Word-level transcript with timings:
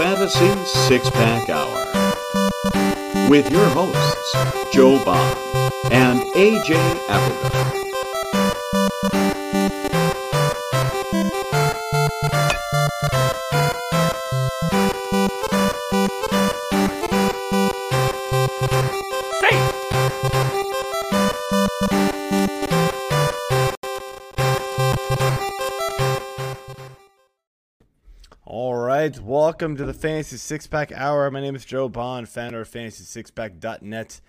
Fantasy 0.00 0.50
Six 0.64 1.10
Pack 1.10 1.50
Hour 1.50 1.84
with 3.28 3.52
your 3.52 3.68
hosts, 3.68 4.34
Joe 4.72 5.04
Bond 5.04 5.38
and 5.92 6.20
AJ 6.32 6.74
Applegarth. 7.06 7.80
Right, 29.10 29.24
welcome 29.24 29.76
to 29.76 29.84
the 29.84 29.92
Fantasy 29.94 30.36
Six 30.36 30.66
Pack 30.66 30.92
Hour. 30.92 31.30
My 31.30 31.40
name 31.40 31.56
is 31.56 31.64
Joe 31.64 31.88
Bond, 31.88 32.28
founder 32.28 32.60
of 32.60 32.70
FantasySixPack.net. 32.70 34.20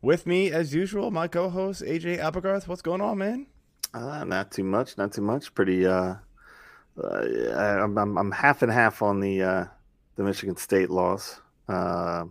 With 0.00 0.26
me, 0.26 0.52
as 0.52 0.72
usual, 0.74 1.10
my 1.10 1.26
co-host 1.26 1.82
AJ 1.82 2.18
Applegarth. 2.18 2.68
What's 2.68 2.82
going 2.82 3.00
on, 3.00 3.18
man? 3.18 3.46
Uh, 3.92 4.22
not 4.24 4.52
too 4.52 4.62
much, 4.62 4.96
not 4.96 5.12
too 5.12 5.22
much. 5.22 5.52
Pretty. 5.54 5.86
Uh, 5.86 6.14
uh, 7.02 7.20
I'm, 7.48 7.98
I'm 7.98 8.16
I'm 8.16 8.30
half 8.30 8.62
and 8.62 8.70
half 8.70 9.02
on 9.02 9.18
the 9.18 9.42
uh, 9.42 9.64
the 10.16 10.22
Michigan 10.22 10.56
State 10.56 10.90
loss. 10.90 11.40
Uh, 11.68 12.24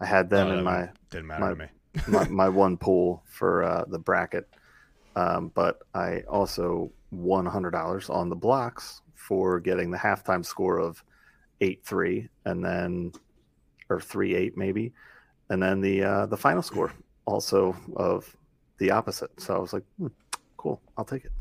I 0.00 0.06
had 0.06 0.28
them 0.28 0.48
in 0.52 0.64
my 0.64 0.90
Didn't 1.10 1.26
matter 1.28 1.42
my- 1.44 1.50
to 1.50 1.56
me. 1.56 1.66
my, 2.08 2.28
my 2.28 2.48
one 2.50 2.76
pool 2.76 3.22
for 3.26 3.64
uh, 3.64 3.84
the 3.88 3.98
bracket, 3.98 4.46
um, 5.16 5.50
but 5.54 5.78
I 5.94 6.20
also 6.28 6.92
won 7.10 7.46
hundred 7.46 7.70
dollars 7.70 8.10
on 8.10 8.28
the 8.28 8.36
blocks 8.36 9.00
for 9.14 9.58
getting 9.60 9.90
the 9.90 9.98
halftime 9.98 10.44
score 10.44 10.78
of 10.78 11.02
eight 11.60 11.84
three, 11.84 12.28
and 12.44 12.64
then 12.64 13.12
or 13.88 14.00
three 14.00 14.34
eight 14.34 14.56
maybe, 14.56 14.92
and 15.48 15.62
then 15.62 15.80
the 15.80 16.02
uh, 16.02 16.26
the 16.26 16.36
final 16.36 16.62
score 16.62 16.92
also 17.26 17.76
of 17.96 18.36
the 18.78 18.90
opposite. 18.90 19.30
So 19.40 19.54
I 19.54 19.58
was 19.58 19.72
like, 19.72 19.84
hmm, 19.98 20.08
cool, 20.56 20.80
I'll 20.96 21.04
take 21.04 21.24
it. 21.24 21.32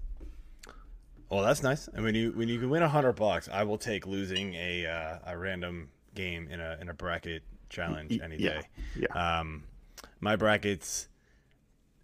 Well, 1.30 1.44
that's 1.44 1.62
nice. 1.62 1.88
And 1.88 2.04
when 2.04 2.16
you 2.16 2.32
when 2.32 2.50
you 2.50 2.60
can 2.60 2.70
win 2.70 2.84
a 2.84 2.90
hundred 2.90 3.14
bucks, 3.14 3.48
I 3.52 3.64
will 3.64 3.78
take 3.78 4.08
losing 4.08 4.56
a 4.56 4.86
uh, 4.86 5.32
a 5.34 5.38
random 5.38 5.90
game 6.16 6.48
in 6.50 6.60
a 6.60 6.78
in 6.82 6.90
a 6.90 6.94
bracket 6.94 7.44
challenge 7.70 8.20
any 8.24 8.38
yeah, 8.38 8.62
day. 8.62 8.68
yeah. 8.96 9.40
Um, 9.40 9.64
my 10.20 10.36
brackets 10.36 11.08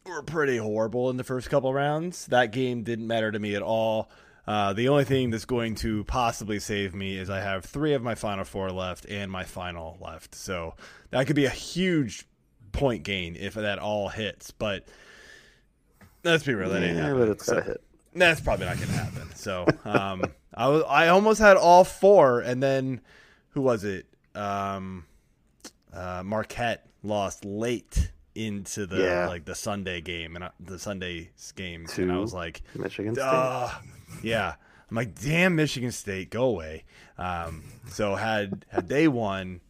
were 0.05 0.22
pretty 0.22 0.57
horrible 0.57 1.09
in 1.09 1.17
the 1.17 1.23
first 1.23 1.50
couple 1.50 1.73
rounds. 1.73 2.27
That 2.27 2.52
game 2.52 2.83
didn't 2.83 3.07
matter 3.07 3.31
to 3.31 3.39
me 3.39 3.55
at 3.55 3.63
all. 3.63 4.09
Uh, 4.47 4.73
the 4.73 4.89
only 4.89 5.03
thing 5.03 5.31
that's 5.31 5.45
going 5.45 5.73
to 5.75 6.03
possibly 6.03 6.59
save 6.59 6.93
me 6.93 7.17
is 7.17 7.29
I 7.29 7.39
have 7.39 7.65
three 7.65 7.93
of 7.93 8.03
my 8.03 8.13
final 8.15 8.45
four 8.45 8.71
left 8.71 9.05
and 9.05 9.31
my 9.31 9.43
final 9.43 9.97
left. 9.99 10.35
So 10.35 10.75
that 11.09 11.25
could 11.27 11.35
be 11.35 11.45
a 11.45 11.49
huge 11.49 12.27
point 12.71 13.03
gain 13.03 13.35
if 13.35 13.55
that 13.55 13.79
all 13.79 14.09
hits. 14.09 14.51
But 14.51 14.88
let's 16.23 16.43
be 16.43 16.53
real, 16.53 16.69
that 16.69 16.83
ain't 16.83 16.95
yeah, 16.95 17.03
happening. 17.07 17.19
but 17.25 17.29
it's 17.31 17.45
So- 17.45 17.61
hit. 17.61 17.81
that's 18.13 18.41
probably 18.41 18.66
not 18.67 18.75
going 18.77 18.89
to 18.89 18.93
happen. 18.93 19.29
So 19.35 19.66
um, 19.83 20.23
I 20.53 20.67
was 20.67 20.83
I 20.88 21.07
almost 21.09 21.39
had 21.39 21.57
all 21.57 21.83
four, 21.83 22.39
and 22.41 22.61
then 22.61 23.01
who 23.49 23.61
was 23.61 23.83
it? 23.83 24.05
Um, 24.35 25.05
uh, 25.93 26.21
Marquette 26.25 26.85
lost 27.03 27.45
late 27.45 28.11
into 28.35 28.85
the 28.85 28.97
Yeah. 29.01 29.27
like 29.27 29.45
the 29.45 29.55
Sunday 29.55 30.01
game 30.01 30.35
and 30.35 30.45
I, 30.45 30.51
the 30.59 30.77
Sunday's 30.77 31.53
game, 31.55 31.85
and 31.97 32.11
I 32.11 32.17
was 32.17 32.33
like, 32.33 32.61
Michigan 32.75 33.16
State. 33.16 33.23
Yeah. 34.26 34.56
I'm 34.90 34.95
like, 34.95 35.20
damn, 35.20 35.56
Michigan 35.56 35.92
State, 35.92 36.30
go 36.30 36.45
away. 36.45 36.84
Um, 37.18 37.64
so 37.90 38.16
had 38.16 38.66
had 38.69 38.88
they 38.88 39.08
won, 39.08 39.62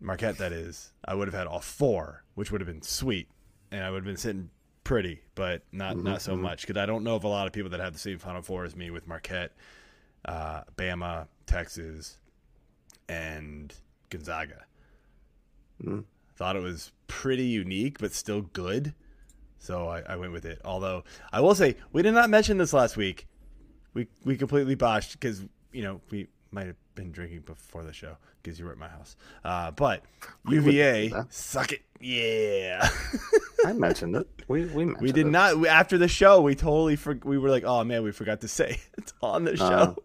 Marquette, 0.00 0.38
that 0.38 0.52
is, 0.52 0.92
I 1.04 1.14
would 1.14 1.28
have 1.28 1.34
had 1.34 1.46
all 1.46 1.60
four, 1.60 2.24
which 2.34 2.50
would 2.50 2.60
have 2.60 2.68
been 2.68 2.82
sweet, 2.82 3.28
and 3.70 3.82
I 3.82 3.90
would 3.90 3.98
have 3.98 4.04
been 4.04 4.16
sitting 4.16 4.50
pretty, 4.84 5.22
but 5.34 5.62
not 5.72 5.96
not 5.96 6.20
so 6.20 6.36
much 6.36 6.66
because 6.66 6.80
I 6.80 6.86
don't 6.86 7.04
know 7.04 7.16
of 7.16 7.24
a 7.24 7.28
lot 7.28 7.46
of 7.46 7.52
people 7.52 7.70
that 7.70 7.80
have 7.80 7.92
the 7.92 7.98
same 7.98 8.18
Final 8.18 8.42
Four 8.42 8.64
as 8.64 8.76
me 8.76 8.90
with 8.90 9.06
Marquette, 9.06 9.52
uh, 10.24 10.62
Bama, 10.76 11.28
Texas, 11.46 12.18
and 13.08 13.72
Gonzaga. 14.10 14.64
Mm. 15.82 16.04
Thought 16.36 16.56
it 16.56 16.62
was 16.62 16.92
pretty 17.06 17.44
unique, 17.44 17.98
but 17.98 18.12
still 18.12 18.42
good. 18.42 18.94
So 19.60 19.86
I, 19.88 20.00
I 20.00 20.16
went 20.16 20.32
with 20.32 20.44
it. 20.46 20.60
Although 20.64 21.04
I 21.32 21.40
will 21.40 21.54
say 21.54 21.76
we 21.92 22.02
did 22.02 22.12
not 22.12 22.28
mention 22.30 22.58
this 22.58 22.72
last 22.72 22.96
week. 22.96 23.28
We 23.94 24.08
we 24.24 24.36
completely 24.36 24.74
botched 24.74 25.12
because 25.12 25.44
you 25.72 25.82
know 25.82 26.00
we 26.10 26.26
might 26.50 26.66
have 26.66 26.76
been 26.94 27.12
drinking 27.12 27.40
before 27.42 27.84
the 27.84 27.92
show 27.92 28.16
because 28.42 28.58
you 28.58 28.64
were 28.64 28.72
at 28.72 28.78
my 28.78 28.88
house. 28.88 29.16
Uh, 29.44 29.70
but 29.70 30.02
UVA, 30.48 31.12
suck 31.28 31.72
it, 31.72 31.82
yeah. 32.00 32.88
I 33.66 33.72
mentioned 33.74 34.16
it. 34.16 34.26
We 34.48 34.64
we 34.64 34.84
mentioned 34.86 35.00
we 35.02 35.12
did 35.12 35.26
it. 35.26 35.30
not 35.30 35.58
we- 35.58 35.68
after 35.68 35.98
the 35.98 36.08
show. 36.08 36.40
We 36.40 36.54
totally 36.54 36.96
for, 36.96 37.18
we 37.24 37.38
were 37.38 37.50
like, 37.50 37.64
oh 37.64 37.84
man, 37.84 38.02
we 38.02 38.12
forgot 38.12 38.40
to 38.40 38.48
say 38.48 38.80
it 38.98 39.12
on 39.22 39.44
the 39.44 39.56
show. 39.56 39.96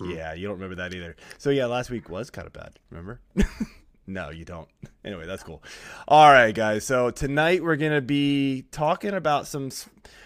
yeah, 0.00 0.32
you 0.34 0.46
don't 0.46 0.54
remember 0.54 0.76
that 0.76 0.94
either. 0.94 1.16
So 1.38 1.50
yeah, 1.50 1.66
last 1.66 1.90
week 1.90 2.08
was 2.08 2.30
kind 2.30 2.46
of 2.46 2.52
bad. 2.52 2.78
Remember? 2.90 3.20
no, 4.08 4.30
you 4.30 4.44
don't. 4.44 4.68
Anyway, 5.04 5.24
that's 5.24 5.42
cool. 5.42 5.62
All 6.06 6.30
right, 6.30 6.54
guys. 6.54 6.84
So 6.84 7.08
tonight 7.10 7.62
we're 7.62 7.76
gonna 7.76 8.02
be 8.02 8.66
talking 8.70 9.14
about 9.14 9.46
some, 9.46 9.70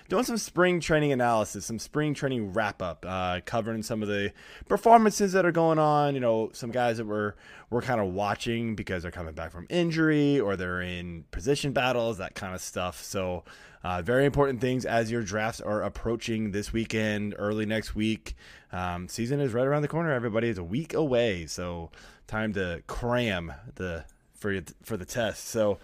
doing 0.09 0.25
some 0.25 0.39
spring 0.39 0.81
training 0.81 1.13
analysis, 1.13 1.67
some 1.67 1.79
spring 1.79 2.15
training 2.15 2.53
wrap 2.53 2.83
up, 2.83 3.07
uh, 3.09 3.41
covering 3.45 3.85
some 3.85 4.03
of 4.03 4.09
the 4.09 4.33
performances 4.69 5.35
that 5.35 5.47
are 5.47 5.53
going 5.53 5.79
on. 5.79 6.15
You 6.15 6.21
know, 6.21 6.51
some 6.53 6.73
guys 6.73 6.97
that 6.97 7.07
we're 7.07 7.35
we're 7.71 7.83
kind 7.83 8.01
of 8.01 8.09
watching 8.09 8.75
because 8.75 9.03
they're 9.03 9.13
coming 9.13 9.35
back 9.35 9.53
from 9.53 9.69
injury 9.71 10.41
or 10.41 10.57
they're 10.57 10.83
in 10.83 11.27
position 11.31 11.73
battles, 11.73 12.19
that 12.19 12.35
kind 12.35 12.55
of 12.55 12.61
stuff. 12.61 13.01
So. 13.03 13.45
Uh, 13.85 14.01
very 14.01 14.25
important 14.25 14.61
things 14.61 14.85
as 14.85 15.11
your 15.11 15.23
drafts 15.23 15.61
are 15.61 15.83
approaching 15.83 16.53
this 16.53 16.73
weekend, 16.73 17.35
early 17.37 17.67
next 17.67 17.97
week. 17.97 18.37
Um, 18.71 19.09
season 19.09 19.41
is 19.41 19.53
right 19.53 19.67
around 19.67 19.83
the 19.83 19.89
corner. 19.89 20.13
Everybody 20.13 20.49
is 20.49 20.57
a 20.57 20.63
week 20.63 20.95
away, 20.95 21.47
so 21.47 21.91
time 22.27 22.53
to 22.55 22.83
cram 22.87 23.53
the 23.75 24.05
for 24.35 24.61
for 24.83 24.97
the 24.97 25.05
test. 25.05 25.49
So 25.49 25.79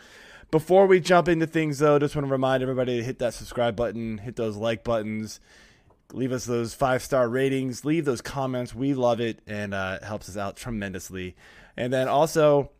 before 0.51 0.87
we 0.87 1.01
jump 1.01 1.29
into 1.29 1.47
things, 1.47 1.79
though, 1.79 1.99
just 1.99 2.17
want 2.17 2.27
to 2.27 2.33
remind 2.33 2.63
everybody 2.63 2.97
to 2.99 3.05
hit 3.05 3.19
that 3.19 3.35
subscribe 3.35 3.77
button, 3.77 4.19
hit 4.19 4.37
those 4.37 4.57
like 4.57 4.85
buttons, 4.85 5.41
leave 6.13 6.33
us 6.33 6.47
those 6.47 6.75
five 6.75 7.03
star 7.03 7.29
ratings, 7.29 7.85
leave 7.85 8.05
those 8.05 8.21
comments. 8.21 8.75
We 8.75 8.95
love 8.95 9.21
it, 9.21 9.41
and 9.47 9.75
uh, 9.75 9.99
it 10.01 10.05
helps 10.07 10.29
us 10.29 10.37
out 10.37 10.57
tremendously. 10.57 11.37
And 11.77 11.93
then 11.93 12.09
also 12.09 12.71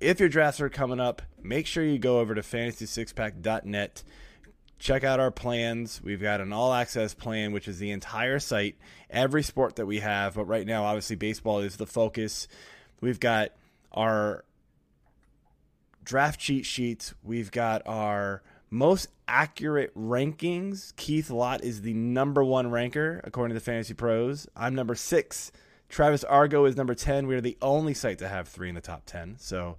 if 0.00 0.20
your 0.20 0.28
drafts 0.28 0.60
are 0.60 0.68
coming 0.68 1.00
up, 1.00 1.22
make 1.42 1.66
sure 1.66 1.84
you 1.84 1.98
go 1.98 2.20
over 2.20 2.34
to 2.34 2.42
fantasysixpack.net. 2.42 4.02
Check 4.78 5.02
out 5.02 5.18
our 5.18 5.30
plans. 5.30 6.00
We've 6.02 6.20
got 6.20 6.40
an 6.40 6.52
all 6.52 6.72
access 6.72 7.12
plan, 7.14 7.52
which 7.52 7.66
is 7.66 7.78
the 7.78 7.90
entire 7.90 8.38
site, 8.38 8.76
every 9.10 9.42
sport 9.42 9.76
that 9.76 9.86
we 9.86 9.98
have. 10.00 10.34
But 10.34 10.44
right 10.44 10.66
now, 10.66 10.84
obviously, 10.84 11.16
baseball 11.16 11.60
is 11.60 11.76
the 11.76 11.86
focus. 11.86 12.46
We've 13.00 13.18
got 13.18 13.50
our 13.92 14.44
draft 16.04 16.38
cheat 16.38 16.64
sheets. 16.64 17.12
We've 17.22 17.50
got 17.50 17.82
our 17.86 18.42
most 18.70 19.08
accurate 19.26 19.94
rankings. 19.96 20.94
Keith 20.96 21.30
Lott 21.30 21.64
is 21.64 21.82
the 21.82 21.94
number 21.94 22.44
one 22.44 22.70
ranker, 22.70 23.20
according 23.24 23.54
to 23.54 23.60
the 23.60 23.64
Fantasy 23.64 23.94
Pros. 23.94 24.46
I'm 24.56 24.74
number 24.74 24.94
six. 24.94 25.50
Travis 25.88 26.22
Argo 26.24 26.66
is 26.66 26.76
number 26.76 26.94
10. 26.94 27.26
We 27.26 27.34
are 27.34 27.40
the 27.40 27.56
only 27.62 27.94
site 27.94 28.18
to 28.18 28.28
have 28.28 28.48
three 28.48 28.68
in 28.68 28.74
the 28.74 28.80
top 28.80 29.02
10. 29.06 29.36
So 29.38 29.76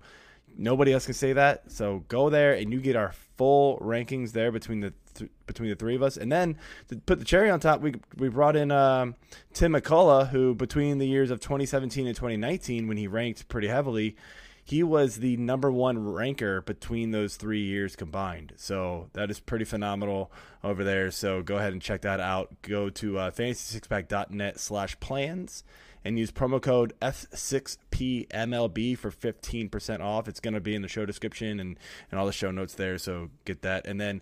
nobody 0.57 0.91
else 0.91 1.05
can 1.05 1.13
say 1.13 1.33
that. 1.33 1.71
So 1.71 2.03
go 2.07 2.29
there 2.29 2.53
and 2.53 2.73
you 2.73 2.81
get 2.81 2.95
our 2.95 3.13
full 3.39 3.77
rankings 3.77 4.33
there 4.33 4.51
between 4.51 4.81
the 4.81 4.93
th- 5.15 5.31
between 5.47 5.69
the 5.69 5.75
three 5.75 5.95
of 5.95 6.03
us. 6.03 6.17
And 6.17 6.29
then 6.29 6.57
to 6.89 6.97
put 6.97 7.19
the 7.19 7.25
cherry 7.25 7.49
on 7.49 7.61
top, 7.61 7.79
we 7.79 7.93
we 8.17 8.27
brought 8.27 8.57
in 8.57 8.69
um, 8.69 9.15
Tim 9.53 9.71
McCullough, 9.71 10.27
who 10.27 10.53
between 10.53 10.97
the 10.97 11.07
years 11.07 11.31
of 11.31 11.39
2017 11.39 12.05
and 12.05 12.13
2019, 12.13 12.89
when 12.89 12.97
he 12.97 13.07
ranked 13.07 13.47
pretty 13.47 13.69
heavily, 13.69 14.17
he 14.65 14.83
was 14.83 15.19
the 15.19 15.37
number 15.37 15.71
one 15.71 16.11
ranker 16.11 16.61
between 16.61 17.11
those 17.11 17.37
three 17.37 17.63
years 17.63 17.95
combined. 17.95 18.51
So 18.57 19.09
that 19.13 19.31
is 19.31 19.39
pretty 19.39 19.63
phenomenal 19.63 20.33
over 20.61 20.83
there. 20.83 21.09
So 21.09 21.41
go 21.41 21.55
ahead 21.55 21.71
and 21.71 21.81
check 21.81 22.01
that 22.01 22.19
out. 22.19 22.61
Go 22.61 22.89
to 22.89 23.19
uh, 23.19 23.31
fantasysixpack.net 23.31 24.59
slash 24.59 24.99
plans 24.99 25.63
and 26.03 26.17
use 26.17 26.31
promo 26.31 26.61
code 26.61 26.93
F6PMLB 27.01 28.97
for 28.97 29.11
15% 29.11 29.99
off. 30.01 30.27
It's 30.27 30.39
going 30.39 30.53
to 30.53 30.59
be 30.59 30.75
in 30.75 30.81
the 30.81 30.87
show 30.87 31.05
description 31.05 31.59
and, 31.59 31.77
and 32.09 32.19
all 32.19 32.25
the 32.25 32.31
show 32.31 32.51
notes 32.51 32.73
there. 32.73 32.97
So 32.97 33.29
get 33.45 33.61
that. 33.63 33.85
And 33.85 33.99
then, 33.99 34.21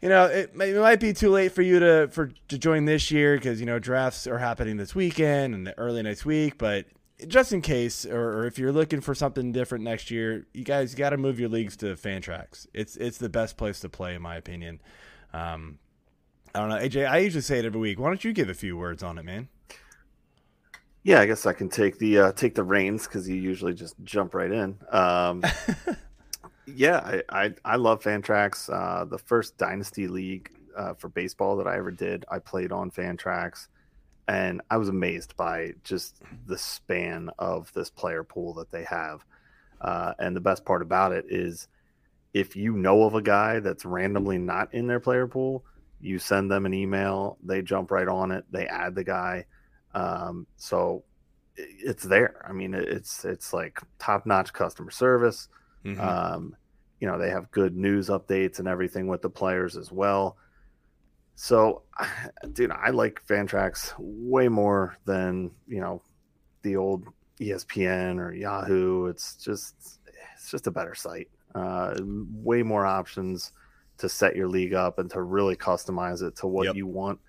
you 0.00 0.08
know, 0.08 0.24
it, 0.24 0.52
it 0.54 0.80
might 0.80 1.00
be 1.00 1.12
too 1.12 1.30
late 1.30 1.52
for 1.52 1.62
you 1.62 1.78
to 1.78 2.08
for 2.08 2.30
to 2.48 2.58
join 2.58 2.86
this 2.86 3.10
year 3.10 3.36
because 3.36 3.60
you 3.60 3.66
know 3.66 3.78
drafts 3.78 4.26
are 4.26 4.38
happening 4.38 4.76
this 4.76 4.94
weekend 4.94 5.54
and 5.54 5.66
the 5.66 5.78
early 5.78 6.02
next 6.02 6.24
week. 6.24 6.58
But 6.58 6.86
just 7.28 7.52
in 7.52 7.60
case, 7.60 8.04
or, 8.04 8.40
or 8.40 8.46
if 8.46 8.58
you're 8.58 8.72
looking 8.72 9.00
for 9.00 9.14
something 9.14 9.52
different 9.52 9.84
next 9.84 10.10
year, 10.10 10.46
you 10.52 10.64
guys 10.64 10.94
got 10.94 11.10
to 11.10 11.16
move 11.16 11.38
your 11.38 11.48
leagues 11.48 11.76
to 11.78 11.94
Fantrax. 11.94 12.66
It's 12.74 12.96
it's 12.96 13.18
the 13.18 13.28
best 13.28 13.56
place 13.56 13.80
to 13.80 13.88
play, 13.88 14.14
in 14.14 14.22
my 14.22 14.36
opinion. 14.36 14.80
Um, 15.32 15.78
I 16.54 16.60
don't 16.60 16.68
know, 16.68 16.76
AJ. 16.76 17.08
I 17.08 17.18
usually 17.18 17.42
say 17.42 17.58
it 17.58 17.64
every 17.64 17.80
week. 17.80 17.98
Why 17.98 18.08
don't 18.08 18.24
you 18.24 18.32
give 18.32 18.48
a 18.48 18.54
few 18.54 18.76
words 18.76 19.02
on 19.02 19.18
it, 19.18 19.24
man? 19.24 19.48
Yeah, 21.04 21.20
I 21.20 21.26
guess 21.26 21.46
I 21.46 21.52
can 21.52 21.68
take 21.68 21.98
the 21.98 22.18
uh, 22.18 22.32
take 22.32 22.54
the 22.54 22.62
reins 22.62 23.06
because 23.06 23.28
you 23.28 23.34
usually 23.34 23.74
just 23.74 23.96
jump 24.04 24.34
right 24.34 24.52
in. 24.52 24.78
Um, 24.90 25.42
yeah, 26.66 26.98
I, 27.28 27.44
I, 27.44 27.54
I 27.64 27.76
love 27.76 28.02
Fantrax. 28.02 28.72
Uh, 28.72 29.04
the 29.04 29.18
first 29.18 29.58
Dynasty 29.58 30.06
League 30.06 30.50
uh, 30.76 30.94
for 30.94 31.08
baseball 31.08 31.56
that 31.56 31.66
I 31.66 31.76
ever 31.76 31.90
did, 31.90 32.24
I 32.30 32.38
played 32.38 32.70
on 32.70 32.92
Fantrax, 32.92 33.66
and 34.28 34.62
I 34.70 34.76
was 34.76 34.88
amazed 34.88 35.36
by 35.36 35.74
just 35.82 36.22
the 36.46 36.56
span 36.56 37.30
of 37.36 37.72
this 37.72 37.90
player 37.90 38.22
pool 38.22 38.54
that 38.54 38.70
they 38.70 38.84
have. 38.84 39.24
Uh, 39.80 40.12
and 40.20 40.36
the 40.36 40.40
best 40.40 40.64
part 40.64 40.82
about 40.82 41.10
it 41.10 41.24
is, 41.28 41.66
if 42.32 42.54
you 42.54 42.74
know 42.74 43.02
of 43.02 43.16
a 43.16 43.22
guy 43.22 43.58
that's 43.58 43.84
randomly 43.84 44.38
not 44.38 44.72
in 44.72 44.86
their 44.86 45.00
player 45.00 45.26
pool, 45.26 45.64
you 46.00 46.20
send 46.20 46.48
them 46.48 46.64
an 46.64 46.72
email, 46.72 47.38
they 47.42 47.60
jump 47.60 47.90
right 47.90 48.06
on 48.06 48.30
it, 48.30 48.44
they 48.52 48.68
add 48.68 48.94
the 48.94 49.04
guy 49.04 49.44
um, 49.94 50.46
so 50.56 51.04
it's 51.56 52.04
there. 52.04 52.44
I 52.48 52.52
mean, 52.52 52.74
it's 52.74 53.24
it's 53.24 53.52
like 53.52 53.80
top 53.98 54.26
notch 54.26 54.52
customer 54.52 54.90
service. 54.90 55.48
Mm-hmm. 55.84 56.00
Um, 56.00 56.56
you 57.00 57.06
know, 57.06 57.18
they 57.18 57.30
have 57.30 57.50
good 57.50 57.76
news 57.76 58.08
updates 58.08 58.58
and 58.58 58.68
everything 58.68 59.06
with 59.08 59.22
the 59.22 59.30
players 59.30 59.76
as 59.76 59.90
well. 59.90 60.36
So, 61.34 61.82
dude, 62.52 62.70
I 62.70 62.90
like 62.90 63.26
Fantrax 63.26 63.92
way 63.98 64.48
more 64.48 64.96
than 65.04 65.50
you 65.66 65.80
know 65.80 66.02
the 66.62 66.76
old 66.76 67.06
ESPN 67.40 68.18
or 68.18 68.32
Yahoo. 68.32 69.06
It's 69.06 69.36
just 69.36 69.98
it's 70.34 70.50
just 70.50 70.66
a 70.66 70.70
better 70.70 70.94
site. 70.94 71.28
Uh, 71.54 71.94
way 72.02 72.62
more 72.62 72.86
options 72.86 73.52
to 73.98 74.08
set 74.08 74.34
your 74.34 74.48
league 74.48 74.72
up 74.72 74.98
and 74.98 75.10
to 75.10 75.20
really 75.20 75.54
customize 75.54 76.22
it 76.22 76.34
to 76.36 76.46
what 76.46 76.64
yep. 76.66 76.74
you 76.74 76.86
want 76.86 77.20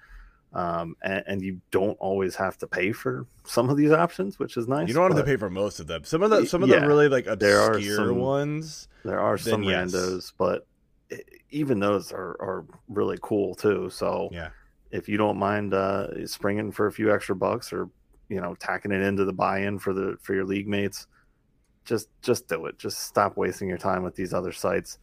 um, 0.53 0.95
and, 1.01 1.23
and, 1.25 1.41
you 1.41 1.59
don't 1.71 1.97
always 1.99 2.35
have 2.35 2.57
to 2.59 2.67
pay 2.67 2.91
for 2.91 3.25
some 3.43 3.69
of 3.69 3.77
these 3.77 3.91
options, 3.91 4.37
which 4.37 4.55
is 4.55 4.67
nice. 4.67 4.87
You 4.87 4.93
don't 4.93 5.09
have 5.11 5.19
to 5.19 5.25
pay 5.25 5.35
for 5.35 5.49
most 5.49 5.79
of 5.79 5.87
them. 5.87 6.03
Some 6.03 6.21
of 6.21 6.29
the 6.29 6.45
some 6.45 6.61
of 6.61 6.69
yeah, 6.69 6.79
the 6.79 6.87
really 6.87 7.07
like 7.07 7.25
obscure 7.25 7.49
there 7.49 7.61
are 7.61 7.81
some, 7.81 8.19
ones. 8.19 8.87
There 9.03 9.19
are 9.19 9.37
some 9.37 9.63
yes. 9.63 9.91
randos, 9.91 10.31
but 10.37 10.67
even 11.49 11.79
those 11.79 12.11
are 12.11 12.37
are 12.39 12.65
really 12.87 13.17
cool 13.21 13.55
too. 13.55 13.89
So 13.89 14.29
yeah, 14.31 14.49
if 14.91 15.09
you 15.09 15.17
don't 15.17 15.37
mind 15.37 15.73
uh, 15.73 16.27
springing 16.27 16.71
for 16.71 16.85
a 16.85 16.91
few 16.91 17.11
extra 17.11 17.35
bucks 17.35 17.73
or 17.73 17.89
you 18.29 18.39
know 18.39 18.55
tacking 18.55 18.91
it 18.91 19.01
into 19.01 19.25
the 19.25 19.33
buy-in 19.33 19.79
for 19.79 19.93
the 19.93 20.17
for 20.21 20.35
your 20.35 20.45
league 20.45 20.67
mates, 20.67 21.07
just 21.83 22.09
just 22.21 22.47
do 22.47 22.67
it. 22.67 22.77
Just 22.77 22.99
stop 22.99 23.37
wasting 23.37 23.67
your 23.67 23.79
time 23.79 24.03
with 24.03 24.15
these 24.15 24.33
other 24.33 24.51
sites. 24.51 24.99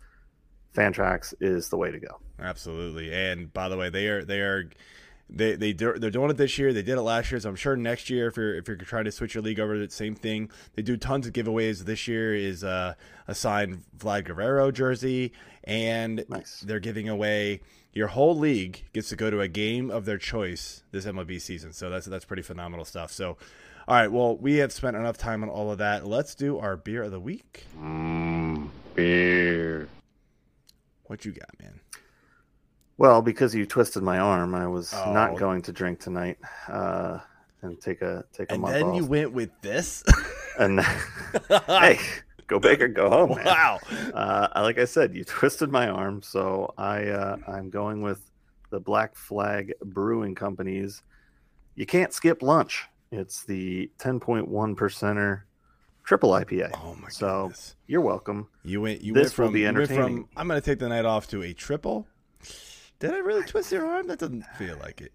Fantrax 0.75 1.35
is 1.41 1.69
the 1.69 1.77
way 1.77 1.91
to 1.91 1.99
go. 1.99 2.21
Absolutely. 2.39 3.13
And 3.13 3.53
by 3.53 3.69
the 3.69 3.77
way, 3.77 3.91
they 3.91 4.07
are 4.07 4.25
they 4.25 4.41
are 4.41 4.71
they 5.33 5.55
they 5.55 5.73
do, 5.73 5.95
they're 5.95 6.11
doing 6.11 6.31
it 6.31 6.37
this 6.37 6.59
year. 6.59 6.73
They 6.73 6.83
did 6.83 6.99
it 6.99 7.03
last 7.03 7.31
year, 7.31 7.41
so 7.41 7.49
I'm 7.49 7.57
sure 7.57 7.77
next 7.77 8.11
year, 8.11 8.29
if 8.29 8.37
you're 8.37 8.55
if 8.55 8.69
you're 8.69 8.77
trying 8.77 9.05
to 9.05 9.13
switch 9.13 9.35
your 9.35 9.43
league 9.43 9.61
over, 9.61 9.79
the 9.79 9.91
same 9.91 10.15
thing. 10.15 10.51
They 10.75 10.83
do 10.83 10.97
tons 10.97 11.27
of 11.27 11.33
giveaways. 11.33 11.85
This 11.85 12.09
year 12.09 12.35
is 12.35 12.65
uh, 12.65 12.95
a 13.29 13.35
signed 13.35 13.85
Vlad 13.97 14.25
Guerrero 14.25 14.71
jersey, 14.71 15.33
and 15.65 16.25
nice. 16.29 16.61
they're 16.61 16.81
giving 16.81 17.09
away 17.09 17.61
your 17.93 18.09
whole 18.09 18.37
league 18.37 18.85
gets 18.93 19.09
to 19.09 19.17
go 19.17 19.31
to 19.31 19.41
a 19.41 19.49
game 19.49 19.91
of 19.91 20.05
their 20.05 20.19
choice 20.19 20.83
this 20.93 21.07
MLB 21.07 21.41
season. 21.41 21.73
So 21.73 21.91
that's 21.91 22.07
that's 22.07 22.25
pretty 22.25 22.43
phenomenal 22.43 22.85
stuff. 22.85 23.13
So, 23.13 23.37
all 23.89 23.97
right, 23.97 24.11
well, 24.11 24.37
we 24.37 24.57
have 24.57 24.73
spent 24.73 24.97
enough 24.97 25.17
time 25.17 25.43
on 25.43 25.49
all 25.49 25.71
of 25.71 25.79
that. 25.79 26.07
Let's 26.07 26.35
do 26.35 26.59
our 26.59 26.77
beer 26.77 27.05
of 27.05 27.11
the 27.11 27.21
week. 27.21 27.67
Mm, 27.79 28.69
beer. 28.95 29.89
What 31.05 31.25
you 31.25 31.33
got, 31.33 31.51
man? 31.61 31.81
Well, 33.01 33.23
because 33.23 33.55
you 33.55 33.65
twisted 33.65 34.03
my 34.03 34.19
arm, 34.19 34.55
I 34.55 34.67
was 34.67 34.93
oh. 34.93 35.15
not 35.15 35.39
going 35.39 35.63
to 35.63 35.73
drink 35.73 36.01
tonight 36.01 36.37
uh, 36.69 37.21
and 37.63 37.81
take 37.81 38.03
a 38.03 38.27
take 38.31 38.51
a 38.51 38.53
and 38.53 38.61
month 38.61 38.75
then 38.75 38.83
off. 38.83 38.97
you 38.97 39.07
went 39.07 39.33
with 39.33 39.49
this. 39.63 40.05
and 40.59 40.81
hey, 41.67 41.99
go 42.47 42.59
big 42.59 42.83
or 42.83 42.89
go 42.89 43.09
home. 43.09 43.37
Man. 43.37 43.47
Wow. 43.47 43.79
Uh, 44.13 44.49
like 44.57 44.79
I 44.79 44.85
said, 44.85 45.15
you 45.15 45.25
twisted 45.25 45.71
my 45.71 45.89
arm, 45.89 46.21
so 46.21 46.75
I 46.77 47.07
uh, 47.07 47.39
I'm 47.49 47.71
going 47.71 48.03
with 48.03 48.31
the 48.69 48.81
Black 48.81 49.17
Flag 49.17 49.73
Brewing 49.83 50.35
Company's. 50.35 51.03
You 51.77 51.87
can't 51.87 52.13
skip 52.13 52.43
lunch. 52.43 52.87
It's 53.11 53.45
the 53.45 53.91
10.1 53.99 54.47
percenter 54.75 55.45
triple 56.05 56.33
IPA. 56.33 56.73
Oh 56.75 56.99
my 57.01 57.09
so 57.09 57.45
goodness. 57.45 57.77
you're 57.87 58.03
welcome. 58.03 58.49
You 58.63 58.83
went. 58.83 59.01
You 59.01 59.15
this 59.15 59.23
went 59.23 59.33
from, 59.33 59.45
will 59.47 59.53
be 59.53 59.67
entertaining. 59.67 60.25
From, 60.25 60.29
I'm 60.37 60.49
going 60.49 60.61
to 60.61 60.65
take 60.65 60.81
the 60.81 60.89
night 60.91 61.07
off 61.07 61.29
to 61.29 61.43
a 61.43 61.55
triple. 61.55 62.07
Did 63.01 63.13
I 63.15 63.19
really 63.19 63.43
twist 63.45 63.73
your 63.73 63.87
arm? 63.87 64.07
That 64.09 64.19
doesn't 64.19 64.45
feel 64.59 64.77
like 64.79 65.01
it. 65.01 65.13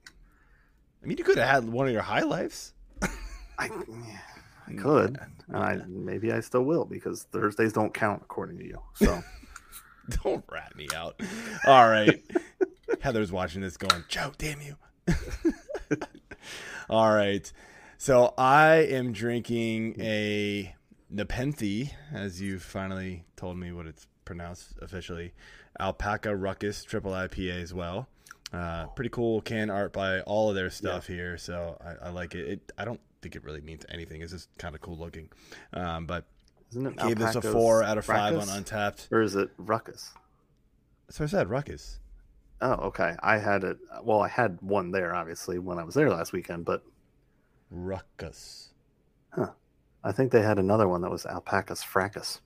I 1.04 1.06
mean, 1.06 1.20
you 1.20 1.24
could 1.24 1.38
have 1.38 1.48
had 1.48 1.70
one 1.70 1.86
of 1.86 1.94
your 1.94 2.02
high 2.02 2.24
lifes. 2.24 2.74
I, 3.60 3.70
I 4.68 4.74
could, 4.74 5.20
and 5.48 5.56
I 5.56 5.80
maybe 5.88 6.34
I 6.34 6.40
still 6.40 6.64
will 6.64 6.86
because 6.86 7.24
Thursdays 7.32 7.74
don't 7.74 7.94
count 7.94 8.24
according 8.24 8.58
to 8.58 8.66
you. 8.66 8.82
So 8.96 9.24
don't 10.24 10.44
rat 10.52 10.76
me 10.76 10.88
out. 10.96 11.22
All 11.68 11.88
right, 11.88 12.24
Heather's 13.02 13.32
watching 13.32 13.62
this, 13.62 13.78
going, 13.78 14.04
"Joe, 14.10 14.32
damn 14.40 14.62
you." 14.62 14.76
All 16.90 17.14
right, 17.14 17.52
so 18.00 18.34
I 18.36 18.78
am 18.78 19.12
drinking 19.14 20.02
a 20.02 20.76
Nepenthe, 21.12 21.92
as 22.12 22.42
you 22.42 22.58
finally 22.58 23.26
told 23.36 23.58
me 23.58 23.72
what 23.72 23.86
it's 23.86 24.08
pronounced 24.26 24.74
officially. 24.82 25.34
Alpaca 25.80 26.36
Ruckus 26.36 26.84
Triple 26.84 27.12
IPA 27.12 27.62
as 27.62 27.74
well. 27.74 28.08
Uh, 28.54 28.88
pretty 28.88 29.10
cool 29.10 29.42
can 29.42 29.70
art 29.70 29.92
by 29.92 30.22
all 30.22 30.50
of 30.50 30.56
their 30.56 30.70
stuff 30.70 31.10
yeah. 31.10 31.16
here, 31.16 31.38
so 31.38 31.78
I, 31.84 32.08
I, 32.08 32.10
like 32.10 32.36
it. 32.36 32.48
it. 32.48 32.72
I 32.78 32.86
don't 32.86 33.02
think 33.22 33.36
it 33.36 33.44
really 33.44 33.62
means 33.62 33.86
anything. 33.90 34.22
It's 34.22 34.32
just 34.32 34.50
kind 34.58 34.76
of 34.76 34.82
cool 34.82 34.98
looking. 34.98 35.30
Um, 35.74 36.06
but 36.06 36.26
gave 36.74 37.18
this 37.18 37.36
a 37.36 37.42
four 37.42 37.84
out 37.84 37.98
of 37.98 38.06
five 38.06 38.34
Ruckus? 38.34 38.52
on 38.52 38.64
Untappd. 38.64 39.12
Or 39.12 39.22
is 39.22 39.36
it 39.36 39.50
Ruckus? 39.58 40.14
So 41.10 41.24
I 41.24 41.28
said 41.28 41.50
Ruckus. 41.50 42.00
Oh, 42.62 42.74
okay. 42.88 43.16
I 43.22 43.38
had 43.38 43.64
it. 43.64 43.78
Well, 44.04 44.22
I 44.22 44.30
had 44.30 44.62
one 44.62 44.92
there, 44.92 45.14
obviously, 45.14 45.60
when 45.60 45.78
I 45.78 45.84
was 45.84 45.96
there 45.96 46.10
last 46.10 46.32
weekend, 46.32 46.66
but 46.66 46.84
Ruckus. 47.70 48.70
Huh. 49.32 49.52
I 50.04 50.12
think 50.12 50.32
they 50.32 50.42
had 50.42 50.60
another 50.60 50.88
one 50.88 51.02
that 51.02 51.12
was 51.12 51.26
Alpacas 51.26 51.84
Fracas. 51.84 52.42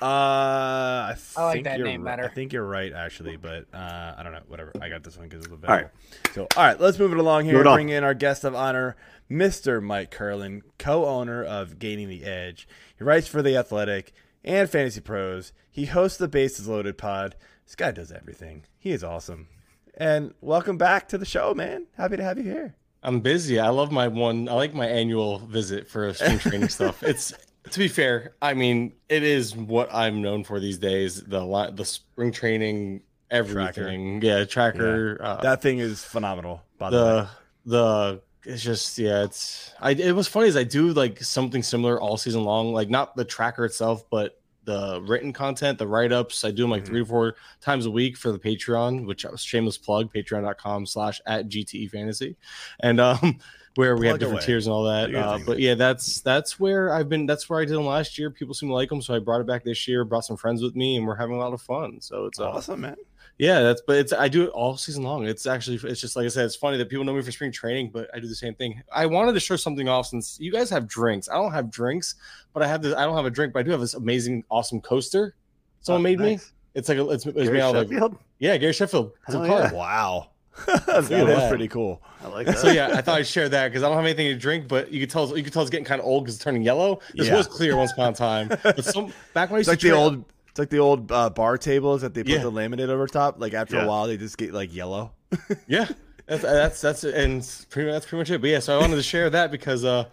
Uh, 0.00 0.04
I, 0.04 1.16
I 1.36 1.44
like 1.44 1.64
that 1.64 1.80
name 1.80 2.04
better. 2.04 2.24
I 2.24 2.28
think 2.28 2.52
you're 2.52 2.66
right, 2.66 2.92
actually, 2.92 3.36
but 3.36 3.66
uh, 3.72 4.14
I 4.16 4.22
don't 4.22 4.32
know. 4.32 4.40
Whatever. 4.48 4.72
I 4.80 4.88
got 4.88 5.02
this 5.02 5.16
one 5.16 5.28
because 5.28 5.44
it's 5.44 5.46
a 5.46 5.50
little 5.54 5.62
better. 5.62 5.72
All 5.72 5.78
right. 5.82 6.34
So, 6.34 6.48
all 6.56 6.64
right, 6.64 6.80
let's 6.80 6.98
move 6.98 7.12
it 7.12 7.18
along 7.18 7.44
here. 7.44 7.62
Bring 7.62 7.88
in 7.88 8.02
our 8.04 8.14
guest 8.14 8.44
of 8.44 8.54
honor, 8.54 8.96
Mr. 9.30 9.82
Mike 9.82 10.10
Kurland, 10.10 10.62
co-owner 10.78 11.44
of 11.44 11.78
Gaining 11.78 12.08
the 12.08 12.24
Edge. 12.24 12.66
He 12.96 13.04
writes 13.04 13.28
for 13.28 13.42
the 13.42 13.56
Athletic 13.56 14.12
and 14.44 14.68
Fantasy 14.68 15.00
Pros. 15.00 15.52
He 15.70 15.86
hosts 15.86 16.18
the 16.18 16.28
Bases 16.28 16.68
Loaded 16.68 16.98
Pod. 16.98 17.36
This 17.64 17.74
guy 17.74 17.92
does 17.92 18.12
everything. 18.12 18.64
He 18.78 18.90
is 18.90 19.04
awesome. 19.04 19.48
And 19.96 20.34
welcome 20.40 20.78
back 20.78 21.08
to 21.08 21.18
the 21.18 21.24
show, 21.26 21.54
man. 21.54 21.86
Happy 21.96 22.16
to 22.16 22.22
have 22.24 22.38
you 22.38 22.44
here. 22.44 22.74
I'm 23.02 23.20
busy. 23.20 23.58
I 23.58 23.68
love 23.70 23.90
my 23.90 24.08
one. 24.08 24.48
I 24.48 24.52
like 24.52 24.74
my 24.74 24.86
annual 24.86 25.38
visit 25.38 25.88
for 25.88 26.12
spring 26.14 26.38
training 26.38 26.68
stuff. 26.68 27.02
It's 27.02 27.32
to 27.70 27.78
be 27.78 27.88
fair, 27.88 28.34
I 28.42 28.54
mean, 28.54 28.92
it 29.08 29.22
is 29.22 29.56
what 29.56 29.92
I'm 29.92 30.20
known 30.20 30.44
for 30.44 30.60
these 30.60 30.78
days. 30.78 31.22
The 31.22 31.72
the 31.74 31.84
spring 31.84 32.32
training, 32.32 33.02
everything. 33.30 34.20
Tracker. 34.20 34.38
Yeah, 34.40 34.44
tracker. 34.44 35.18
Yeah. 35.20 35.26
Uh, 35.26 35.40
that 35.42 35.62
thing 35.62 35.78
is 35.78 36.04
phenomenal. 36.04 36.62
By 36.78 36.90
the 36.90 37.28
the, 37.64 38.20
the 38.44 38.50
it's 38.50 38.62
just 38.62 38.98
yeah, 38.98 39.22
it's 39.22 39.72
I. 39.80 39.92
It 39.92 40.14
was 40.14 40.28
funny 40.28 40.48
as 40.48 40.56
I 40.56 40.64
do 40.64 40.92
like 40.92 41.22
something 41.22 41.62
similar 41.62 42.00
all 42.00 42.16
season 42.16 42.44
long. 42.44 42.72
Like 42.72 42.90
not 42.90 43.14
the 43.16 43.24
tracker 43.24 43.64
itself, 43.64 44.04
but 44.10 44.40
the 44.64 45.00
written 45.06 45.32
content, 45.32 45.78
the 45.78 45.86
write 45.86 46.12
ups. 46.12 46.44
I 46.44 46.50
do 46.50 46.62
them 46.62 46.70
like 46.70 46.82
mm-hmm. 46.82 46.92
three 46.92 47.02
or 47.02 47.06
four 47.06 47.34
times 47.60 47.86
a 47.86 47.90
week 47.90 48.16
for 48.16 48.32
the 48.32 48.38
Patreon, 48.38 49.06
which 49.06 49.24
I 49.24 49.30
was 49.30 49.42
shameless 49.42 49.78
plug, 49.78 50.12
patreon.com 50.12 50.86
slash 50.86 51.20
at 51.26 51.48
GTE 51.48 51.90
fantasy. 51.90 52.36
And 52.80 53.00
um 53.00 53.38
where 53.74 53.96
we 53.96 54.06
have 54.06 54.18
different 54.18 54.40
away. 54.40 54.46
tiers 54.46 54.66
and 54.66 54.74
all 54.74 54.84
that. 54.84 55.14
Uh, 55.14 55.38
but 55.46 55.58
yeah, 55.58 55.74
that's 55.74 56.20
that's 56.20 56.60
where 56.60 56.92
I've 56.92 57.08
been. 57.08 57.26
That's 57.26 57.48
where 57.48 57.60
I 57.60 57.64
did 57.64 57.74
them 57.74 57.86
last 57.86 58.18
year. 58.18 58.30
People 58.30 58.54
seem 58.54 58.68
to 58.68 58.74
like 58.74 58.88
them, 58.88 59.00
so 59.02 59.14
I 59.14 59.18
brought 59.18 59.40
it 59.40 59.46
back 59.46 59.64
this 59.64 59.86
year. 59.88 60.04
Brought 60.04 60.24
some 60.24 60.36
friends 60.36 60.62
with 60.62 60.76
me, 60.76 60.96
and 60.96 61.06
we're 61.06 61.16
having 61.16 61.36
a 61.36 61.38
lot 61.38 61.52
of 61.52 61.62
fun. 61.62 62.00
So 62.00 62.26
it's 62.26 62.38
uh, 62.38 62.50
awesome, 62.50 62.82
man. 62.82 62.96
Yeah, 63.38 63.62
that's 63.62 63.82
but 63.86 63.96
it's 63.96 64.12
I 64.12 64.28
do 64.28 64.44
it 64.44 64.50
all 64.50 64.76
season 64.76 65.02
long. 65.02 65.26
It's 65.26 65.46
actually 65.46 65.80
it's 65.88 66.00
just 66.00 66.16
like 66.16 66.26
I 66.26 66.28
said, 66.28 66.44
it's 66.44 66.56
funny 66.56 66.76
that 66.76 66.88
people 66.88 67.04
know 67.04 67.14
me 67.14 67.22
for 67.22 67.32
spring 67.32 67.50
training, 67.50 67.90
but 67.92 68.10
I 68.14 68.20
do 68.20 68.28
the 68.28 68.34
same 68.34 68.54
thing. 68.54 68.82
I 68.92 69.06
wanted 69.06 69.32
to 69.32 69.40
show 69.40 69.56
something 69.56 69.88
off 69.88 70.06
since 70.06 70.38
you 70.38 70.52
guys 70.52 70.68
have 70.70 70.86
drinks. 70.86 71.28
I 71.28 71.34
don't 71.34 71.52
have 71.52 71.70
drinks, 71.70 72.16
but 72.52 72.62
I 72.62 72.68
have 72.68 72.82
this. 72.82 72.94
I 72.94 73.04
don't 73.04 73.16
have 73.16 73.26
a 73.26 73.30
drink, 73.30 73.52
but 73.52 73.60
I 73.60 73.62
do 73.62 73.70
have 73.70 73.80
this 73.80 73.94
amazing, 73.94 74.44
awesome 74.50 74.80
coaster. 74.80 75.34
Someone 75.80 76.00
oh, 76.00 76.02
made 76.02 76.18
nice. 76.20 76.38
me. 76.38 76.52
It's 76.74 76.88
like 76.88 76.98
a, 76.98 77.08
it's, 77.10 77.26
it's 77.26 77.50
made 77.50 77.60
out 77.60 77.74
of 77.74 77.90
like 77.90 78.12
yeah, 78.38 78.56
Gary 78.56 78.72
Sheffield. 78.72 79.12
It's 79.26 79.34
a 79.34 79.46
car. 79.46 79.72
Wow. 79.74 80.31
that 80.66 81.10
is 81.10 81.48
pretty 81.48 81.68
cool. 81.68 82.02
I 82.22 82.28
like 82.28 82.46
that. 82.46 82.58
So 82.58 82.70
yeah, 82.70 82.88
I 82.94 83.00
thought 83.00 83.18
I'd 83.18 83.26
share 83.26 83.48
that 83.48 83.68
because 83.68 83.82
I 83.82 83.88
don't 83.88 83.96
have 83.96 84.04
anything 84.04 84.28
to 84.28 84.36
drink, 84.38 84.68
but 84.68 84.92
you 84.92 85.00
could 85.00 85.10
tell 85.10 85.36
you 85.36 85.42
could 85.42 85.52
tell 85.52 85.62
it's 85.62 85.70
getting 85.70 85.84
kind 85.84 86.00
of 86.00 86.06
old 86.06 86.24
because 86.24 86.36
it's 86.36 86.44
turning 86.44 86.62
yellow. 86.62 87.00
This 87.14 87.28
yeah. 87.28 87.36
was 87.36 87.46
clear 87.46 87.76
once 87.76 87.92
upon 87.92 88.12
a 88.12 88.16
time. 88.16 88.48
But 88.48 88.84
some 88.84 89.12
back 89.34 89.50
when 89.50 89.56
I 89.56 89.58
used 89.60 89.68
it's 89.68 89.68
like 89.68 89.78
to 89.80 89.88
the 89.88 89.94
old 89.94 90.24
it's 90.52 90.58
like 90.58 90.68
the 90.68 90.80
old 90.80 91.10
uh, 91.10 91.30
bar 91.30 91.56
tables 91.56 92.02
that 92.02 92.12
they 92.12 92.22
put 92.22 92.32
yeah. 92.32 92.42
the 92.42 92.52
laminate 92.52 92.90
over 92.90 93.06
top. 93.06 93.40
Like 93.40 93.54
after 93.54 93.76
yeah. 93.76 93.84
a 93.84 93.88
while, 93.88 94.06
they 94.06 94.18
just 94.18 94.36
get 94.36 94.52
like 94.52 94.74
yellow. 94.74 95.12
yeah, 95.66 95.88
that's 96.26 96.42
that's 96.42 96.80
that's 96.82 97.04
and 97.04 97.66
pretty 97.70 97.90
that's 97.90 98.04
pretty 98.04 98.20
much 98.20 98.30
it. 98.30 98.42
But 98.42 98.50
yeah, 98.50 98.58
so 98.58 98.76
I 98.76 98.80
wanted 98.80 98.96
to 98.96 99.02
share 99.02 99.30
that 99.30 99.50
because 99.50 99.82
uh, 99.82 100.04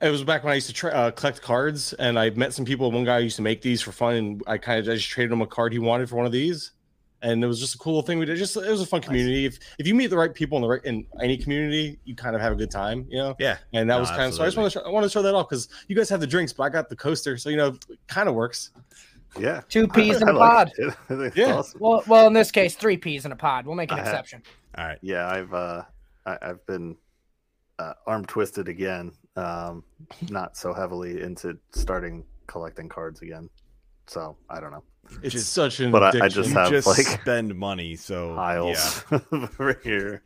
it 0.00 0.08
was 0.08 0.24
back 0.24 0.44
when 0.44 0.52
I 0.52 0.54
used 0.54 0.68
to 0.68 0.72
tra- 0.72 0.92
uh, 0.92 1.10
collect 1.10 1.42
cards, 1.42 1.92
and 1.92 2.18
I 2.18 2.30
met 2.30 2.54
some 2.54 2.64
people. 2.64 2.90
One 2.90 3.04
guy 3.04 3.18
used 3.18 3.36
to 3.36 3.42
make 3.42 3.60
these 3.60 3.82
for 3.82 3.92
fun, 3.92 4.14
and 4.14 4.42
I 4.46 4.56
kind 4.56 4.80
of 4.80 4.90
I 4.90 4.96
just 4.96 5.10
traded 5.10 5.30
him 5.30 5.42
a 5.42 5.46
card 5.46 5.74
he 5.74 5.78
wanted 5.78 6.08
for 6.08 6.16
one 6.16 6.24
of 6.24 6.32
these, 6.32 6.72
and 7.22 7.42
it 7.42 7.46
was 7.46 7.58
just 7.60 7.74
a 7.74 7.78
cool 7.78 8.02
thing 8.02 8.18
we 8.18 8.26
did. 8.26 8.36
Just 8.36 8.56
it 8.56 8.68
was 8.70 8.80
a 8.80 8.86
fun 8.86 9.00
community. 9.00 9.46
If 9.46 9.58
if 9.78 9.86
you 9.86 9.94
meet 9.94 10.08
the 10.08 10.16
right 10.16 10.32
people 10.34 10.56
in 10.58 10.62
the 10.62 10.68
right 10.68 10.84
in 10.84 11.06
any 11.22 11.36
community, 11.36 11.98
you 12.04 12.14
kind 12.14 12.34
of 12.36 12.42
have 12.42 12.52
a 12.52 12.56
good 12.56 12.70
time, 12.70 13.06
you 13.08 13.16
know. 13.18 13.34
Yeah. 13.38 13.58
And 13.72 13.88
that 13.88 13.94
No, 13.94 14.00
was 14.00 14.10
kind 14.10 14.22
of 14.24 14.34
so. 14.34 14.42
I 14.42 14.46
just 14.46 14.56
want 14.56 14.72
to 14.72 14.82
I 14.82 14.88
want 14.90 15.04
to 15.04 15.10
show 15.10 15.22
that 15.22 15.34
off 15.34 15.48
because 15.48 15.68
you 15.88 15.96
guys 15.96 16.08
have 16.08 16.20
the 16.20 16.26
drinks, 16.26 16.52
but 16.52 16.64
I 16.64 16.68
got 16.68 16.88
the 16.88 16.96
coaster, 16.96 17.36
so 17.38 17.48
you 17.48 17.56
know, 17.56 17.68
it 17.68 17.98
kind 18.08 18.28
of 18.28 18.34
works. 18.34 18.70
Yeah. 19.38 19.62
Two 19.68 19.88
peas 19.88 20.20
in 20.20 20.28
I 20.28 20.32
a 20.32 20.34
like 20.34 20.50
pod. 20.50 20.72
it. 20.76 20.94
It's 21.10 21.36
Yeah. 21.36 21.54
awesome. 21.56 21.80
Well, 21.80 22.02
well, 22.06 22.26
in 22.26 22.32
this 22.34 22.50
case, 22.50 22.74
three 22.74 22.96
peas 22.98 23.24
in 23.24 23.32
a 23.32 23.36
pod. 23.36 23.66
We'll 23.66 23.76
make 23.76 23.90
an 23.90 23.98
I 23.98 24.02
have- 24.02 24.08
exception. 24.08 24.42
All 24.76 24.84
right. 24.86 24.98
Yeah, 25.00 25.28
I've 25.28 25.54
uh, 25.54 25.82
I, 26.26 26.38
I've 26.42 26.66
been 26.66 26.96
uh, 27.78 27.94
arm 28.06 28.24
twisted 28.26 28.68
again. 28.68 29.12
Um, 29.36 29.84
not 30.28 30.56
so 30.58 30.74
heavily 30.74 31.22
into 31.22 31.56
starting 31.72 32.24
collecting 32.46 32.88
cards 32.88 33.22
again. 33.22 33.48
So 34.06 34.36
I 34.50 34.60
don't 34.60 34.70
know 34.72 34.82
It's 35.22 35.32
Just- 35.34 35.52
such 35.52 35.80
an 35.80 35.90
but 35.90 36.02
I- 36.02 36.06
I 36.06 36.08
addiction. 36.10 36.30
just 36.30 36.48
You 36.50 36.54
have, 36.56 36.70
just 36.70 36.86
like, 36.86 37.06
spend 37.20 37.54
money, 37.54 37.96
so 37.96 38.34
piles 38.34 39.04
over 39.32 39.78
here, 39.84 40.22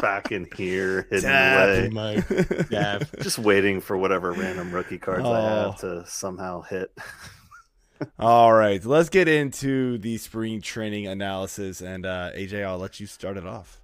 back 0.00 0.30
in 0.32 0.46
here, 0.56 1.06
hidden 1.10 1.30
Tap. 1.30 1.68
away. 1.68 1.88
My 1.88 2.24
yeah, 2.70 2.98
Just 3.22 3.38
waiting 3.38 3.80
for 3.80 3.96
whatever 3.96 4.32
random 4.32 4.72
rookie 4.72 4.98
cards 4.98 5.24
I 5.24 5.28
Oh. 5.28 5.70
have 5.70 5.80
to 5.80 6.04
somehow 6.06 6.62
hit. 6.62 6.96
All 8.18 8.52
right, 8.52 8.84
let's 8.84 9.08
get 9.08 9.26
into 9.26 9.96
the 9.98 10.18
spring 10.18 10.60
training 10.60 11.06
analysis, 11.06 11.80
and 11.80 12.04
uh, 12.04 12.30
AJ, 12.36 12.62
I'll 12.64 12.76
let 12.78 13.00
you 13.00 13.06
start 13.06 13.38
it 13.38 13.46
off. 13.46 13.80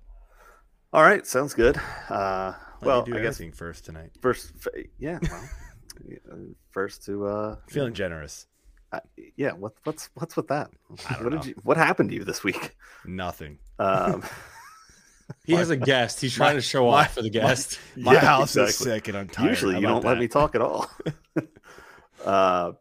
All 0.92 1.02
right, 1.02 1.26
sounds 1.26 1.54
good. 1.54 1.78
Uh, 2.10 2.52
well, 2.82 3.02
do 3.02 3.12
I 3.16 3.20
guess 3.22 3.36
everything 3.36 3.52
first 3.52 3.86
tonight. 3.86 4.10
first, 4.20 4.52
yeah, 4.98 5.18
well, 5.22 5.48
first 6.72 7.06
to 7.06 7.26
uh, 7.26 7.56
Feeling 7.70 7.94
generous. 7.94 8.46
Uh, 8.92 9.00
yeah. 9.36 9.52
What, 9.52 9.72
what's 9.84 10.10
what's 10.14 10.36
with 10.36 10.48
that? 10.48 10.70
What 10.88 11.22
know. 11.22 11.30
did 11.30 11.46
you? 11.46 11.54
What 11.62 11.76
happened 11.76 12.10
to 12.10 12.14
you 12.16 12.24
this 12.24 12.44
week? 12.44 12.76
Nothing. 13.04 13.58
Um, 13.78 14.22
he 15.44 15.54
has 15.54 15.70
a 15.70 15.76
guest. 15.76 16.20
He's 16.20 16.34
trying 16.34 16.50
My- 16.50 16.54
to 16.56 16.60
show 16.62 16.90
my- 16.90 17.02
off 17.04 17.14
for 17.14 17.22
the 17.22 17.30
guest. 17.30 17.78
My 17.96 18.12
Yeah, 18.14 18.20
house 18.20 18.56
is 18.56 18.76
sick, 18.76 19.08
and 19.08 19.16
I'm 19.16 19.28
tired. 19.28 19.48
usually 19.48 19.76
you 19.76 19.82
don't 19.82 20.04
let 20.04 20.18
me 20.18 20.28
talk 20.28 20.54
at 20.54 20.60
all. 20.60 20.90
uh, 22.24 22.72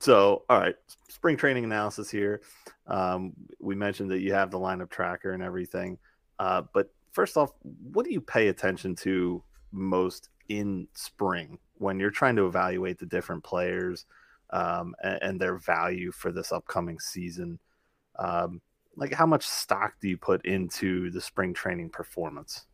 so, 0.00 0.44
all 0.48 0.58
right, 0.58 0.76
spring 1.08 1.36
training 1.36 1.64
analysis 1.64 2.10
here. 2.10 2.40
Um, 2.86 3.34
we 3.60 3.74
mentioned 3.74 4.10
that 4.12 4.20
you 4.20 4.32
have 4.32 4.50
the 4.50 4.58
lineup 4.58 4.90
tracker 4.90 5.32
and 5.32 5.42
everything, 5.42 5.98
uh, 6.38 6.62
but 6.72 6.90
first 7.12 7.36
off, 7.36 7.50
what 7.92 8.06
do 8.06 8.12
you 8.12 8.20
pay 8.20 8.48
attention 8.48 8.94
to 8.96 9.42
most 9.72 10.30
in 10.48 10.88
spring 10.94 11.58
when 11.74 12.00
you're 12.00 12.10
trying 12.10 12.36
to 12.36 12.46
evaluate 12.46 12.98
the 12.98 13.06
different 13.06 13.44
players 13.44 14.06
um, 14.50 14.94
and, 15.02 15.18
and 15.22 15.40
their 15.40 15.56
value 15.56 16.10
for 16.12 16.32
this 16.32 16.52
upcoming 16.52 16.98
season? 16.98 17.58
Um, 18.18 18.60
like, 18.96 19.12
how 19.12 19.26
much 19.26 19.46
stock 19.46 19.94
do 20.00 20.08
you 20.08 20.16
put 20.16 20.44
into 20.44 21.10
the 21.10 21.20
spring 21.20 21.54
training 21.54 21.90
performance? 21.90 22.64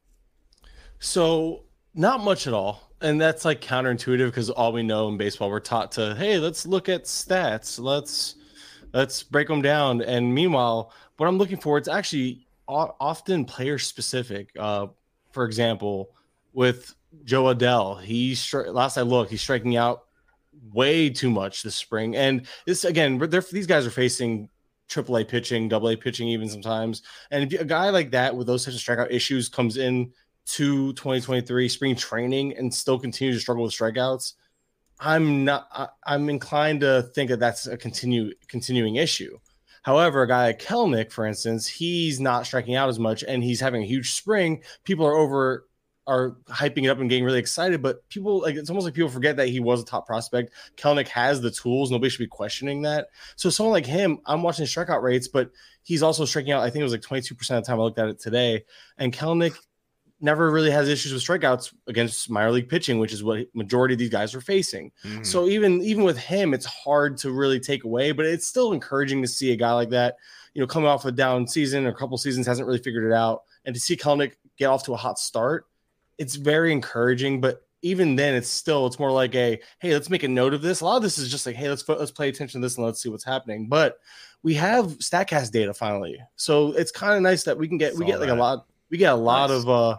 So 0.98 1.64
not 1.94 2.22
much 2.22 2.46
at 2.46 2.54
all. 2.54 2.90
And 3.00 3.20
that's 3.20 3.44
like 3.44 3.60
counterintuitive 3.60 4.26
because 4.26 4.50
all 4.50 4.72
we 4.72 4.82
know 4.82 5.08
in 5.08 5.16
baseball, 5.16 5.50
we're 5.50 5.60
taught 5.60 5.92
to, 5.92 6.14
hey, 6.14 6.38
let's 6.38 6.66
look 6.66 6.88
at 6.88 7.04
stats. 7.04 7.78
Let's 7.78 8.36
let's 8.92 9.22
break 9.22 9.48
them 9.48 9.60
down. 9.60 10.00
And 10.02 10.34
meanwhile, 10.34 10.92
what 11.16 11.26
I'm 11.26 11.36
looking 11.36 11.58
for, 11.58 11.76
it's 11.76 11.88
actually 11.88 12.46
often 12.66 13.44
player 13.44 13.78
specific. 13.78 14.50
Uh, 14.58 14.86
for 15.32 15.44
example, 15.44 16.10
with 16.54 16.94
Jo 17.24 17.44
Adell, 17.44 18.00
he's 18.00 18.54
last 18.54 18.96
I 18.96 19.02
looked, 19.02 19.30
he's 19.30 19.42
striking 19.42 19.76
out 19.76 20.04
way 20.72 21.10
too 21.10 21.30
much 21.30 21.62
this 21.62 21.76
spring. 21.76 22.16
And 22.16 22.46
this 22.66 22.84
again, 22.84 23.18
these 23.50 23.66
guys 23.66 23.86
are 23.86 23.90
facing 23.90 24.48
triple 24.88 25.16
A 25.16 25.24
pitching, 25.24 25.68
double 25.68 25.88
A 25.88 25.96
pitching, 25.96 26.28
even 26.28 26.48
sometimes. 26.48 27.02
And 27.30 27.52
if 27.52 27.60
a 27.60 27.64
guy 27.64 27.90
like 27.90 28.10
that 28.12 28.34
with 28.34 28.46
those 28.46 28.64
types 28.64 28.76
of 28.76 28.82
strikeout 28.82 29.12
issues 29.12 29.48
comes 29.48 29.76
in 29.76 30.12
to 30.46 30.92
2023 30.94 31.68
spring 31.68 31.96
training 31.96 32.56
and 32.56 32.72
still 32.72 32.98
continue 32.98 33.32
to 33.32 33.40
struggle 33.40 33.64
with 33.64 33.72
strikeouts, 33.72 34.34
I'm 35.00 35.44
not. 35.44 35.68
I, 35.72 35.88
I'm 36.04 36.28
inclined 36.28 36.80
to 36.82 37.10
think 37.14 37.30
that 37.30 37.40
that's 37.40 37.66
a 37.66 37.76
continue 37.76 38.32
continuing 38.48 38.96
issue. 38.96 39.38
However, 39.82 40.22
a 40.22 40.28
guy 40.28 40.46
like 40.46 40.62
Kelenic, 40.62 41.12
for 41.12 41.26
instance, 41.26 41.66
he's 41.66 42.18
not 42.18 42.46
striking 42.46 42.74
out 42.74 42.88
as 42.88 42.98
much, 42.98 43.22
and 43.22 43.44
he's 43.44 43.60
having 43.60 43.82
a 43.82 43.86
huge 43.86 44.14
spring. 44.14 44.62
People 44.84 45.06
are 45.06 45.16
over 45.16 45.66
are 46.06 46.36
hyping 46.46 46.84
it 46.84 46.88
up 46.88 46.98
and 46.98 47.08
getting 47.08 47.24
really 47.24 47.38
excited, 47.38 47.82
but 47.82 48.06
people 48.08 48.40
like 48.40 48.56
it's 48.56 48.70
almost 48.70 48.84
like 48.84 48.94
people 48.94 49.08
forget 49.08 49.36
that 49.36 49.48
he 49.48 49.60
was 49.60 49.80
a 49.80 49.84
top 49.84 50.06
prospect. 50.06 50.52
Kelenic 50.76 51.08
has 51.08 51.40
the 51.40 51.50
tools; 51.50 51.90
nobody 51.90 52.10
should 52.10 52.18
be 52.18 52.26
questioning 52.26 52.82
that. 52.82 53.08
So, 53.36 53.50
someone 53.50 53.72
like 53.72 53.86
him, 53.86 54.18
I'm 54.26 54.42
watching 54.42 54.66
strikeout 54.66 55.02
rates, 55.02 55.28
but 55.28 55.50
he's 55.82 56.02
also 56.02 56.24
striking 56.24 56.52
out. 56.52 56.62
I 56.62 56.70
think 56.70 56.80
it 56.80 56.84
was 56.84 56.92
like 56.92 57.02
22 57.02 57.34
percent 57.34 57.58
of 57.58 57.64
the 57.64 57.68
time 57.68 57.80
I 57.80 57.84
looked 57.84 57.98
at 57.98 58.08
it 58.08 58.18
today, 58.18 58.64
and 58.98 59.12
Kelenic 59.12 59.56
never 60.20 60.50
really 60.50 60.70
has 60.70 60.88
issues 60.88 61.12
with 61.12 61.22
strikeouts 61.22 61.74
against 61.86 62.30
minor 62.30 62.50
league 62.50 62.68
pitching, 62.68 62.98
which 62.98 63.12
is 63.12 63.22
what 63.22 63.46
majority 63.54 63.94
of 63.94 63.98
these 63.98 64.10
guys 64.10 64.34
are 64.34 64.40
facing. 64.40 64.90
Mhm. 65.04 65.26
So 65.26 65.48
even 65.48 65.82
even 65.82 66.04
with 66.04 66.18
him, 66.18 66.54
it's 66.54 66.66
hard 66.66 67.16
to 67.18 67.30
really 67.30 67.60
take 67.60 67.84
away, 67.84 68.12
but 68.12 68.24
it's 68.24 68.46
still 68.46 68.72
encouraging 68.72 69.20
to 69.22 69.28
see 69.28 69.52
a 69.52 69.56
guy 69.56 69.72
like 69.72 69.90
that, 69.90 70.16
you 70.54 70.60
know, 70.60 70.66
coming 70.66 70.88
off 70.88 71.04
a 71.04 71.12
down 71.12 71.46
season 71.46 71.84
or 71.86 71.90
a 71.90 71.94
couple 71.94 72.16
seasons 72.16 72.46
hasn't 72.46 72.66
really 72.66 72.78
figured 72.78 73.04
it 73.04 73.12
out, 73.14 73.42
and 73.64 73.74
to 73.74 73.80
see 73.80 73.96
Kelenic 73.96 74.32
get 74.56 74.66
off 74.66 74.84
to 74.84 74.94
a 74.94 74.96
hot 74.96 75.18
start, 75.18 75.66
it's 76.18 76.36
very 76.36 76.72
encouraging. 76.72 77.40
But 77.40 77.62
even 77.82 78.16
then, 78.16 78.34
it's 78.34 78.48
still 78.48 78.86
it's 78.86 78.98
more 78.98 79.12
like 79.12 79.34
a 79.34 79.60
hey, 79.80 79.92
let's 79.92 80.10
make 80.10 80.22
a 80.22 80.28
note 80.28 80.54
of 80.54 80.62
this. 80.62 80.80
A 80.80 80.84
lot 80.84 80.96
of 80.96 81.02
this 81.02 81.18
is 81.18 81.30
just 81.30 81.46
like 81.46 81.56
hey, 81.56 81.68
let's 81.68 81.88
let's 81.88 82.10
pay 82.12 82.28
attention 82.28 82.60
to 82.60 82.64
this 82.64 82.76
and 82.76 82.86
let's 82.86 83.02
see 83.02 83.08
what's 83.08 83.24
happening. 83.24 83.68
But 83.68 83.98
we 84.42 84.54
have 84.54 84.86
Statcast 84.98 85.52
data 85.52 85.72
finally, 85.74 86.18
so 86.36 86.72
it's 86.72 86.90
kind 86.90 87.14
of 87.14 87.22
nice 87.22 87.44
that 87.44 87.56
we 87.58 87.68
can 87.68 87.78
get 87.78 87.94
we 87.94 88.00
Saw 88.00 88.06
get 88.06 88.20
like 88.20 88.30
a 88.30 88.34
lot 88.34 88.66
we 88.90 88.98
get 88.98 89.12
a 89.12 89.16
lot 89.16 89.50
Nice. 89.50 89.62
of 89.62 89.68
uh 89.68 89.98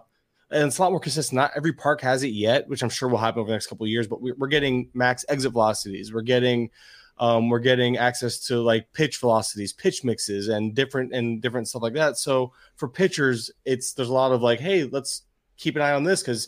and 0.52 0.68
it's 0.68 0.78
a 0.78 0.82
lot 0.82 0.92
more 0.92 1.00
consistent. 1.00 1.36
Not 1.36 1.52
every 1.56 1.74
park 1.74 2.02
has 2.02 2.24
it 2.24 2.28
yet, 2.30 2.68
which 2.70 2.84
I'm 2.84 2.90
sure 2.90 3.10
will 3.10 3.18
happen 3.18 3.40
over 3.42 3.48
the 3.48 3.54
next 3.54 3.68
couple 3.68 3.84
of 3.86 3.90
years. 3.90 4.08
But 4.08 4.22
we're, 4.22 4.36
we're 4.38 4.48
getting 4.48 4.90
max 4.94 5.26
exit 5.28 5.52
velocities. 5.52 6.14
We're 6.14 6.22
getting, 6.22 6.70
um, 7.18 7.50
we're 7.50 7.60
getting 7.60 7.98
access 7.98 8.40
to 8.48 8.62
like 8.62 8.92
pitch 8.94 9.18
velocities, 9.18 9.74
pitch 9.74 10.04
mixes, 10.04 10.48
and 10.50 10.76
different 10.76 11.14
and 11.14 11.42
different 11.42 11.68
stuff 11.68 11.82
like 11.82 11.96
that. 11.96 12.18
So 12.18 12.54
for 12.76 12.88
pitchers, 12.88 13.50
it's 13.66 13.94
there's 13.94 14.10
a 14.10 14.14
lot 14.14 14.32
of 14.32 14.44
like, 14.44 14.60
hey, 14.60 14.84
let's 14.84 15.24
keep 15.58 15.76
an 15.76 15.82
eye 15.82 15.94
on 15.94 16.04
this 16.04 16.22
because 16.22 16.48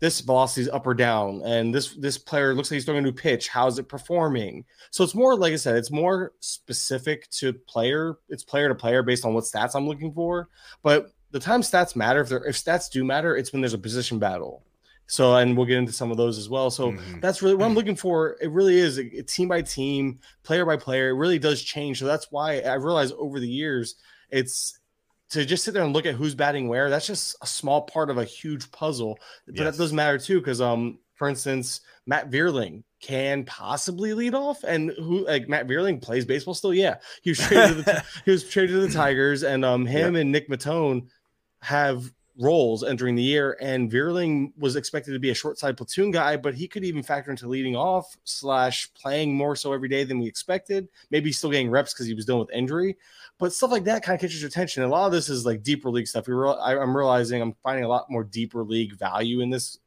this 0.00 0.20
velocity 0.20 0.62
is 0.62 0.68
up 0.70 0.86
or 0.86 0.94
down, 0.94 1.42
and 1.44 1.74
this 1.74 1.94
this 1.94 2.16
player 2.16 2.54
looks 2.54 2.70
like 2.70 2.76
he's 2.76 2.84
throwing 2.86 3.00
a 3.00 3.02
new 3.02 3.12
pitch. 3.12 3.48
How's 3.48 3.78
it 3.78 3.88
performing? 3.88 4.64
So 4.90 5.04
it's 5.04 5.14
more 5.14 5.36
like 5.36 5.52
I 5.52 5.56
said, 5.56 5.76
it's 5.76 5.90
more 5.90 6.32
specific 6.40 7.28
to 7.32 7.52
player. 7.52 8.16
It's 8.30 8.42
player 8.44 8.68
to 8.68 8.74
player 8.74 9.02
based 9.02 9.24
on 9.26 9.34
what 9.34 9.44
stats 9.44 9.74
I'm 9.74 9.86
looking 9.86 10.12
for. 10.14 10.48
But 10.82 11.12
the 11.32 11.38
time 11.38 11.60
stats 11.60 11.94
matter, 11.94 12.20
if 12.22 12.28
they're 12.30 12.44
if 12.44 12.56
stats 12.56 12.90
do 12.90 13.04
matter, 13.04 13.36
it's 13.36 13.52
when 13.52 13.60
there's 13.60 13.74
a 13.74 13.78
position 13.78 14.18
battle. 14.18 14.62
So 15.06 15.34
and 15.36 15.56
we'll 15.56 15.66
get 15.66 15.76
into 15.78 15.92
some 15.92 16.10
of 16.10 16.16
those 16.16 16.38
as 16.38 16.48
well. 16.48 16.70
So 16.70 16.92
Mhm. 16.92 17.20
that's 17.20 17.42
really 17.42 17.56
what 17.56 17.66
I'm 17.66 17.74
looking 17.74 17.96
for. 17.96 18.36
It 18.40 18.50
really 18.50 18.78
is 18.78 18.96
a, 18.98 19.02
a 19.18 19.22
team 19.22 19.48
by 19.48 19.60
team, 19.60 20.20
player 20.44 20.64
by 20.64 20.76
player. 20.76 21.10
It 21.10 21.14
really 21.14 21.38
does 21.38 21.60
change. 21.62 21.98
So 21.98 22.06
that's 22.06 22.30
why 22.32 22.60
I 22.60 22.74
realized 22.74 23.14
over 23.18 23.38
the 23.38 23.48
years, 23.48 23.96
it's 24.30 24.78
to 25.30 25.44
just 25.44 25.64
sit 25.64 25.74
there 25.74 25.82
and 25.84 25.92
look 25.92 26.06
at 26.06 26.14
who's 26.14 26.34
batting 26.34 26.68
where. 26.68 26.90
That's 26.90 27.06
just 27.06 27.36
a 27.42 27.46
small 27.46 27.82
part 27.82 28.10
of 28.10 28.18
a 28.18 28.24
huge 28.24 28.70
puzzle. 28.72 29.18
But 29.46 29.56
Yes. 29.56 29.76
that 29.76 29.82
does 29.82 29.92
matter 29.92 30.18
too, 30.18 30.40
because 30.40 30.60
um, 30.60 30.98
for 31.14 31.28
instance, 31.28 31.80
Matt 32.06 32.30
Vierling 32.30 32.82
can 33.02 33.44
possibly 33.44 34.12
lead 34.14 34.34
off, 34.34 34.62
and 34.64 34.90
who 34.90 35.24
like 35.26 35.48
Matt 35.48 35.66
Vierling 35.66 36.02
plays 36.02 36.24
baseball 36.24 36.54
still. 36.54 36.74
Yeah, 36.74 36.96
he 37.22 37.30
was 37.30 37.38
traded 37.38 37.76
to 37.78 37.82
the, 37.82 38.04
he 38.24 38.30
was 38.30 38.48
traded 38.48 38.74
to 38.76 38.86
the 38.86 38.92
Tigers, 38.92 39.42
and 39.42 39.64
um, 39.64 39.86
him 39.86 40.16
and 40.16 40.32
Nick 40.32 40.48
Maton 40.48 41.08
have 41.62 42.10
roles 42.38 42.84
entering 42.84 43.14
the 43.14 43.22
year. 43.22 43.56
And 43.60 43.90
Vierling 43.90 44.52
was 44.58 44.76
expected 44.76 45.12
to 45.12 45.18
be 45.18 45.30
a 45.30 45.34
short 45.34 45.58
side 45.58 45.76
platoon 45.76 46.10
guy, 46.10 46.36
but 46.36 46.54
he 46.54 46.68
could 46.68 46.84
even 46.84 47.02
factor 47.02 47.30
into 47.30 47.48
leading 47.48 47.76
off 47.76 48.16
slash 48.24 48.92
playing 48.94 49.34
more 49.34 49.56
so 49.56 49.72
every 49.72 49.88
day 49.88 50.04
than 50.04 50.18
we 50.18 50.26
expected. 50.26 50.88
Maybe 51.10 51.32
still 51.32 51.50
getting 51.50 51.70
reps 51.70 51.92
because 51.92 52.06
he 52.06 52.14
was 52.14 52.24
dealing 52.24 52.40
with 52.40 52.54
injury, 52.54 52.96
but 53.38 53.52
stuff 53.52 53.70
like 53.70 53.84
that 53.84 54.02
kind 54.02 54.14
of 54.14 54.20
catches 54.20 54.40
your 54.40 54.48
attention. 54.48 54.82
And 54.82 54.92
a 54.92 54.94
lot 54.94 55.06
of 55.06 55.12
this 55.12 55.28
is 55.28 55.46
like 55.46 55.62
deeper 55.62 55.90
league 55.90 56.06
stuff. 56.06 56.28
I, 56.28 56.78
I'm 56.78 56.96
realizing 56.96 57.42
I'm 57.42 57.54
finding 57.62 57.84
a 57.84 57.88
lot 57.88 58.10
more 58.10 58.24
deeper 58.24 58.64
league 58.64 58.96
value 58.96 59.40
in 59.40 59.50
this 59.50 59.78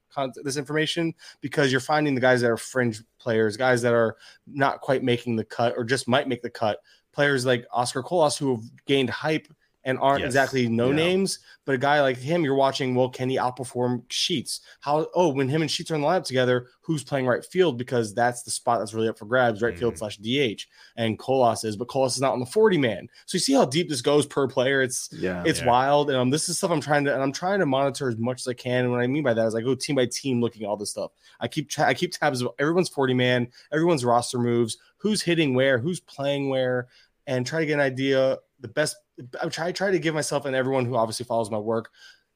this 0.43 0.57
information 0.57 1.13
because 1.41 1.71
you're 1.71 1.81
finding 1.81 2.13
the 2.13 2.21
guys 2.21 2.41
that 2.41 2.51
are 2.51 2.57
fringe 2.57 3.01
players, 3.19 3.57
guys 3.57 3.81
that 3.81 3.93
are 3.93 4.15
not 4.45 4.81
quite 4.81 5.03
making 5.03 5.35
the 5.35 5.43
cut 5.43 5.73
or 5.75 5.83
just 5.83 6.07
might 6.07 6.27
make 6.27 6.41
the 6.41 6.49
cut. 6.49 6.79
Players 7.11 7.45
like 7.45 7.65
Oscar 7.71 8.03
Colas 8.03 8.37
who 8.37 8.55
have 8.55 8.63
gained 8.85 9.09
hype 9.09 9.47
and 9.85 9.99
aren't 9.99 10.21
Yes. 10.21 10.27
exactly 10.27 10.67
no 10.67 10.89
Yeah. 10.89 10.95
names. 10.95 11.39
But 11.65 11.75
a 11.75 11.77
guy 11.77 12.01
like 12.01 12.17
him, 12.17 12.43
you're 12.43 12.55
watching. 12.55 12.93
Well, 12.95 13.09
can 13.09 13.29
he 13.29 13.37
outperform 13.37 14.03
Sheets? 14.09 14.61
How? 14.81 15.07
Oh, 15.13 15.29
when 15.29 15.47
him 15.47 15.61
and 15.61 15.71
Sheets 15.71 15.91
are 15.91 15.95
in 15.95 16.01
the 16.01 16.07
lineup 16.07 16.25
together, 16.25 16.67
who's 16.81 17.03
playing 17.03 17.25
right 17.25 17.43
field 17.45 17.77
because 17.77 18.13
that's 18.13 18.43
the 18.43 18.51
spot 18.51 18.79
that's 18.79 18.93
really 18.93 19.07
up 19.07 19.17
for 19.17 19.25
grabs, 19.25 19.61
right 19.61 19.77
field 19.77 19.93
Mhm. 19.93 19.97
slash 19.99 20.17
DH. 20.17 20.67
And 20.97 21.17
Colas 21.17 21.63
is, 21.63 21.77
but 21.77 21.87
Colas 21.87 22.15
is 22.15 22.21
not 22.21 22.33
on 22.33 22.39
the 22.41 22.45
40 22.45 22.77
man. 22.77 23.07
So 23.25 23.35
you 23.35 23.39
see 23.39 23.53
how 23.53 23.63
deep 23.65 23.87
this 23.89 24.01
goes 24.01 24.25
per 24.25 24.47
player. 24.47 24.81
It's 24.81 25.09
Yeah. 25.13 25.43
it's 25.45 25.61
Yeah. 25.61 25.67
wild. 25.67 26.09
And 26.09 26.17
um, 26.17 26.29
this 26.29 26.49
is 26.49 26.57
stuff 26.57 26.71
I'm 26.71 26.81
trying 26.81 27.05
to 27.05 27.13
and 27.13 27.21
I'm 27.23 27.31
trying 27.31 27.59
to 27.59 27.65
monitor 27.65 28.09
as 28.09 28.17
much 28.17 28.41
as 28.41 28.47
I 28.47 28.53
can. 28.53 28.83
And 28.85 28.91
what 28.91 28.99
I 29.01 29.07
mean 29.07 29.23
by 29.23 29.33
that 29.33 29.47
is 29.47 29.55
I 29.55 29.61
go 29.61 29.75
team 29.75 29.95
by 29.95 30.05
team 30.05 30.41
looking 30.41 30.63
at 30.63 30.67
all 30.67 30.77
this 30.77 30.91
stuff. 30.91 31.11
I 31.39 31.47
keep 31.47 31.69
tra- 31.69 31.87
I 31.87 31.93
keep 31.93 32.11
tabs 32.11 32.41
of 32.41 32.49
everyone's 32.59 32.89
40 32.89 33.13
man, 33.13 33.47
everyone's 33.71 34.03
roster 34.03 34.37
moves, 34.39 34.77
who's 34.97 35.21
hitting 35.21 35.53
where, 35.53 35.77
who's 35.79 35.99
playing 36.01 36.49
where, 36.49 36.87
and 37.27 37.45
try 37.45 37.61
to 37.61 37.65
get 37.65 37.75
an 37.75 37.79
idea. 37.79 38.37
The 38.63 38.69
best 38.69 38.95
I 39.39 39.47
try 39.49 39.71
try 39.71 39.91
to 39.91 39.99
give 39.99 40.15
myself 40.15 40.45
and 40.45 40.55
everyone 40.55 40.85
who 40.85 40.95
obviously 40.95 41.25
follows 41.25 41.51
my 41.51 41.59
work 41.59 41.91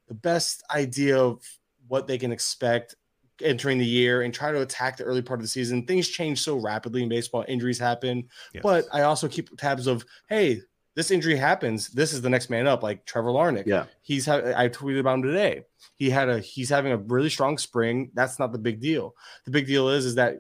the 0.08 0.14
best 0.14 0.64
idea 0.74 1.18
of 1.18 1.42
what 1.88 2.08
they 2.08 2.18
can 2.18 2.32
expect 2.32 2.96
entering 3.42 3.78
the 3.78 3.86
year 3.86 4.24
and 4.24 4.34
try 4.34 4.52
to 4.52 4.62
attack 4.62 4.98
the 4.98 5.04
early 5.04 5.22
part 5.22 5.40
of 5.40 5.44
the 5.44 5.50
season. 5.50 5.86
Things 5.86 6.08
change 6.08 6.42
so 6.42 6.58
rapidly 6.58 7.04
in 7.04 7.10
baseball, 7.10 7.46
injuries 7.48 7.80
happen. 7.80 8.28
Yes. 8.54 8.64
But 8.64 8.86
I 8.92 9.02
also 9.02 9.28
keep 9.28 9.56
tabs 9.58 9.88
of, 9.88 10.06
hey, 10.28 10.62
this 10.96 11.12
injury 11.12 11.36
happens. 11.36 11.90
This 11.90 12.14
is 12.14 12.22
the 12.22 12.30
next 12.30 12.50
man 12.50 12.66
up, 12.66 12.82
like 12.82 13.06
Trevor 13.06 13.30
Larnach. 13.30 13.68
Yeah. 13.68 13.86
He's 14.02 14.26
ha- 14.26 14.54
I 14.56 14.70
tweeted 14.70 15.00
about 15.00 15.16
him 15.16 15.24
today. 15.24 15.66
He 15.96 16.10
had 16.10 16.30
a 16.30 16.40
he's 16.40 16.70
having 16.70 16.92
a 16.92 16.98
really 16.98 17.30
strong 17.30 17.60
spring. 17.60 18.10
That's 18.16 18.40
not 18.40 18.52
the 18.52 18.58
big 18.58 18.80
deal. 18.80 19.16
The 19.46 19.52
big 19.52 19.68
deal 19.68 19.90
is 19.90 20.06
is 20.06 20.16
that 20.16 20.40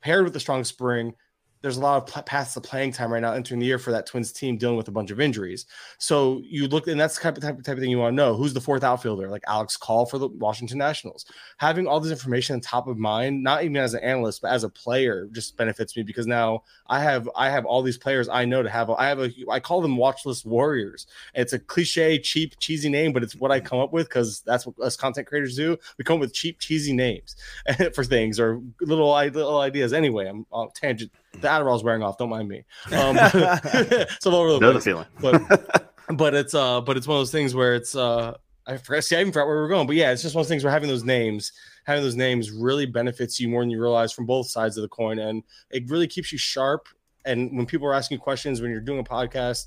paired 0.00 0.24
with 0.24 0.32
the 0.32 0.40
strong 0.40 0.64
spring, 0.64 1.14
there's 1.62 1.76
a 1.76 1.80
lot 1.80 2.16
of 2.16 2.26
paths 2.26 2.54
to 2.54 2.60
playing 2.60 2.92
time 2.92 3.12
right 3.12 3.22
now 3.22 3.32
entering 3.32 3.60
the 3.60 3.66
year 3.66 3.78
for 3.78 3.92
that 3.92 4.04
Twins 4.04 4.32
team 4.32 4.58
dealing 4.58 4.76
with 4.76 4.88
a 4.88 4.90
bunch 4.90 5.10
of 5.10 5.20
injuries. 5.20 5.66
So 5.98 6.42
you 6.44 6.66
look, 6.66 6.88
and 6.88 7.00
that's 7.00 7.16
the 7.16 7.22
type 7.22 7.36
of 7.36 7.42
type 7.42 7.58
of, 7.58 7.64
type 7.64 7.76
of 7.76 7.80
thing 7.80 7.90
you 7.90 7.98
want 7.98 8.12
to 8.12 8.16
know. 8.16 8.34
Who's 8.34 8.52
the 8.52 8.60
fourth 8.60 8.82
outfielder, 8.82 9.30
like 9.30 9.44
Alex 9.46 9.76
Call 9.76 10.04
for 10.04 10.18
the 10.18 10.26
Washington 10.26 10.78
Nationals? 10.78 11.24
Having 11.58 11.86
all 11.86 12.00
this 12.00 12.10
information 12.10 12.54
on 12.54 12.60
top 12.60 12.88
of 12.88 12.98
mind, 12.98 13.42
not 13.42 13.62
even 13.62 13.76
as 13.76 13.94
an 13.94 14.02
analyst, 14.02 14.42
but 14.42 14.50
as 14.50 14.64
a 14.64 14.68
player, 14.68 15.28
just 15.32 15.56
benefits 15.56 15.96
me 15.96 16.02
because 16.02 16.26
now 16.26 16.64
I 16.88 17.00
have 17.00 17.30
I 17.36 17.48
have 17.48 17.64
all 17.64 17.82
these 17.82 17.98
players 17.98 18.28
I 18.28 18.44
know 18.44 18.62
to 18.62 18.68
have. 18.68 18.90
I 18.90 19.06
have 19.06 19.20
a 19.20 19.30
I 19.48 19.60
call 19.60 19.80
them 19.80 19.96
watch 19.96 20.26
list 20.26 20.44
warriors. 20.44 21.06
It's 21.34 21.52
a 21.52 21.60
cliche, 21.60 22.18
cheap, 22.18 22.58
cheesy 22.58 22.88
name, 22.88 23.12
but 23.12 23.22
it's 23.22 23.36
what 23.36 23.52
I 23.52 23.60
come 23.60 23.78
up 23.78 23.92
with 23.92 24.08
because 24.08 24.40
that's 24.40 24.66
what 24.66 24.78
us 24.80 24.96
content 24.96 25.28
creators 25.28 25.54
do. 25.54 25.78
We 25.96 26.04
come 26.04 26.14
up 26.14 26.20
with 26.20 26.34
cheap, 26.34 26.58
cheesy 26.58 26.92
names 26.92 27.36
for 27.94 28.02
things 28.02 28.40
or 28.40 28.60
little 28.80 29.12
little 29.12 29.58
ideas. 29.58 29.92
Anyway, 29.92 30.26
I'm 30.26 30.44
on 30.50 30.70
tangent. 30.74 31.12
The 31.40 31.48
Adderall's 31.48 31.82
wearing 31.82 32.02
off. 32.02 32.18
Don't 32.18 32.28
mind 32.30 32.48
me. 32.48 32.64
Um, 32.92 33.16
so 34.20 34.30
I'm 34.30 34.34
all 34.34 34.40
over 34.42 34.52
the 34.52 34.58
Know 34.60 34.72
the 34.72 34.80
place 34.80 34.84
feeling. 34.84 35.06
but 35.20 35.92
but 36.16 36.34
it's 36.34 36.54
uh 36.54 36.80
but 36.82 36.96
it's 36.96 37.06
one 37.06 37.16
of 37.16 37.20
those 37.20 37.32
things 37.32 37.54
where 37.54 37.74
it's 37.74 37.96
uh 37.96 38.36
I 38.66 38.76
forgot 38.76 39.04
see 39.04 39.16
I 39.16 39.20
even 39.20 39.32
forgot 39.32 39.46
where 39.46 39.56
we 39.58 39.64
are 39.64 39.68
going 39.68 39.86
but 39.86 39.96
yeah 39.96 40.10
it's 40.12 40.22
just 40.22 40.34
one 40.34 40.40
of 40.40 40.46
those 40.46 40.50
things 40.50 40.62
where 40.64 40.72
having 40.72 40.88
those 40.88 41.04
names 41.04 41.52
having 41.84 42.02
those 42.04 42.14
names 42.16 42.50
really 42.50 42.86
benefits 42.86 43.40
you 43.40 43.48
more 43.48 43.62
than 43.62 43.70
you 43.70 43.80
realize 43.80 44.12
from 44.12 44.26
both 44.26 44.46
sides 44.48 44.76
of 44.76 44.82
the 44.82 44.88
coin 44.88 45.18
and 45.18 45.42
it 45.70 45.88
really 45.88 46.06
keeps 46.06 46.30
you 46.32 46.38
sharp 46.38 46.86
and 47.24 47.56
when 47.56 47.66
people 47.66 47.86
are 47.88 47.94
asking 47.94 48.16
you 48.16 48.20
questions 48.20 48.60
when 48.60 48.70
you're 48.70 48.80
doing 48.80 48.98
a 49.00 49.04
podcast 49.04 49.66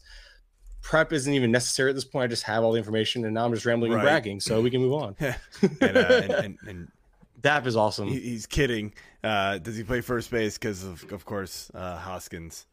prep 0.81 1.11
isn't 1.11 1.33
even 1.33 1.51
necessary 1.51 1.89
at 1.89 1.95
this 1.95 2.05
point 2.05 2.23
I 2.25 2.27
just 2.27 2.43
have 2.43 2.63
all 2.63 2.71
the 2.73 2.77
information 2.77 3.25
and 3.25 3.33
now 3.33 3.45
I'm 3.45 3.53
just 3.53 3.65
rambling 3.65 3.91
Right. 3.91 3.99
and 3.99 4.05
bragging 4.05 4.39
so 4.39 4.61
we 4.61 4.69
can 4.69 4.81
move 4.81 4.93
on 4.93 5.15
and, 5.19 5.35
uh, 5.81 5.85
and, 5.87 6.31
and, 6.31 6.57
and 6.67 6.87
Dap 7.41 7.65
is 7.67 7.75
awesome 7.75 8.07
he's 8.07 8.45
kidding. 8.45 8.93
Uh, 9.25 9.57
does 9.57 9.75
he 9.75 9.83
play 9.83 10.01
first 10.01 10.29
base? 10.31 10.57
Because 10.57 10.83
of, 10.83 11.03
of 11.11 11.25
course, 11.25 11.71
uh, 11.73 11.97
Hoskins. 11.97 12.65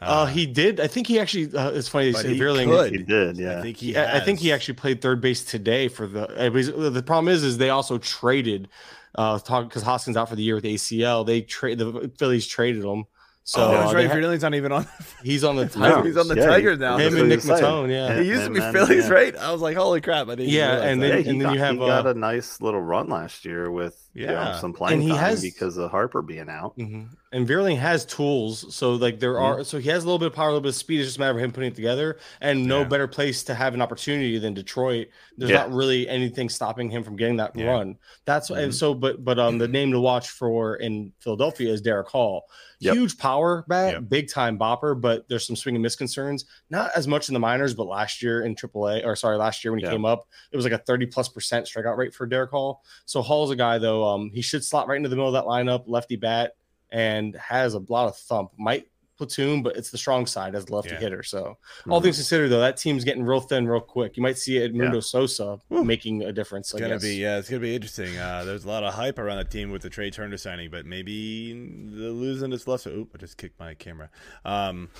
uh, 0.00 0.26
he 0.26 0.44
did 0.46 0.78
I 0.78 0.86
think 0.88 1.06
he 1.06 1.18
actually 1.18 1.46
uh, 1.56 1.70
it's 1.70 1.88
funny 1.88 2.12
but 2.12 2.24
he 2.26 2.34
he 2.34 2.38
could. 2.38 2.92
He 2.92 3.02
did, 3.02 3.36
yeah. 3.38 3.58
I 3.58 3.62
think 3.62 3.76
he. 3.78 3.92
Yeah, 3.94 4.12
I 4.14 4.20
think 4.20 4.38
he 4.40 4.52
actually 4.52 4.74
played 4.74 5.00
third 5.00 5.20
base 5.20 5.42
today 5.44 5.88
for 5.88 6.06
the. 6.06 6.28
uh, 6.28 6.90
The 6.90 7.02
problem 7.02 7.32
is, 7.32 7.42
is 7.42 7.56
they 7.58 7.70
also 7.70 7.96
traded, 7.98 8.68
uh, 9.14 9.38
talk 9.38 9.68
because 9.68 9.82
Hoskins 9.82 10.16
out 10.16 10.28
for 10.28 10.36
the 10.36 10.42
year 10.42 10.54
with 10.54 10.64
ACL. 10.64 11.24
They 11.26 11.40
trade 11.40 11.78
the 11.78 12.10
Phillies 12.18 12.46
traded 12.46 12.84
him, 12.84 13.06
so 13.44 13.62
Oh, 13.62 13.64
uh, 13.64 13.70
that's 13.72 13.90
they 13.92 13.96
right. 13.96 14.06
ha- 14.08 14.14
Vierling's 14.14 14.42
not 14.42 14.54
even 14.54 14.70
on. 14.72 14.86
he's 15.24 15.42
on 15.44 15.56
the 15.56 15.64
No, 15.64 15.68
Tigers. 15.70 16.04
he's 16.06 16.16
on 16.18 16.28
the 16.28 16.34
yeah, 16.36 16.42
he- 16.42 16.46
Tigers 16.48 16.78
now. 16.78 16.98
Him 16.98 17.16
and 17.16 17.28
Nick 17.30 17.38
was. 17.38 17.46
Maton, 17.60 17.90
yeah. 17.90 18.20
He 18.20 18.28
used 18.28 18.44
to 18.44 18.50
be 18.50 18.60
then, 18.60 18.72
Phillies, 18.74 19.08
yeah. 19.08 19.12
right? 19.14 19.36
I 19.36 19.50
was 19.50 19.62
like, 19.62 19.76
holy 19.78 20.02
crap! 20.02 20.28
I 20.28 20.34
didn't. 20.34 20.50
Yeah, 20.50 20.82
and 20.82 21.02
then- 21.02 21.10
Yeah, 21.10 21.16
he, 21.16 21.22
then 21.24 21.38
got, 21.38 21.54
you 21.54 21.58
have, 21.60 21.72
he 21.72 21.78
got 21.78 22.06
uh, 22.06 22.10
a 22.10 22.14
nice 22.14 22.60
little 22.60 22.82
run 22.82 23.08
last 23.08 23.44
year 23.46 23.70
with 23.70 24.05
you 24.16 24.26
know, 24.26 24.32
Yeah. 24.32 24.58
some 24.60 24.72
playing 24.72 24.94
And 24.94 25.02
he 25.02 25.08
time 25.10 25.18
has- 25.18 25.42
because 25.42 25.76
of 25.76 25.90
Harper 25.90 26.22
being 26.22 26.48
out. 26.48 26.76
Mhm. 26.78 27.08
And 27.32 27.46
Vierling 27.46 27.76
has 27.76 28.06
tools, 28.06 28.74
so 28.74 28.92
like 28.94 29.20
there 29.20 29.38
are, 29.38 29.62
so 29.62 29.78
he 29.78 29.90
has 29.90 30.04
a 30.04 30.06
little 30.06 30.18
bit 30.18 30.26
of 30.28 30.32
power, 30.32 30.46
a 30.46 30.52
little 30.52 30.62
bit 30.62 30.70
of 30.70 30.74
speed. 30.76 31.00
It's 31.00 31.08
just 31.08 31.18
a 31.18 31.20
matter 31.20 31.36
of 31.36 31.44
him 31.44 31.52
putting 31.52 31.70
it 31.72 31.74
together. 31.74 32.16
And 32.40 32.64
no 32.66 32.78
Yeah. 32.80 32.84
better 32.84 33.06
place 33.06 33.42
to 33.44 33.54
have 33.54 33.74
an 33.74 33.82
opportunity 33.82 34.38
than 34.38 34.54
Detroit. 34.54 35.08
There's 35.36 35.50
Yeah. 35.50 35.58
not 35.58 35.72
really 35.72 36.08
anything 36.08 36.48
stopping 36.48 36.88
him 36.88 37.02
from 37.02 37.16
getting 37.16 37.36
that 37.36 37.54
Yeah. 37.54 37.66
run. 37.72 37.96
That's 38.24 38.48
and 38.50 38.74
so, 38.74 38.94
but 38.94 39.22
but 39.24 39.38
um, 39.38 39.58
the 39.58 39.68
name 39.68 39.92
to 39.92 40.00
watch 40.00 40.30
for 40.30 40.76
in 40.76 41.12
Philadelphia 41.20 41.70
is 41.70 41.82
Darick 41.82 42.06
Hall. 42.08 42.48
Yep. 42.78 42.94
Huge 42.94 43.18
power 43.18 43.64
bat, 43.68 43.94
Yep. 43.94 44.02
big 44.08 44.30
time 44.30 44.58
bopper, 44.58 44.98
but 44.98 45.26
there's 45.28 45.46
some 45.46 45.56
swing 45.56 45.74
and 45.76 45.82
miss 45.82 45.96
concerns. 45.96 46.44
Not 46.70 46.90
as 46.94 47.08
much 47.08 47.28
in 47.28 47.34
the 47.34 47.40
minors, 47.40 47.74
but 47.74 47.86
last 47.86 48.22
year 48.22 48.42
in 48.42 48.54
AAA, 48.54 49.02
or 49.04 49.16
sorry, 49.16 49.36
last 49.38 49.64
year 49.64 49.72
when 49.72 49.78
he 49.80 49.86
Yeah. 49.86 49.92
came 49.92 50.04
up, 50.04 50.26
it 50.52 50.56
was 50.56 50.64
like 50.64 50.74
a 50.74 50.78
30 50.78 51.06
plus 51.06 51.28
percent 51.28 51.66
strikeout 51.66 51.96
rate 51.96 52.14
for 52.14 52.26
Darick 52.26 52.50
Hall. 52.50 52.82
So 53.06 53.20
Hall's 53.22 53.50
a 53.50 53.56
guy 53.56 53.78
though. 53.78 54.05
Um, 54.06 54.30
he 54.32 54.42
should 54.42 54.64
slot 54.64 54.88
right 54.88 54.96
into 54.96 55.08
the 55.08 55.16
middle 55.16 55.34
of 55.34 55.34
that 55.34 55.48
lineup, 55.48 55.84
lefty 55.86 56.16
bat, 56.16 56.52
and 56.90 57.34
has 57.36 57.74
a 57.74 57.80
lot 57.88 58.08
of 58.08 58.16
thump. 58.16 58.52
Might 58.58 58.88
platoon, 59.18 59.62
but 59.62 59.74
it's 59.78 59.90
the 59.90 59.96
strong 59.96 60.26
side 60.26 60.54
as 60.54 60.68
lefty 60.68 60.90
Yeah. 60.90 60.98
hitter. 61.00 61.22
So 61.22 61.56
Mm-hmm. 61.80 61.92
all 61.92 62.02
things 62.02 62.16
considered, 62.16 62.48
though, 62.50 62.60
that 62.60 62.76
team's 62.76 63.02
getting 63.02 63.22
real 63.24 63.40
thin 63.40 63.66
real 63.66 63.80
quick. 63.80 64.14
You 64.18 64.22
might 64.22 64.36
see 64.36 64.56
Edmundo 64.58 65.02
Sosa 65.02 65.58
making 65.70 66.22
a 66.24 66.32
difference. 66.32 66.68
It's 66.68 66.74
I 66.76 66.80
gonna 66.80 66.94
guess. 66.96 67.02
be 67.02 67.14
yeah, 67.16 67.38
it's 67.38 67.48
gonna 67.48 67.60
be 67.60 67.74
interesting. 67.74 68.18
Uh, 68.18 68.44
there's 68.44 68.66
a 68.66 68.68
lot 68.68 68.84
of 68.84 68.92
hype 68.92 69.18
around 69.18 69.38
the 69.38 69.44
team 69.44 69.70
with 69.70 69.80
the 69.80 69.88
Trea 69.88 70.10
Turner 70.10 70.36
signing, 70.36 70.68
but 70.70 70.84
maybe 70.84 71.52
the 71.54 72.10
losing 72.10 72.52
its 72.52 72.68
luster. 72.68 72.90
Oop! 72.90 73.12
I 73.14 73.18
just 73.18 73.38
kicked 73.38 73.58
my 73.58 73.72
camera. 73.72 74.10
Um, 74.44 74.90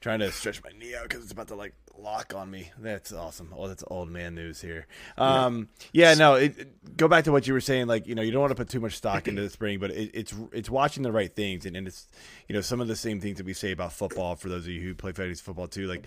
trying 0.00 0.20
to 0.20 0.30
stretch 0.32 0.62
my 0.62 0.70
knee 0.78 0.94
out 0.94 1.02
because 1.04 1.22
it's 1.22 1.32
about 1.32 1.48
to 1.48 1.54
like 1.54 1.74
lock 1.98 2.32
on 2.34 2.50
me. 2.50 2.70
That's 2.78 3.12
awesome. 3.12 3.52
Oh, 3.56 3.66
that's 3.68 3.82
old 3.88 4.08
man 4.10 4.34
news 4.34 4.60
here. 4.60 4.86
Um, 5.16 5.68
yeah, 5.92 6.14
no. 6.14 6.34
It, 6.34 6.58
it- 6.58 6.96
go 6.96 7.06
back 7.08 7.24
to 7.24 7.32
what 7.32 7.46
you 7.46 7.52
were 7.52 7.60
saying. 7.60 7.86
Like 7.86 8.06
you 8.06 8.14
know, 8.14 8.22
you 8.22 8.30
don't 8.32 8.40
want 8.40 8.50
to 8.50 8.56
put 8.56 8.68
too 8.68 8.80
much 8.80 8.94
stock 8.96 9.28
into 9.28 9.42
the 9.42 9.50
spring, 9.50 9.78
but 9.78 9.90
it, 9.90 10.10
it's 10.14 10.34
it's 10.52 10.70
watching 10.70 11.02
the 11.02 11.12
right 11.12 11.34
things, 11.34 11.66
and, 11.66 11.76
and 11.76 11.86
it's 11.86 12.06
you 12.48 12.54
know 12.54 12.60
some 12.60 12.80
of 12.80 12.88
the 12.88 12.96
same 12.96 13.20
things 13.20 13.36
that 13.38 13.46
we 13.46 13.52
say 13.54 13.72
about 13.72 13.92
football 13.92 14.36
for 14.36 14.48
those 14.48 14.64
of 14.64 14.70
you 14.70 14.80
who 14.80 14.94
play 14.94 15.12
fantasy 15.12 15.42
football 15.42 15.68
too. 15.68 15.86
Like 15.86 16.04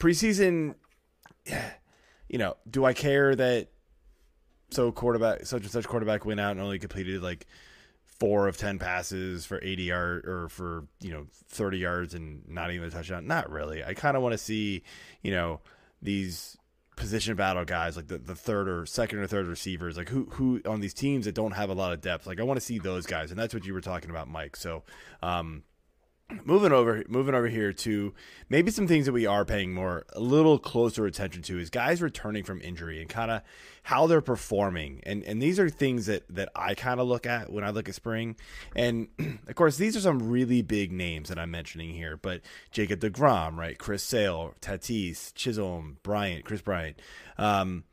preseason, 0.00 0.74
you 2.28 2.38
know, 2.38 2.56
do 2.70 2.84
I 2.84 2.92
care 2.92 3.34
that 3.36 3.68
so 4.70 4.90
quarterback 4.90 5.46
such 5.46 5.62
and 5.62 5.70
such 5.70 5.86
quarterback 5.86 6.24
went 6.24 6.40
out 6.40 6.52
and 6.52 6.60
only 6.60 6.78
completed 6.78 7.22
like 7.22 7.46
four 8.18 8.48
of 8.48 8.56
ten 8.56 8.78
passes 8.78 9.46
for 9.46 9.60
80 9.62 9.82
yard 9.82 10.26
or 10.26 10.48
for 10.48 10.84
you 11.00 11.10
know 11.10 11.26
30 11.48 11.78
yards 11.78 12.14
and 12.14 12.48
not 12.48 12.70
even 12.70 12.88
a 12.88 12.90
touchdown? 12.90 13.26
Not 13.26 13.50
really. 13.50 13.84
I 13.84 13.94
kind 13.94 14.16
of 14.16 14.22
want 14.22 14.32
to 14.32 14.38
see 14.38 14.82
you 15.22 15.32
know 15.32 15.60
these 16.02 16.56
position 16.96 17.36
battle 17.36 17.64
guys 17.64 17.94
like 17.94 18.08
the, 18.08 18.16
the 18.16 18.34
third 18.34 18.68
or 18.68 18.86
second 18.86 19.18
or 19.18 19.26
third 19.26 19.46
receivers 19.46 19.98
like 19.98 20.08
who 20.08 20.24
who 20.30 20.62
on 20.64 20.80
these 20.80 20.94
teams 20.94 21.26
that 21.26 21.34
don't 21.34 21.52
have 21.52 21.68
a 21.68 21.74
lot 21.74 21.92
of 21.92 22.00
depth 22.00 22.26
like 22.26 22.40
i 22.40 22.42
want 22.42 22.58
to 22.58 22.64
see 22.64 22.78
those 22.78 23.04
guys 23.04 23.30
and 23.30 23.38
that's 23.38 23.52
what 23.52 23.66
you 23.66 23.74
were 23.74 23.82
talking 23.82 24.08
about 24.08 24.28
mike. 24.28 24.56
So 24.56 24.82
um 25.22 25.62
moving 26.44 26.72
over 26.72 27.04
moving 27.08 27.34
over 27.34 27.46
here 27.46 27.72
to 27.72 28.12
maybe 28.48 28.70
some 28.70 28.88
things 28.88 29.06
that 29.06 29.12
we 29.12 29.26
are 29.26 29.44
paying 29.44 29.72
more 29.72 30.04
a 30.12 30.20
little 30.20 30.58
closer 30.58 31.06
attention 31.06 31.40
to 31.40 31.58
is 31.58 31.70
guys 31.70 32.02
returning 32.02 32.42
from 32.42 32.60
injury 32.62 33.00
and 33.00 33.08
kind 33.08 33.30
of 33.30 33.42
how 33.84 34.06
they're 34.06 34.20
performing. 34.20 35.00
And 35.04 35.22
and 35.22 35.40
these 35.40 35.60
are 35.60 35.70
things 35.70 36.06
that 36.06 36.24
that 36.28 36.48
I 36.56 36.74
kind 36.74 36.98
of 36.98 37.06
look 37.06 37.26
at 37.26 37.52
when 37.52 37.62
I 37.62 37.70
look 37.70 37.88
at 37.88 37.94
spring. 37.94 38.36
And 38.74 39.08
of 39.48 39.54
course 39.54 39.76
these 39.76 39.96
are 39.96 40.00
some 40.00 40.28
really 40.28 40.62
big 40.62 40.90
names 40.90 41.28
that 41.28 41.38
I'm 41.38 41.50
mentioning 41.50 41.90
here 41.90 42.16
but 42.16 42.40
Jacob 42.72 43.00
DeGrom 43.00 43.56
right? 43.56 43.78
Chris 43.78 44.02
Sale 44.02 44.54
Tatis 44.60 45.32
Chisholm 45.34 45.98
Bryant 46.02 46.44
Kris 46.44 46.62
Bryant. 46.62 47.00
Um 47.38 47.84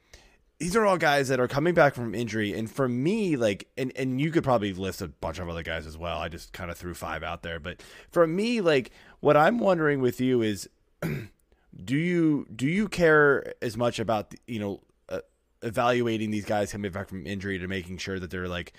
these 0.64 0.78
are 0.78 0.86
all 0.86 0.98
guys 0.98 1.28
that 1.28 1.42
are 1.42 1.48
coming 1.50 1.74
back 1.74 1.94
from 1.94 2.16
injury. 2.16 2.54
And 2.54 2.72
for 2.72 2.88
me 2.88 3.36
like 3.36 3.68
and 3.78 3.92
and 3.98 4.22
you 4.22 4.32
could 4.32 4.46
probably 4.46 4.72
list 4.72 5.02
a 5.02 5.10
bunch 5.10 5.40
of 5.40 5.50
other 5.50 5.62
guys 5.62 5.86
as 5.86 5.98
well. 5.98 6.20
I 6.20 6.30
just 6.30 6.54
kind 6.54 6.72
of 6.72 6.78
threw 6.78 6.94
five 6.94 7.22
out 7.22 7.44
there. 7.44 7.60
But 7.60 7.84
for 8.12 8.26
me 8.26 8.62
like 8.62 8.92
what 9.20 9.36
i'm 9.36 9.60
wondering 9.60 10.00
with 10.00 10.22
you 10.22 10.42
is 10.42 10.70
do 11.02 11.98
you 11.98 12.48
do 12.56 12.66
you 12.66 12.88
care 12.88 13.54
as 13.62 13.76
much 13.76 14.00
about 14.00 14.34
you 14.48 14.60
know 14.60 14.80
uh, 15.10 15.20
evaluating 15.64 16.32
these 16.32 16.46
guys 16.46 16.72
coming 16.72 16.92
back 16.92 17.10
from 17.10 17.28
injury 17.28 17.60
to 17.60 17.68
making 17.68 17.98
sure 17.98 18.18
that 18.18 18.32
they're 18.32 18.48
like 18.48 18.72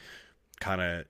kind 0.61 0.81
of 0.81 1.05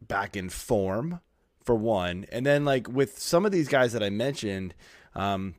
back 0.00 0.34
in 0.34 0.48
form 0.48 1.20
for 1.62 1.74
one? 1.74 2.24
And 2.32 2.46
then 2.46 2.64
like 2.64 2.88
with 2.88 3.18
some 3.18 3.44
of 3.44 3.52
these 3.52 3.68
guys 3.68 3.92
that 3.92 4.02
i 4.02 4.08
mentioned 4.08 4.74
um 5.14 5.56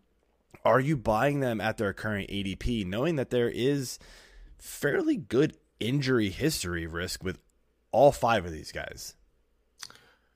are 0.66 0.80
you 0.80 0.98
buying 0.98 1.40
them 1.40 1.60
at 1.60 1.78
their 1.78 1.92
current 1.92 2.30
ADP, 2.30 2.86
knowing 2.86 3.16
that 3.16 3.32
there 3.32 3.50
is 3.50 3.98
fairly 4.62 5.18
good 5.18 5.58
injury 5.80 6.30
history 6.30 6.86
risk 6.86 7.24
with 7.24 7.40
all 7.92 8.12
five 8.12 8.46
of 8.46 8.52
these 8.52 8.72
guys? 8.72 9.16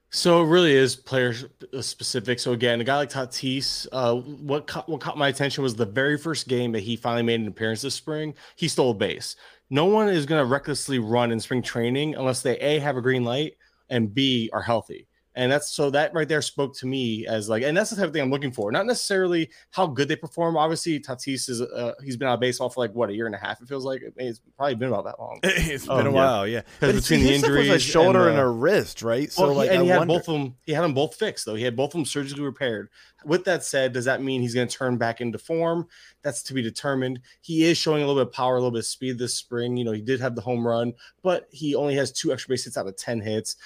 So 0.09 0.43
it 0.43 0.47
really 0.47 0.73
is 0.73 0.95
player 0.95 1.33
specific. 1.81 2.39
So 2.39 2.53
again, 2.53 2.79
a 2.79 2.83
guy 2.83 2.95
like 2.97 3.09
Tatis, 3.09 3.85
uh, 3.91 4.15
what 4.15 4.65
caught, 4.65 4.87
what 4.87 5.01
caught 5.01 5.17
my 5.17 5.27
attention 5.27 5.61
was 5.61 5.75
the 5.75 5.85
very 5.85 6.17
first 6.17 6.47
game 6.47 6.71
that 6.71 6.79
he 6.79 6.95
finally 6.95 7.23
made 7.23 7.41
an 7.41 7.47
appearance 7.47 7.81
this 7.81 7.95
spring. 7.95 8.33
He 8.55 8.67
stole 8.67 8.91
a 8.91 8.93
base. 8.93 9.35
No 9.69 9.85
one 9.85 10.07
is 10.07 10.25
going 10.25 10.41
to 10.41 10.45
recklessly 10.45 10.99
run 10.99 11.31
in 11.31 11.39
spring 11.39 11.61
training 11.61 12.15
unless 12.15 12.41
they 12.41 12.57
a 12.59 12.79
have 12.79 12.97
a 12.97 13.01
green 13.01 13.23
light 13.23 13.55
and 13.89 14.13
b 14.13 14.49
are 14.53 14.61
healthy. 14.61 15.07
And 15.37 15.51
that's 15.51 15.69
so 15.69 15.89
that 15.89 16.13
right 16.13 16.27
there 16.29 16.41
spoke 16.41 16.75
to 16.77 16.87
me 16.87 17.27
as 17.27 17.49
like, 17.49 17.61
and 17.63 17.75
that's 17.75 17.89
the 17.89 17.97
type 17.97 18.05
of 18.07 18.13
thing 18.13 18.21
I'm 18.21 18.31
looking 18.31 18.53
for. 18.53 18.71
Not 18.71 18.85
necessarily 18.85 19.49
how 19.71 19.85
good 19.85 20.07
they 20.07 20.15
perform. 20.15 20.55
Obviously, 20.55 20.97
Tatis 20.99 21.49
is 21.49 21.61
uh, 21.61 21.93
he's 22.03 22.15
been 22.15 22.29
out 22.29 22.35
of 22.35 22.39
baseball 22.39 22.69
for 22.69 22.79
like 22.79 22.93
what 22.95 23.09
a 23.09 23.13
year 23.13 23.25
and 23.25 23.35
a 23.35 23.37
half. 23.37 23.61
It 23.61 23.67
feels 23.67 23.83
like 23.83 24.01
it's 24.15 24.39
probably 24.55 24.75
been 24.75 24.87
about 24.87 25.03
that 25.03 25.19
long. 25.19 25.39
It's 25.43 25.89
Oh, 25.89 25.97
been 25.97 26.07
a 26.07 26.11
while, 26.11 26.47
yeah. 26.47 26.61
Because 26.79 27.01
between 27.01 27.25
the 27.25 27.33
injuries 27.35 27.69
a 27.69 27.79
shoulder 27.79 28.21
and, 28.29 28.29
and, 28.29 28.39
uh, 28.39 28.43
a 28.43 28.49
wrist, 28.49 29.01
right? 29.01 29.29
So 29.29 29.41
Well, 29.43 29.51
he- 29.51 29.57
like, 29.57 29.69
and 29.71 29.79
I 29.79 29.83
he 29.83 29.89
had 29.89 29.97
wonder- 29.99 30.13
both 30.13 30.27
of 30.29 30.33
them. 30.39 30.55
He 30.65 30.71
had 30.71 30.83
them 30.83 30.93
both 30.93 31.15
fixed 31.15 31.45
though. 31.45 31.55
He 31.55 31.63
had 31.63 31.75
both 31.75 31.89
of 31.89 31.93
them 31.99 32.05
surgically 32.05 32.43
repaired. 32.43 32.87
With 33.25 33.43
that 33.45 33.63
said, 33.65 33.91
does 33.91 34.05
that 34.05 34.21
mean 34.21 34.41
he's 34.41 34.53
going 34.53 34.67
to 34.69 34.73
turn 34.77 34.97
back 34.97 35.19
into 35.19 35.37
form? 35.37 35.87
That's 36.21 36.43
to 36.43 36.53
be 36.53 36.61
determined. 36.61 37.19
He 37.41 37.65
is 37.65 37.77
showing 37.77 38.03
a 38.03 38.07
little 38.07 38.21
bit 38.23 38.27
of 38.29 38.33
power, 38.33 38.55
a 38.55 38.59
little 38.59 38.71
bit 38.71 38.79
of 38.79 38.85
speed 38.85 39.17
this 39.17 39.33
spring. 39.33 39.75
You 39.75 39.83
know, 39.83 39.91
he 39.91 40.01
did 40.01 40.21
have 40.21 40.35
the 40.35 40.41
home 40.41 40.65
run, 40.65 40.93
but 41.23 41.47
he 41.51 41.75
only 41.75 41.95
has 41.95 42.11
two 42.13 42.31
extra 42.31 42.49
base 42.53 42.63
hits 42.63 42.77
out 42.77 42.87
of 42.87 42.95
ten 42.95 43.19
hits. 43.19 43.57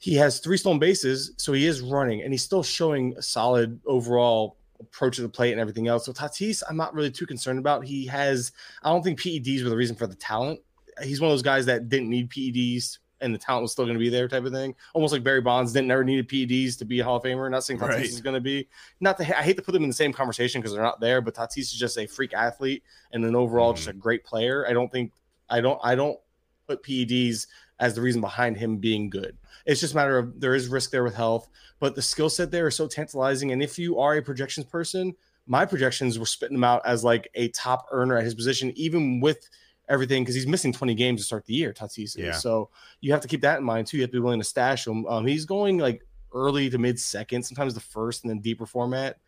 He 0.00 0.14
has 0.16 0.40
three 0.40 0.56
stolen 0.56 0.78
bases, 0.78 1.32
so 1.36 1.52
he 1.52 1.66
is 1.66 1.80
running, 1.80 2.22
and 2.22 2.32
he's 2.32 2.42
still 2.42 2.62
showing 2.62 3.14
a 3.16 3.22
solid 3.22 3.78
overall 3.86 4.56
approach 4.80 5.16
to 5.16 5.22
the 5.22 5.28
plate 5.28 5.52
and 5.52 5.60
everything 5.60 5.88
else. 5.88 6.06
So 6.06 6.12
Tatis, 6.12 6.62
I'm 6.68 6.76
not 6.76 6.94
really 6.94 7.10
too 7.10 7.26
concerned 7.26 7.58
about. 7.58 7.84
He 7.84 8.06
has, 8.06 8.52
I 8.82 8.90
don't 8.90 9.02
think 9.02 9.20
PEDs 9.20 9.62
were 9.62 9.70
the 9.70 9.76
reason 9.76 9.94
for 9.94 10.06
the 10.06 10.14
talent. 10.14 10.60
He's 11.02 11.20
one 11.20 11.30
of 11.30 11.32
those 11.32 11.42
guys 11.42 11.66
that 11.66 11.88
didn't 11.88 12.08
need 12.08 12.30
PEDs 12.30 12.98
and 13.20 13.34
the 13.34 13.38
talent 13.38 13.62
was 13.62 13.72
still 13.72 13.84
going 13.84 13.96
to 13.96 14.00
be 14.00 14.08
there, 14.08 14.28
type 14.28 14.44
of 14.44 14.52
thing. 14.52 14.74
Almost 14.94 15.12
like 15.12 15.22
Barry 15.22 15.40
Bonds 15.40 15.72
didn't 15.72 15.90
ever 15.90 16.04
needed 16.04 16.28
PEDs 16.28 16.78
to 16.78 16.84
be 16.84 17.00
a 17.00 17.04
Hall 17.04 17.16
of 17.16 17.22
Famer. 17.22 17.50
Not 17.50 17.64
saying 17.64 17.78
Tatis 17.78 17.88
Right. 17.88 18.04
is 18.04 18.20
going 18.20 18.34
to 18.34 18.40
be. 18.40 18.68
Not 19.00 19.18
that 19.18 19.38
I 19.38 19.42
hate 19.42 19.56
to 19.56 19.62
put 19.62 19.72
them 19.72 19.82
in 19.82 19.88
the 19.88 19.94
same 19.94 20.12
conversation 20.12 20.60
because 20.60 20.72
they're 20.72 20.82
not 20.82 21.00
there, 21.00 21.20
but 21.20 21.34
Tatis 21.34 21.58
is 21.58 21.72
just 21.72 21.98
a 21.98 22.06
freak 22.06 22.34
athlete 22.34 22.82
and 23.12 23.24
an 23.24 23.36
overall 23.36 23.72
just 23.72 23.88
a 23.88 23.90
mm-hmm. 23.90 24.00
great 24.00 24.24
player. 24.24 24.66
I 24.66 24.72
don't 24.72 24.90
think 24.90 25.12
I 25.48 25.60
don't 25.60 25.78
I 25.82 25.94
don't 25.94 26.18
put 26.66 26.82
PEDs 26.82 27.46
as 27.78 27.94
the 27.94 28.00
reason 28.00 28.20
behind 28.20 28.56
him 28.56 28.78
being 28.78 29.10
good. 29.10 29.36
It's 29.70 29.80
just 29.80 29.92
a 29.92 29.96
matter 29.96 30.18
of 30.18 30.40
there 30.40 30.54
is 30.56 30.66
risk 30.66 30.90
there 30.90 31.04
with 31.04 31.14
health, 31.14 31.48
but 31.78 31.94
the 31.94 32.02
skill 32.02 32.28
set 32.28 32.50
there 32.50 32.66
is 32.66 32.74
so 32.74 32.88
tantalizing. 32.88 33.52
And 33.52 33.62
if 33.62 33.78
you 33.78 34.00
are 34.00 34.16
a 34.16 34.22
projections 34.22 34.66
person, 34.66 35.14
my 35.46 35.64
projections 35.64 36.18
were 36.18 36.26
spitting 36.26 36.56
him 36.56 36.64
out 36.64 36.82
as 36.84 37.04
like 37.04 37.30
a 37.34 37.48
top 37.50 37.86
earner 37.92 38.16
at 38.18 38.24
his 38.24 38.34
position, 38.34 38.72
even 38.74 39.20
with 39.20 39.48
everything, 39.88 40.24
because 40.24 40.34
he's 40.34 40.46
missing 40.46 40.72
20 40.72 40.94
games 40.94 41.20
to 41.20 41.24
start 41.24 41.46
the 41.46 41.54
year, 41.54 41.72
Tatis. 41.72 42.16
Yeah. 42.16 42.32
So 42.32 42.70
you 43.00 43.12
have 43.12 43.20
to 43.20 43.28
keep 43.28 43.42
that 43.42 43.58
in 43.58 43.64
mind 43.64 43.86
too. 43.86 43.96
You 43.96 44.02
have 44.02 44.10
to 44.10 44.16
be 44.16 44.20
willing 44.20 44.40
to 44.40 44.44
stash 44.44 44.88
him. 44.88 45.06
Um, 45.06 45.24
he's 45.24 45.44
going 45.44 45.78
like 45.78 46.04
early 46.32 46.68
to 46.70 46.78
mid 46.78 46.98
second, 46.98 47.44
sometimes 47.44 47.74
the 47.74 47.80
first 47.80 48.24
and 48.24 48.30
then 48.30 48.40
deeper 48.40 48.66
format. 48.66 49.18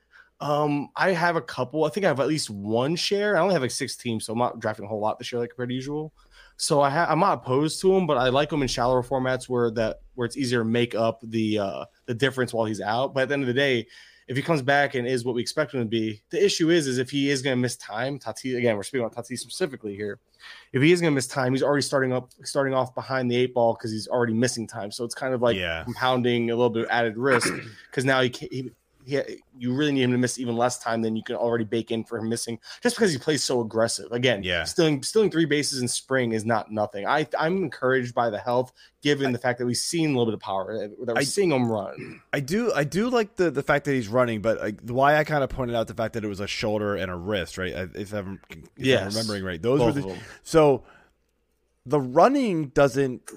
Um, 0.40 0.88
I 0.96 1.12
have 1.12 1.36
a 1.36 1.40
couple. 1.40 1.84
I 1.84 1.88
think 1.90 2.04
I 2.04 2.08
have 2.08 2.18
at 2.18 2.26
least 2.26 2.50
one 2.50 2.96
share. 2.96 3.36
I 3.36 3.40
only 3.40 3.54
have 3.54 3.62
like 3.62 3.70
six 3.70 3.96
teams, 3.96 4.26
so 4.26 4.32
I'm 4.32 4.40
not 4.40 4.58
drafting 4.58 4.84
a 4.84 4.88
whole 4.88 5.00
lot 5.00 5.20
this 5.20 5.30
year, 5.30 5.40
like 5.40 5.50
compared 5.50 5.68
to 5.68 5.74
usual. 5.74 6.12
So 6.62 6.80
I 6.80 6.90
ha- 6.90 7.06
I'm 7.08 7.18
not 7.18 7.38
opposed 7.38 7.80
to 7.80 7.92
him, 7.92 8.06
but 8.06 8.18
I 8.18 8.28
like 8.28 8.52
him 8.52 8.62
in 8.62 8.68
shallower 8.68 9.02
formats 9.02 9.48
where 9.48 9.68
that 9.72 10.02
where 10.14 10.26
it's 10.26 10.36
easier 10.36 10.60
to 10.60 10.64
make 10.64 10.94
up 10.94 11.18
the 11.24 11.58
uh 11.58 11.84
the 12.06 12.14
difference 12.14 12.54
while 12.54 12.66
he's 12.66 12.80
out. 12.80 13.14
But 13.14 13.24
at 13.24 13.28
the 13.30 13.34
end 13.34 13.42
of 13.42 13.48
the 13.48 13.52
day, 13.54 13.84
if 14.28 14.36
he 14.36 14.42
comes 14.44 14.62
back 14.62 14.94
and 14.94 15.04
is 15.04 15.24
what 15.24 15.34
we 15.34 15.42
expect 15.42 15.74
him 15.74 15.80
to 15.80 15.86
be, 15.86 16.22
the 16.30 16.42
issue 16.42 16.70
is 16.70 16.86
is 16.86 16.98
if 16.98 17.10
he 17.10 17.30
is 17.30 17.42
going 17.42 17.56
to 17.56 17.60
miss 17.60 17.76
time, 17.78 18.16
Tatis 18.16 18.56
again, 18.56 18.76
we're 18.76 18.84
speaking 18.84 19.04
about 19.04 19.16
Tatis 19.26 19.40
specifically 19.40 19.96
here. 19.96 20.20
If 20.72 20.82
he 20.82 20.92
is 20.92 21.00
going 21.00 21.10
to 21.10 21.14
miss 21.16 21.26
time, 21.26 21.52
he's 21.52 21.64
already 21.64 21.82
starting 21.82 22.12
up 22.12 22.30
starting 22.44 22.74
off 22.74 22.94
behind 22.94 23.28
the 23.28 23.34
eight 23.36 23.54
ball 23.54 23.74
because 23.74 23.90
he's 23.90 24.06
already 24.06 24.32
missing 24.32 24.68
time. 24.68 24.92
So 24.92 25.04
it's 25.04 25.16
kind 25.16 25.34
of 25.34 25.42
like 25.42 25.56
Yeah. 25.56 25.82
compounding 25.82 26.50
a 26.50 26.54
little 26.54 26.70
bit 26.70 26.84
of 26.84 26.90
added 26.90 27.16
risk 27.18 27.52
because 27.90 28.04
now 28.04 28.20
he, 28.20 28.30
can't, 28.30 28.52
he 28.52 28.70
he 29.04 29.20
you 29.58 29.74
really 29.74 29.92
need 29.92 30.02
him 30.02 30.12
to 30.12 30.18
miss 30.18 30.38
even 30.38 30.56
less 30.56 30.78
time 30.78 31.02
than 31.02 31.16
you 31.16 31.22
can 31.22 31.36
already 31.36 31.64
bake 31.64 31.90
in 31.90 32.04
for 32.04 32.18
him 32.18 32.28
missing 32.28 32.58
just 32.82 32.96
because 32.96 33.12
he 33.12 33.18
plays 33.18 33.42
so 33.42 33.60
aggressive. 33.60 34.10
Again, 34.12 34.42
Yeah. 34.42 34.64
stealing 34.64 35.02
stealing 35.02 35.30
three 35.30 35.44
bases 35.44 35.80
in 35.82 35.88
spring 35.88 36.32
is 36.32 36.44
not 36.44 36.70
nothing. 36.70 37.06
I 37.06 37.26
I'm 37.38 37.56
encouraged 37.58 38.14
by 38.14 38.30
the 38.30 38.38
health 38.38 38.72
given 39.02 39.32
the 39.32 39.38
fact 39.38 39.58
that 39.58 39.66
we've 39.66 39.76
seen 39.76 40.10
a 40.10 40.12
little 40.12 40.26
bit 40.26 40.34
of 40.34 40.40
power 40.40 40.74
uh, 40.84 41.04
that 41.06 41.14
we're 41.14 41.20
I- 41.20 41.24
seeing 41.24 41.50
him 41.52 41.70
run. 41.70 42.20
I 42.32 42.40
do 42.40 42.72
I 42.72 42.84
do 42.84 43.10
like 43.10 43.36
the 43.36 43.50
the 43.50 43.62
fact 43.62 43.84
that 43.86 43.92
he's 43.92 44.08
running, 44.08 44.40
but 44.42 44.60
like, 44.60 44.80
why 44.88 45.16
I 45.16 45.24
kind 45.24 45.42
of 45.42 45.50
pointed 45.50 45.74
out 45.76 45.88
the 45.88 45.94
fact 45.94 46.14
that 46.14 46.24
it 46.24 46.28
was 46.28 46.40
a 46.40 46.46
shoulder 46.46 46.94
and 46.96 47.10
a 47.10 47.16
wrist, 47.16 47.58
right? 47.58 47.72
If 47.94 48.12
I'm, 48.12 48.40
if 48.76 49.00
I'm 49.00 49.08
remembering 49.08 49.44
right, 49.44 49.60
those 49.60 49.80
Both 49.80 49.94
were 49.96 50.02
the 50.12 50.18
so 50.42 50.84
the 51.84 52.00
running 52.00 52.68
doesn't 52.68 53.28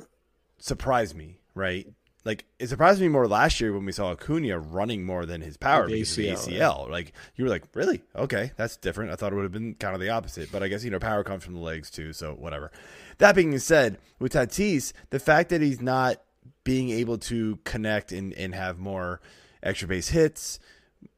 surprise 0.60 1.16
me, 1.16 1.40
right? 1.56 1.88
Like 2.26 2.46
it 2.58 2.68
surprised 2.68 3.00
me 3.00 3.08
more 3.08 3.28
last 3.28 3.62
year 3.62 3.72
when 3.72 3.86
we 3.86 3.92
saw 3.92 4.12
Acuna 4.12 4.60
running 4.60 5.06
more 5.06 5.28
than 5.28 5.42
his 5.42 5.58
power 5.58 5.86
The 5.86 5.94
because 5.94 6.18
of 6.18 6.18
the 6.18 6.30
ACL, 6.32 6.88
ACL. 6.88 6.90
Like 6.90 7.14
you 7.36 7.46
were 7.46 7.52
like, 7.52 7.64
really? 7.76 8.02
Okay, 8.16 8.52
that's 8.58 8.78
different. 8.78 9.12
I 9.12 9.16
thought 9.16 9.32
it 9.32 9.36
would 9.36 9.44
have 9.44 9.52
been 9.52 9.76
kind 9.76 9.94
of 9.94 10.02
the 10.02 10.10
opposite, 10.10 10.52
but 10.52 10.64
I 10.64 10.68
guess 10.68 10.84
you 10.84 10.90
know 10.90 11.00
power 11.00 11.24
comes 11.24 11.44
from 11.44 11.54
the 11.54 11.60
legs 11.60 11.92
too. 11.92 12.14
So 12.14 12.34
whatever. 12.34 12.72
That 13.20 13.36
being 13.36 13.58
said, 13.60 14.00
with 14.20 14.34
Tatis, 14.34 14.92
the 15.12 15.20
fact 15.20 15.50
that 15.50 15.62
he's 15.62 15.82
not 15.82 16.22
being 16.64 16.90
able 16.90 17.20
to 17.20 17.60
connect 17.64 18.12
and, 18.12 18.34
and 18.34 18.54
have 18.56 18.80
more 18.80 19.22
extra 19.62 19.88
base 19.88 20.10
hits, 20.10 20.60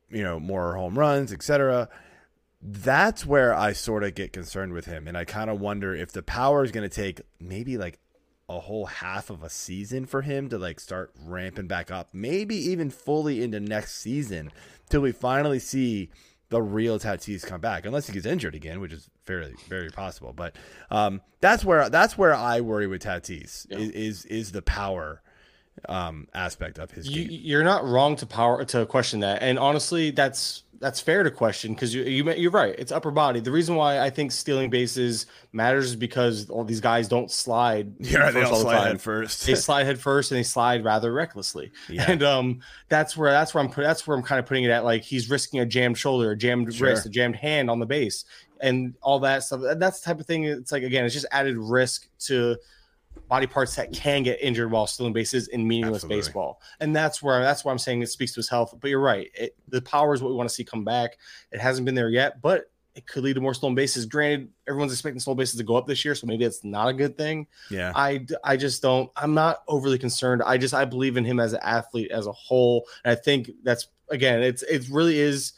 you 0.10 0.24
know, 0.24 0.40
more 0.40 0.76
home 0.76 1.00
runs, 1.00 1.32
etc. 1.32 1.90
That's 2.62 3.26
where 3.26 3.54
I 3.54 3.74
sort 3.74 4.04
of 4.04 4.14
get 4.14 4.34
concerned 4.34 4.74
with 4.74 4.86
him, 4.86 5.08
and 5.08 5.18
I 5.18 5.24
kind 5.24 5.50
of 5.50 5.62
wonder 5.62 5.96
if 5.96 6.12
the 6.12 6.22
power 6.22 6.64
is 6.66 6.72
going 6.72 6.88
to 6.88 6.94
take 6.94 7.22
maybe 7.40 7.78
like 7.78 7.98
a 8.50 8.60
whole 8.60 8.86
half 8.86 9.30
of 9.30 9.44
a 9.44 9.50
season 9.50 10.06
for 10.06 10.22
him 10.22 10.48
to 10.50 10.58
like 10.58 10.80
start 10.80 11.12
ramping 11.26 11.68
back 11.68 11.92
up, 11.92 12.10
maybe 12.14 12.56
even 12.56 12.90
fully 12.90 13.44
into 13.44 13.60
next 13.60 13.96
season 14.00 14.52
till 14.90 15.02
we 15.02 15.12
finally 15.12 15.60
see 15.60 16.10
the 16.50 16.62
real 16.62 16.98
Tatis 16.98 17.46
come 17.46 17.60
back, 17.60 17.86
unless 17.86 18.08
he 18.08 18.14
gets 18.14 18.26
injured 18.26 18.56
again, 18.56 18.80
which 18.80 18.94
is 18.94 19.10
fairly 19.26 19.54
very 19.68 19.90
possible. 19.90 20.32
But 20.32 20.56
um, 20.90 21.22
that's 21.42 21.66
where 21.66 21.90
that's 21.90 22.18
where 22.18 22.34
I 22.34 22.62
worry 22.62 22.88
with 22.88 23.04
Tatis 23.04 23.68
Yeah. 23.70 23.80
is, 23.80 23.90
is 23.92 24.26
is 24.26 24.52
the 24.54 24.62
power 24.62 25.22
um, 25.90 26.28
aspect 26.34 26.80
of 26.80 26.92
his 26.92 27.08
You, 27.10 27.28
game. 27.28 27.40
you're 27.44 27.64
not 27.66 27.84
wrong 27.84 28.16
to 28.16 28.26
power 28.26 28.64
to 28.64 28.86
question 28.86 29.20
that, 29.20 29.44
and 29.44 29.60
honestly, 29.60 30.12
that's 30.12 30.64
that's 30.80 31.00
fair 31.00 31.24
to 31.24 31.32
question 31.32 31.74
because 31.74 31.94
you, 31.94 32.04
you 32.04 32.32
you're 32.34 32.52
right. 32.52 32.76
It's 32.78 32.92
upper 32.92 33.12
body. 33.12 33.40
The 33.40 33.52
reason 33.52 33.76
why 33.76 34.00
I 34.00 34.10
think 34.10 34.32
stealing 34.32 34.70
bases 34.70 35.26
matters 35.52 35.86
is 35.86 35.96
because 35.96 36.50
all 36.50 36.64
these 36.64 36.80
guys 36.82 37.08
don't 37.08 37.32
slide. 37.32 37.94
Yeah, 38.00 38.32
they 38.32 38.42
don't 38.42 38.52
all 38.54 38.62
slide 38.62 38.78
time. 38.78 38.88
head 38.88 39.02
first. 39.02 39.46
they 39.46 39.56
slide 39.68 39.86
head 39.86 40.00
first 40.00 40.32
and 40.32 40.38
they 40.40 40.44
slide 40.44 40.84
rather 40.84 41.12
recklessly. 41.14 41.72
Yeah. 41.90 42.10
And 42.12 42.24
um, 42.24 42.60
that's 42.90 43.18
where 43.18 43.32
that's 43.32 43.54
where 43.54 43.64
I'm 43.64 43.72
that's 43.76 44.06
where 44.08 44.16
I'm 44.16 44.24
kind 44.24 44.40
of 44.40 44.46
putting 44.46 44.64
it 44.66 44.70
at. 44.70 44.84
Like 44.84 45.04
he's 45.04 45.30
risking 45.30 45.60
a 45.60 45.66
jammed 45.66 45.98
shoulder, 45.98 46.32
a 46.32 46.38
jammed 46.38 46.74
Sure. 46.74 46.88
wrist, 46.90 47.06
a 47.06 47.10
jammed 47.10 47.36
hand 47.36 47.70
on 47.70 47.80
the 47.80 47.86
base, 47.86 48.26
and 48.62 48.94
all 49.02 49.20
that 49.20 49.44
stuff. 49.44 49.62
That's 49.78 50.00
the 50.02 50.06
type 50.06 50.20
of 50.20 50.26
thing. 50.26 50.44
It's 50.46 50.72
like 50.72 50.84
again, 50.84 51.06
it's 51.06 51.14
just 51.14 51.28
added 51.32 51.58
risk 51.58 52.08
to 52.28 52.56
body 53.28 53.48
parts 53.48 53.76
that 53.76 53.92
can 53.94 54.24
get 54.24 54.42
injured 54.42 54.72
while 54.72 54.88
stealing 54.88 55.14
bases 55.14 55.48
in 55.50 55.68
meaningless 55.68 56.04
Absolutely. 56.04 56.18
baseball. 56.18 56.62
And 56.80 56.96
that's 56.96 57.22
where 57.22 57.42
that's 57.42 57.66
why 57.66 57.72
I'm 57.72 57.78
saying 57.78 58.02
it 58.02 58.08
speaks 58.08 58.34
to 58.34 58.40
his 58.40 58.50
health. 58.50 58.74
But 58.80 58.90
you're 58.90 59.02
right. 59.02 59.30
It, 59.34 59.56
the 59.68 59.82
power 59.82 60.14
is 60.14 60.22
what 60.22 60.30
we 60.30 60.36
want 60.36 60.50
to 60.50 60.56
see 60.56 60.64
come 60.64 60.84
back. 60.84 61.18
It 61.52 61.60
hasn't 61.60 61.86
been 61.86 61.96
there 61.96 62.10
yet, 62.10 62.42
but 62.42 62.72
it 62.96 63.06
could 63.06 63.24
lead 63.24 63.34
to 63.34 63.42
more 63.42 63.54
stolen 63.54 63.76
bases. 63.76 64.08
Granted, 64.08 64.50
everyone's 64.68 64.92
expecting 64.92 65.20
stolen 65.20 65.38
bases 65.38 65.58
to 65.58 65.64
go 65.64 65.76
up 65.76 65.86
this 65.86 66.04
year, 66.04 66.16
so 66.16 66.26
maybe 66.26 66.46
it's 66.46 66.64
not 66.64 66.88
a 66.88 66.94
good 66.94 67.16
thing. 67.16 67.46
yeah, 67.70 67.92
I, 67.96 68.26
I 68.44 68.58
just 68.58 68.82
don't 68.82 69.12
i'm 69.16 69.36
not 69.36 69.60
overly 69.68 70.00
concerned 70.00 70.42
i 70.44 70.58
just 70.58 70.74
i 70.74 70.84
believe 70.84 71.16
in 71.16 71.24
him 71.24 71.40
as 71.40 71.54
an 71.54 71.60
athlete 71.62 72.10
as 72.12 72.26
a 72.26 72.32
whole 72.32 72.88
and 73.06 73.12
i 73.12 73.16
think 73.16 73.52
that's 73.64 73.88
again 74.10 74.42
it's 74.42 74.64
it 74.64 74.88
really 74.90 75.20
is 75.20 75.54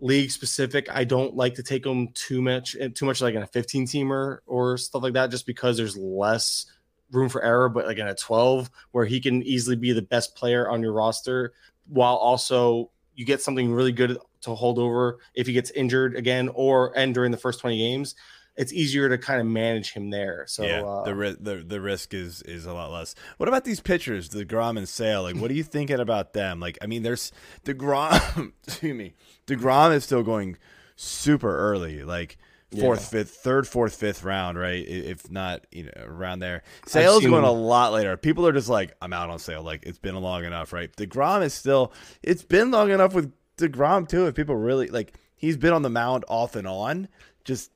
league 0.00 0.30
specific 0.32 0.88
i 0.90 1.04
don't 1.04 1.36
like 1.36 1.54
to 1.54 1.62
take 1.62 1.86
him 1.86 2.08
too 2.14 2.42
much 2.42 2.76
eh, 2.80 2.88
too 2.92 3.04
much 3.04 3.20
like 3.20 3.36
in 3.36 3.42
a 3.42 3.46
15 3.46 3.86
teamer 3.86 4.38
or 4.46 4.76
stuff 4.76 5.02
like 5.02 5.12
that 5.12 5.30
just 5.30 5.46
because 5.46 5.76
there's 5.76 5.96
less 5.96 6.66
room 7.12 7.28
for 7.28 7.42
error 7.42 7.68
but 7.68 7.86
like 7.86 7.98
in 7.98 8.08
a 8.08 8.14
12 8.14 8.70
where 8.92 9.04
he 9.04 9.20
can 9.20 9.42
easily 9.42 9.76
be 9.76 9.92
the 9.92 10.02
best 10.02 10.34
player 10.34 10.68
on 10.68 10.82
your 10.82 10.92
roster 10.92 11.52
while 11.88 12.16
also 12.16 12.90
you 13.14 13.24
get 13.24 13.40
something 13.40 13.72
really 13.72 13.92
good 13.92 14.18
to 14.40 14.54
hold 14.54 14.78
over 14.78 15.18
if 15.34 15.46
he 15.46 15.52
gets 15.52 15.70
injured 15.72 16.16
again 16.16 16.50
or 16.54 16.96
and 16.96 17.14
during 17.14 17.30
the 17.30 17.38
first 17.38 17.60
20 17.60 17.76
games 17.76 18.14
it's 18.56 18.72
easier 18.72 19.08
to 19.08 19.16
kind 19.16 19.40
of 19.40 19.46
manage 19.46 19.92
him 19.92 20.10
there 20.10 20.44
so 20.46 20.64
yeah, 20.64 20.82
uh, 20.82 21.04
the, 21.04 21.14
ri- 21.14 21.36
the 21.40 21.56
the 21.56 21.80
risk 21.80 22.12
is 22.12 22.42
is 22.42 22.66
a 22.66 22.74
lot 22.74 22.92
less. 22.92 23.14
What 23.38 23.48
about 23.48 23.64
these 23.64 23.80
pitchers, 23.80 24.28
Degrom 24.28 24.76
and 24.76 24.86
Sale? 24.86 25.22
Like, 25.22 25.36
what 25.36 25.50
are 25.50 25.54
you 25.54 25.62
thinking 25.62 25.98
about 25.98 26.34
them? 26.34 26.60
Like, 26.60 26.76
I 26.82 26.86
mean, 26.86 27.02
there's 27.02 27.32
Degrom. 27.64 28.52
excuse 28.66 28.94
me, 28.94 29.14
Degrom 29.46 29.94
is 29.94 30.04
still 30.04 30.22
going 30.22 30.58
super 30.96 31.56
early, 31.56 32.04
like 32.04 32.36
fourth, 32.78 33.00
Yeah. 33.00 33.20
fifth, 33.20 33.30
third, 33.36 33.66
fourth, 33.68 33.94
fifth 33.94 34.24
round, 34.24 34.58
right? 34.58 34.84
If 34.86 35.30
not, 35.30 35.66
you 35.70 35.84
know, 35.84 35.92
around 36.04 36.38
there. 36.40 36.62
Sale's 36.86 37.24
going 37.24 37.44
a 37.44 37.50
lot 37.52 37.92
later. 37.92 38.16
People 38.16 38.46
are 38.46 38.52
just 38.52 38.68
like, 38.68 38.94
I'm 39.00 39.12
out 39.12 39.30
on 39.30 39.38
Sale. 39.38 39.62
Like, 39.62 39.84
it's 39.84 39.98
been 39.98 40.16
long 40.16 40.44
enough, 40.44 40.72
right? 40.72 40.94
Degrom 40.96 41.42
is 41.42 41.54
still. 41.54 41.92
It's 42.22 42.42
been 42.42 42.70
long 42.70 42.90
enough 42.90 43.14
with 43.14 43.32
Degrom 43.56 44.08
too. 44.08 44.26
If 44.26 44.34
people 44.34 44.56
really 44.56 44.88
like, 44.88 45.14
he's 45.36 45.56
been 45.56 45.72
on 45.72 45.82
the 45.82 45.90
mound 45.90 46.24
off 46.28 46.56
and 46.56 46.66
on, 46.66 47.08
just. 47.44 47.70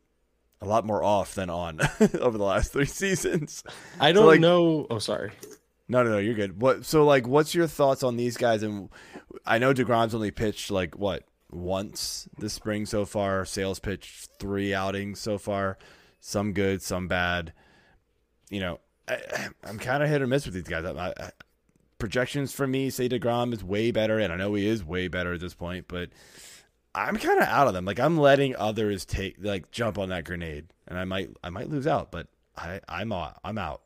A 0.63 0.65
lot 0.65 0.87
more 0.87 1.05
off 1.05 1.35
than 1.35 1.51
on 1.51 1.81
over 2.19 2.39
the 2.39 2.45
last 2.45 2.73
three 2.73 2.87
seasons. 2.87 3.63
I 4.01 4.13
don't 4.13 4.25
like- 4.27 4.41
know. 4.41 4.87
Oh, 4.89 4.99
sorry. 4.99 5.33
No, 5.87 6.03
no, 6.03 6.13
no, 6.13 6.19
you're 6.19 6.33
good. 6.35 6.59
What? 6.63 6.87
So, 6.87 7.05
like, 7.05 7.27
what's 7.29 7.55
your 7.55 7.67
thoughts 7.67 8.03
on 8.03 8.17
these 8.17 8.39
guys? 8.39 8.63
And 8.63 8.89
I 9.45 9.59
know 9.59 9.75
Degrom's 9.75 10.15
only 10.15 10.31
pitched 10.31 10.71
like 10.71 10.97
what 10.97 11.25
once 11.57 12.29
this 12.39 12.53
spring 12.53 12.87
so 12.87 13.05
far. 13.05 13.45
Sales 13.45 13.79
pitched 13.79 14.31
three 14.39 14.75
outings 14.75 15.21
so 15.21 15.39
far, 15.39 15.79
some 16.21 16.53
good, 16.53 16.83
some 16.83 17.09
bad. 17.09 17.53
You 18.51 18.61
know, 18.61 18.81
I, 19.09 19.19
I'm 19.65 19.79
kind 19.79 20.03
of 20.03 20.09
hit 20.09 20.23
or 20.23 20.27
miss 20.27 20.45
with 20.45 20.55
these 20.55 20.65
guys. 20.65 20.85
I, 20.85 21.09
I, 21.09 21.31
projections 21.99 22.53
for 22.53 22.67
me 22.67 22.91
say 22.91 23.09
Degrom 23.09 23.53
is 23.53 23.65
way 23.65 23.91
better, 23.91 24.19
and 24.19 24.33
I 24.33 24.37
know 24.37 24.55
he 24.55 24.67
is 24.67 24.85
way 24.85 25.09
better 25.09 25.35
at 25.35 25.41
this 25.41 25.55
point, 25.55 25.87
but 25.89 26.11
I'm 26.95 27.17
kind 27.17 27.41
of 27.41 27.49
out 27.49 27.69
of 27.69 27.75
them. 27.75 27.85
Like 27.85 28.01
I'm 28.01 28.19
letting 28.19 28.57
others 28.57 29.05
take 29.05 29.37
like 29.41 29.71
jump 29.71 29.99
on 29.99 30.11
that 30.11 30.25
grenade, 30.25 30.67
and 30.87 30.99
I 30.99 31.05
might 31.05 31.31
I 31.43 31.51
might 31.51 31.71
lose 31.71 31.87
out, 31.87 32.11
but 32.11 32.29
I 32.57 32.81
I'm 32.89 33.13
out. 33.13 33.39
I'm 33.45 33.59
out. 33.59 33.83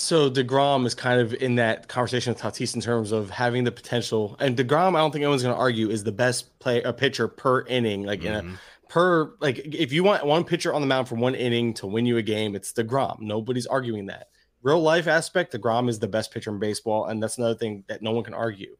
So 0.00 0.30
Degrom 0.30 0.86
is 0.86 0.94
kind 0.94 1.20
of 1.20 1.34
in 1.34 1.56
that 1.56 1.86
conversation 1.88 2.32
with 2.32 2.40
Tatis 2.42 2.74
in 2.74 2.80
terms 2.80 3.12
of 3.12 3.28
having 3.28 3.64
the 3.64 3.70
potential, 3.72 4.34
and 4.40 4.56
Degrom, 4.56 4.96
I 4.96 5.00
don't 5.00 5.10
think 5.12 5.22
anyone's 5.22 5.42
going 5.42 5.54
to 5.54 5.60
argue, 5.60 5.90
is 5.90 6.04
the 6.04 6.10
best 6.12 6.58
play 6.58 6.80
a 6.82 6.92
pitcher 6.92 7.28
per 7.28 7.66
inning. 7.66 8.04
Like 8.04 8.22
in 8.24 8.32
Mm-hmm. 8.32 8.54
a 8.54 8.88
per 8.88 9.34
like 9.40 9.58
if 9.58 9.92
you 9.92 10.02
want 10.02 10.24
one 10.24 10.44
pitcher 10.44 10.72
on 10.72 10.80
the 10.80 10.86
mound 10.86 11.06
for 11.08 11.16
one 11.16 11.34
inning 11.34 11.74
to 11.74 11.86
win 11.86 12.06
you 12.06 12.16
a 12.16 12.22
game, 12.22 12.56
it's 12.56 12.72
Degrom. 12.72 13.20
Nobody's 13.20 13.66
arguing 13.66 14.06
that. 14.06 14.28
Real 14.62 14.80
life 14.80 15.06
aspect, 15.06 15.52
Degrom 15.52 15.88
is 15.90 15.98
the 15.98 16.08
best 16.08 16.32
pitcher 16.32 16.50
in 16.50 16.58
baseball, 16.58 17.04
and 17.04 17.22
that's 17.22 17.36
another 17.36 17.54
thing 17.54 17.84
that 17.88 18.00
no 18.00 18.12
one 18.12 18.24
can 18.24 18.34
argue. 18.34 18.76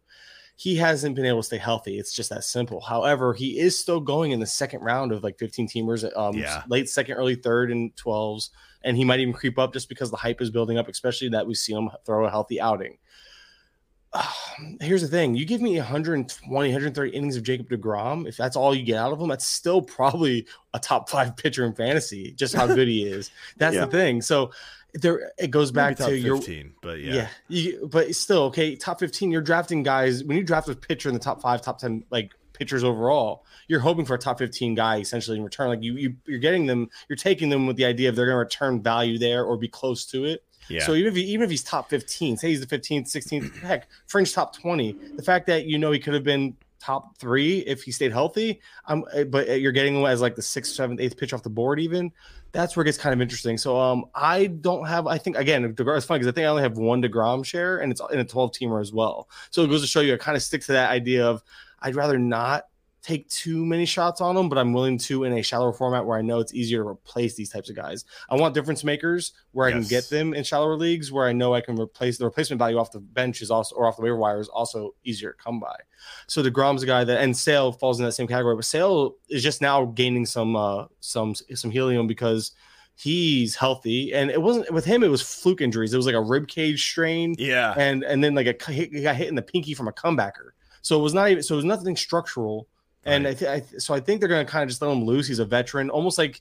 He 0.56 0.76
hasn't 0.76 1.16
been 1.16 1.26
able 1.26 1.40
to 1.40 1.46
stay 1.46 1.58
healthy. 1.58 1.98
It's 1.98 2.14
just 2.14 2.30
that 2.30 2.44
simple. 2.44 2.80
However, 2.80 3.32
he 3.34 3.58
is 3.58 3.78
still 3.78 4.00
going 4.00 4.32
in 4.32 4.40
the 4.40 4.46
second 4.46 4.80
round 4.80 5.12
of 5.12 5.22
like 5.22 5.38
15 5.38 5.68
teamers, 5.68 6.04
um, 6.16 6.34
Yeah. 6.36 6.62
late 6.68 6.88
second, 6.88 7.16
early 7.16 7.34
third, 7.34 7.70
and 7.70 7.94
12s 7.96 8.50
and 8.82 8.96
he 8.96 9.04
might 9.04 9.20
even 9.20 9.32
creep 9.34 9.58
up 9.58 9.72
just 9.72 9.88
because 9.88 10.10
the 10.10 10.16
hype 10.16 10.40
is 10.40 10.50
building 10.50 10.78
up, 10.78 10.88
especially 10.88 11.28
that 11.30 11.46
we 11.46 11.54
see 11.54 11.72
him 11.72 11.90
throw 12.04 12.24
a 12.26 12.30
healthy 12.30 12.60
outing. 12.60 12.98
here's 14.80 15.02
the 15.02 15.08
thing 15.08 15.36
you 15.36 15.44
give 15.46 15.60
me 15.60 15.76
120 15.76 16.42
130 16.50 17.10
innings 17.16 17.36
of 17.36 17.44
jacob 17.44 17.68
deGrom 17.68 18.26
if 18.26 18.36
that's 18.36 18.56
all 18.56 18.74
you 18.74 18.82
get 18.82 18.96
out 18.96 19.12
of 19.12 19.20
him 19.20 19.28
that's 19.28 19.46
still 19.46 19.80
probably 19.80 20.44
a 20.74 20.80
top 20.80 21.08
five 21.08 21.36
pitcher 21.36 21.64
in 21.64 21.72
fantasy 21.72 22.32
just 22.32 22.52
how 22.52 22.66
good 22.66 22.88
he 22.88 23.04
is 23.06 23.30
that's 23.56 23.76
Yeah. 23.76 23.84
the 23.84 23.90
thing 23.92 24.20
so 24.20 24.50
there 24.94 25.30
it 25.38 25.52
goes 25.52 25.70
back 25.70 25.96
to 25.98 26.18
your 26.18 26.38
15, 26.38 26.72
but 26.82 26.98
yeah. 26.98 27.14
yeah, 27.14 27.28
you, 27.46 27.88
but 27.92 28.12
still 28.16 28.42
okay. 28.46 28.74
Top 28.74 28.98
fifteen, 28.98 29.30
you're 29.30 29.40
drafting 29.40 29.84
guys. 29.84 30.24
When 30.24 30.36
you 30.36 30.42
draft 30.42 30.68
a 30.68 30.74
pitcher 30.74 31.08
in 31.08 31.14
the 31.14 31.20
top 31.20 31.40
five, 31.40 31.62
top 31.62 31.78
ten, 31.78 32.02
like 32.10 32.32
pitchers 32.60 32.84
overall, 32.84 33.44
you're 33.68 33.80
hoping 33.80 34.04
for 34.04 34.14
a 34.14 34.18
top 34.18 34.38
fifteen 34.38 34.74
guy 34.74 34.98
essentially 34.98 35.36
in 35.36 35.42
return. 35.42 35.68
Like 35.68 35.82
you, 35.82 35.96
you 35.96 36.14
you're 36.26 36.38
getting 36.38 36.66
them, 36.66 36.88
you're 37.08 37.16
taking 37.16 37.48
them 37.48 37.66
with 37.66 37.76
the 37.76 37.86
idea 37.86 38.08
of 38.08 38.14
they're 38.14 38.26
going 38.26 38.34
to 38.34 38.38
return 38.38 38.82
value 38.82 39.18
there 39.18 39.44
or 39.44 39.56
be 39.56 39.66
close 39.66 40.04
to 40.06 40.26
it. 40.26 40.44
Yeah. 40.68 40.84
So 40.84 40.94
even 40.94 41.10
if 41.10 41.16
he, 41.16 41.22
even 41.24 41.42
if 41.42 41.50
he's 41.50 41.64
top 41.64 41.88
fifteen, 41.90 42.36
say 42.36 42.50
he's 42.50 42.60
the 42.60 42.66
fifteenth, 42.66 43.08
sixteenth, 43.08 43.58
heck, 43.62 43.88
fringe 44.06 44.32
top 44.32 44.54
twenty, 44.54 44.92
the 45.16 45.22
fact 45.22 45.46
that 45.46 45.64
you 45.64 45.78
know 45.78 45.90
he 45.90 45.98
could 45.98 46.14
have 46.14 46.22
been 46.22 46.54
top 46.78 47.16
three 47.18 47.58
if 47.60 47.82
he 47.82 47.90
stayed 47.90 48.12
healthy, 48.12 48.60
um, 48.86 49.04
but 49.28 49.60
you're 49.60 49.72
getting 49.72 49.96
him 49.96 50.04
as 50.04 50.20
like 50.20 50.34
the 50.34 50.42
sixth, 50.42 50.74
seventh, 50.74 51.00
eighth 51.00 51.16
pitch 51.16 51.32
off 51.32 51.42
the 51.42 51.50
board, 51.50 51.80
even 51.80 52.12
that's 52.52 52.76
where 52.76 52.82
it 52.82 52.86
gets 52.86 52.98
kind 52.98 53.12
of 53.12 53.20
interesting. 53.20 53.56
So 53.56 53.78
um, 53.78 54.06
I 54.14 54.46
don't 54.46 54.86
have. 54.86 55.06
I 55.06 55.18
think 55.18 55.36
again, 55.36 55.74
Degrom 55.74 55.96
it's 55.96 56.06
funny 56.06 56.18
because 56.18 56.32
I 56.32 56.34
think 56.34 56.44
I 56.46 56.48
only 56.48 56.62
have 56.62 56.76
one 56.76 57.02
Degrom 57.02 57.44
share, 57.44 57.78
and 57.78 57.92
it's 57.92 58.00
in 58.12 58.18
a 58.18 58.24
twelve 58.24 58.52
teamer 58.52 58.80
as 58.80 58.92
well. 58.92 59.28
So 59.50 59.62
it 59.62 59.68
goes 59.68 59.82
to 59.82 59.86
show 59.86 60.00
you, 60.00 60.14
I 60.14 60.16
kind 60.16 60.36
of 60.36 60.42
stick 60.42 60.62
to 60.62 60.72
that 60.72 60.90
idea 60.90 61.26
of 61.26 61.42
I'd 61.82 61.96
rather 61.96 62.18
not 62.18 62.64
take 63.02 63.28
too 63.28 63.64
many 63.64 63.86
shots 63.86 64.20
on 64.20 64.34
them, 64.34 64.48
but 64.48 64.58
I'm 64.58 64.72
willing 64.72 64.98
to 64.98 65.24
in 65.24 65.32
a 65.32 65.42
shallower 65.42 65.72
format 65.72 66.04
where 66.04 66.18
I 66.18 66.22
know 66.22 66.38
it's 66.38 66.52
easier 66.52 66.82
to 66.82 66.88
replace 66.88 67.34
these 67.34 67.50
types 67.50 67.70
of 67.70 67.76
guys. 67.76 68.04
I 68.28 68.36
want 68.36 68.54
difference 68.54 68.84
makers 68.84 69.32
where 69.52 69.66
I 69.66 69.72
can 69.72 69.84
get 69.84 70.08
them 70.10 70.34
in 70.34 70.44
shallower 70.44 70.76
leagues 70.76 71.10
where 71.10 71.26
I 71.26 71.32
know 71.32 71.54
I 71.54 71.60
can 71.60 71.80
replace 71.80 72.18
the 72.18 72.24
replacement 72.24 72.58
value 72.58 72.76
off 72.76 72.92
the 72.92 73.00
bench 73.00 73.40
is 73.40 73.50
also 73.50 73.74
or 73.76 73.86
off 73.86 73.96
the 73.96 74.02
waiver 74.02 74.16
wire 74.16 74.40
is 74.40 74.48
also 74.48 74.94
easier 75.04 75.32
to 75.32 75.42
come 75.42 75.60
by. 75.60 75.76
So 76.26 76.42
Degrom's 76.42 76.82
a 76.82 76.86
guy 76.86 77.04
that 77.04 77.20
and 77.20 77.36
Sale 77.36 77.72
falls 77.72 77.98
in 77.98 78.04
that 78.04 78.12
same 78.12 78.26
category, 78.26 78.54
but 78.54 78.64
Sale 78.64 79.14
is 79.28 79.42
just 79.42 79.62
now 79.62 79.86
gaining 79.86 80.26
some 80.26 80.56
uh 80.56 80.86
some 81.00 81.34
some 81.34 81.70
helium 81.70 82.06
because 82.06 82.52
he's 82.96 83.56
healthy 83.56 84.12
and 84.12 84.30
it 84.30 84.42
wasn't 84.42 84.70
with 84.72 84.84
him 84.84 85.02
it 85.02 85.08
was 85.08 85.22
fluke 85.22 85.62
injuries 85.62 85.94
it 85.94 85.96
was 85.96 86.04
like 86.04 86.14
a 86.14 86.20
rib 86.20 86.46
cage 86.48 86.82
strain 86.82 87.34
yeah. 87.38 87.72
and 87.78 88.02
and 88.02 88.22
then 88.22 88.34
like 88.34 88.46
a 88.46 88.72
he 88.72 88.86
got 89.00 89.16
hit 89.16 89.28
in 89.28 89.34
the 89.34 89.40
pinky 89.40 89.72
from 89.72 89.88
a 89.88 89.92
comebacker 89.92 90.50
so 90.82 90.98
it 90.98 91.02
was 91.02 91.14
not 91.14 91.30
even 91.30 91.42
so 91.42 91.54
it 91.54 91.56
was 91.56 91.64
nothing 91.64 91.96
structural. 91.96 92.66
And 93.04 93.26
I, 93.26 93.32
th- 93.32 93.50
I 93.50 93.60
th- 93.60 93.80
so 93.80 93.94
I 93.94 94.00
think 94.00 94.20
they're 94.20 94.28
going 94.28 94.44
to 94.44 94.50
kind 94.50 94.62
of 94.62 94.68
just 94.68 94.82
let 94.82 94.90
him 94.90 95.04
loose. 95.04 95.26
He's 95.26 95.38
a 95.38 95.44
veteran 95.44 95.88
almost 95.88 96.18
like 96.18 96.40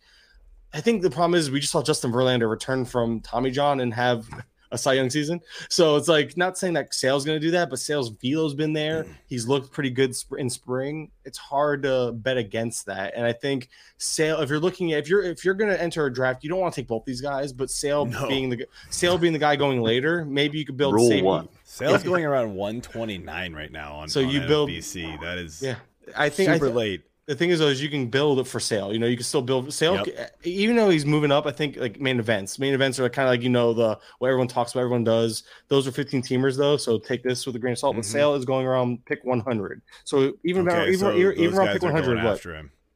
I 0.74 0.82
think 0.82 1.02
the 1.02 1.10
problem 1.10 1.36
is 1.36 1.50
we 1.50 1.60
just 1.60 1.72
saw 1.72 1.82
Justin 1.82 2.12
Verlander 2.12 2.50
return 2.50 2.86
from 2.86 3.22
Tommy 3.22 3.50
John 3.52 3.80
and 3.80 3.94
have 3.94 4.28
a 4.72 4.78
Cy 4.78 4.94
Young 4.94 5.10
season. 5.10 5.42
So 5.70 5.96
it's 5.96 6.08
like 6.08 6.38
not 6.38 6.58
saying 6.58 6.74
that 6.76 6.94
Sale's 6.94 7.26
going 7.26 7.40
to 7.40 7.46
do 7.46 7.52
that, 7.52 7.70
but 7.70 7.80
Sale's 7.80 8.10
velo's 8.10 8.54
been 8.54 8.74
there. 8.74 9.04
Mm. 9.04 9.10
He's 9.28 9.48
looked 9.48 9.72
pretty 9.72 9.90
good 9.90 10.16
in 10.38 10.50
spring. 10.50 11.10
It's 11.26 11.38
hard 11.38 11.84
to 11.84 12.12
bet 12.12 12.38
against 12.38 12.86
that. 12.86 13.14
And 13.16 13.26
I 13.26 13.34
think 13.34 13.70
Sale, 13.98 14.42
if 14.42 14.50
you're 14.50 14.60
looking 14.60 14.94
at 14.94 15.00
if 15.00 15.10
you're 15.10 15.22
if 15.24 15.44
you're 15.44 15.54
going 15.56 15.72
to 15.72 15.82
enter 15.82 16.06
a 16.06 16.14
draft, 16.14 16.44
you 16.44 16.50
don't 16.50 16.60
want 16.60 16.74
to 16.76 16.82
take 16.82 16.88
both 16.88 17.04
these 17.06 17.22
guys, 17.22 17.52
but 17.52 17.70
Sale 17.70 18.06
No. 18.06 18.28
being 18.28 18.50
the 18.50 18.66
Sale 18.90 19.18
being 19.18 19.34
the 19.34 19.40
guy 19.40 19.56
going 19.56 19.82
later, 19.82 20.24
maybe 20.26 20.58
you 20.60 20.66
could 20.66 20.78
build 20.78 20.94
Rule 20.94 21.08
safety. 21.10 21.24
one. 21.24 21.50
Sales 21.64 22.04
Yeah. 22.04 22.10
going 22.10 22.26
around 22.26 22.54
129 22.56 23.54
right 23.54 23.72
now 23.72 23.94
on 23.94 24.10
So 24.10 24.22
on 24.22 24.30
you 24.30 24.42
build- 24.42 24.70
BC. 24.70 25.18
That 25.22 25.38
is 25.38 25.62
Yeah, 25.62 25.76
I 26.16 26.30
think 26.30 26.50
I 26.50 26.54
super 26.54 26.66
th- 26.68 26.76
late. 26.76 27.02
The 27.30 27.36
thing 27.36 27.52
is, 27.52 27.60
though, 27.60 27.68
is 27.68 27.82
you 27.82 27.90
can 27.90 28.08
build 28.08 28.40
it 28.40 28.48
for 28.48 28.60
sale. 28.60 28.92
You 28.92 28.98
know, 28.98 29.06
you 29.06 29.16
can 29.16 29.24
still 29.24 29.44
build 29.44 29.72
sale, 29.72 30.04
Yep. 30.06 30.36
even 30.44 30.76
though 30.76 30.90
he's 30.90 31.06
moving 31.06 31.32
up. 31.32 31.46
I 31.46 31.52
think 31.52 31.78
like 31.78 32.02
main 32.02 32.20
events, 32.20 32.58
main 32.58 32.74
events 32.74 33.00
are 33.00 33.08
kind 33.08 33.28
of 33.28 33.32
like 33.34 33.44
you 33.44 33.50
know 33.50 33.72
the 33.72 34.00
what 34.18 34.28
everyone 34.30 34.48
talks 34.48 34.72
about, 34.72 34.82
everyone 34.82 35.04
does. 35.04 35.44
Those 35.68 35.88
are 35.88 35.92
15 35.92 36.24
teamers 36.24 36.58
though, 36.58 36.76
so 36.76 36.98
take 36.98 37.22
this 37.22 37.46
with 37.46 37.56
a 37.56 37.60
grain 37.60 37.74
of 37.74 37.78
salt. 37.78 37.94
Mhm. 37.94 38.00
But 38.00 38.06
sale 38.06 38.34
is 38.34 38.46
going 38.46 38.66
around 38.66 39.06
pick 39.06 39.24
100. 39.24 39.82
So 40.06 40.34
even 40.44 40.64
about 40.64 40.80
Okay, 40.82 40.88
even 40.90 41.00
so 41.00 41.16
even, 41.16 41.40
even 41.40 41.58
around 41.58 41.68
pick 41.74 41.84
100, 41.84 42.24
what 42.24 42.42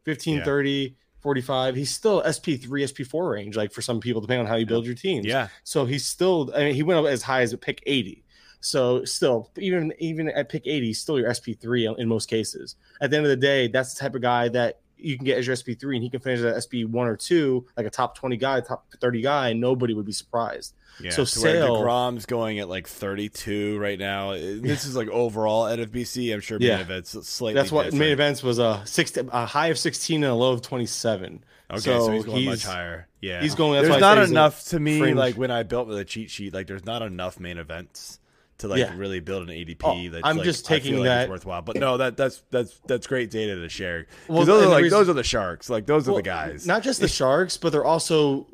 15, 0.04 0.38
Yeah. 0.40 0.44
30, 0.44 0.96
45. 1.22 1.76
He's 1.76 1.92
still 1.92 2.22
SP3, 2.26 2.84
SP4 2.84 3.30
range, 3.32 3.56
like 3.56 3.72
for 3.72 3.82
some 3.82 4.00
people, 4.02 4.20
depending 4.20 4.46
on 4.46 4.50
how 4.50 4.58
you 4.58 4.66
build 4.66 4.86
your 4.86 4.96
teams. 4.96 5.26
Yeah. 5.26 5.48
So 5.64 5.86
he's 5.86 6.06
still. 6.06 6.52
I 6.56 6.66
mean, 6.66 6.74
he 6.76 6.84
went 6.84 7.00
up 7.00 7.06
as 7.06 7.22
high 7.22 7.42
as 7.44 7.54
a 7.54 7.58
pick 7.58 7.82
80. 7.86 8.23
So 8.66 9.04
still, 9.04 9.52
even 9.58 9.92
even 10.00 10.30
at 10.30 10.48
pick 10.48 10.66
80, 10.66 10.94
still 10.94 11.20
your 11.20 11.30
SP3 11.30 11.98
in 12.00 12.08
most 12.08 12.28
cases. 12.30 12.78
At 13.02 13.10
the 13.12 13.18
end 13.18 13.26
of 13.26 13.30
the 13.30 13.36
day, 13.36 13.68
that's 13.68 13.94
the 13.94 14.00
type 14.00 14.16
of 14.16 14.22
guy 14.22 14.48
that 14.50 14.80
you 14.98 15.18
can 15.18 15.26
get 15.26 15.38
as 15.38 15.46
your 15.46 15.54
SP3, 15.58 15.96
and 15.96 16.04
he 16.04 16.10
can 16.10 16.22
finish 16.22 16.40
at 16.46 16.56
SP 16.64 16.88
one 16.88 17.08
or 17.10 17.18
two, 17.18 17.66
like 17.76 17.86
a 17.86 17.90
top 17.90 18.16
20 18.18 18.38
guy, 18.38 18.62
top 18.62 18.86
30 19.02 19.22
guy, 19.22 19.50
and 19.50 19.60
nobody 19.60 19.94
would 19.94 20.06
be 20.06 20.14
surprised. 20.14 20.76
Yeah. 21.02 21.10
So 21.12 21.26
to 21.26 21.40
where 21.42 21.54
Sale- 21.56 21.76
Degrom's 21.76 22.26
going 22.26 22.60
at 22.60 22.70
like 22.70 22.88
32 22.88 23.78
right 23.80 24.00
now. 24.00 24.32
Uh, 24.32 24.38
This 24.62 24.86
is 24.86 24.96
like 24.96 25.10
overall 25.10 25.68
at 25.68 25.80
FBC. 25.80 26.34
I'm 26.34 26.40
sure 26.40 26.58
Yeah. 26.62 26.76
main 26.78 26.82
events 26.82 27.28
slightly. 27.28 27.56
That's 27.56 27.70
what 27.72 27.84
different. 27.84 28.00
main 28.00 28.12
events 28.14 28.44
was 28.44 28.60
a 28.60 28.82
six, 28.86 29.12
a 29.18 29.46
high 29.46 29.68
of 29.68 29.78
16 29.78 30.24
and 30.24 30.32
a 30.32 30.36
low 30.36 30.54
of 30.54 30.62
27. 30.62 31.44
Okay, 31.72 31.80
so, 31.82 32.12
he's 32.12 32.24
going 32.24 32.46
much 32.46 32.64
higher. 32.64 33.08
Yeah, 33.20 33.42
he's 33.42 33.56
going- 33.56 33.74
that's 33.74 33.88
There's 33.90 33.96
why 33.96 34.00
not 34.00 34.16
say 34.16 34.22
he's 34.22 34.30
a 34.30 34.34
enough 34.34 34.64
to 34.66 34.80
me. 34.80 35.00
fringe. 35.00 35.18
Like 35.18 35.36
when 35.36 35.52
I 35.52 35.64
built 35.64 35.88
with 35.90 35.98
the 35.98 36.06
cheat 36.06 36.30
sheet, 36.30 36.54
like 36.54 36.68
there's 36.68 36.86
not 36.86 37.02
enough 37.02 37.40
main 37.42 37.58
events 37.58 38.20
to 38.64 38.68
like 38.68 38.80
Yeah. 38.80 38.94
really 38.98 39.20
build 39.20 39.44
an 39.48 39.56
ADP. 39.56 40.08
Oh, 40.08 40.10
that's 40.12 40.22
I'm 40.26 40.38
like, 40.38 40.46
just 40.46 40.66
taking 40.66 40.96
like 40.96 41.04
that- 41.06 41.30
worthwhole. 41.30 41.64
But 41.64 41.76
no, 41.86 41.98
that 41.98 42.18
that's 42.18 42.44
that's 42.50 42.80
that's 42.88 43.06
great 43.08 43.30
data 43.30 43.56
to 43.56 43.70
share. 43.70 44.08
Well, 44.28 44.44
those 44.46 44.64
are 44.64 44.66
the 44.66 44.72
like 44.74 44.84
reason- 44.84 44.98
those 45.00 45.10
are 45.10 45.14
the 45.14 45.24
sharks. 45.24 45.70
Like 45.70 45.86
those 45.86 46.08
are 46.08 46.12
Well, 46.12 46.18
the 46.18 46.24
guys. 46.24 46.66
Not 46.66 46.82
just 46.84 47.00
the 47.00 47.08
sharks, 47.20 47.56
but 47.58 47.72
they're 47.72 47.86
also 47.86 48.48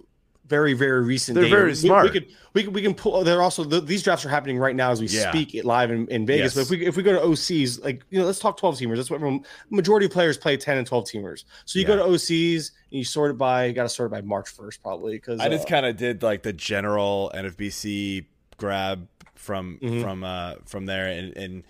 very, 0.48 0.74
very 0.74 1.04
recent. 1.04 1.36
They're 1.36 1.44
data. 1.44 1.56
very 1.56 1.76
smart. 1.76 2.06
We, 2.06 2.10
could, 2.10 2.26
we 2.56 2.64
can, 2.64 2.74
we 2.74 2.82
can 2.82 2.96
pull. 2.96 3.24
They're 3.24 3.44
also 3.44 3.64
th- 3.64 3.84
these 3.86 4.02
drafts 4.02 4.26
are 4.26 4.30
happening 4.30 4.58
right 4.58 4.76
now 4.76 4.90
as 4.90 5.00
we 5.00 5.06
Yeah. 5.06 5.30
speak 5.30 5.54
it 5.54 5.64
live 5.64 5.92
in, 5.92 6.08
in 6.08 6.26
Vegas. 6.26 6.56
But 6.56 6.62
if 6.62 6.70
we 6.72 6.86
if 6.88 6.98
we 6.98 7.04
go 7.04 7.14
to 7.14 7.20
OCs, 7.20 7.84
like 7.84 8.04
you 8.10 8.20
know, 8.20 8.26
let's 8.26 8.40
talk 8.40 8.58
twelve 8.58 8.74
teamers. 8.76 8.96
That's 8.96 9.12
what 9.12 9.18
everyone. 9.18 9.46
Majority 9.70 10.08
of 10.08 10.12
players 10.12 10.40
play 10.40 10.58
ten 10.58 10.78
and 10.80 10.88
twelve 10.88 11.06
teamers. 11.06 11.44
So 11.66 11.78
you 11.78 11.84
Yeah. 11.84 11.96
go 11.96 11.98
to 11.98 12.04
OCs 12.14 12.72
and 12.92 12.98
you 12.98 13.04
sort 13.04 13.30
it 13.30 13.38
by. 13.38 13.66
You 13.66 13.74
got 13.74 13.84
to 13.84 13.90
sort 13.90 14.08
it 14.08 14.12
by 14.12 14.22
March 14.22 14.50
first 14.50 14.82
probably 14.82 15.18
because 15.18 15.40
I 15.40 15.50
just 15.50 15.68
uh, 15.68 15.70
kind 15.70 15.86
of 15.86 15.98
did 15.98 16.24
like 16.24 16.42
the 16.42 16.54
general 16.54 17.32
NFBC 17.36 18.26
grab 18.58 19.08
from 19.40 19.80
Mhm. 19.82 20.02
from 20.02 20.24
uh 20.24 20.56
from 20.66 20.86
there 20.86 21.08
and 21.08 21.36
and 21.38 21.64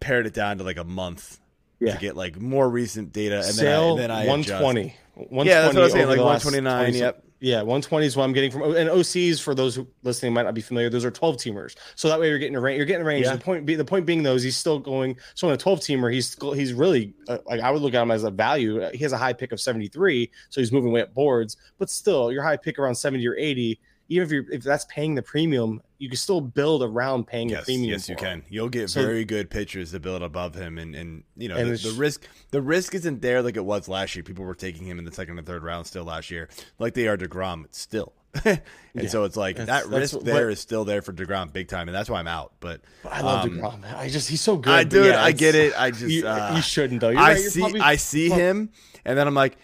pared 0.00 0.26
it 0.26 0.32
down 0.34 0.58
to 0.58 0.64
like 0.64 0.78
a 0.78 0.84
month 0.84 1.40
Yeah. 1.80 1.94
to 1.94 1.98
get 2.00 2.16
like 2.16 2.40
more 2.40 2.68
recent 2.70 3.12
data 3.12 3.36
and 3.36 3.44
sale 3.46 3.96
then 3.96 4.10
I, 4.10 4.20
and 4.20 4.22
then 4.22 4.28
I 4.28 4.30
one 4.30 4.40
adjust. 4.40 4.60
twenty. 4.62 4.94
Yeah, 5.16 5.62
that's 5.62 5.74
what 5.74 5.80
I 5.80 5.84
was 5.84 5.92
saying, 5.92 6.08
like 6.08 6.18
129, 6.18 6.94
yep. 6.94 7.22
Yeah, 7.40 7.58
120 7.58 8.06
is 8.06 8.16
what 8.16 8.24
I'm 8.24 8.32
getting 8.32 8.50
from 8.50 8.62
and 8.74 8.88
OCs 8.88 9.38
for 9.40 9.54
those 9.54 9.74
who 9.74 9.86
listening 10.02 10.32
might 10.32 10.42
not 10.44 10.54
be 10.54 10.60
familiar. 10.62 10.88
Those 10.88 11.04
are 11.04 11.10
12 11.10 11.36
teamers, 11.36 11.74
so 11.94 12.08
that 12.08 12.18
way 12.18 12.28
you're 12.30 12.38
getting 12.38 12.56
a 12.56 12.60
range. 12.60 12.78
You're 12.78 12.86
getting 12.86 13.02
a 13.02 13.04
range. 13.04 13.26
Yeah. 13.26 13.34
The 13.36 13.40
point, 13.44 13.66
be, 13.66 13.74
the 13.74 13.84
point 13.84 14.06
being, 14.06 14.22
though, 14.22 14.34
is 14.34 14.42
he's 14.42 14.56
still 14.56 14.78
going. 14.78 15.16
So 15.34 15.48
in 15.48 15.54
a 15.54 15.56
12 15.58 15.80
teamer, 15.80 16.12
he's 16.12 16.34
he's 16.54 16.72
really 16.72 17.12
uh, 17.28 17.38
like 17.46 17.60
I 17.60 17.70
would 17.70 17.82
look 17.82 17.92
at 17.94 18.02
him 18.02 18.10
as 18.10 18.24
a 18.24 18.30
value. 18.30 18.80
He 18.92 18.98
has 19.04 19.12
a 19.12 19.18
high 19.18 19.34
pick 19.34 19.52
of 19.52 19.60
73, 19.60 20.30
so 20.48 20.60
he's 20.60 20.72
moving 20.72 20.90
way 20.90 21.02
up 21.02 21.12
boards. 21.12 21.56
But 21.78 21.90
still, 21.90 22.32
your 22.32 22.42
high 22.42 22.56
pick 22.56 22.78
around 22.78 22.94
70 22.94 23.26
or 23.28 23.36
80. 23.36 23.78
Even 24.08 24.26
if 24.26 24.30
you're 24.32 24.44
if 24.52 24.62
that's 24.62 24.84
paying 24.84 25.14
the 25.14 25.22
premium, 25.22 25.80
you 25.98 26.08
can 26.10 26.18
still 26.18 26.40
build 26.42 26.82
around 26.82 27.26
paying 27.26 27.48
the 27.48 27.56
premium. 27.62 27.90
yes, 27.92 28.06
you 28.08 28.14
him. 28.14 28.18
can. 28.18 28.42
You'll 28.50 28.68
get 28.68 28.90
So- 28.90 29.00
very 29.02 29.24
good 29.24 29.48
pitchers 29.48 29.92
to 29.92 30.00
build 30.00 30.22
above 30.22 30.54
him, 30.54 30.76
and 30.78 30.94
and 30.94 31.24
you 31.36 31.48
know 31.48 31.56
And 31.56 31.70
the, 31.70 31.88
the 31.88 31.94
risk. 31.98 32.26
The 32.50 32.60
risk 32.60 32.94
isn't 32.94 33.22
there 33.22 33.40
like 33.40 33.56
it 33.56 33.64
was 33.64 33.88
last 33.88 34.14
year. 34.14 34.22
People 34.22 34.44
were 34.44 34.54
taking 34.54 34.86
him 34.86 34.98
in 34.98 35.04
the 35.06 35.12
second 35.12 35.38
and 35.38 35.46
third 35.46 35.62
round 35.62 35.86
still 35.86 36.04
last 36.04 36.30
year, 36.30 36.48
like 36.78 36.92
they 36.94 37.08
are 37.08 37.16
Degrom. 37.16 37.64
Still, 37.70 38.12
and 38.44 38.60
Yeah, 38.94 39.08
so 39.08 39.24
it's 39.24 39.38
like 39.38 39.56
that 39.56 39.86
risk 39.88 40.16
what- 40.16 40.24
there 40.26 40.50
is 40.50 40.60
still 40.60 40.84
there 40.84 41.00
for 41.00 41.14
Degrom 41.14 41.50
big 41.52 41.68
time, 41.68 41.88
and 41.88 41.94
that's 41.94 42.10
why 42.10 42.18
I'm 42.20 42.28
out. 42.28 42.52
But 42.60 42.82
I 43.10 43.22
love 43.22 43.44
um, 43.44 43.50
Degrom. 43.58 43.80
man. 43.80 43.94
I 43.94 44.10
just 44.10 44.28
he's 44.28 44.42
so 44.42 44.58
good. 44.58 44.70
I 44.72 44.84
do 44.84 45.04
yeah, 45.06 45.22
I 45.24 45.32
get 45.32 45.54
it. 45.54 45.72
I 45.80 45.90
just 45.90 46.02
You, 46.02 46.26
uh, 46.28 46.52
you 46.56 46.60
shouldn't 46.62 47.00
though. 47.00 47.08
You're 47.08 47.20
I 47.20 47.32
right, 47.32 47.40
see 47.40 47.60
probably- 47.60 47.80
I 47.80 47.96
see 47.96 48.28
him, 48.28 48.68
and 49.06 49.16
then 49.16 49.26
I'm 49.26 49.34
like, 49.34 49.56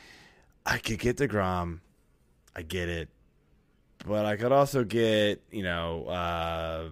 I 0.64 0.78
could 0.78 0.98
get 0.98 1.18
Degrom. 1.18 1.80
I 2.56 2.62
get 2.62 2.88
it, 2.88 3.08
but 4.06 4.24
I 4.26 4.36
could 4.36 4.52
also 4.52 4.84
get 4.84 5.42
you 5.50 5.62
know. 5.62 6.04
uh 6.06 6.84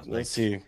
like, 0.00 0.06
Let's 0.08 0.30
see. 0.30 0.60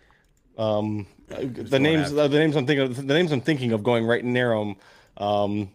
Um, 0.57 1.07
the 1.29 1.79
names, 1.79 2.11
the 2.11 2.27
names 2.27 2.55
I'm 2.55 2.67
thinking 2.67 2.85
of, 2.91 2.95
the 3.07 3.13
names 3.13 3.31
I'm 3.31 3.41
thinking 3.41 3.71
of 3.71 3.81
going 3.83 4.05
right 4.05 4.23
near 4.23 4.53
him. 4.53 4.75
Um, 5.17 5.71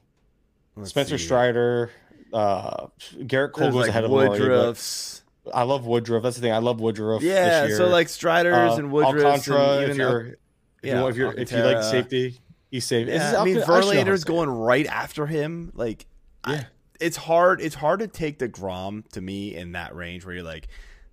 let's 0.77 0.91
Spencer 0.91 1.17
see. 1.19 1.25
Strider, 1.25 1.91
uh, 2.33 2.89
Gerrit 3.21 3.53
Cole 3.53 3.63
There's 3.65 3.75
goes 3.75 3.81
like 3.83 3.89
ahead 3.89 4.05
of 4.05 4.11
Woodruffs. 4.11 5.23
I 5.53 5.63
love 5.63 5.87
Woodruff. 5.87 6.23
That's 6.23 6.37
the 6.37 6.43
thing. 6.43 6.53
I 6.53 6.59
love 6.59 6.81
Woodruff. 6.81 7.23
Yeah, 7.23 7.63
this 7.63 7.71
year. 7.71 7.77
so 7.79 7.89
like 7.89 8.09
Striders 8.09 8.73
Uh, 8.73 8.77
and 8.79 8.91
Woodruffs. 8.93 9.25
Alcantara, 9.25 9.79
and 9.79 9.91
if 9.91 9.97
you're, 9.97 10.21
if, 10.27 10.35
yeah, 10.83 11.01
you, 11.01 11.07
if 11.09 11.17
you're 11.17 11.33
if 11.33 11.53
you 11.53 11.59
like 11.59 11.83
safety, 11.83 12.41
he's 12.71 12.85
safe. 12.85 13.09
Yeah, 13.09 13.41
I 13.41 13.45
mean 13.45 13.57
Alcantara- 13.57 13.61
I 13.61 13.61
should 13.61 13.67
know 13.67 13.75
how 13.75 13.81
to 13.81 14.11
Verlander's 14.11 14.25
going 14.25 14.49
right 14.51 14.87
after 14.87 15.27
him. 15.27 15.73
Like, 15.75 16.07
Yeah. 16.49 16.65
It's 17.01 17.17
hard. 17.17 17.61
It's 17.61 17.75
hard 17.75 18.01
to 18.01 18.07
take 18.07 18.39
deGrom 18.39 19.09
to 19.13 19.21
me 19.21 19.55
in 19.55 19.73
that 19.73 19.95
range 19.95 20.25
where 20.25 20.35
you're 20.35 20.45
like, 20.45 20.69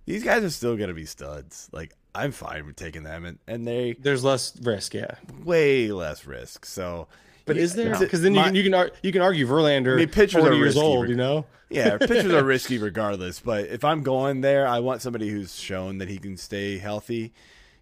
these 0.06 0.22
guys 0.24 0.42
are 0.44 0.50
still 0.50 0.76
gonna 0.76 0.94
be 0.94 1.04
studs. 1.06 1.68
Like, 1.72 1.92
I'm 2.14 2.32
fine 2.32 2.66
with 2.66 2.76
taking 2.76 3.02
them, 3.02 3.24
and 3.24 3.38
and 3.46 3.66
they 3.66 3.94
There's 3.98 4.22
less 4.24 4.56
risk, 4.62 4.94
yeah. 4.94 5.14
way 5.44 5.90
less 5.92 6.26
risk. 6.26 6.64
So, 6.66 7.08
But 7.46 7.56
you- 7.56 7.62
is 7.62 7.74
there? 7.74 7.98
Because 7.98 8.22
then 8.22 8.34
you 8.34 8.42
can 8.42 8.54
you 8.54 8.70
can 8.70 8.90
you 9.02 9.12
can 9.12 9.22
argue 9.22 9.46
Verlander. 9.46 9.94
I 9.94 9.96
mean, 9.98 10.08
pitchers 10.08 10.40
40 10.42 10.48
are 10.48 10.58
years 10.58 10.74
risky, 10.74 10.80
old. 10.80 11.08
You 11.08 11.16
know. 11.16 11.46
yeah, 11.70 11.96
pitchers 12.00 12.32
are 12.32 12.44
risky 12.44 12.78
regardless. 12.78 13.40
But 13.40 13.66
if 13.66 13.84
I'm 13.84 14.02
going 14.02 14.40
there, 14.40 14.66
I 14.66 14.80
want 14.80 15.02
somebody 15.02 15.28
who's 15.28 15.54
shown 15.58 15.98
that 15.98 16.08
he 16.08 16.18
can 16.18 16.36
stay 16.36 16.78
healthy. 16.78 17.32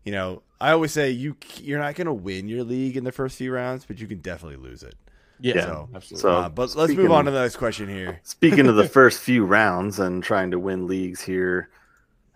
You 0.05 0.13
know, 0.13 0.43
I 0.61 0.71
always 0.73 0.93
say 0.93 1.11
you 1.11 1.37
you're 1.57 1.79
not 1.79 1.95
going 1.95 2.07
to 2.07 2.13
win 2.13 2.49
your 2.49 2.65
league 2.65 2.97
in 2.97 3.05
the 3.05 3.13
first 3.13 3.37
few 3.37 3.53
rounds, 3.53 3.85
but 3.87 3.99
you 4.01 4.07
can 4.07 4.19
definitely 4.19 4.57
lose 4.57 4.83
it. 4.83 4.95
Yeah, 5.41 5.63
So- 5.63 5.89
absolutely. 5.95 6.21
So, 6.23 6.31
uh, 6.31 6.49
but 6.49 6.75
let's 6.77 6.93
speaking- 6.93 7.03
move 7.05 7.13
on 7.13 7.25
to 7.25 7.31
the 7.31 7.41
next 7.43 7.57
question 7.57 7.89
here. 7.89 8.21
Speaking 8.25 8.67
of 8.69 8.77
the 8.77 8.89
first 8.89 9.21
few 9.21 9.45
rounds 9.45 9.99
and 9.99 10.23
trying 10.23 10.51
to 10.51 10.59
win 10.59 10.87
leagues 10.87 11.21
here, 11.21 11.71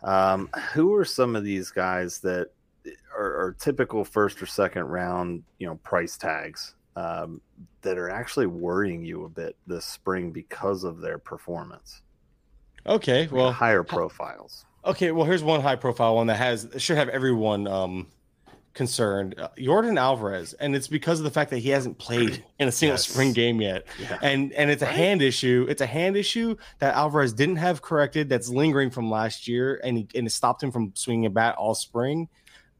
um, 0.02 0.48
who 0.72 0.94
are 0.94 1.04
some 1.04 1.36
of 1.36 1.44
these 1.44 1.70
guys 1.70 2.18
that 2.20 2.48
are, 3.16 3.46
are 3.46 3.56
typical 3.58 4.04
first 4.04 4.42
or 4.42 4.46
second 4.46 4.84
round, 4.84 5.42
you 5.58 5.66
know, 5.66 5.76
price 5.76 6.16
tags 6.18 6.74
um, 6.96 7.40
that 7.82 7.96
are 7.98 8.10
actually 8.10 8.46
worrying 8.46 9.02
you 9.04 9.24
a 9.24 9.28
bit 9.28 9.56
this 9.66 9.84
spring 9.84 10.30
because 10.30 10.84
of 10.84 11.00
their 11.00 11.18
performance? 11.18 12.00
okay, 12.86 13.26
well, 13.32 13.50
higher 13.50 13.82
profiles. 13.82 14.66
Okay, 14.84 15.10
well, 15.10 15.24
here's 15.24 15.42
one 15.42 15.62
high 15.62 15.76
profile 15.76 16.16
one 16.16 16.26
that 16.26 16.36
has 16.36 16.68
should 16.76 16.98
have 16.98 17.08
everyone 17.08 17.66
um 17.66 18.06
concerned. 18.74 19.36
Uh, 19.38 19.48
Yordan 19.56 19.98
Alvarez, 19.98 20.52
and 20.54 20.74
it's 20.76 20.88
because 20.88 21.18
of 21.20 21.24
the 21.24 21.30
fact 21.30 21.50
that 21.50 21.58
he 21.58 21.70
hasn't 21.70 21.96
played 21.98 22.44
in 22.58 22.68
a 22.68 22.72
single 22.72 22.94
Yes. 22.94 23.08
spring 23.08 23.32
game 23.32 23.60
yet. 23.60 23.86
Yeah. 24.00 24.18
And 24.20 24.52
and 24.52 24.70
it's 24.70 24.82
a 24.82 24.86
hand 24.86 25.22
issue. 25.22 25.66
It's 25.68 25.80
a 25.80 25.86
hand 25.86 26.16
issue 26.16 26.56
that 26.80 26.94
Alvarez 26.94 27.32
didn't 27.32 27.56
have 27.56 27.80
corrected 27.82 28.28
that's 28.28 28.48
lingering 28.48 28.90
from 28.90 29.10
last 29.10 29.48
year 29.48 29.80
and 29.82 29.98
he, 29.98 30.08
and 30.14 30.26
it 30.26 30.30
stopped 30.30 30.62
him 30.62 30.70
from 30.72 30.92
swinging 30.94 31.26
a 31.26 31.30
bat 31.30 31.54
all 31.56 31.74
spring. 31.74 32.28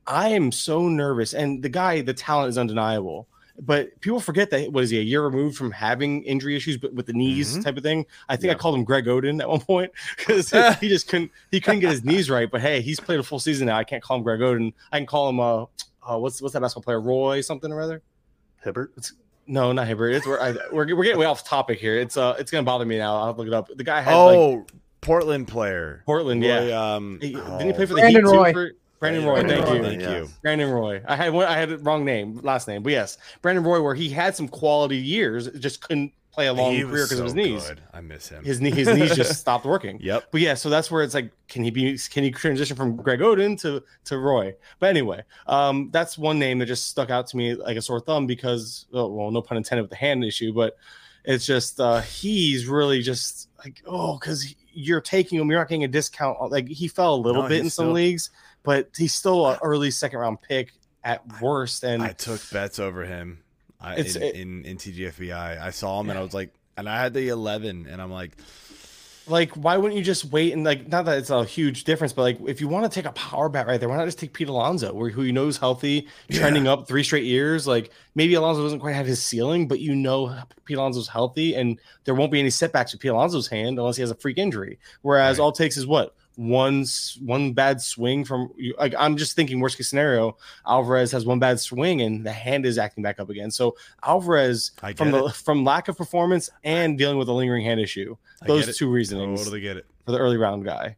I 0.07 0.29
am 0.31 0.53
so 0.53 0.89
nervous 0.89 1.33
and 1.33 1.63
the 1.63 1.71
guy 1.71 2.03
the 2.03 2.13
talent 2.13 2.51
is 2.51 2.59
undeniable. 2.59 3.27
But 3.61 4.01
people 4.01 4.19
forget 4.19 4.51
that 4.51 4.73
was 4.73 4.91
he 4.91 4.99
a 4.99 5.03
year 5.03 5.23
removed 5.23 5.57
from 5.57 5.71
having 5.71 6.25
injury 6.25 6.57
issues, 6.57 6.77
but 6.77 6.93
with 6.93 7.07
the 7.07 7.13
knees 7.13 7.57
Mhm. 7.57 7.65
type 7.65 7.77
of 7.77 7.85
thing. 7.85 8.05
I 8.29 8.35
think 8.37 8.53
I 8.53 8.57
called 8.57 8.75
him 8.75 8.83
Greg 8.85 9.05
Oden 9.07 9.41
at 9.41 9.49
one 9.49 9.61
point 9.61 9.93
because 10.19 10.51
he 10.81 10.89
just 10.89 11.07
couldn't 11.09 11.31
he 11.53 11.61
couldn't 11.61 11.81
get 11.81 11.91
his 11.91 12.05
knees 12.05 12.29
right. 12.29 12.51
But 12.51 12.61
hey, 12.63 12.81
he's 12.81 12.99
played 12.99 13.21
a 13.21 13.23
full 13.23 13.39
season 13.39 13.67
now. 13.67 13.77
I 13.77 13.85
can't 13.85 14.03
call 14.03 14.17
him 14.17 14.25
Greg 14.25 14.41
Oden. 14.41 14.73
I 14.91 14.99
can 14.99 15.07
call 15.07 15.29
him 15.29 15.39
uh, 15.39 15.63
uh 16.07 16.19
what's 16.19 16.43
what's 16.43 16.53
that 16.55 16.61
basketball 16.63 16.83
player 16.83 17.01
Roy 17.01 17.41
something 17.43 17.71
or 17.71 17.81
other. 17.81 18.03
Hibbert? 18.65 18.93
No, 19.47 19.71
not 19.73 19.87
Hibbert. 19.87 20.15
It's 20.15 20.27
we're, 20.27 20.41
I, 20.41 20.53
we're 20.73 20.95
we're 20.97 21.05
getting 21.05 21.21
way 21.21 21.27
off 21.27 21.45
topic 21.45 21.79
here. 21.79 21.97
It's 21.99 22.17
uh 22.17 22.35
it's 22.39 22.51
gonna 22.51 22.65
bother 22.65 22.85
me 22.85 22.99
now. 22.99 23.17
I'll 23.19 23.35
look 23.35 23.47
it 23.47 23.53
up. 23.53 23.71
The 23.75 23.85
guy 23.85 24.01
had 24.01 24.15
like 24.17 24.37
Oh, 24.37 24.67
Portland 25.01 25.47
player. 25.47 26.03
Portland, 26.07 26.43
Roy, 26.43 26.49
yeah. 26.69 26.95
Um, 26.95 27.19
He- 27.21 27.37
oh, 27.37 27.59
Didn't 27.59 27.67
he 27.69 27.73
play 27.75 27.87
for 27.87 27.95
the 27.95 28.01
Brandon 28.01 28.25
Heat 28.25 28.31
too 28.33 28.37
Roy. 28.37 28.53
for- 28.53 28.73
Brandon 29.05 29.25
Roy, 29.25 29.35
Brandon 29.35 29.57
thank 29.57 29.69
Roy, 29.69 29.75
you. 29.77 29.83
Thank 29.83 30.01
Yes. 30.03 30.11
you. 30.11 30.29
Brandon 30.43 30.71
Roy. 30.71 31.03
I 31.07 31.17
had 31.17 31.33
one. 31.33 31.47
I 31.47 31.57
had 31.59 31.69
the 31.71 31.79
wrong 31.79 32.05
name, 32.05 32.41
last 32.43 32.69
name, 32.69 32.83
but 32.83 32.93
yes, 32.93 33.19
Brandon 33.43 33.65
Roy, 33.65 33.81
where 33.83 33.95
he 33.95 34.09
had 34.11 34.35
some 34.37 34.49
quality 34.49 34.97
years, 34.97 35.49
just 35.59 35.81
couldn't 35.81 36.13
play 36.33 36.49
a 36.49 36.53
long 36.53 36.73
career 36.75 36.87
was 36.89 37.03
because 37.09 37.19
of 37.21 37.25
his 37.27 37.35
knees. 37.35 37.69
good. 37.69 37.81
I 37.93 38.01
miss 38.01 38.29
him. 38.29 38.45
His 38.45 38.61
knee, 38.61 38.73
his 38.73 38.89
knees 38.89 39.15
just 39.15 39.39
stopped 39.41 39.65
working. 39.65 40.01
Yep. 40.03 40.25
But 40.33 40.41
yeah, 40.41 40.55
so 40.55 40.69
that's 40.69 40.91
where 40.91 41.05
it's 41.05 41.15
like, 41.15 41.31
can 41.49 41.63
he 41.63 41.71
be? 41.71 41.97
Can 42.11 42.25
he 42.25 42.31
transition 42.33 42.77
from 42.77 42.97
Greg 42.97 43.21
Oden 43.21 43.61
to 43.61 43.83
to 44.07 44.19
Roy? 44.19 44.55
But 44.81 44.89
anyway, 44.91 45.23
um, 45.47 45.91
that's 45.93 46.19
one 46.19 46.39
name 46.41 46.59
that 46.59 46.67
just 46.67 46.89
stuck 46.89 47.11
out 47.11 47.27
to 47.29 47.37
me 47.37 47.55
like 47.55 47.77
a 47.77 47.83
sore 47.83 48.01
thumb 48.01 48.27
because, 48.27 48.87
oh, 48.93 49.07
well, 49.13 49.31
no 49.31 49.43
pun 49.43 49.57
intended 49.57 49.83
with 49.83 49.91
the 49.91 49.97
hand 49.97 50.25
issue, 50.25 50.53
but 50.53 50.77
it's 51.25 51.47
just 51.47 51.79
uh, 51.81 52.01
he's 52.01 52.67
really 52.67 53.01
just 53.01 53.49
like, 53.65 53.83
oh, 53.87 54.19
because 54.19 54.55
you're 54.77 55.01
taking 55.01 55.39
him, 55.39 55.49
you're 55.49 55.61
not 55.61 55.69
getting 55.69 55.85
a 55.85 55.89
discount. 55.89 56.51
Like 56.51 56.67
he 56.69 56.89
fell 56.89 57.15
a 57.15 57.17
little 57.17 57.43
No, 57.45 57.49
bit 57.49 57.61
in 57.61 57.71
some 57.71 57.85
still- 57.87 57.93
leagues, 57.93 58.31
but 58.65 58.91
he's 58.97 59.15
still 59.15 59.47
an 59.49 59.59
early 59.63 59.93
second 59.93 60.19
round 60.19 60.43
pick 60.43 60.73
at 61.05 61.41
worst. 61.41 61.85
And 61.85 62.03
I 62.03 62.13
took 62.13 62.41
Betts 62.51 62.79
over 62.81 63.05
him. 63.05 63.39
I, 63.81 63.93
It's- 63.95 64.17
in, 64.17 64.23
it- 64.23 64.35
in 64.35 64.65
in 64.65 64.77
TGFBI. 64.79 65.61
I 65.61 65.71
saw 65.71 66.01
him 66.01 66.11
and 66.11 66.19
I 66.19 66.23
was 66.23 66.35
like, 66.35 66.53
and 66.77 66.89
I 66.89 67.01
had 67.01 67.15
the 67.15 67.29
eleven, 67.29 67.87
and 67.89 68.03
I'm 68.03 68.11
like, 68.11 68.33
like 69.27 69.53
why 69.53 69.77
wouldn't 69.79 69.97
you 69.97 70.05
just 70.05 70.27
wait 70.27 70.53
and 70.53 70.65
like 70.65 70.87
not 70.89 71.07
that 71.07 71.17
it's 71.17 71.31
a 71.31 71.45
huge 71.47 71.85
difference 71.85 72.13
but 72.13 72.21
like 72.23 72.39
if 72.47 72.61
you 72.61 72.69
want 72.69 72.85
to 72.85 72.95
take 72.95 73.07
a 73.07 73.13
power 73.13 73.49
bat 73.49 73.67
right 73.67 73.81
there 73.81 73.89
why 73.89 73.97
not 73.97 74.05
just 74.05 74.19
take 74.19 74.35
Pete 74.35 74.49
Alonso 74.51 74.93
where 74.93 75.09
who 75.09 75.23
you 75.23 75.33
know 75.33 75.47
is 75.49 75.57
healthy 75.57 76.09
trending 76.31 76.69
up 76.69 76.87
three 76.87 77.03
straight 77.03 77.25
years 77.25 77.67
like 77.67 77.91
maybe 78.15 78.35
Alonso 78.35 78.63
doesn't 78.63 78.81
quite 78.81 78.95
have 78.95 79.07
his 79.07 79.23
ceiling 79.25 79.67
but 79.67 79.81
you 79.81 79.95
know 79.95 80.37
Pete 80.67 80.77
Alonso's 80.77 81.09
healthy 81.09 81.55
and 81.55 81.81
there 82.05 82.15
won't 82.15 82.33
be 82.33 82.39
any 82.39 82.51
setbacks 82.51 82.93
with 82.93 83.01
Pete 83.01 83.13
Alonso's 83.13 83.49
hand 83.49 83.79
unless 83.79 83.97
he 83.97 84.03
has 84.03 84.11
a 84.11 84.15
freak 84.15 84.37
injury 84.37 84.79
whereas 85.01 85.39
Right. 85.39 85.45
all 85.45 85.49
it 85.51 85.55
takes 85.55 85.79
is 85.79 85.87
what 85.87 86.15
one 86.37 86.85
one 87.21 87.53
bad 87.53 87.81
swing 87.81 88.25
from 88.25 88.51
like 88.79 88.95
I'm 88.99 89.17
just 89.17 89.37
thinking 89.37 89.61
worst 89.61 89.77
case 89.77 89.89
scenario 89.89 90.37
Alvarez 90.67 91.13
has 91.13 91.25
one 91.25 91.39
bad 91.39 91.61
swing 91.61 92.03
and 92.03 92.25
the 92.25 92.33
hand 92.33 92.67
is 92.67 92.79
acting 92.79 93.03
back 93.03 93.21
up 93.21 93.31
again 93.31 93.51
so 93.51 93.77
Alvarez 94.03 94.73
from 94.97 95.11
the 95.11 95.31
from 95.31 95.65
lack 95.65 95.89
of 95.89 95.97
performance 95.97 96.51
and 96.65 96.99
dealing 96.99 97.19
with 97.19 97.29
a 97.29 97.33
lingering 97.33 97.65
hand 97.65 97.81
issue 97.81 98.17
those 98.47 98.77
two 98.77 98.91
reasonings 98.91 99.41
totally 99.41 99.61
get 99.61 99.77
it. 99.77 99.87
for 100.05 100.13
the 100.13 100.19
early 100.19 100.37
round 100.37 100.65
guy. 100.65 100.97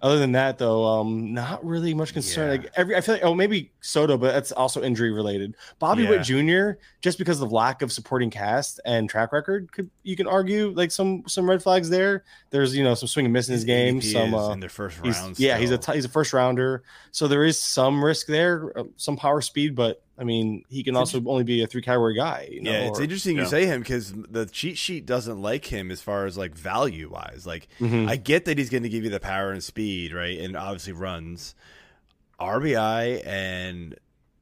Other 0.00 0.18
than 0.18 0.32
that, 0.32 0.58
though, 0.58 0.84
um, 0.84 1.34
not 1.34 1.64
really 1.64 1.92
much 1.92 2.12
concern. 2.12 2.46
Yeah. 2.46 2.50
Like 2.62 2.72
every, 2.76 2.96
I 2.96 3.00
feel 3.00 3.16
like, 3.16 3.24
oh, 3.24 3.34
maybe 3.34 3.72
Soto, 3.80 4.16
but 4.16 4.32
that's 4.32 4.52
also 4.52 4.82
injury 4.82 5.10
related. 5.10 5.56
Bobby 5.80 6.04
Yeah. 6.04 6.10
Witt 6.10 6.22
Jr. 6.22 6.80
just 7.00 7.18
because 7.18 7.40
of 7.40 7.50
lack 7.50 7.82
of 7.82 7.90
supporting 7.90 8.30
cast 8.30 8.80
and 8.84 9.10
track 9.10 9.32
record, 9.32 9.72
could 9.72 9.90
you 10.04 10.14
can 10.14 10.28
argue 10.28 10.72
like 10.76 10.92
some 10.92 11.24
some 11.26 11.50
red 11.50 11.62
flags 11.62 11.90
there. 11.90 12.24
There's 12.50 12.76
you 12.76 12.84
know 12.84 12.94
some 12.94 13.08
swing 13.08 13.26
and 13.26 13.32
miss 13.32 13.48
in 13.48 13.54
his 13.54 13.64
game. 13.64 14.00
ADP 14.00 14.12
Some 14.12 14.34
uh, 14.34 14.50
in 14.52 14.60
their 14.60 14.68
first 14.68 14.98
he's, 15.02 15.40
yeah, 15.40 15.58
he's 15.58 15.72
a 15.72 15.80
he's 15.92 16.04
a 16.04 16.08
first 16.08 16.32
rounder, 16.32 16.84
so 17.10 17.26
there 17.26 17.44
is 17.44 17.60
some 17.60 18.04
risk 18.04 18.28
there, 18.28 18.78
uh, 18.78 18.84
some 18.96 19.16
power 19.16 19.40
speed, 19.40 19.74
but 19.74 20.02
I 20.18 20.24
mean 20.24 20.64
he 20.68 20.82
can 20.82 20.96
also 20.96 21.22
only 21.26 21.44
be 21.44 21.62
a 21.62 21.66
three 21.68 21.80
category 21.82 22.14
guy. 22.16 22.48
You 22.50 22.62
know, 22.62 22.72
yeah, 22.72 22.88
it's 22.88 22.98
or- 22.98 23.02
interesting 23.04 23.36
you 23.36 23.42
yeah. 23.42 23.48
say 23.48 23.66
him 23.66 23.80
because 23.80 24.12
the 24.12 24.46
cheat 24.46 24.76
sheet 24.76 25.06
doesn't 25.06 25.40
like 25.40 25.64
him 25.66 25.90
as 25.92 26.00
far 26.00 26.26
as 26.26 26.36
like 26.36 26.54
value 26.56 27.08
wise. 27.10 27.44
Like, 27.46 27.68
Mhm. 27.78 28.08
I 28.08 28.16
get 28.16 28.44
that 28.46 28.58
he's 28.58 28.68
going 28.70 28.82
to 28.82 28.88
give 28.88 29.04
you 29.04 29.10
the 29.10 29.20
power 29.20 29.52
and 29.52 29.62
speed, 29.62 30.12
right, 30.12 30.38
and 30.38 30.56
obviously 30.56 30.92
runs. 30.92 31.54
RBI 32.40 33.22
and 33.26 33.96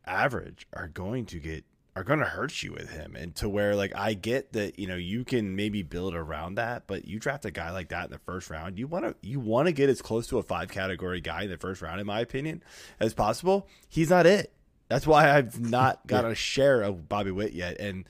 average 0.07 0.67
are 0.73 0.89
going 0.89 1.27
to 1.27 1.39
get 1.39 1.65
are 1.95 2.05
going 2.05 2.19
to 2.19 2.27
hurt 2.27 2.63
you 2.63 2.73
with 2.75 2.91
him, 2.91 3.17
and 3.17 3.35
to 3.37 3.49
where 3.49 3.75
like 3.75 3.93
I 3.97 4.13
get 4.13 4.53
that 4.53 4.79
you 4.79 4.87
know 4.87 4.97
you 4.97 5.25
can 5.25 5.57
maybe 5.57 5.83
build 5.83 6.15
around 6.15 6.57
that, 6.57 6.87
but 6.87 7.07
you 7.09 7.19
draft 7.19 7.47
a 7.47 7.51
guy 7.51 7.71
like 7.71 7.89
that 7.89 8.05
in 8.07 8.11
the 8.11 8.19
first 8.19 8.51
round, 8.51 8.79
you 8.79 8.87
want 8.87 9.07
to 9.07 9.15
you 9.23 9.41
want 9.41 9.67
to 9.69 9.73
get 9.73 9.89
as 9.89 10.03
close 10.03 10.27
to 10.29 10.39
a 10.39 10.43
five 10.43 10.69
category 10.71 11.23
guy 11.23 11.45
in 11.45 11.51
the 11.51 11.57
first 11.57 11.81
round, 11.81 11.99
in 12.01 12.07
my 12.07 12.21
opinion, 12.21 12.63
as 13.01 13.15
possible. 13.15 13.67
He's 13.89 14.11
not 14.11 14.27
it. 14.27 14.53
That's 14.89 15.07
why 15.07 15.31
I've 15.37 15.61
not 15.71 16.07
got 16.07 16.25
a 16.25 16.35
share 16.35 16.83
of 16.83 17.09
Bobby 17.09 17.31
Witt 17.31 17.53
yet, 17.53 17.79
and 17.81 18.05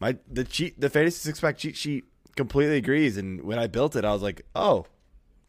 my 0.00 0.16
the 0.30 0.44
cheat 0.44 0.80
the 0.80 0.90
fantasy 0.90 1.18
six 1.18 1.40
pack 1.40 1.58
cheat 1.58 1.76
sheet 1.76 2.04
completely 2.36 2.76
agrees. 2.76 3.16
And 3.16 3.42
when 3.42 3.58
I 3.58 3.66
built 3.66 3.96
it, 3.96 4.04
I 4.04 4.12
was 4.12 4.22
like, 4.22 4.44
oh, 4.54 4.86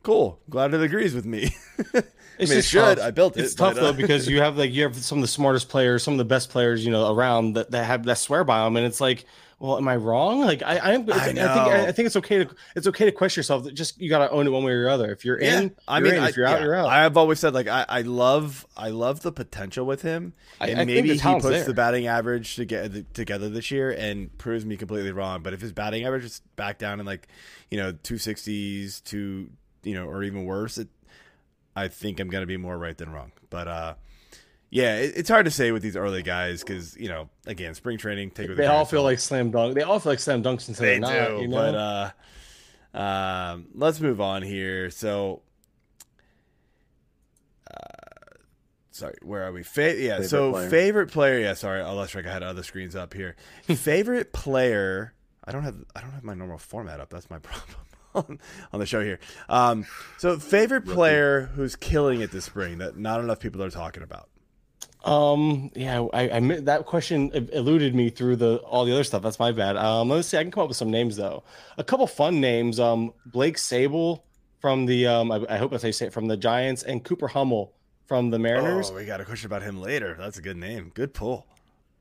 cool, 0.03 0.39
glad 0.49 0.73
it 0.73 0.81
agrees 0.81 1.13
with 1.13 1.25
me. 1.25 1.49
I 1.93 2.03
It's 2.37 2.49
mean, 2.49 2.59
it 2.59 2.65
should. 2.65 2.97
tough. 2.97 3.05
I 3.05 3.11
built 3.11 3.37
it. 3.37 3.43
It's 3.45 3.55
tough 3.55 3.77
uh, 3.77 3.81
though 3.81 3.93
because 3.93 4.27
you 4.27 4.41
have 4.41 4.57
like 4.57 4.73
you 4.73 4.83
have 4.83 4.95
some 4.97 5.19
of 5.19 5.21
the 5.21 5.27
smartest 5.27 5.69
players, 5.69 6.03
some 6.03 6.13
of 6.15 6.17
the 6.17 6.25
best 6.25 6.49
players, 6.49 6.83
you 6.85 6.91
know, 6.91 7.13
around 7.13 7.53
that, 7.53 7.71
that 7.71 7.85
have 7.85 8.03
that 8.05 8.17
swear 8.17 8.43
by 8.43 8.63
them, 8.63 8.75
and 8.75 8.85
it's 8.85 8.99
like, 8.99 9.25
well, 9.59 9.77
am 9.77 9.87
I 9.87 9.95
wrong? 9.95 10.41
Like 10.41 10.61
I, 10.63 10.77
I, 10.77 10.91
I, 10.91 10.95
I 10.95 10.97
think 10.97 11.35
know. 11.35 11.85
I, 11.87 11.91
think 11.91 12.05
it's 12.07 12.15
okay 12.17 12.43
to 12.43 12.55
it's 12.75 12.87
okay 12.87 13.05
to 13.05 13.11
question 13.11 13.39
yourself. 13.39 13.63
That 13.63 13.73
just 13.73 13.99
you 13.99 14.09
got 14.09 14.19
to 14.19 14.29
own 14.29 14.45
it 14.47 14.49
one 14.49 14.63
way 14.63 14.73
or 14.73 14.83
the 14.83 14.91
other. 14.91 15.11
If 15.11 15.23
you're 15.23 15.41
yeah, 15.41 15.61
in, 15.61 15.75
I 15.87 15.99
you're 15.99 16.07
mean, 16.07 16.15
in. 16.15 16.23
If 16.25 16.35
you're 16.35 16.45
out, 16.45 16.59
yeah, 16.59 16.65
you're 16.65 16.75
out. 16.75 16.87
I've 16.87 17.15
always 17.15 17.39
said 17.39 17.53
like 17.53 17.67
I, 17.67 17.85
I 17.87 18.01
love 18.01 18.65
I 18.75 18.89
love 18.89 19.21
the 19.21 19.31
potential 19.31 19.85
with 19.85 20.01
him, 20.01 20.33
I- 20.59 20.69
and 20.69 20.81
I 20.81 20.85
maybe 20.85 21.15
he 21.15 21.19
puts 21.19 21.45
there. 21.45 21.63
the 21.63 21.73
batting 21.73 22.07
average 22.07 22.55
together 22.55 23.03
together 23.13 23.49
this 23.49 23.71
year 23.71 23.91
and 23.91 24.35
proves 24.37 24.65
me 24.65 24.75
completely 24.75 25.11
wrong. 25.11 25.41
But 25.41 25.53
if 25.53 25.61
his 25.61 25.71
batting 25.71 26.05
average 26.05 26.25
is 26.25 26.41
back 26.57 26.77
down 26.77 26.99
in 26.99 27.05
like 27.05 27.27
you 27.71 27.77
know 27.77 27.93
two 28.03 28.17
sixties, 28.17 28.99
to 29.01 29.49
you 29.83 29.93
know, 29.93 30.05
or 30.05 30.23
even 30.23 30.43
worse, 30.43 30.77
it, 30.77 30.89
I 31.75 31.87
think 31.87 32.19
I'm 32.19 32.27
going 32.27 32.41
to 32.41 32.47
be 32.47 32.57
more 32.57 32.77
right 32.77 32.97
than 32.97 33.11
wrong. 33.11 33.31
But 33.49 33.67
uh, 33.67 33.93
yeah, 34.69 34.97
it, 34.97 35.13
it's 35.15 35.29
hard 35.29 35.45
to 35.45 35.51
say 35.51 35.71
with 35.71 35.81
these 35.81 35.95
early 35.95 36.23
guys 36.23 36.61
because 36.63 36.97
you 36.97 37.07
know, 37.07 37.29
again, 37.45 37.73
spring 37.75 37.97
training. 37.97 38.31
Take 38.31 38.55
They 38.55 38.65
all 38.67 38.85
feel 38.85 39.03
like 39.03 39.19
slam 39.19 39.51
dunk. 39.51 39.75
They 39.75 39.83
all 39.83 39.99
feel 39.99 40.11
like 40.11 40.19
slam 40.19 40.43
dunks 40.43 40.67
until 40.67 40.85
they 40.85 40.99
they're 40.99 40.99
not. 40.99 41.27
do. 41.37 41.41
you 41.41 41.47
know? 41.47 41.55
But 41.57 41.75
uh, 42.97 42.97
um, 42.97 43.67
let's 43.73 43.99
move 43.99 44.21
on 44.21 44.41
here. 44.41 44.89
So, 44.89 45.41
uh, 47.69 48.35
sorry, 48.91 49.15
where 49.21 49.43
are 49.43 49.51
we? 49.51 49.63
Fa- 49.63 49.95
yeah, 49.97 50.13
Favorite 50.15 50.29
so 50.29 50.51
player. 50.51 50.69
favorite 50.69 51.11
player. 51.11 51.39
Yeah, 51.39 51.53
sorry, 51.53 51.81
unless 51.81 52.15
like 52.15 52.25
I 52.25 52.33
had 52.33 52.43
other 52.43 52.63
screens 52.63 52.95
up 52.95 53.13
here. 53.13 53.35
favorite 53.63 54.33
player. 54.33 55.13
I 55.43 55.51
don't 55.51 55.63
have 55.63 55.75
I 55.95 56.01
don't 56.01 56.11
have 56.11 56.23
my 56.23 56.33
normal 56.33 56.57
format 56.57 56.99
up. 56.99 57.09
That's 57.09 57.29
my 57.29 57.39
problem 57.39 57.77
on, 58.15 58.39
on 58.73 58.79
the 58.79 58.85
show 58.85 59.01
here. 59.01 59.19
Um, 59.49 59.85
so 60.17 60.37
favorite 60.39 60.85
player 60.85 61.51
who's 61.55 61.75
killing 61.75 62.21
it 62.21 62.31
this 62.31 62.45
spring 62.45 62.79
that 62.79 62.97
not 62.97 63.19
enough 63.19 63.39
people 63.39 63.61
are 63.63 63.69
talking 63.69 64.03
about. 64.03 64.29
Um, 65.05 65.71
yeah, 65.75 66.01
I, 66.13 66.29
I 66.29 66.39
that 66.61 66.85
question 66.85 67.29
eluded 67.53 67.93
me 67.93 68.09
through 68.09 68.37
the 68.37 68.57
all 68.57 68.85
the 68.85 68.93
other 68.93 69.03
stuff. 69.03 69.21
That's 69.21 69.39
my 69.39 69.51
bad. 69.51 69.77
Um, 69.77 70.09
let's 70.09 70.27
see. 70.27 70.37
I 70.37 70.41
can 70.41 70.51
come 70.51 70.63
up 70.63 70.67
with 70.69 70.77
some 70.77 70.89
names 70.89 71.15
though. 71.15 71.43
A 71.77 71.83
couple 71.83 72.07
fun 72.07 72.41
names. 72.41 72.79
Um, 72.79 73.13
Blake 73.27 73.57
Sabol 73.57 74.21
from 74.59 74.87
the 74.87 75.05
um, 75.05 75.31
I, 75.31 75.45
I 75.47 75.57
hope 75.57 75.73
I 75.73 75.77
say 75.77 76.07
it 76.07 76.11
from 76.13 76.27
the 76.27 76.35
Giants, 76.35 76.81
and 76.81 77.03
Cooper 77.03 77.27
Hummel 77.27 77.71
from 78.07 78.31
the 78.31 78.39
Mariners. 78.39 78.89
Oh, 78.89 78.95
we 78.95 79.05
got 79.05 79.21
a 79.21 79.25
question 79.25 79.45
about 79.45 79.61
him 79.61 79.79
later. 79.79 80.15
That's 80.17 80.39
a 80.39 80.41
good 80.41 80.57
name. 80.57 80.91
Good 80.95 81.13
pull. 81.13 81.45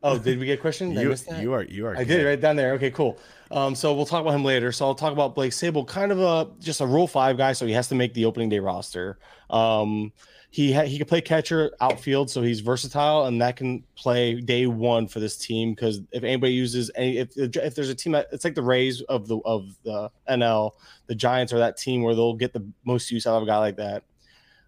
Oh, 0.03 0.19
did 0.19 0.39
we 0.39 0.47
get 0.47 0.59
a 0.59 0.61
question? 0.63 0.95
Did 0.95 1.03
You, 1.03 1.17
you 1.41 1.53
are 1.53 1.63
you 1.63 1.87
are. 1.87 1.97
I 1.97 2.05
did 2.05 2.21
it 2.21 2.25
right 2.27 2.41
down 2.41 2.57
there. 2.57 2.73
Okay, 2.75 2.91
cool. 2.91 3.19
Um, 3.51 3.75
so 3.75 3.95
we'll 3.95 4.07
talk 4.07 4.21
about 4.23 4.35
him 4.35 4.45
later. 4.45 4.73
So 4.73 4.87
I'll 4.87 4.95
talk 4.95 5.13
about 5.13 5.35
Blake 5.35 5.53
Sabol, 5.53 5.87
kind 5.87 6.11
of 6.11 6.21
a 6.21 6.51
just 6.61 6.81
a 6.81 6.87
Rule 6.87 7.07
Five 7.07 7.37
guy, 7.37 7.53
so 7.53 7.67
he 7.67 7.73
has 7.73 7.89
to 7.89 7.95
make 7.95 8.15
the 8.15 8.25
opening 8.25 8.49
day 8.49 8.59
roster. 8.61 9.19
Um, 9.51 10.13
he 10.55 10.73
ha- 10.73 10.85
he 10.85 10.99
can 10.99 11.09
play 11.09 11.21
catcher, 11.21 11.73
outfield, 11.81 12.31
so 12.31 12.41
he's 12.41 12.61
versatile, 12.61 13.25
and 13.25 13.43
that 13.43 13.57
can 13.57 13.83
play 13.97 14.41
day 14.41 14.69
one 14.69 15.09
for 15.09 15.19
this 15.19 15.37
team. 15.37 15.75
Because 15.75 16.01
if 16.13 16.23
anybody 16.23 16.53
uses 16.53 16.93
any, 16.95 17.19
if 17.19 17.37
if 17.37 17.75
there's 17.75 17.89
a 17.89 17.95
team 17.95 18.13
that 18.13 18.29
it's 18.31 18.45
like 18.45 18.55
the 18.55 18.63
Rays 18.63 19.01
of 19.03 19.27
the 19.27 19.39
of 19.39 19.77
the 19.83 20.13
NL, 20.31 20.71
the 21.09 21.17
Giants 21.17 21.53
are 21.53 21.59
that 21.59 21.77
team 21.77 22.03
where 22.03 22.15
they'll 22.15 22.37
get 22.37 22.53
the 22.53 22.65
most 22.85 23.11
use 23.11 23.27
out 23.27 23.35
of 23.35 23.43
a 23.43 23.47
guy 23.47 23.59
like 23.59 23.79
that. 23.79 24.05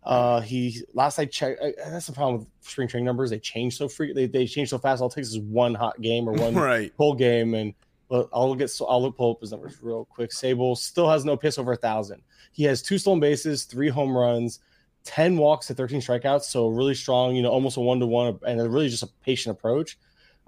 Uh, 0.02 0.40
he 0.40 0.82
last 0.92 1.20
I 1.20 1.24
checked, 1.24 1.62
uh, 1.62 1.70
that's 1.88 2.08
the 2.08 2.12
problem 2.12 2.38
with 2.40 2.48
spring 2.62 2.88
training 2.88 3.06
numbers. 3.06 3.30
They 3.30 3.38
change 3.38 3.76
so 3.76 3.86
free. 3.86 4.12
They, 4.12 4.26
they 4.26 4.48
change 4.48 4.70
so 4.70 4.78
fast. 4.78 5.00
All 5.00 5.06
it 5.06 5.14
takes 5.14 5.28
is 5.28 5.38
one 5.38 5.76
hot 5.76 6.00
game 6.00 6.28
or 6.28 6.32
one 6.32 6.54
right. 6.56 6.92
whole 6.96 7.14
game, 7.14 7.54
and 7.54 7.74
well, 8.08 8.28
I'll 8.32 8.56
get 8.56 8.70
so 8.70 8.86
I'll 8.86 9.12
pull 9.12 9.30
up 9.30 9.40
his 9.40 9.52
numbers 9.52 9.80
real 9.80 10.04
quick. 10.06 10.30
Sabol 10.30 10.76
still 10.76 11.08
has 11.08 11.24
no 11.24 11.36
piss 11.36 11.58
over 11.58 11.70
a 11.70 11.76
thousand. 11.76 12.22
He 12.50 12.64
has 12.64 12.82
two 12.82 12.98
stolen 12.98 13.20
bases, 13.20 13.62
three 13.62 13.88
home 13.88 14.16
runs, 14.16 14.58
ten 15.06 15.36
walks 15.38 15.68
to 15.68 15.74
thirteen 15.74 16.00
strikeouts. 16.00 16.42
So 16.42 16.68
really 16.68 16.94
strong, 16.94 17.34
you 17.34 17.42
know, 17.42 17.50
almost 17.50 17.76
a 17.76 17.80
one 17.80 18.00
to 18.00 18.06
one, 18.06 18.38
and 18.46 18.60
really 18.72 18.88
just 18.88 19.02
a 19.02 19.08
patient 19.22 19.56
approach. 19.56 19.96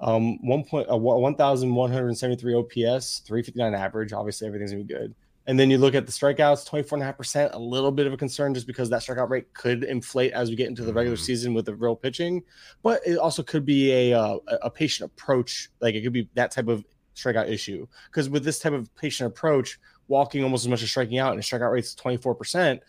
Um, 0.00 0.44
one 0.46 0.64
point, 0.64 0.90
uh, 0.90 0.96
one 0.96 1.34
thousand 1.34 1.74
one 1.74 1.90
hundred 1.90 2.16
seventy 2.18 2.38
three 2.38 2.54
OPS, 2.54 3.20
three 3.20 3.42
fifty 3.42 3.58
nine 3.58 3.74
average. 3.74 4.12
Obviously, 4.12 4.46
everything's 4.46 4.72
gonna 4.72 4.84
be 4.84 4.92
good. 4.92 5.14
And 5.46 5.58
then 5.58 5.70
you 5.70 5.78
look 5.78 5.94
at 5.94 6.04
the 6.04 6.12
strikeouts, 6.12 6.68
24.5%, 6.68 7.54
a 7.54 7.58
little 7.58 7.90
bit 7.90 8.06
of 8.06 8.12
a 8.12 8.18
concern 8.18 8.52
just 8.52 8.66
because 8.66 8.90
that 8.90 9.00
strikeout 9.00 9.30
rate 9.30 9.50
could 9.54 9.82
inflate 9.82 10.32
as 10.34 10.50
we 10.50 10.56
get 10.56 10.68
into 10.68 10.82
the 10.84 10.92
regular 10.92 11.16
Mhm. 11.16 11.20
season 11.24 11.54
with 11.54 11.64
the 11.64 11.74
real 11.74 11.96
pitching. 11.96 12.42
But 12.82 13.00
it 13.06 13.16
also 13.16 13.42
could 13.42 13.64
be 13.64 13.90
a, 14.10 14.12
uh, 14.12 14.36
a 14.60 14.68
patient 14.68 15.10
approach. 15.10 15.70
Like 15.80 15.94
it 15.94 16.02
could 16.02 16.12
be 16.12 16.28
that 16.34 16.50
type 16.50 16.68
of 16.68 16.84
strikeout 17.16 17.48
issue. 17.48 17.86
Because 18.10 18.28
with 18.28 18.44
this 18.44 18.58
type 18.58 18.74
of 18.74 18.94
patient 18.94 19.26
approach, 19.28 19.80
walking 20.06 20.44
almost 20.44 20.66
as 20.66 20.68
much 20.68 20.82
as 20.82 20.90
striking 20.90 21.16
out 21.16 21.32
and 21.32 21.42
strikeout 21.42 21.72
rate's 21.72 21.94
24%, 21.94 22.82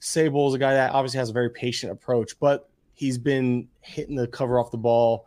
Sabol 0.00 0.48
is 0.48 0.54
a 0.54 0.58
guy 0.58 0.74
that 0.74 0.92
obviously 0.92 1.18
has 1.18 1.30
a 1.30 1.32
very 1.34 1.50
patient 1.50 1.92
approach, 1.92 2.38
but 2.38 2.68
he's 2.94 3.18
been 3.18 3.68
hitting 3.80 4.16
the 4.16 4.26
cover 4.26 4.58
off 4.58 4.70
the 4.70 4.78
ball. 4.78 5.26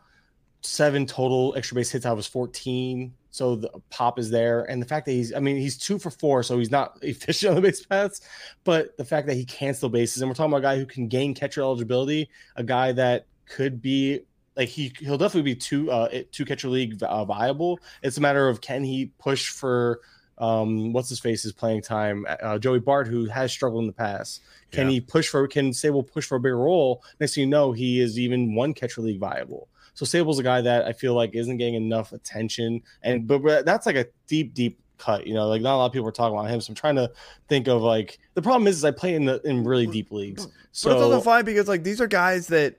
Seven 0.61 1.05
total 1.05 1.53
extra 1.55 1.75
base 1.75 1.91
hits 1.91 2.05
out 2.05 2.13
of 2.13 2.17
his 2.17 2.27
14. 2.27 3.13
So 3.29 3.55
the 3.55 3.69
pop 3.89 4.19
is 4.19 4.29
there. 4.29 4.63
And 4.65 4.81
the 4.81 4.85
fact 4.85 5.05
that 5.07 5.11
he's, 5.11 5.33
I 5.33 5.39
mean, 5.39 5.57
he's 5.57 5.77
two 5.77 5.97
for 5.97 6.11
four, 6.11 6.43
so 6.43 6.57
he's 6.57 6.71
not 6.71 6.99
efficient 7.01 7.49
on 7.49 7.55
the 7.55 7.61
base 7.61 7.85
paths, 7.85 8.21
but 8.63 8.95
the 8.97 9.05
fact 9.05 9.27
that 9.27 9.35
he 9.35 9.45
can 9.45 9.73
steal 9.73 9.89
bases, 9.89 10.21
and 10.21 10.29
we're 10.29 10.35
talking 10.35 10.51
about 10.51 10.59
a 10.59 10.75
guy 10.75 10.77
who 10.77 10.85
can 10.85 11.07
gain 11.07 11.33
catcher 11.33 11.61
eligibility, 11.61 12.29
a 12.55 12.63
guy 12.63 12.91
that 12.93 13.25
could 13.45 13.81
be 13.81 14.21
like 14.55 14.69
he 14.69 14.93
he'll 14.99 15.17
definitely 15.17 15.51
be 15.51 15.55
two 15.55 15.89
uh 15.91 16.07
two 16.31 16.45
catcher 16.45 16.69
league 16.69 17.01
uh, 17.01 17.25
viable. 17.25 17.79
It's 18.03 18.17
a 18.17 18.21
matter 18.21 18.47
of 18.47 18.61
can 18.61 18.83
he 18.83 19.07
push 19.17 19.49
for 19.49 20.01
um 20.39 20.91
what's 20.93 21.09
his 21.09 21.19
face 21.19 21.45
is 21.45 21.51
playing 21.51 21.81
time 21.81 22.25
uh, 22.41 22.57
Joey 22.57 22.79
Bart 22.79 23.07
who 23.07 23.25
has 23.25 23.51
struggled 23.51 23.81
in 23.81 23.87
the 23.87 23.93
past. 23.93 24.41
Can 24.71 24.87
Yeah. 24.87 24.93
he 24.93 25.01
push 25.01 25.27
for 25.29 25.47
can 25.47 25.69
Sabol 25.71 26.05
push 26.05 26.25
for 26.25 26.35
a 26.35 26.39
bigger 26.39 26.57
role? 26.57 27.03
Next 27.19 27.35
thing 27.35 27.43
you 27.43 27.49
know, 27.49 27.71
he 27.71 27.99
is 27.99 28.17
even 28.17 28.55
one 28.55 28.73
catcher 28.73 29.01
league 29.01 29.19
viable. 29.19 29.67
So 29.93 30.05
Sabol's 30.05 30.39
a 30.39 30.43
guy 30.43 30.61
that 30.61 30.85
I 30.85 30.93
feel 30.93 31.13
like 31.13 31.35
isn't 31.35 31.57
getting 31.57 31.75
enough 31.75 32.13
attention, 32.13 32.81
and 33.03 33.27
but 33.27 33.43
but 33.43 33.65
that's 33.65 33.85
like 33.85 33.95
a 33.95 34.07
deep, 34.27 34.55
deep 34.55 34.79
cut. 34.97 35.27
You 35.27 35.35
know, 35.35 35.47
like 35.47 35.61
not 35.61 35.75
a 35.75 35.77
lot 35.77 35.85
of 35.85 35.91
people 35.93 36.07
are 36.07 36.11
talking 36.11 36.35
about 36.35 36.49
him. 36.49 36.61
So 36.61 36.71
I'm 36.71 36.75
trying 36.75 36.95
to 36.95 37.11
think 37.47 37.67
of 37.67 37.83
like 37.83 38.17
the 38.33 38.41
problem 38.41 38.65
is, 38.67 38.77
is 38.77 38.85
I 38.85 38.89
play 38.91 39.13
in 39.13 39.25
the 39.25 39.39
in 39.43 39.63
really 39.63 39.85
deep 39.85 40.11
leagues. 40.11 40.47
So 40.71 40.89
but 40.89 40.95
it's 40.95 41.03
also 41.03 41.21
fine 41.21 41.45
because 41.45 41.67
like 41.67 41.83
these 41.83 42.01
are 42.01 42.07
guys 42.07 42.47
that 42.47 42.77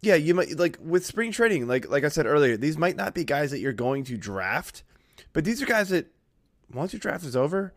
yeah, 0.00 0.16
you 0.16 0.34
might 0.34 0.58
like 0.58 0.76
with 0.82 1.06
spring 1.06 1.30
training, 1.30 1.68
like 1.68 1.88
like 1.88 2.02
I 2.02 2.08
said 2.08 2.26
earlier, 2.26 2.56
these 2.56 2.76
might 2.76 2.96
not 2.96 3.14
be 3.14 3.22
guys 3.22 3.52
that 3.52 3.60
you're 3.60 3.72
going 3.72 4.02
to 4.04 4.16
draft, 4.16 4.82
but 5.32 5.44
these 5.44 5.62
are 5.62 5.66
guys 5.66 5.90
that 5.90 6.06
once 6.72 6.92
your 6.92 7.00
draft 7.00 7.24
is 7.24 7.36
over, 7.36 7.72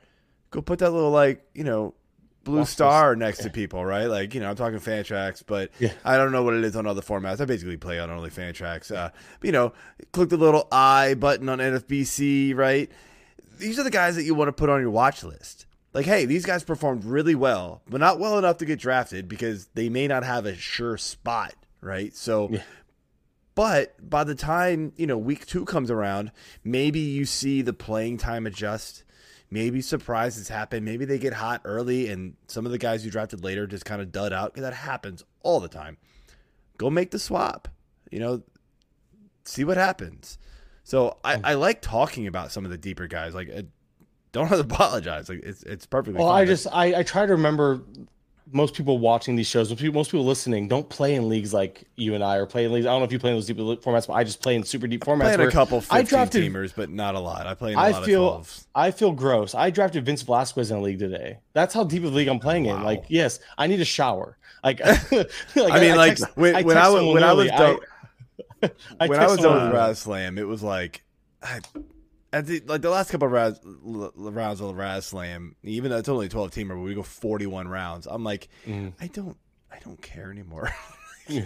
go 0.51 0.61
put 0.61 0.79
that 0.79 0.91
little 0.91 1.11
like, 1.11 1.45
you 1.53 1.63
know, 1.63 1.93
blue 2.43 2.59
Watch 2.59 2.69
star 2.69 3.15
next 3.15 3.39
to 3.39 3.49
people, 3.49 3.85
right? 3.85 4.05
Like, 4.05 4.33
you 4.33 4.39
know, 4.39 4.49
I'm 4.49 4.55
talking 4.55 4.79
Fantrax, 4.79 5.43
but 5.45 5.71
Yeah. 5.79 5.91
I 6.05 6.17
don't 6.17 6.31
know 6.31 6.43
what 6.43 6.53
it 6.53 6.63
is 6.63 6.75
on 6.75 6.87
other 6.87 7.01
formats. 7.01 7.41
I 7.41 7.45
basically 7.45 7.77
play 7.77 7.99
on 7.99 8.09
only 8.09 8.29
Fantrax. 8.29 8.95
Uh, 8.95 9.09
but, 9.39 9.45
you 9.45 9.51
know, 9.51 9.73
click 10.13 10.29
the 10.29 10.37
little 10.37 10.67
I 10.71 11.13
button 11.15 11.49
on 11.49 11.59
NFBC, 11.59 12.55
right? 12.55 12.89
These 13.57 13.77
are 13.77 13.83
the 13.83 13.91
guys 13.91 14.15
that 14.15 14.23
you 14.23 14.33
want 14.35 14.47
to 14.47 14.53
put 14.53 14.69
on 14.69 14.79
your 14.81 14.89
watch 14.89 15.23
list. 15.23 15.65
Like, 15.93 16.05
hey, 16.05 16.25
these 16.25 16.45
guys 16.45 16.63
performed 16.63 17.03
really 17.03 17.35
well, 17.35 17.81
but 17.89 17.99
not 17.99 18.19
well 18.19 18.37
enough 18.37 18.57
to 18.57 18.65
get 18.65 18.79
drafted 18.79 19.27
because 19.27 19.67
they 19.73 19.89
may 19.89 20.07
not 20.07 20.23
have 20.23 20.45
a 20.45 20.55
sure 20.55 20.97
spot, 20.97 21.53
right? 21.81 22.15
So, 22.15 22.49
Yeah. 22.51 22.61
But 23.59 24.09
by 24.09 24.23
the 24.23 24.35
time, 24.35 24.93
you 24.95 25.05
know, 25.05 25.17
week 25.17 25.45
two 25.45 25.65
comes 25.65 25.91
around, 25.91 26.31
maybe 26.63 27.01
you 27.01 27.25
see 27.25 27.61
the 27.61 27.73
playing 27.73 28.17
time 28.17 28.47
adjust. 28.47 29.03
Maybe 29.51 29.81
surprises 29.81 30.47
happen. 30.47 30.85
Maybe 30.85 31.03
they 31.03 31.19
get 31.19 31.33
hot 31.33 31.59
early 31.65 32.07
and 32.07 32.35
some 32.47 32.65
of 32.65 32.71
the 32.71 32.77
guys 32.77 33.03
you 33.03 33.11
drafted 33.11 33.43
later 33.43 33.67
just 33.67 33.83
kind 33.83 34.01
of 34.01 34.13
dud 34.13 34.31
out. 34.31 34.53
That 34.53 34.73
happens 34.73 35.25
all 35.43 35.59
the 35.59 35.67
time. 35.67 35.97
Go 36.77 36.89
make 36.89 37.11
the 37.11 37.19
swap. 37.19 37.67
You 38.09 38.19
know, 38.19 38.43
see 39.43 39.65
what 39.65 39.75
happens. 39.75 40.37
So 40.85 41.17
I, 41.25 41.41
I 41.43 41.53
like 41.55 41.81
talking 41.81 42.27
about 42.27 42.53
some 42.53 42.63
of 42.63 42.71
the 42.71 42.77
deeper 42.77 43.07
guys. 43.07 43.35
Like, 43.35 43.49
uh, 43.53 43.63
don't 44.31 44.47
have 44.47 44.59
to 44.65 44.73
apologize. 44.73 45.27
Like, 45.27 45.41
it's 45.43 45.63
it's 45.63 45.85
perfectly. 45.85 46.17
well, 46.17 46.29
fine. 46.29 46.43
I 46.43 46.45
just 46.45 46.67
I, 46.71 46.99
I 46.99 47.03
try 47.03 47.25
to 47.25 47.33
remember 47.33 47.81
most 48.51 48.73
people 48.73 48.97
watching 48.97 49.35
these 49.35 49.47
shows, 49.47 49.69
most 49.69 49.79
people, 49.79 49.95
most 49.99 50.11
people 50.11 50.25
listening, 50.25 50.67
don't 50.67 50.87
play 50.89 51.15
in 51.15 51.29
leagues 51.29 51.53
like 51.53 51.83
you 51.95 52.15
and 52.15 52.23
I 52.23 52.37
are 52.37 52.45
playing 52.45 52.71
leagues. 52.71 52.85
I 52.85 52.89
don't 52.89 52.99
know 52.99 53.05
if 53.05 53.11
you 53.11 53.19
play 53.19 53.29
in 53.31 53.37
those 53.37 53.45
deep 53.45 53.57
formats, 53.57 54.07
but 54.07 54.13
I 54.13 54.23
just 54.23 54.41
play 54.41 54.55
in 54.55 54.63
super 54.63 54.87
deep 54.87 55.01
formats. 55.03 55.21
playing 55.21 55.39
where 55.39 55.47
a 55.49 55.51
couple 55.51 55.81
15 55.81 55.97
I 55.97 56.01
drafted 56.03 56.43
teamers, 56.43 56.73
but 56.75 56.89
not 56.89 57.15
a 57.15 57.19
lot. 57.19 57.45
I 57.47 57.53
play 57.53 57.73
in 57.73 57.77
a 57.77 57.81
I 57.81 57.91
lot 57.91 58.05
feel 58.05 58.33
of 58.33 58.45
12s. 58.47 58.65
I 58.75 58.91
feel 58.91 59.11
gross. 59.11 59.53
I 59.55 59.69
drafted 59.69 60.05
Vince 60.05 60.21
Velasquez 60.23 60.71
in 60.71 60.77
a 60.77 60.81
league 60.81 60.99
today. 60.99 61.37
That's 61.53 61.73
how 61.73 61.83
deep 61.83 62.03
of 62.03 62.11
a 62.11 62.15
league 62.15 62.27
I'm 62.27 62.39
playing 62.39 62.65
in. 62.65 62.83
Like, 62.83 63.03
yes, 63.07 63.39
I 63.57 63.67
need 63.67 63.81
a 63.81 63.85
shower. 63.85 64.37
Like, 64.63 64.79
like 65.11 65.29
I 65.55 65.79
mean, 65.79 65.95
like, 65.95 66.17
text- 66.17 66.35
when- 66.35 66.65
when 66.65 66.77
I 66.77 66.89
was- 66.89 67.13
when 67.13 67.23
I 67.23 67.33
was 67.33 67.47
done- 67.49 67.79
I 68.99 69.07
when 69.07 69.19
I 69.19 69.27
was 69.27 69.37
done 69.39 69.71
with 69.71 69.79
RazzSlam, 69.79 70.37
it 70.37 70.43
was 70.45 70.61
like, 70.61 71.03
I, 71.41 71.59
at 72.31 72.45
the 72.45 72.61
like 72.67 72.81
the 72.81 72.89
last 72.89 73.11
couple 73.11 73.25
of 73.27 73.31
rounds, 73.31 73.59
l- 73.65 74.11
rounds 74.15 74.61
of 74.61 74.75
RazzSlam, 74.75 75.53
even 75.63 75.91
though 75.91 75.97
it's 75.97 76.09
only 76.09 76.27
a 76.27 76.29
twelve 76.29 76.51
teamer, 76.51 76.69
but 76.69 76.79
we 76.79 76.93
go 76.93 77.03
forty 77.03 77.45
one 77.47 77.67
rounds. 77.67 78.07
I'm 78.09 78.23
like, 78.23 78.49
Mhm. 78.67 78.93
I 79.01 79.07
don't, 79.07 79.37
I 79.71 79.79
don't 79.79 80.01
care 80.01 80.31
anymore. 80.31 80.69
Yeah. 81.31 81.45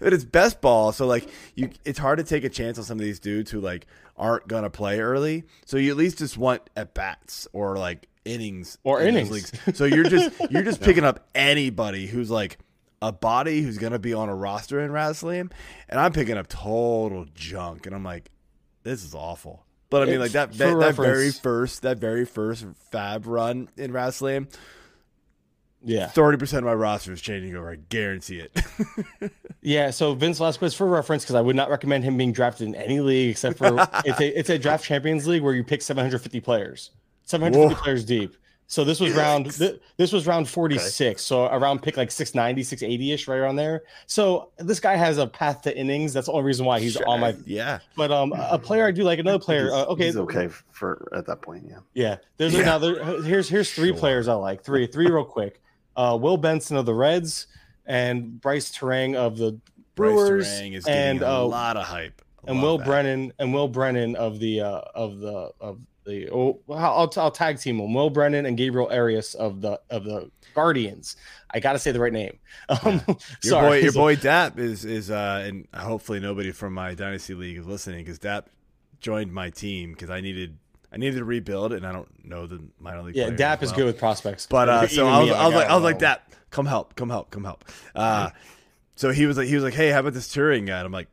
but 0.00 0.12
it's 0.12 0.22
best 0.22 0.60
ball, 0.60 0.92
so 0.92 1.06
like 1.06 1.26
you, 1.54 1.70
it's 1.86 1.98
hard 1.98 2.18
to 2.18 2.24
take 2.24 2.44
a 2.44 2.50
chance 2.50 2.76
on 2.76 2.84
some 2.84 2.98
of 2.98 3.04
these 3.06 3.18
dudes 3.18 3.50
who 3.50 3.58
like 3.58 3.86
aren't 4.18 4.46
gonna 4.48 4.68
play 4.68 5.00
early. 5.00 5.44
So 5.64 5.78
you 5.78 5.90
at 5.90 5.96
least 5.96 6.18
just 6.18 6.36
want 6.36 6.60
at 6.76 6.92
bats 6.92 7.48
or 7.54 7.78
like 7.78 8.06
innings 8.26 8.76
Or 8.84 9.00
in 9.00 9.08
innings. 9.16 9.30
leagues. 9.30 9.52
So 9.78 9.86
you're 9.86 10.04
just 10.04 10.30
you're 10.50 10.62
just 10.62 10.82
picking 10.82 11.04
up 11.04 11.26
anybody 11.34 12.06
who's 12.06 12.30
like 12.30 12.58
a 13.00 13.12
body 13.12 13.62
who's 13.62 13.78
gonna 13.78 13.98
be 13.98 14.12
on 14.12 14.28
a 14.28 14.34
roster 14.34 14.78
in 14.80 14.90
RazzSlam, 14.90 15.50
and 15.88 15.98
I'm 15.98 16.12
picking 16.12 16.36
up 16.36 16.46
total 16.46 17.24
junk, 17.34 17.86
and 17.86 17.94
I'm 17.94 18.04
like, 18.04 18.30
this 18.82 19.02
is 19.04 19.14
awful. 19.14 19.64
But 19.94 20.02
I 20.02 20.10
mean, 20.10 20.18
like 20.18 20.32
that 20.32 20.52
that, 20.54 20.76
that 20.80 20.94
very 20.96 21.30
first 21.30 21.82
that 21.82 21.98
very 21.98 22.24
first 22.24 22.66
FAAB 22.92 23.26
run 23.26 23.68
in 23.76 23.92
RazzSlam, 23.92 24.52
Yeah. 25.84 26.08
thirty 26.08 26.36
percent 26.36 26.58
of 26.58 26.64
my 26.64 26.74
roster 26.74 27.12
is 27.12 27.20
changing 27.20 27.54
over. 27.54 27.70
I 27.70 27.76
guarantee 27.76 28.40
it. 28.40 29.30
Yeah, 29.66 29.92
so 29.92 30.12
Vince 30.14 30.36
Velasquez 30.38 30.74
for 30.74 30.86
reference, 30.86 31.22
because 31.24 31.36
I 31.36 31.40
would 31.40 31.56
not 31.56 31.70
recommend 31.70 32.04
him 32.04 32.18
being 32.18 32.32
drafted 32.32 32.66
in 32.68 32.74
any 32.74 33.00
league 33.00 33.30
except 33.30 33.56
for 33.56 33.68
it's 34.04 34.20
a 34.20 34.38
it's 34.38 34.50
a 34.50 34.58
draft 34.58 34.84
champions 34.84 35.26
league 35.26 35.42
where 35.42 35.54
you 35.54 35.62
pick 35.64 35.80
750 35.80 36.40
players, 36.40 36.90
750 37.24 37.82
players 37.82 38.04
deep. 38.04 38.34
So 38.66 38.82
this 38.82 38.98
was 38.98 39.12
round 39.12 39.52
th- 39.52 39.80
this 39.98 40.10
was 40.12 40.26
round 40.26 40.48
46. 40.48 41.22
So 41.22 41.44
around 41.46 41.82
pick 41.82 41.96
like 41.96 42.10
690, 42.10 42.62
680 42.62 43.12
ish, 43.12 43.28
right 43.28 43.36
around 43.36 43.56
there. 43.56 43.82
So 44.06 44.50
this 44.58 44.80
guy 44.80 44.96
has 44.96 45.18
a 45.18 45.26
path 45.26 45.62
to 45.62 45.76
innings. 45.76 46.12
That's 46.14 46.26
the 46.26 46.32
only 46.32 46.44
reason 46.44 46.64
why 46.64 46.80
he's 46.80 46.96
on 46.96 47.20
my. 47.20 47.36
yeah. 47.44 47.80
But 47.96 48.10
um, 48.10 48.32
a 48.32 48.58
player 48.58 48.86
I 48.86 48.90
do 48.90 49.02
like 49.04 49.18
another 49.18 49.38
player. 49.38 49.70
Uh, 49.70 49.84
okay, 49.86 50.06
he's 50.06 50.16
okay 50.16 50.48
for 50.70 51.08
at 51.14 51.26
that 51.26 51.42
point. 51.42 51.64
Yeah. 51.68 51.78
Yeah, 51.92 52.16
there's 52.38 52.54
Yeah. 52.54 52.62
another. 52.62 53.22
Here's 53.22 53.48
here's 53.48 53.70
three 53.72 53.88
Sure. 53.90 53.98
players 53.98 54.28
I 54.28 54.34
like. 54.34 54.64
Three 54.64 54.86
three 54.86 55.10
real 55.10 55.24
quick. 55.24 55.60
Uh, 55.96 56.18
Will 56.20 56.36
Benson 56.38 56.76
of 56.76 56.86
the 56.86 56.94
Reds 56.94 57.46
and 57.86 58.40
Brice 58.40 58.72
Turang 58.76 59.14
of 59.14 59.36
the 59.36 59.60
Brewers 59.94 60.46
Brice 60.46 60.60
Turang 60.60 60.74
is 60.74 60.86
and 60.86 61.18
getting 61.20 61.32
a 61.34 61.40
uh, 61.42 61.44
lot 61.44 61.76
of 61.76 61.84
hype. 61.84 62.20
I 62.46 62.50
and 62.50 62.62
Will. 62.62 62.78
Brennan 62.78 63.32
and 63.38 63.54
Will 63.54 63.68
Brennan 63.68 64.16
of 64.16 64.38
the 64.40 64.60
uh, 64.62 64.80
of 64.94 65.18
the 65.20 65.50
of 65.60 65.78
the 66.04 66.30
oh, 66.30 66.60
I'll, 66.70 67.10
I'll 67.16 67.30
tag 67.30 67.58
team 67.58 67.78
them. 67.78 67.94
Will 67.94 68.10
Brennan 68.10 68.46
and 68.46 68.56
Gabriel 68.56 68.88
Arias 68.90 69.34
of 69.34 69.60
the 69.60 69.80
of 69.90 70.04
the 70.04 70.30
Guardians. 70.54 71.16
I 71.50 71.60
got 71.60 71.72
to 71.72 71.78
say 71.78 71.92
the 71.92 72.00
right 72.00 72.12
name. 72.12 72.38
Um, 72.68 73.02
Your 73.06 73.16
sorry. 73.42 73.80
boy, 73.80 73.84
your 73.84 73.92
boy 74.04 74.16
Dap 74.16 74.58
is 74.58 74.84
is 74.84 75.10
uh, 75.10 75.44
and 75.46 75.68
hopefully 75.74 76.20
nobody 76.20 76.50
from 76.50 76.72
my 76.72 76.94
dynasty 76.94 77.34
league 77.34 77.58
is 77.58 77.66
listening 77.66 77.98
because 77.98 78.18
Dap 78.18 78.48
joined 79.00 79.32
my 79.32 79.50
team 79.50 79.92
because 79.92 80.08
I 80.08 80.20
needed 80.22 80.56
I 80.92 80.96
needed 80.96 81.18
to 81.18 81.24
rebuild 81.24 81.72
and 81.72 81.86
I 81.86 81.92
don't 81.92 82.24
know 82.24 82.46
the 82.46 82.62
minor 82.78 83.02
league. 83.02 83.16
Yeah, 83.16 83.30
Dap 83.30 83.62
as 83.62 83.70
is 83.70 83.76
good 83.76 83.84
with 83.84 83.98
prospects, 83.98 84.46
But 84.46 84.68
uh, 84.68 84.86
so 84.86 85.06
I 85.06 85.20
was, 85.20 85.30
I 85.30 85.46
was 85.46 85.54
like, 85.54 85.68
I 85.68 85.74
was 85.74 85.84
like, 85.84 85.98
that. 85.98 86.32
Come 86.50 86.66
help, 86.66 86.94
come 86.94 87.10
help, 87.10 87.30
come 87.30 87.42
help. 87.42 87.64
Uh, 87.96 88.30
so 88.94 89.10
he 89.10 89.26
was 89.26 89.36
like, 89.36 89.48
he 89.48 89.56
was 89.56 89.64
like, 89.64 89.74
hey, 89.74 89.90
how 89.90 89.98
about 90.00 90.12
this 90.12 90.28
Turang 90.28 90.66
guy? 90.66 90.78
And 90.78 90.86
I'm 90.86 90.92
like, 90.92 91.08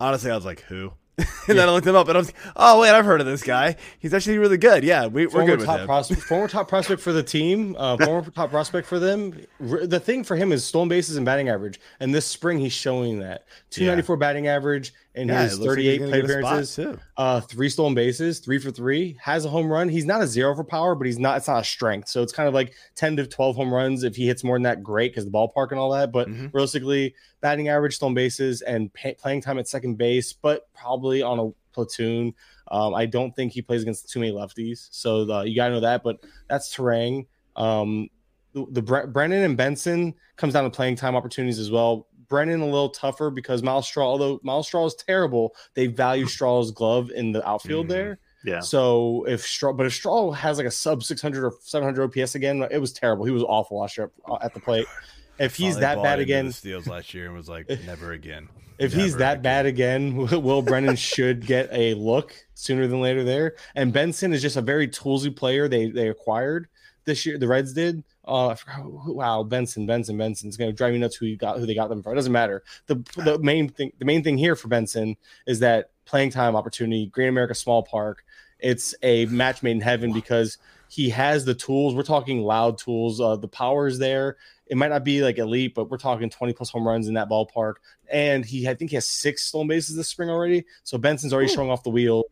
honestly, 0.00 0.30
I 0.32 0.34
was 0.34 0.44
like, 0.44 0.62
who? 0.62 0.92
and 1.48 1.58
then 1.58 1.68
I 1.68 1.72
looked 1.72 1.86
him 1.86 1.96
up, 1.96 2.08
and 2.08 2.16
I 2.16 2.20
was, 2.20 2.28
like, 2.28 2.54
oh 2.56 2.80
wait, 2.80 2.90
I've 2.90 3.04
heard 3.04 3.20
of 3.20 3.26
this 3.26 3.42
guy. 3.42 3.76
He's 3.98 4.14
actually 4.14 4.38
really 4.38 4.58
good. 4.58 4.84
Yeah, 4.84 5.06
we, 5.06 5.26
we're 5.26 5.30
former 5.30 5.46
good 5.46 5.58
with 5.58 5.66
top 5.66 5.80
him. 5.80 5.86
prospect, 5.86 6.22
former 6.22 6.48
top 6.48 6.68
prospect 6.68 7.00
for 7.00 7.12
the 7.12 7.22
team, 7.22 7.76
uh, 7.78 7.96
former 8.04 8.30
top 8.30 8.50
prospect 8.50 8.86
for 8.86 8.98
them. 8.98 9.40
The 9.60 10.00
thing 10.00 10.24
for 10.24 10.36
him 10.36 10.52
is 10.52 10.64
stolen 10.64 10.88
bases 10.88 11.16
and 11.16 11.26
batting 11.26 11.48
average, 11.48 11.80
and 12.00 12.14
this 12.14 12.26
spring 12.26 12.58
he's 12.58 12.72
showing 12.72 13.20
that 13.20 13.44
294 13.70 14.16
batting 14.16 14.46
average 14.46 14.92
in 15.14 15.28
yeah, 15.28 15.42
his 15.42 15.54
it 15.54 15.56
looks 15.60 15.68
like 15.70 15.78
he's 15.78 15.98
38 15.98 16.08
plate 16.08 16.20
get 16.20 16.24
a 16.24 16.28
spot, 16.32 16.52
appearances. 16.52 17.00
Uh, 17.16 17.40
three 17.40 17.68
stolen 17.68 17.94
bases, 17.94 18.38
three 18.38 18.58
for 18.58 18.70
three, 18.70 19.16
has 19.20 19.44
a 19.44 19.48
home 19.48 19.66
run. 19.70 19.88
He's 19.88 20.04
not 20.06 20.22
a 20.22 20.26
zero 20.26 20.54
for 20.54 20.62
power, 20.64 20.94
but 20.94 21.06
he's 21.06 21.18
not. 21.18 21.36
It's 21.38 21.48
not 21.48 21.60
a 21.60 21.64
strength, 21.64 22.08
so 22.08 22.22
it's 22.22 22.32
kind 22.32 22.46
of 22.48 22.54
like 22.54 22.74
10 22.94 23.16
to 23.16 23.26
12 23.26 23.56
home 23.56 23.74
runs. 23.74 24.04
If 24.04 24.14
he 24.16 24.26
hits 24.26 24.44
more 24.44 24.54
than 24.56 24.62
that, 24.62 24.82
great 24.82 25.10
because 25.12 25.24
the 25.24 25.30
ballpark 25.32 25.70
and 25.72 25.80
all 25.80 25.90
that. 25.90 26.12
But 26.12 26.28
Mhm. 26.28 26.52
realistically, 26.52 27.14
batting 27.40 27.68
average, 27.68 27.96
stolen 27.96 28.14
bases, 28.14 28.62
and 28.62 28.92
pay, 28.92 29.14
playing 29.14 29.40
time 29.42 29.58
at 29.58 29.66
second 29.66 29.96
base, 29.98 30.32
but 30.32 30.68
probably 30.74 31.22
on 31.22 31.38
a 31.38 31.50
platoon. 31.74 32.34
Um, 32.70 32.94
I 32.94 33.06
don't 33.06 33.34
think 33.34 33.52
he 33.52 33.62
plays 33.62 33.82
against 33.82 34.08
too 34.10 34.20
many 34.20 34.32
lefties, 34.32 34.88
so 34.92 35.28
uh, 35.28 35.42
you 35.42 35.56
gotta 35.56 35.74
know 35.74 35.80
that. 35.80 36.04
But 36.04 36.20
that's 36.48 36.74
Turang. 36.74 37.26
Um, 37.56 38.08
the, 38.52 38.66
the 38.70 38.82
Bre- 38.82 39.06
Brennan 39.06 39.42
and 39.42 39.56
Benson 39.56 40.14
comes 40.36 40.54
down 40.54 40.64
to 40.64 40.70
playing 40.70 40.96
time 40.96 41.14
opportunities 41.16 41.58
as 41.58 41.70
well. 41.70 42.06
Brennan 42.30 42.62
a 42.62 42.64
little 42.64 42.88
tougher 42.88 43.28
because 43.28 43.62
Myles 43.62 43.86
Straw, 43.86 44.06
although 44.06 44.40
Myles 44.42 44.68
Straw 44.68 44.86
is 44.86 44.94
terrible, 44.94 45.54
they 45.74 45.86
value 45.88 46.24
Straw's 46.36 46.70
glove 46.70 47.10
in 47.10 47.32
the 47.32 47.46
outfield 47.46 47.86
Mhm. 47.86 47.90
there. 47.90 48.18
Yeah. 48.42 48.60
So 48.60 49.26
if 49.28 49.42
Straw, 49.42 49.74
but 49.74 49.84
if 49.84 49.92
Straw 49.92 50.30
has 50.30 50.56
like 50.56 50.66
a 50.66 50.70
sub 50.70 51.02
600 51.04 51.44
or 51.44 51.52
700 51.60 52.04
OPS 52.04 52.34
again, 52.36 52.66
it 52.70 52.78
was 52.78 52.90
terrible. 52.94 53.26
He 53.26 53.30
was 53.32 53.42
awful 53.42 53.80
last 53.80 53.98
year 53.98 54.10
at- 54.32 54.44
at 54.46 54.54
the 54.54 54.60
plate. 54.60 54.86
If 55.38 55.56
he's 55.56 55.78
that 55.78 56.02
bad 56.02 56.18
again, 56.18 56.52
Steals 56.52 56.86
last 56.86 57.14
year 57.14 57.24
and 57.24 57.34
was 57.34 57.48
like, 57.48 57.66
never 57.86 58.12
again. 58.12 58.48
if 58.78 58.92
he's 58.92 59.12
Never 59.12 59.18
that 59.20 59.42
bad 59.42 59.64
again, 59.64 60.14
Will 60.42 60.60
Brennan 60.60 60.96
should 60.96 61.46
get 61.46 61.70
a 61.72 61.94
look 61.94 62.34
sooner 62.52 62.86
than 62.86 63.00
later 63.00 63.24
there. 63.24 63.54
And 63.74 63.90
Benson 63.90 64.34
is 64.34 64.42
just 64.42 64.56
a 64.58 64.60
very 64.62 64.86
toolsy 64.86 65.34
player 65.34 65.66
they 65.66 65.90
they 65.90 66.08
acquired 66.08 66.68
this 67.06 67.24
year. 67.24 67.38
The 67.38 67.48
Reds 67.48 67.72
did. 67.72 68.04
Uh, 68.30 68.48
I 68.48 68.54
forgot 68.54 68.76
who, 68.76 69.14
wow, 69.14 69.42
Benson, 69.42 69.86
Benson, 69.86 70.16
Benson's 70.16 70.56
going 70.56 70.70
to 70.70 70.76
drive 70.76 70.92
me 70.92 71.00
nuts. 71.00 71.16
Who 71.16 71.26
you 71.26 71.36
got? 71.36 71.58
Who 71.58 71.66
they 71.66 71.74
got 71.74 71.88
them 71.88 72.00
from? 72.00 72.12
It 72.12 72.16
doesn't 72.16 72.32
matter. 72.32 72.62
The 72.86 72.94
the 73.16 73.38
main 73.40 73.68
thing 73.68 73.92
the 73.98 74.04
main 74.04 74.22
thing 74.22 74.38
here 74.38 74.54
for 74.54 74.68
Benson 74.68 75.16
is 75.48 75.58
that 75.60 75.90
playing 76.04 76.30
time 76.30 76.54
opportunity. 76.54 77.06
Great 77.06 77.28
America 77.28 77.54
Small 77.56 77.82
Park. 77.82 78.24
It's 78.60 78.94
a 79.02 79.26
match 79.26 79.64
made 79.64 79.72
in 79.72 79.80
heaven 79.80 80.12
because 80.12 80.58
he 80.88 81.08
has 81.10 81.44
the 81.44 81.54
tools. 81.54 81.94
We're 81.94 82.02
talking 82.02 82.42
loud 82.42 82.78
tools. 82.78 83.20
Uh, 83.20 83.34
the 83.36 83.48
power 83.48 83.88
is 83.88 83.98
there. 83.98 84.36
It 84.66 84.76
might 84.76 84.90
not 84.90 85.02
be 85.02 85.22
like 85.22 85.38
elite, 85.38 85.74
but 85.74 85.90
we're 85.90 85.98
talking 85.98 86.30
20 86.30 86.52
plus 86.52 86.70
home 86.70 86.86
runs 86.86 87.08
in 87.08 87.14
that 87.14 87.28
ballpark. 87.28 87.74
And 88.08 88.44
he, 88.44 88.68
I 88.68 88.74
think 88.74 88.90
he 88.90 88.96
has 88.96 89.06
six 89.06 89.42
stolen 89.44 89.66
bases 89.66 89.96
this 89.96 90.08
spring 90.08 90.30
already. 90.30 90.66
So 90.84 90.98
Benson's 90.98 91.32
already 91.32 91.48
showing 91.48 91.70
off 91.70 91.82
the 91.82 91.90
wheel. 91.90 92.24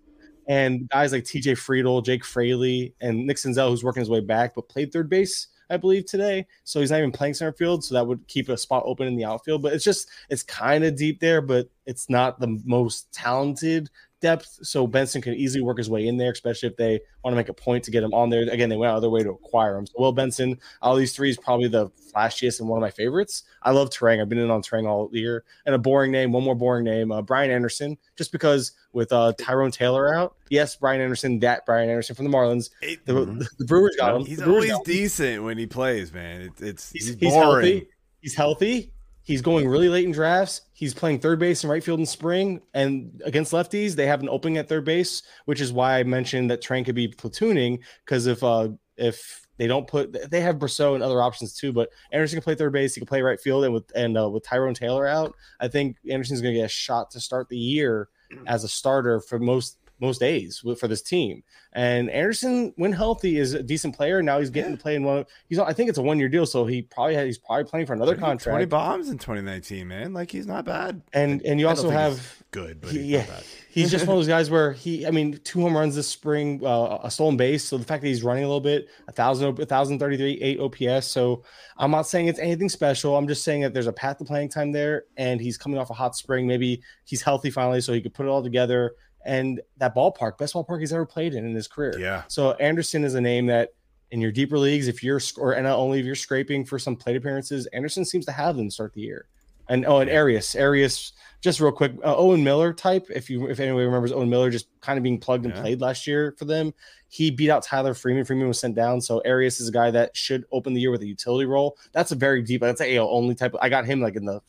And 0.49 0.89
guys 0.89 1.13
like 1.13 1.25
TJ 1.25 1.53
Friedl, 1.53 2.05
Jake 2.05 2.25
Fraley, 2.25 2.95
and 3.01 3.27
Nick 3.27 3.37
Senzel, 3.37 3.69
who's 3.69 3.85
working 3.85 4.01
his 4.01 4.11
way 4.11 4.21
back, 4.21 4.55
but 4.55 4.69
played 4.69 4.93
third 4.93 5.11
base, 5.11 5.49
I 5.69 5.77
believe, 5.77 6.07
today. 6.07 6.47
So 6.65 6.81
he's 6.81 6.91
not 6.91 6.99
even 6.99 7.13
playing 7.13 7.35
center 7.35 7.53
field. 7.53 7.85
So 7.85 7.95
that 7.95 8.07
would 8.07 8.27
keep 8.29 8.49
a 8.49 8.57
spot 8.57 8.83
open 8.87 9.07
in 9.07 9.15
the 9.15 9.27
outfield. 9.27 9.63
But 9.63 9.75
it's 9.75 9.85
just, 9.85 10.09
it's 10.31 10.43
kind 10.43 10.85
of 10.85 10.97
deep 10.97 11.21
there, 11.21 11.43
but 11.43 11.69
it's 11.85 12.09
not 12.09 12.41
the 12.41 12.61
most 12.65 13.13
talented 13.13 13.91
depth. 14.21 14.59
So 14.63 14.87
Benson 14.87 15.23
can 15.23 15.35
easily 15.35 15.63
work 15.63 15.79
his 15.79 15.89
way 15.91 16.07
in 16.07 16.17
there, 16.17 16.33
especially 16.33 16.69
if 16.69 16.77
they 16.77 17.01
want 17.25 17.33
to 17.33 17.37
make 17.37 17.49
a 17.49 17.55
point 17.55 17.85
to 17.85 17.91
get 17.91 18.03
him 18.03 18.13
on 18.15 18.31
there. 18.31 18.43
Again, 18.51 18.69
they 18.69 18.77
went 18.77 18.91
out 18.91 18.97
of 18.97 19.03
their 19.03 19.11
way 19.11 19.23
to 19.23 19.31
acquire 19.31 19.77
him. 19.77 19.87
So 19.87 19.95
Will 19.99 20.13
Benson, 20.13 20.59
all 20.83 20.97
these 20.97 21.15
three 21.15 21.31
is 21.31 21.37
probably 21.37 21.69
the 21.69 21.89
flashiest 22.15 22.61
and 22.61 22.69
one 22.69 22.79
of 22.79 22.81
my 22.83 22.91
favorites. 22.91 23.45
I 23.63 23.71
love 23.71 23.91
Turang. 23.91 24.21
I've 24.21 24.29
been 24.29 24.39
in 24.39 24.51
on 24.51 24.63
Turang 24.63 24.87
all 24.87 25.09
year. 25.13 25.45
And 25.67 25.75
a 25.75 25.79
boring 25.79 26.11
name, 26.13 26.33
one 26.33 26.43
more 26.45 26.55
boring 26.55 26.85
name, 26.85 27.13
uh, 27.13 27.23
Brian 27.23 27.51
Anderson, 27.51 27.97
just 28.17 28.33
because 28.33 28.73
with 28.93 29.13
uh, 29.13 29.33
Tyrone 29.39 29.71
Taylor 29.71 30.15
out, 30.15 30.37
yes, 30.49 30.77
Brian 30.77 31.01
Anderson, 31.01 31.39
that 31.41 31.65
Brian 31.67 31.89
Anderson 31.89 32.17
from 32.17 32.25
the 32.25 32.31
Marlins. 32.37 32.71
It- 32.83 33.05
The, 33.07 33.13
Mhm. 33.13 33.47
the 33.59 33.65
Brewers 33.65 33.97
got 33.97 34.17
him. 34.17 34.25
he's 34.27 34.43
always 34.43 34.73
decent 34.85 35.45
when 35.45 35.59
he 35.59 35.67
plays, 35.67 36.13
man. 36.13 36.41
It, 36.43 36.53
it's 36.61 36.91
He's, 36.93 37.07
he's, 37.09 37.17
he's 37.19 37.33
boring. 37.33 37.67
healthy. 37.67 37.89
He's 38.21 38.35
healthy. 38.35 38.93
He's 39.29 39.43
going 39.43 39.69
really 39.69 39.91
late 39.91 40.07
in 40.07 40.11
drafts. 40.13 40.63
He's 40.73 40.95
playing 40.95 41.19
third 41.19 41.39
base 41.39 41.63
and 41.63 41.71
right 41.71 41.85
field 41.85 42.01
in 42.01 42.07
spring. 42.07 42.63
And 42.73 43.21
against 43.27 43.53
lefties, 43.53 43.95
they 43.95 44.07
have 44.07 44.23
an 44.23 44.29
opening 44.31 44.57
at 44.57 44.71
third 44.71 44.87
base, 44.87 45.23
which 45.45 45.61
is 45.61 45.71
why 45.71 45.99
I 45.99 46.03
mentioned 46.03 46.51
that 46.51 46.63
Train 46.63 46.83
could 46.83 46.95
be 46.95 47.09
platooning. 47.09 47.81
Because 48.07 48.27
if 48.27 48.43
uh 48.43 48.71
if 48.97 49.47
they 49.59 49.67
don't 49.67 49.87
put 49.87 50.31
they 50.31 50.41
have 50.41 50.57
Brosseau 50.57 50.95
and 50.95 51.05
other 51.05 51.21
options 51.21 51.53
too, 51.53 51.75
but 51.75 51.91
Anderson 52.11 52.39
can 52.39 52.43
play 52.43 52.55
third 52.55 52.73
base, 52.73 52.95
he 52.95 53.03
can 53.03 53.07
play 53.07 53.21
right 53.21 53.39
field, 53.39 53.65
and 53.65 53.75
with 53.75 53.93
and 53.95 54.17
uh, 54.17 54.31
with 54.31 54.45
Tyrone 54.45 54.73
Taylor 54.73 55.07
out, 55.07 55.35
I 55.61 55.69
think 55.69 55.99
Anderson's 56.11 56.41
gonna 56.41 56.55
get 56.55 56.65
a 56.65 56.69
shot 56.69 57.11
to 57.11 57.21
start 57.21 57.51
the 57.51 57.59
year 57.59 58.09
as 58.47 58.65
a 58.65 58.69
starter 58.69 59.21
for 59.21 59.39
most 59.39 59.77
most 60.01 60.21
days 60.21 60.63
for 60.79 60.89
this 60.89 61.03
team. 61.03 61.43
And 61.73 62.11
Anderson, 62.11 62.73
when 62.77 62.93
healthy, 62.93 63.39
is 63.39 63.55
a 63.55 63.63
decent 63.63 63.95
player. 63.97 64.23
Now 64.23 64.39
he's 64.39 64.51
getting 64.51 64.77
to 64.77 64.83
play 64.83 64.95
in 64.95 65.05
one. 65.05 65.25
He's 65.49 65.59
I 65.59 65.73
think 65.73 65.89
it's 65.89 65.99
a 65.99 66.03
one 66.03 66.19
year 66.19 66.29
deal, 66.29 66.47
so 66.47 66.65
he 66.67 66.83
probably 66.83 67.15
had, 67.15 67.27
he's 67.27 67.39
probably 67.39 67.65
playing 67.65 67.87
for 67.87 67.93
another 67.93 68.15
20 68.15 68.21
contract. 68.21 68.55
Twenty 68.55 68.65
bombs 68.65 69.09
in 69.11 69.19
2019, 69.19 69.87
man. 69.87 70.13
Like 70.13 70.31
he's 70.31 70.47
not 70.47 70.65
bad. 70.65 71.03
And 71.13 71.43
and 71.43 71.61
you 71.61 71.69
also 71.69 71.91
have 71.91 72.43
good, 72.51 72.81
but 72.81 72.91
he- 72.93 72.99
he's 72.99 73.07
yeah, 73.07 73.19
not 73.21 73.29
bad. 73.29 73.45
he's 73.71 73.91
just 73.91 74.07
one 74.07 74.17
of 74.17 74.21
those 74.21 74.29
guys 74.29 74.51
where 74.51 74.73
he, 74.73 75.07
I 75.07 75.11
mean, 75.11 75.39
two 75.45 75.61
home 75.61 75.77
runs 75.77 75.95
this 75.95 76.09
spring, 76.09 76.61
uh, 76.65 76.99
a 77.03 77.11
stolen 77.11 77.37
base. 77.37 77.65
So 77.65 77.77
the 77.77 77.85
fact 77.85 78.03
that 78.03 78.09
he's 78.09 78.23
running 78.23 78.45
a 78.45 78.47
little 78.47 78.61
bit, 78.61 78.89
a 79.07 79.13
thousand, 79.13 79.59
a 79.61 79.67
thousand 79.67 79.99
thirty-three, 79.99 80.41
eight 80.41 80.59
OPS. 80.61 81.07
So 81.07 81.45
I'm 81.77 81.91
not 81.91 82.07
saying 82.07 82.29
it's 82.29 82.39
anything 82.39 82.69
special. 82.71 83.17
I'm 83.17 83.29
just 83.29 83.45
saying 83.45 83.61
that 83.63 83.75
there's 83.75 83.87
a 83.87 83.93
path 83.93 84.19
to 84.19 84.25
playing 84.25 84.49
time 84.49 84.73
there, 84.73 85.05
and 85.17 85.41
he's 85.41 85.59
coming 85.59 85.79
off 85.79 85.91
a 85.91 85.95
hot 85.95 86.17
spring. 86.17 86.47
Maybe 86.47 86.83
he's 87.05 87.21
healthy 87.23 87.51
finally, 87.51 87.81
so 87.83 87.93
he 87.93 88.01
could 88.01 88.15
put 88.15 88.25
it 88.27 88.31
all 88.31 88.43
together. 88.43 88.95
And 89.25 89.61
that 89.79 89.95
ballpark, 89.95 90.39
best 90.39 90.55
ballpark 90.55 90.81
he's 90.81 90.93
ever 90.93 91.05
played 91.07 91.35
in 91.35 91.45
in 91.45 91.55
his 91.55 91.69
career. 91.69 91.99
Yeah. 91.99 92.23
So 92.29 92.53
Anderson 92.53 93.05
is 93.05 93.15
a 93.15 93.21
name 93.21 93.47
that 93.47 93.71
in 94.11 94.21
your 94.21 94.33
deeper 94.33 94.59
leagues, 94.59 94.89
if 94.89 95.03
you're 95.03 95.21
or 95.37 95.53
and 95.53 95.65
not 95.65 95.77
only 95.77 96.01
if 96.01 96.07
you're 96.07 96.15
scraping 96.15 96.65
for 96.65 96.79
some 96.79 96.97
plate 96.97 97.17
appearances, 97.17 97.67
Anderson 97.67 98.05
seems 98.05 98.25
to 98.27 98.33
have 98.33 98.57
them 98.57 98.71
start 98.71 98.95
the 98.95 99.03
year. 99.03 99.27
And 99.71 99.85
oh, 99.85 99.99
and 99.99 100.11
Arias, 100.11 100.57
Arias, 100.57 101.13
just 101.43 101.61
real 101.61 101.73
quick, 101.73 101.93
uh, 102.03 102.17
Owen 102.17 102.43
Miller 102.43 102.73
type. 102.73 103.07
If 103.15 103.29
you 103.29 103.49
if 103.51 103.61
anybody 103.61 103.85
remembers 103.85 104.13
Owen 104.13 104.31
Miller, 104.31 104.51
just 104.51 104.69
kind 104.81 104.97
of 104.97 105.03
being 105.03 105.19
plugged 105.19 105.45
and 105.45 105.55
Yeah. 105.55 105.61
played 105.61 105.81
last 105.83 106.07
year 106.07 106.35
for 106.39 106.47
them. 106.47 106.73
He 107.11 107.31
beat 107.31 107.51
out 107.51 107.63
Tyler 107.65 107.93
Freeman. 107.93 108.25
Freeman 108.25 108.49
was 108.49 108.59
sent 108.59 108.75
down, 108.75 109.03
so 109.03 109.21
Arias 109.27 109.61
is 109.61 109.69
a 109.69 109.73
guy 109.73 109.91
that 109.91 110.17
should 110.17 110.47
open 110.53 110.73
the 110.73 110.81
year 110.81 110.91
with 110.91 111.03
a 111.03 111.07
utility 111.07 111.45
role. 111.45 111.77
That's 111.93 112.13
a 112.13 112.15
very 112.15 112.41
deep. 112.41 112.63
That's 112.63 112.81
a 112.81 112.97
AL 112.97 113.09
only 113.11 113.35
type. 113.35 113.55
I 113.61 113.69
got 113.69 113.85
him 113.85 114.01
like 114.01 114.17
in 114.17 114.25
the 114.25 114.41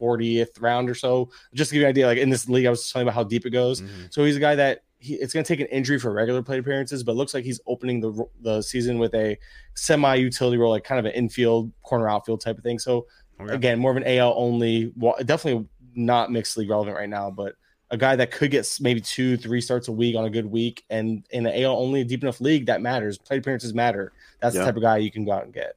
40th 0.00 0.60
round 0.60 0.88
or 0.90 0.94
so. 0.94 1.30
Just 1.54 1.70
to 1.70 1.74
give 1.74 1.80
you 1.80 1.86
an 1.86 1.90
idea, 1.90 2.06
like 2.06 2.18
in 2.18 2.30
this 2.30 2.48
league, 2.48 2.66
I 2.66 2.70
was 2.70 2.90
telling 2.90 3.06
you 3.06 3.10
about 3.10 3.14
how 3.16 3.24
deep 3.24 3.46
it 3.46 3.50
goes. 3.50 3.80
Mhm. 3.80 4.12
So 4.12 4.24
he's 4.24 4.36
a 4.36 4.40
guy 4.40 4.54
that 4.56 4.82
he, 4.98 5.14
it's 5.14 5.32
going 5.34 5.44
to 5.44 5.48
take 5.48 5.60
an 5.60 5.66
injury 5.66 5.98
for 5.98 6.10
regular 6.12 6.42
plate 6.42 6.58
appearances, 6.58 7.02
but 7.04 7.16
looks 7.16 7.34
like 7.34 7.44
he's 7.44 7.60
opening 7.66 8.00
the 8.00 8.24
the 8.40 8.62
season 8.62 8.98
with 8.98 9.14
a 9.14 9.36
semi 9.74 10.14
utility 10.14 10.56
role, 10.56 10.70
like 10.70 10.84
kind 10.84 10.98
of 10.98 11.04
an 11.04 11.12
infield, 11.12 11.70
corner 11.82 12.08
outfield 12.08 12.40
type 12.40 12.56
of 12.58 12.64
thing. 12.64 12.78
So 12.78 13.06
Okay. 13.40 13.54
again, 13.54 13.78
more 13.78 13.90
of 13.90 13.96
an 13.98 14.04
AL 14.06 14.32
only, 14.36 14.92
wa- 14.96 15.16
definitely 15.18 15.68
not 15.94 16.32
mixed 16.32 16.56
league 16.56 16.70
relevant 16.70 16.96
right 16.96 17.08
now, 17.08 17.30
but 17.30 17.54
a 17.90 17.96
guy 17.98 18.16
that 18.16 18.30
could 18.32 18.50
get 18.50 18.66
maybe 18.80 19.00
two, 19.00 19.36
three 19.36 19.60
starts 19.60 19.88
a 19.88 19.92
week 19.92 20.16
on 20.16 20.24
a 20.24 20.30
good 20.30 20.46
week, 20.46 20.84
and 20.90 21.24
in 21.30 21.44
an 21.46 21.52
AL 21.62 21.76
only 21.76 22.02
deep 22.02 22.22
enough 22.22 22.40
league 22.40 22.64
that 22.66 22.80
matters. 22.80 23.18
Plate 23.18 23.38
appearances 23.40 23.74
matter. 23.74 24.12
That's 24.40 24.54
Yeah. 24.54 24.62
the 24.62 24.66
type 24.68 24.76
of 24.76 24.82
guy 24.82 24.96
you 24.96 25.10
can 25.10 25.24
go 25.26 25.32
out 25.32 25.44
and 25.44 25.52
get. 25.52 25.76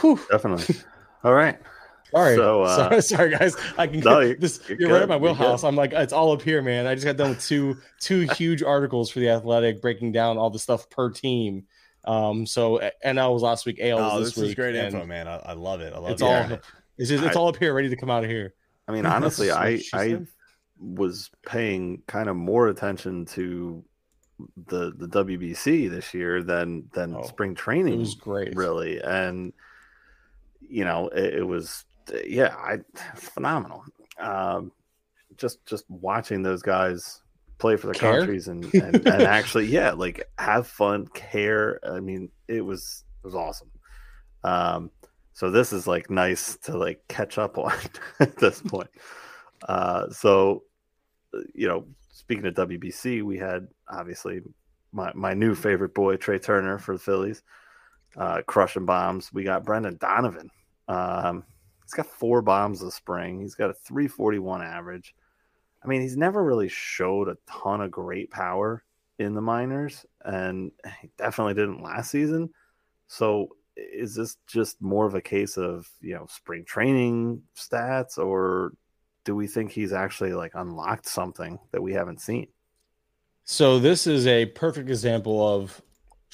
Whew. 0.00 0.20
Definitely. 0.30 0.76
All 1.24 1.32
right. 1.34 1.58
Sorry. 2.14 2.36
So, 2.36 2.62
uh, 2.62 2.76
sorry, 2.76 3.02
sorry, 3.02 3.30
guys. 3.30 3.56
I 3.76 3.86
can 3.86 4.00
No, 4.00 4.20
get 4.20 4.26
you're- 4.28 4.34
this. 4.38 4.60
you're 4.68 4.78
You're, 4.80 4.88
right 4.90 4.94
good, 4.96 5.02
at 5.04 5.08
my 5.08 5.16
wheelhouse. 5.16 5.64
I'm 5.64 5.76
like, 5.76 5.92
it's 5.92 6.12
all 6.12 6.32
up 6.32 6.42
here, 6.42 6.62
man. 6.62 6.86
I 6.86 6.94
just 6.94 7.06
got 7.06 7.16
done 7.16 7.30
with 7.30 7.44
two 7.44 7.76
two 8.00 8.20
huge 8.36 8.62
articles 8.62 9.10
for 9.10 9.18
the 9.20 9.28
Athletic 9.30 9.80
breaking 9.82 10.12
down 10.12 10.38
all 10.38 10.50
the 10.50 10.58
stuff 10.58 10.88
per 10.90 11.10
team. 11.10 11.64
Um, 12.04 12.44
so 12.46 12.80
NL 13.04 13.32
was 13.32 13.42
last 13.42 13.64
week, 13.66 13.78
AL 13.80 13.96
was 13.98 14.12
Oh, 14.12 14.18
this, 14.20 14.28
this 14.34 14.38
is 14.38 14.48
week. 14.50 14.56
great 14.56 14.74
info, 14.74 15.06
man. 15.06 15.26
I, 15.26 15.36
I 15.36 15.52
love 15.54 15.80
it. 15.80 15.92
I 15.94 15.98
love 15.98 16.10
It's 16.12 16.22
it. 16.22 16.24
all 16.26 16.30
Yeah. 16.32 16.56
it's 16.98 17.08
just, 17.08 17.24
it's 17.24 17.34
I- 17.36 17.38
all 17.40 17.48
up 17.48 17.56
here, 17.56 17.72
ready 17.74 17.88
to 17.88 17.96
come 17.96 18.10
out 18.10 18.22
of 18.24 18.30
here. 18.30 18.54
I 18.86 18.92
mean, 18.92 19.06
honestly, 19.06 19.50
I 19.50 19.80
I 19.94 20.08
said. 20.10 20.26
was 20.78 21.30
paying 21.46 22.02
kind 22.06 22.28
of 22.28 22.36
more 22.36 22.68
attention 22.68 23.24
to 23.26 23.82
the 24.66 24.92
the 24.96 25.06
WBC 25.08 25.88
this 25.88 26.12
year 26.12 26.42
than 26.42 26.90
than 26.92 27.14
Oh, 27.16 27.22
spring 27.22 27.54
training. 27.54 27.94
It 27.94 27.98
was 27.98 28.14
great. 28.14 28.54
really, 28.54 29.00
and 29.00 29.52
you 30.60 30.84
know, 30.84 31.08
it, 31.08 31.34
it 31.36 31.46
was 31.46 31.84
yeah, 32.26 32.54
I 32.56 32.78
phenomenal. 33.16 33.84
Um, 34.18 34.72
just 35.36 35.64
just 35.66 35.84
watching 35.88 36.42
those 36.42 36.62
guys 36.62 37.22
play 37.58 37.76
for 37.76 37.86
their 37.86 37.94
Care? 37.94 38.18
countries 38.18 38.48
and, 38.48 38.64
and 38.74 38.96
and 39.06 39.08
actually, 39.22 39.66
yeah, 39.66 39.92
like 39.92 40.28
have 40.38 40.66
fun, 40.66 41.06
care. 41.14 41.80
I 41.88 42.00
mean, 42.00 42.30
it 42.48 42.60
was 42.60 43.04
it 43.22 43.26
was 43.26 43.34
awesome. 43.34 43.70
Um, 44.42 44.90
so 45.32 45.50
this 45.50 45.72
is 45.72 45.86
like 45.86 46.10
nice 46.10 46.56
to 46.64 46.76
like 46.76 47.06
catch 47.08 47.38
up 47.38 47.58
on 47.58 47.72
at 48.20 48.36
this 48.36 48.60
point. 48.60 48.90
Uh, 49.68 50.10
so 50.10 50.64
you 51.54 51.66
know, 51.66 51.86
speaking 52.12 52.46
of 52.46 52.54
WBC, 52.54 53.22
we 53.22 53.38
had 53.38 53.68
obviously 53.88 54.40
my 54.92 55.12
my 55.14 55.34
new 55.34 55.54
favorite 55.54 55.94
boy 55.94 56.16
Trea 56.16 56.38
Turner 56.38 56.78
for 56.78 56.94
the 56.94 57.00
Phillies, 57.00 57.42
uh, 58.16 58.42
crushing 58.46 58.86
bombs. 58.86 59.32
We 59.32 59.44
got 59.44 59.64
Brendan 59.64 59.96
Donovan. 59.96 60.50
Um, 60.86 61.44
he's 61.84 61.94
got 61.94 62.06
four 62.06 62.42
bombs 62.42 62.80
this 62.80 62.94
spring. 62.94 63.40
He's 63.40 63.54
got 63.54 63.70
a 63.70 63.74
341 63.74 64.62
average. 64.62 65.14
I 65.82 65.86
mean, 65.86 66.00
he's 66.00 66.16
never 66.16 66.42
really 66.42 66.68
showed 66.68 67.28
a 67.28 67.36
ton 67.46 67.80
of 67.80 67.90
great 67.90 68.30
power 68.30 68.82
in 69.18 69.34
the 69.34 69.40
minors, 69.40 70.04
and 70.24 70.72
he 71.00 71.10
definitely 71.16 71.54
didn't 71.54 71.82
last 71.82 72.10
season. 72.10 72.50
So, 73.06 73.50
is 73.76 74.14
this 74.14 74.36
just 74.46 74.80
more 74.80 75.06
of 75.06 75.14
a 75.14 75.20
case 75.20 75.56
of 75.56 75.88
you 76.00 76.14
know 76.14 76.26
spring 76.28 76.64
training 76.64 77.42
stats, 77.56 78.18
or 78.18 78.72
do 79.24 79.34
we 79.34 79.46
think 79.46 79.72
he's 79.72 79.92
actually 79.92 80.32
like 80.32 80.52
unlocked 80.54 81.06
something 81.06 81.58
that 81.72 81.82
we 81.82 81.92
haven't 81.92 82.20
seen? 82.20 82.48
So 83.44 83.78
this 83.78 84.06
is 84.06 84.26
a 84.26 84.46
perfect 84.46 84.88
example 84.88 85.46
of 85.46 85.82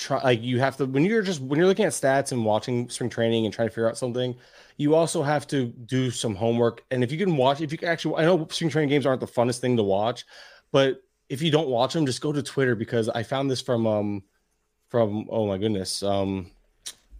try 0.00 0.22
like 0.22 0.42
you 0.42 0.58
have 0.58 0.76
to 0.78 0.86
when 0.86 1.04
you're 1.04 1.22
just 1.22 1.40
when 1.42 1.58
you're 1.58 1.68
looking 1.68 1.84
at 1.84 1.92
stats 1.92 2.32
and 2.32 2.44
watching 2.44 2.88
spring 2.88 3.10
training 3.10 3.44
and 3.44 3.54
trying 3.54 3.68
to 3.68 3.70
figure 3.70 3.88
out 3.88 3.98
something, 3.98 4.34
you 4.78 4.94
also 4.94 5.22
have 5.22 5.46
to 5.48 5.66
do 5.66 6.10
some 6.10 6.34
homework. 6.34 6.82
And 6.90 7.04
if 7.04 7.12
you 7.12 7.18
can 7.18 7.36
watch, 7.36 7.60
if 7.60 7.70
you 7.70 7.78
can 7.78 7.88
actually, 7.88 8.16
I 8.16 8.24
know 8.24 8.48
spring 8.50 8.70
training 8.70 8.88
games 8.88 9.04
aren't 9.04 9.20
the 9.20 9.26
funnest 9.26 9.60
thing 9.60 9.76
to 9.76 9.82
watch, 9.82 10.24
but 10.72 11.02
if 11.28 11.42
you 11.42 11.50
don't 11.50 11.68
watch 11.68 11.92
them, 11.92 12.06
just 12.06 12.22
go 12.22 12.32
to 12.32 12.42
Twitter 12.42 12.74
because 12.74 13.08
I 13.10 13.22
found 13.22 13.50
this 13.50 13.60
from 13.60 13.86
um 13.86 14.22
from 14.88 15.28
oh 15.30 15.46
my 15.46 15.58
goodness 15.58 16.02
um 16.02 16.50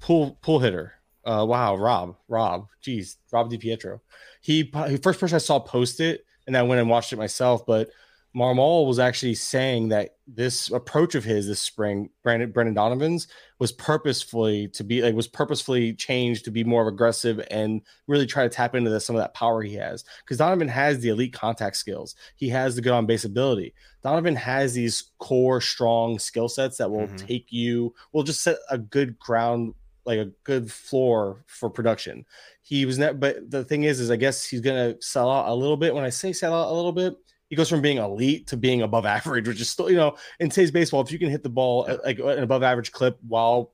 pool 0.01 0.39
pool 0.43 0.59
hitter. 0.59 0.95
Uh, 1.22 1.45
wow, 1.47 1.76
Rob, 1.76 2.16
Rob, 2.28 2.66
geez, 2.81 3.18
Rob 3.31 3.51
DiPietro. 3.51 4.01
He, 4.41 4.72
he 4.89 4.97
first 4.97 5.20
person 5.20 5.37
I 5.37 5.39
saw 5.39 5.59
post 5.59 6.01
it, 6.01 6.24
and 6.47 6.57
I 6.57 6.62
went 6.62 6.81
and 6.81 6.89
watched 6.89 7.12
it 7.12 7.18
myself. 7.18 7.66
But 7.66 7.91
Marmol 8.35 8.87
was 8.87 9.01
actually 9.01 9.35
saying 9.35 9.89
that 9.89 10.16
this 10.28 10.70
approach 10.70 11.16
of 11.16 11.24
his 11.24 11.49
this 11.49 11.59
spring, 11.59 12.11
Brandon 12.22 12.53
Brendan 12.53 12.74
Donovan's, 12.74 13.26
was 13.59 13.72
purposefully 13.72 14.68
to 14.68 14.85
be 14.85 15.03
like 15.03 15.14
was 15.14 15.26
purposefully 15.26 15.95
changed 15.95 16.45
to 16.45 16.53
be 16.53 16.62
more 16.62 16.87
aggressive 16.87 17.45
and 17.51 17.83
really 18.07 18.26
try 18.26 18.45
to 18.45 18.49
tap 18.49 18.76
into 18.76 18.89
the, 18.89 19.01
some 19.01 19.16
of 19.16 19.20
that 19.20 19.35
power 19.35 19.62
he 19.62 19.74
has. 19.74 20.05
Because 20.24 20.39
Donovan 20.39 20.68
has 20.68 21.01
the 21.01 21.09
elite 21.09 21.33
contact 21.33 21.76
skills, 21.76 22.14
he 22.37 22.49
has 22.51 22.76
the 22.76 22.83
good 22.83 22.93
on 22.93 23.05
base 23.05 23.24
ability. 23.24 23.74
Donovan 24.03 24.37
has 24.37 24.74
these 24.74 25.11
core 25.18 25.61
strong 25.61 26.18
skill 26.20 26.49
sets 26.49 26.76
that 26.78 26.91
will 26.91 27.09
Mhm. 27.09 27.26
take 27.26 27.47
you, 27.51 27.93
will 28.12 28.22
just 28.22 28.43
set 28.43 28.59
a 28.70 28.78
good 28.78 29.18
ground, 29.18 29.74
like 30.05 30.20
a 30.20 30.31
good 30.45 30.70
floor 30.70 31.45
for 31.49 31.68
production. 31.68 32.24
He 32.62 32.87
was 32.87 32.97
not, 32.97 33.18
but 33.18 33.51
the 33.51 33.64
thing 33.64 33.83
is, 33.83 33.99
is 33.99 34.09
I 34.12 34.16
guess 34.16 34.45
he's 34.47 34.61
gonna 34.61 34.95
sell 35.03 35.28
out 35.28 35.49
a 35.49 35.55
little 35.55 35.76
bit. 35.76 35.93
When 35.95 36.05
I 36.05 36.11
say 36.11 36.33
sell 36.33 36.55
out 36.55 36.70
a 36.70 36.74
little 36.76 36.93
bit, 36.93 37.16
he 37.51 37.57
goes 37.57 37.68
from 37.68 37.82
being 37.82 37.98
elite 37.98 38.46
to 38.46 38.57
being 38.57 38.82
above 38.82 39.05
average, 39.16 39.46
which 39.46 39.61
is 39.61 39.68
still, 39.68 39.90
you 39.90 39.96
know, 39.96 40.16
in 40.38 40.48
today's 40.48 40.70
baseball, 40.70 41.03
if 41.03 41.12
you 41.12 41.18
can 41.18 41.28
hit 41.28 41.42
the 41.42 41.51
ball 41.51 41.86
at 41.88 42.03
like 42.05 42.18
an 42.18 42.42
above 42.42 42.62
average 42.62 42.92
clip 42.92 43.18
while, 43.28 43.72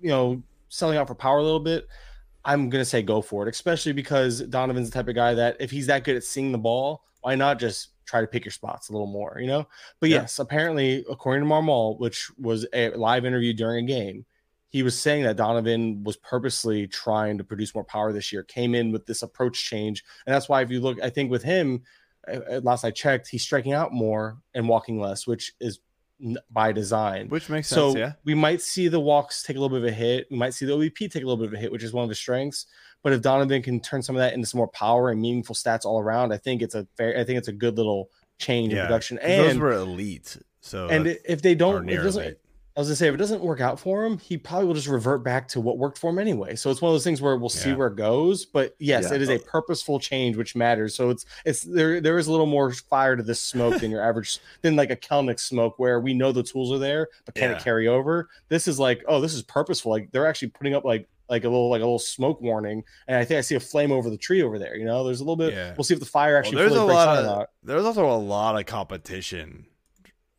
you 0.00 0.08
know, 0.08 0.40
selling 0.68 0.98
out 0.98 1.08
for 1.08 1.14
power 1.14 1.38
a 1.38 1.42
little 1.42 1.58
bit, 1.58 1.88
I'm 2.44 2.70
gonna 2.70 2.84
say 2.84 3.02
go 3.02 3.20
for 3.20 3.46
it, 3.46 3.50
especially 3.50 3.92
because 3.92 4.42
Donovan's 4.42 4.90
the 4.90 4.94
type 4.94 5.08
of 5.08 5.14
guy 5.14 5.34
that 5.34 5.56
if 5.58 5.70
he's 5.70 5.86
that 5.86 6.04
good 6.04 6.16
at 6.16 6.22
seeing 6.22 6.52
the 6.52 6.58
ball, 6.58 7.02
why 7.22 7.34
not 7.34 7.58
just 7.58 7.88
try 8.04 8.20
to 8.20 8.26
pick 8.26 8.44
your 8.44 8.52
spots 8.52 8.88
a 8.88 8.92
little 8.92 9.06
more, 9.06 9.38
you 9.40 9.46
know? 9.46 9.66
But 10.00 10.10
Yeah. 10.10 10.22
yes, 10.22 10.38
apparently, 10.38 11.04
according 11.10 11.46
to 11.46 11.50
Marmol, 11.52 11.98
which 11.98 12.30
was 12.38 12.66
a 12.72 12.90
live 12.90 13.24
interview 13.24 13.52
during 13.52 13.84
a 13.84 13.88
game, 13.88 14.24
he 14.70 14.82
was 14.82 14.98
saying 14.98 15.24
that 15.24 15.36
Donovan 15.36 16.04
was 16.04 16.16
purposely 16.18 16.86
trying 16.86 17.38
to 17.38 17.44
produce 17.44 17.74
more 17.74 17.84
power 17.84 18.12
this 18.12 18.32
year, 18.32 18.42
came 18.42 18.74
in 18.74 18.92
with 18.92 19.06
this 19.06 19.22
approach 19.22 19.64
change. 19.64 20.04
And 20.26 20.34
that's 20.34 20.48
why, 20.48 20.60
if 20.62 20.70
you 20.70 20.80
look, 20.80 21.02
I 21.02 21.08
think 21.10 21.30
with 21.30 21.42
him, 21.42 21.82
last 22.62 22.84
I 22.84 22.90
checked, 22.90 23.28
he's 23.28 23.42
striking 23.42 23.72
out 23.72 23.92
more 23.92 24.38
and 24.54 24.68
walking 24.68 25.00
less, 25.00 25.26
which 25.26 25.52
is 25.60 25.80
by 26.50 26.72
design. 26.72 27.28
Which 27.28 27.48
makes 27.48 27.68
So 27.68 27.90
sense, 27.90 27.98
yeah. 27.98 28.12
we 28.24 28.34
might 28.34 28.60
see 28.60 28.88
the 28.88 29.00
walks 29.00 29.42
take 29.42 29.56
a 29.56 29.60
little 29.60 29.78
bit 29.78 29.86
of 29.86 29.92
a 29.92 29.96
hit. 29.96 30.26
We 30.30 30.36
might 30.36 30.54
see 30.54 30.66
the 30.66 30.72
OBP 30.72 31.10
take 31.10 31.22
a 31.22 31.26
little 31.26 31.36
bit 31.36 31.46
of 31.46 31.54
a 31.54 31.58
hit, 31.58 31.70
which 31.70 31.84
is 31.84 31.92
one 31.92 32.02
of 32.02 32.08
his 32.08 32.18
strengths. 32.18 32.66
But 33.02 33.12
if 33.12 33.22
Donovan 33.22 33.62
can 33.62 33.80
turn 33.80 34.02
some 34.02 34.16
of 34.16 34.20
that 34.20 34.34
into 34.34 34.46
some 34.46 34.58
more 34.58 34.68
power 34.68 35.10
and 35.10 35.20
meaningful 35.20 35.54
stats 35.54 35.84
all 35.84 36.00
around, 36.00 36.32
I 36.32 36.36
think 36.36 36.62
it's 36.62 36.74
a 36.74 36.86
fair. 36.96 37.16
I 37.16 37.24
think 37.24 37.38
it's 37.38 37.48
a 37.48 37.52
good 37.52 37.76
little 37.76 38.10
change 38.38 38.72
in 38.72 38.80
production. 38.80 39.18
And 39.18 39.50
those 39.50 39.58
were 39.58 39.72
elite. 39.72 40.36
So 40.60 40.88
and 40.88 41.06
if 41.06 41.40
they 41.40 41.54
don't, 41.54 41.88
it 41.88 41.96
doesn't, 41.96 42.22
elite. 42.22 42.38
I 42.78 42.80
was 42.80 42.86
gonna 42.86 42.94
say 42.96 43.08
if 43.08 43.14
it 43.14 43.18
doesn't 43.18 43.42
work 43.42 43.60
out 43.60 43.80
for 43.80 44.04
him, 44.04 44.18
he 44.18 44.38
probably 44.38 44.66
will 44.68 44.74
just 44.74 44.86
revert 44.86 45.24
back 45.24 45.48
to 45.48 45.60
what 45.60 45.78
worked 45.78 45.98
for 45.98 46.10
him 46.10 46.18
anyway. 46.20 46.54
So 46.54 46.70
it's 46.70 46.80
one 46.80 46.90
of 46.90 46.94
those 46.94 47.02
things 47.02 47.20
where 47.20 47.36
we'll 47.36 47.48
see 47.48 47.72
where 47.72 47.88
it 47.88 47.96
goes. 47.96 48.46
But 48.46 48.76
yes, 48.78 49.08
Yeah. 49.10 49.16
it 49.16 49.22
is 49.22 49.28
a 49.30 49.40
purposeful 49.40 49.98
change 49.98 50.36
which 50.36 50.54
matters. 50.54 50.94
So 50.94 51.10
it's 51.10 51.26
it's 51.44 51.62
there 51.62 52.00
there 52.00 52.18
is 52.18 52.28
a 52.28 52.30
little 52.30 52.46
more 52.46 52.72
fire 52.72 53.16
to 53.16 53.22
this 53.24 53.40
smoke 53.40 53.80
than 53.80 53.90
your 53.90 54.00
average 54.00 54.38
than 54.62 54.76
like 54.76 54.92
a 54.92 54.96
Kelenic 54.96 55.40
smoke 55.40 55.80
where 55.80 55.98
we 55.98 56.14
know 56.14 56.30
the 56.30 56.44
tools 56.44 56.70
are 56.70 56.78
there, 56.78 57.08
but 57.24 57.34
can 57.34 57.50
Yeah. 57.50 57.56
it 57.56 57.64
carry 57.64 57.88
over? 57.88 58.28
This 58.48 58.68
is 58.68 58.78
like, 58.78 59.02
oh, 59.08 59.20
this 59.20 59.34
is 59.34 59.42
purposeful. 59.42 59.90
Like 59.90 60.12
they're 60.12 60.28
actually 60.28 60.50
putting 60.50 60.76
up 60.76 60.84
like 60.84 61.08
like 61.28 61.42
a 61.42 61.48
little 61.48 61.68
like 61.70 61.80
a 61.80 61.84
little 61.84 61.98
smoke 61.98 62.40
warning, 62.40 62.84
and 63.08 63.16
I 63.18 63.24
think 63.24 63.38
I 63.38 63.40
see 63.40 63.56
a 63.56 63.60
flame 63.60 63.90
over 63.90 64.08
the 64.08 64.16
tree 64.16 64.40
over 64.44 64.56
there. 64.56 64.76
You 64.76 64.84
know, 64.84 65.02
there's 65.04 65.18
a 65.20 65.24
little 65.24 65.34
bit. 65.36 65.52
Yeah. 65.52 65.74
We'll 65.76 65.82
see 65.82 65.94
if 65.94 66.00
the 66.00 66.06
fire 66.06 66.34
Well, 66.34 66.38
actually. 66.38 66.56
there's 66.58 66.72
a 66.76 66.84
lot 66.84 67.08
of 67.18 67.46
there's 67.64 67.84
also 67.84 68.08
a 68.08 68.16
lot 68.16 68.56
of 68.56 68.66
competition 68.66 69.66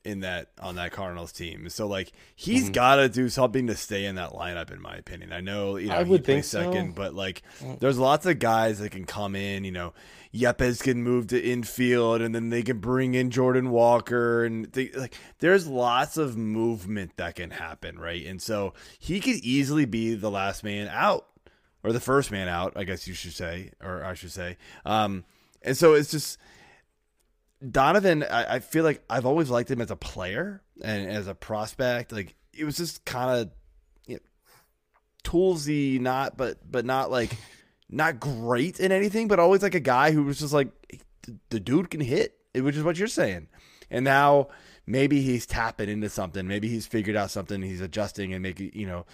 in 0.06 0.22
that 0.22 0.50
on 0.62 0.76
that 0.76 0.91
Cardinals 0.91 1.32
team. 1.34 1.68
So 1.70 1.86
like 1.88 2.12
he's 2.36 2.70
Mhm. 2.70 2.74
got 2.74 2.95
to 2.97 3.10
do 3.10 3.28
something 3.30 3.68
to 3.68 3.76
stay 3.76 4.06
in 4.06 4.16
that 4.16 4.32
lineup, 4.32 4.72
in 4.72 4.82
my 4.82 4.95
opinion. 4.95 5.34
I 5.34 5.41
know 5.41 5.76
you 5.76 5.89
know 5.89 5.95
I 5.97 6.04
he 6.06 6.10
would 6.10 6.24
plays 6.24 6.36
think 6.36 6.45
so. 6.45 6.64
second, 6.72 6.95
but 6.95 7.14
like 7.14 7.41
Mm. 7.62 7.80
there's 7.80 7.97
lots 7.97 8.26
of 8.26 8.39
guys 8.39 8.80
that 8.80 8.91
can 8.91 9.06
come 9.06 9.36
in. 9.36 9.66
You 9.66 9.72
know, 9.74 9.93
Yepez 10.34 10.82
can 10.82 11.04
move 11.04 11.28
to 11.28 11.41
infield, 11.43 12.22
and 12.22 12.34
then 12.34 12.50
they 12.50 12.64
can 12.64 12.78
bring 12.80 13.14
in 13.14 13.30
Jordan 13.30 13.72
Walker, 13.72 14.45
and 14.45 14.66
they, 14.72 14.89
like 14.91 15.16
there's 15.39 15.68
lots 15.68 16.16
of 16.18 16.38
movement 16.38 17.18
that 17.18 17.36
can 17.36 17.50
happen, 17.52 18.00
right? 18.00 18.26
And 18.26 18.41
so 18.41 18.74
he 18.97 19.20
could 19.20 19.36
easily 19.38 19.86
be 19.86 20.16
the 20.16 20.32
last 20.32 20.64
man 20.64 20.88
out 20.88 21.26
or 21.84 21.91
the 21.91 22.00
first 22.00 22.32
man 22.32 22.47
out, 22.47 22.74
I 22.76 22.84
guess 22.86 23.08
you 23.08 23.14
should 23.14 23.34
say, 23.34 23.72
or 23.82 24.04
I 24.06 24.14
should 24.14 24.32
say. 24.32 24.58
Um, 24.86 25.26
and 25.62 25.76
so 25.78 25.93
it's 25.93 26.12
just 26.12 26.38
Donovan. 27.68 28.24
I, 28.24 28.55
I 28.55 28.60
feel 28.60 28.84
like 28.84 29.03
I've 29.10 29.26
always 29.26 29.49
liked 29.49 29.70
him 29.70 29.82
as 29.82 29.91
a 29.91 29.95
player 29.95 30.62
and 30.82 31.10
as 31.10 31.28
a 31.28 31.36
prospect. 31.36 32.12
Like 32.12 32.36
it 32.57 32.64
was 32.64 32.78
just 32.78 33.05
kind 33.05 33.39
of 33.39 33.49
you 34.05 34.16
know, 34.16 34.22
toolsy, 35.24 35.99
not 35.99 36.38
but 36.38 36.60
but 36.70 36.86
not 36.86 37.12
like 37.12 37.38
not 37.89 38.20
great 38.20 38.80
in 38.80 38.91
anything, 38.91 39.28
but 39.28 39.39
always 39.39 39.64
like 39.64 39.76
a 39.76 39.80
guy 39.80 40.12
who 40.12 40.24
was 40.24 40.39
just 40.39 40.53
like 40.53 40.70
the, 41.24 41.38
the 41.49 41.60
dude 41.60 41.89
can 41.89 42.01
hit, 42.01 42.38
which 42.55 42.76
is 42.76 42.84
what 42.84 42.97
you're 42.97 43.07
saying. 43.07 43.47
And 43.89 44.05
now 44.05 44.49
maybe 44.86 45.22
he's 45.22 45.45
tapping 45.45 45.89
into 45.89 46.10
something. 46.10 46.47
Maybe 46.47 46.70
he's 46.70 46.86
figured 46.86 47.16
out 47.16 47.32
something. 47.32 47.62
He's 47.62 47.82
adjusting 47.82 48.34
and 48.34 48.43
making 48.43 48.72
you 48.74 48.88
know 48.88 49.05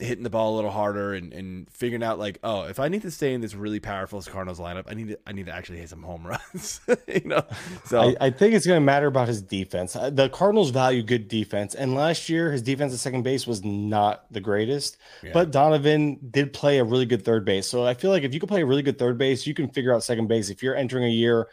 hitting 0.00 0.24
the 0.24 0.30
ball 0.30 0.54
a 0.54 0.56
little 0.56 0.70
harder 0.70 1.14
and, 1.14 1.32
and 1.32 1.70
figuring 1.70 2.02
out 2.02 2.18
like, 2.18 2.38
oh, 2.42 2.62
if 2.62 2.80
I 2.80 2.88
need 2.88 3.02
to 3.02 3.10
stay 3.10 3.34
in 3.34 3.40
this 3.40 3.54
really 3.54 3.80
powerful 3.80 4.20
Cardinals 4.22 4.58
lineup, 4.58 4.84
I 4.88 4.94
need 4.94 5.08
to 5.08 5.18
I 5.26 5.32
need 5.32 5.46
to 5.46 5.52
actually 5.52 5.78
hit 5.78 5.88
some 5.88 6.02
home 6.02 6.26
runs. 6.54 6.80
you 7.06 7.22
know, 7.24 7.44
so 7.84 8.00
I, 8.00 8.16
I 8.20 8.30
think 8.30 8.54
it's 8.54 8.66
going 8.66 8.76
to 8.76 8.84
matter 8.84 9.06
about 9.06 9.28
his 9.28 9.42
defense. 9.42 9.94
Uh, 9.96 10.10
The 10.10 10.28
Cardinals 10.28 10.70
value 10.70 11.02
good 11.02 11.28
defense, 11.28 11.74
and 11.74 11.94
last 11.94 12.28
year 12.28 12.50
his 12.50 12.62
defense 12.62 12.92
at 12.92 12.98
second 12.98 13.22
base 13.22 13.46
was 13.46 13.64
not 13.64 14.24
the 14.32 14.40
greatest. 14.40 14.96
Yeah. 15.22 15.30
But 15.32 15.50
Donovan 15.50 16.18
did 16.30 16.52
play 16.52 16.78
a 16.78 16.84
really 16.84 17.06
good 17.06 17.24
third 17.24 17.44
base, 17.44 17.66
so 17.66 17.84
I 17.84 17.94
feel 17.94 18.10
like 18.10 18.22
if 18.22 18.34
you 18.34 18.40
can 18.40 18.48
play 18.48 18.62
a 18.62 18.66
really 18.66 18.82
good 18.82 18.98
third 18.98 19.18
base, 19.18 19.46
you 19.46 19.54
can 19.54 19.68
figure 19.68 19.94
out 19.94 20.02
second 20.02 20.28
base. 20.28 20.50
If 20.50 20.62
you're 20.62 20.76
entering 20.76 21.04
a 21.04 21.08
year 21.08 21.48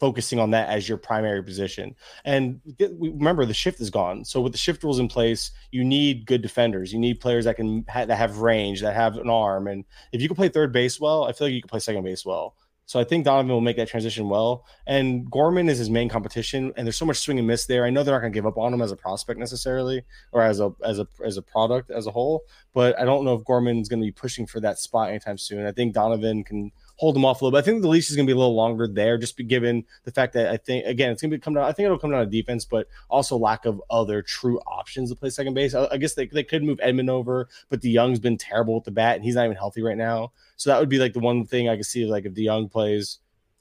focusing 0.00 0.38
on 0.38 0.50
that 0.52 0.68
as 0.68 0.88
your 0.88 0.98
primary 0.98 1.42
position, 1.42 1.94
and 2.24 2.60
remember 2.98 3.44
the 3.44 3.54
shift 3.54 3.80
is 3.80 3.90
gone. 3.90 4.24
So 4.24 4.40
with 4.40 4.52
the 4.52 4.58
shift 4.58 4.82
rules 4.84 4.98
in 4.98 5.08
place, 5.08 5.50
you 5.70 5.84
need 5.84 6.26
good 6.26 6.42
defenders. 6.42 6.92
You 6.92 6.98
need 6.98 7.20
players 7.20 7.44
that 7.44 7.56
can 7.56 7.84
ha- 7.88 8.06
that 8.06 8.16
have 8.16 8.38
range, 8.38 8.80
that 8.80 8.94
have 8.94 9.16
an 9.16 9.30
arm, 9.30 9.66
and 9.66 9.84
if 10.12 10.22
you 10.22 10.28
can 10.28 10.36
play 10.36 10.48
third 10.48 10.72
base 10.72 11.00
well, 11.00 11.24
I 11.24 11.32
feel 11.32 11.46
like 11.46 11.54
you 11.54 11.62
can 11.62 11.68
play 11.68 11.80
second 11.80 12.04
base 12.04 12.24
well. 12.24 12.54
So 12.88 12.98
I 12.98 13.04
think 13.04 13.26
Donovan 13.26 13.52
will 13.52 13.60
make 13.60 13.76
that 13.76 13.88
transition 13.88 14.30
well. 14.30 14.64
And 14.86 15.30
Gorman 15.30 15.68
is 15.68 15.76
his 15.76 15.90
main 15.90 16.08
competition, 16.08 16.72
and 16.74 16.86
there's 16.86 16.96
so 16.96 17.04
much 17.04 17.18
swing 17.18 17.38
and 17.38 17.46
miss 17.46 17.66
there. 17.66 17.84
I 17.84 17.90
know 17.90 18.02
they're 18.02 18.14
not 18.14 18.22
going 18.22 18.32
to 18.32 18.36
give 18.36 18.46
up 18.46 18.56
on 18.56 18.72
him 18.72 18.80
as 18.80 18.90
a 18.90 18.96
prospect 18.96 19.38
necessarily, 19.38 20.04
or 20.32 20.40
as 20.40 20.58
a 20.58 20.72
as 20.82 20.98
a 20.98 21.06
as 21.22 21.36
a 21.36 21.42
product 21.42 21.90
as 21.90 22.06
a 22.06 22.10
whole. 22.10 22.44
But 22.72 22.98
I 22.98 23.04
don't 23.04 23.26
know 23.26 23.34
if 23.34 23.44
Gorman's 23.44 23.90
going 23.90 24.00
to 24.00 24.06
be 24.06 24.10
pushing 24.10 24.46
for 24.46 24.58
that 24.60 24.78
spot 24.78 25.10
anytime 25.10 25.36
soon. 25.36 25.66
I 25.66 25.72
think 25.72 25.92
Donovan 25.92 26.42
can 26.44 26.72
hold 26.98 27.14
them 27.14 27.24
off 27.24 27.40
a 27.40 27.44
little 27.44 27.56
bit. 27.56 27.62
I 27.62 27.64
think 27.64 27.80
the 27.80 27.88
leash 27.88 28.10
is 28.10 28.16
going 28.16 28.26
to 28.26 28.30
be 28.30 28.34
a 28.34 28.38
little 28.38 28.56
longer 28.56 28.88
there, 28.88 29.16
just 29.18 29.36
given 29.46 29.84
the 30.02 30.10
fact 30.10 30.32
that 30.34 30.50
I 30.50 30.56
think 30.56 30.84
again 30.84 31.12
it's 31.12 31.22
going 31.22 31.30
to 31.30 31.38
come 31.38 31.54
down. 31.54 31.64
I 31.64 31.72
think 31.72 31.86
it'll 31.86 31.98
come 31.98 32.10
down 32.10 32.24
to 32.24 32.30
defense, 32.30 32.64
but 32.64 32.88
also 33.08 33.36
lack 33.36 33.64
of 33.64 33.80
other 33.88 34.20
true 34.20 34.58
options 34.66 35.10
to 35.10 35.16
play 35.16 35.30
second 35.30 35.54
base. 35.54 35.74
I, 35.74 35.86
I 35.92 35.96
guess 35.96 36.14
they, 36.14 36.26
they 36.26 36.42
could 36.42 36.64
move 36.64 36.78
Edman 36.78 37.08
over, 37.08 37.48
but 37.70 37.80
DeJong's 37.80 38.18
been 38.18 38.36
terrible 38.36 38.74
with 38.74 38.84
the 38.84 38.90
bat, 38.90 39.16
and 39.16 39.24
he's 39.24 39.36
not 39.36 39.44
even 39.44 39.56
healthy 39.56 39.82
right 39.82 39.96
now. 39.96 40.32
So 40.56 40.70
that 40.70 40.80
would 40.80 40.88
be 40.88 40.98
like 40.98 41.12
the 41.12 41.20
one 41.20 41.46
thing 41.46 41.68
I 41.68 41.76
could 41.76 41.86
see, 41.86 42.04
like 42.04 42.26
if 42.26 42.34
DeJong 42.34 42.70
plays 42.70 43.18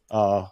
uh 0.09 0.45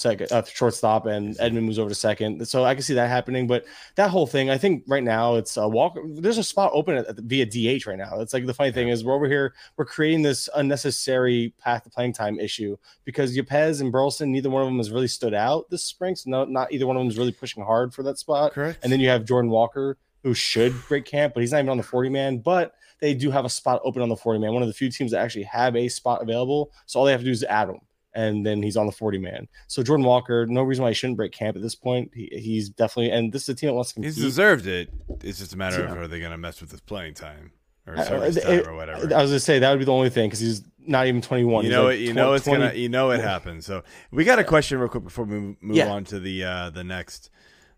second 0.00 0.32
uh, 0.32 0.42
shortstop 0.44 1.06
and 1.06 1.36
Edman 1.36 1.62
moves 1.62 1.78
over 1.78 1.88
to 1.88 1.94
second. 1.94 2.46
So 2.48 2.64
I 2.64 2.74
can 2.74 2.82
see 2.82 2.94
that 2.94 3.08
happening. 3.08 3.46
But 3.46 3.64
that 3.96 4.10
whole 4.10 4.26
thing, 4.26 4.50
I 4.50 4.58
think 4.58 4.84
right 4.86 5.02
now 5.02 5.36
it's 5.36 5.56
uh, 5.56 5.68
Walker. 5.68 6.02
There's 6.06 6.38
a 6.38 6.44
spot 6.44 6.70
open 6.74 6.96
at, 6.96 7.06
at, 7.06 7.16
via 7.16 7.46
DH 7.46 7.86
right 7.86 7.98
now. 7.98 8.20
It's 8.20 8.32
like 8.32 8.46
the 8.46 8.54
funny 8.54 8.72
thing 8.72 8.88
is 8.88 9.04
we're 9.04 9.14
over 9.14 9.28
here, 9.28 9.54
we're 9.76 9.84
creating 9.84 10.22
this 10.22 10.48
unnecessary 10.54 11.54
path 11.58 11.84
to 11.84 11.90
playing 11.90 12.14
time 12.14 12.38
issue 12.40 12.76
because 13.04 13.36
Yepez 13.36 13.80
and 13.80 13.92
Burleson, 13.92 14.32
neither 14.32 14.50
one 14.50 14.62
of 14.62 14.68
them 14.68 14.78
has 14.78 14.90
really 14.90 15.08
stood 15.08 15.34
out 15.34 15.68
this 15.70 15.84
spring. 15.84 16.16
So 16.16 16.30
no, 16.30 16.44
not 16.44 16.72
either 16.72 16.86
one 16.86 16.96
of 16.96 17.00
them 17.00 17.08
is 17.08 17.18
really 17.18 17.32
pushing 17.32 17.62
hard 17.62 17.92
for 17.92 18.02
that 18.04 18.18
spot. 18.18 18.52
Correct. 18.52 18.78
And 18.82 18.92
then 18.92 19.00
you 19.00 19.08
have 19.08 19.24
Jordan 19.24 19.50
Walker 19.50 19.98
who 20.22 20.34
should 20.34 20.74
break 20.88 21.04
camp, 21.04 21.34
but 21.34 21.40
he's 21.40 21.52
not 21.52 21.58
even 21.58 21.70
on 21.70 21.76
the 21.76 21.82
40 21.82 22.10
man. 22.10 22.38
But 22.38 22.74
they 23.00 23.14
do 23.14 23.30
have 23.30 23.44
a 23.44 23.50
spot 23.50 23.80
open 23.84 24.02
on 24.02 24.08
the 24.08 24.16
40 24.16 24.38
man. 24.40 24.52
One 24.52 24.62
of 24.62 24.68
the 24.68 24.74
few 24.74 24.90
teams 24.90 25.10
that 25.12 25.20
actually 25.20 25.44
have 25.44 25.76
a 25.76 25.88
spot 25.88 26.22
available. 26.22 26.70
So 26.86 26.98
all 26.98 27.06
they 27.06 27.12
have 27.12 27.20
to 27.20 27.24
do 27.24 27.30
is 27.30 27.44
add 27.44 27.68
him 27.68 27.80
and 28.14 28.44
then 28.44 28.62
he's 28.62 28.76
on 28.76 28.86
the 28.86 28.92
40 28.92 29.18
man. 29.18 29.48
So 29.66 29.82
Jordan 29.82 30.06
Walker, 30.06 30.46
no 30.46 30.62
reason 30.62 30.82
why 30.82 30.90
he 30.90 30.94
shouldn't 30.94 31.16
break 31.16 31.32
camp 31.32 31.56
at 31.56 31.62
this 31.62 31.74
point. 31.74 32.10
He, 32.14 32.28
he's 32.32 32.68
definitely, 32.68 33.12
and 33.12 33.32
this 33.32 33.42
is 33.42 33.50
a 33.50 33.54
team 33.54 33.68
that 33.68 33.74
wants 33.74 33.90
to 33.90 33.94
compete. 33.94 34.14
He's 34.14 34.24
deserved 34.24 34.66
it. 34.66 34.90
It's 35.22 35.38
just 35.38 35.52
a 35.52 35.56
matter 35.56 35.80
yeah. 35.80 35.92
of 35.92 35.98
are 35.98 36.08
they 36.08 36.18
going 36.18 36.32
to 36.32 36.38
mess 36.38 36.60
with 36.60 36.70
his 36.70 36.80
playing 36.80 37.14
time 37.14 37.52
or 37.86 37.96
service 38.04 38.36
uh, 38.38 38.40
time 38.40 38.68
or 38.68 38.74
whatever. 38.74 39.00
I 39.00 39.22
was 39.22 39.30
going 39.30 39.30
to 39.30 39.40
say 39.40 39.58
that 39.58 39.70
would 39.70 39.78
be 39.78 39.84
the 39.84 39.92
only 39.92 40.10
thing 40.10 40.28
because 40.28 40.40
he's 40.40 40.62
not 40.78 41.06
even 41.06 41.20
21. 41.20 41.64
You 41.64 41.70
know, 41.70 41.84
like 41.84 41.98
you 41.98 42.12
know, 42.12 42.32
it's 42.32 42.44
20, 42.44 42.60
gonna, 42.60 42.74
you 42.74 42.88
know, 42.88 43.10
it 43.10 43.20
happens. 43.20 43.66
So 43.66 43.82
we 44.10 44.24
got 44.24 44.38
a 44.38 44.44
question 44.44 44.78
real 44.78 44.88
quick 44.88 45.04
before 45.04 45.24
we 45.24 45.34
move, 45.34 45.56
move 45.60 45.76
yeah. 45.76 45.88
on 45.88 46.04
to 46.04 46.18
the 46.18 46.44
uh, 46.44 46.70
the 46.70 46.84
next 46.84 47.30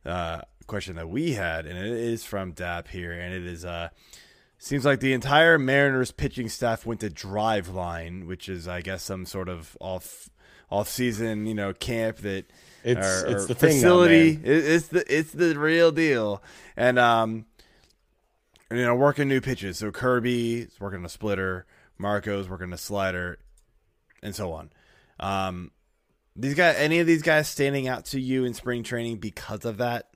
uh, 0.04 0.42
question 0.66 0.96
that 0.96 1.08
we 1.08 1.32
had, 1.32 1.66
and 1.66 1.78
it 1.78 1.86
is 1.86 2.24
from 2.24 2.52
Dap 2.52 2.88
here, 2.88 3.12
and 3.12 3.34
it 3.34 3.44
is 3.44 3.64
uh 3.64 3.88
Seems 4.64 4.84
like 4.84 5.00
the 5.00 5.12
entire 5.12 5.58
Mariners 5.58 6.12
pitching 6.12 6.48
staff 6.48 6.86
went 6.86 7.00
to 7.00 7.10
Driveline, 7.10 8.28
which 8.28 8.48
is, 8.48 8.68
I 8.68 8.80
guess, 8.80 9.02
some 9.02 9.26
sort 9.26 9.48
of 9.48 9.76
off 9.80 10.30
off 10.70 10.88
season, 10.88 11.46
you 11.46 11.54
know, 11.54 11.72
camp 11.72 12.18
that 12.18 12.44
it's 12.84 13.24
or, 13.24 13.26
it's 13.26 13.46
the 13.46 13.56
facility. 13.56 14.36
Now, 14.36 14.42
it's 14.44 14.86
the 14.86 15.04
it's 15.12 15.32
the 15.32 15.58
real 15.58 15.90
deal, 15.90 16.44
and 16.76 16.96
um, 16.96 17.46
and, 18.70 18.78
you 18.78 18.86
know, 18.86 18.94
working 18.94 19.26
new 19.26 19.40
pitches. 19.40 19.78
So 19.78 19.90
Kirby 19.90 20.60
is 20.60 20.78
working 20.78 21.04
a 21.04 21.08
splitter, 21.08 21.66
Marco's 21.98 22.48
working 22.48 22.72
a 22.72 22.78
slider, 22.78 23.40
and 24.22 24.32
so 24.32 24.52
on. 24.52 24.70
Um, 25.18 25.72
these 26.36 26.54
guys, 26.54 26.76
any 26.78 27.00
of 27.00 27.08
these 27.08 27.22
guys 27.22 27.48
standing 27.48 27.88
out 27.88 28.04
to 28.06 28.20
you 28.20 28.44
in 28.44 28.54
spring 28.54 28.84
training 28.84 29.16
because 29.16 29.64
of 29.64 29.78
that? 29.78 30.11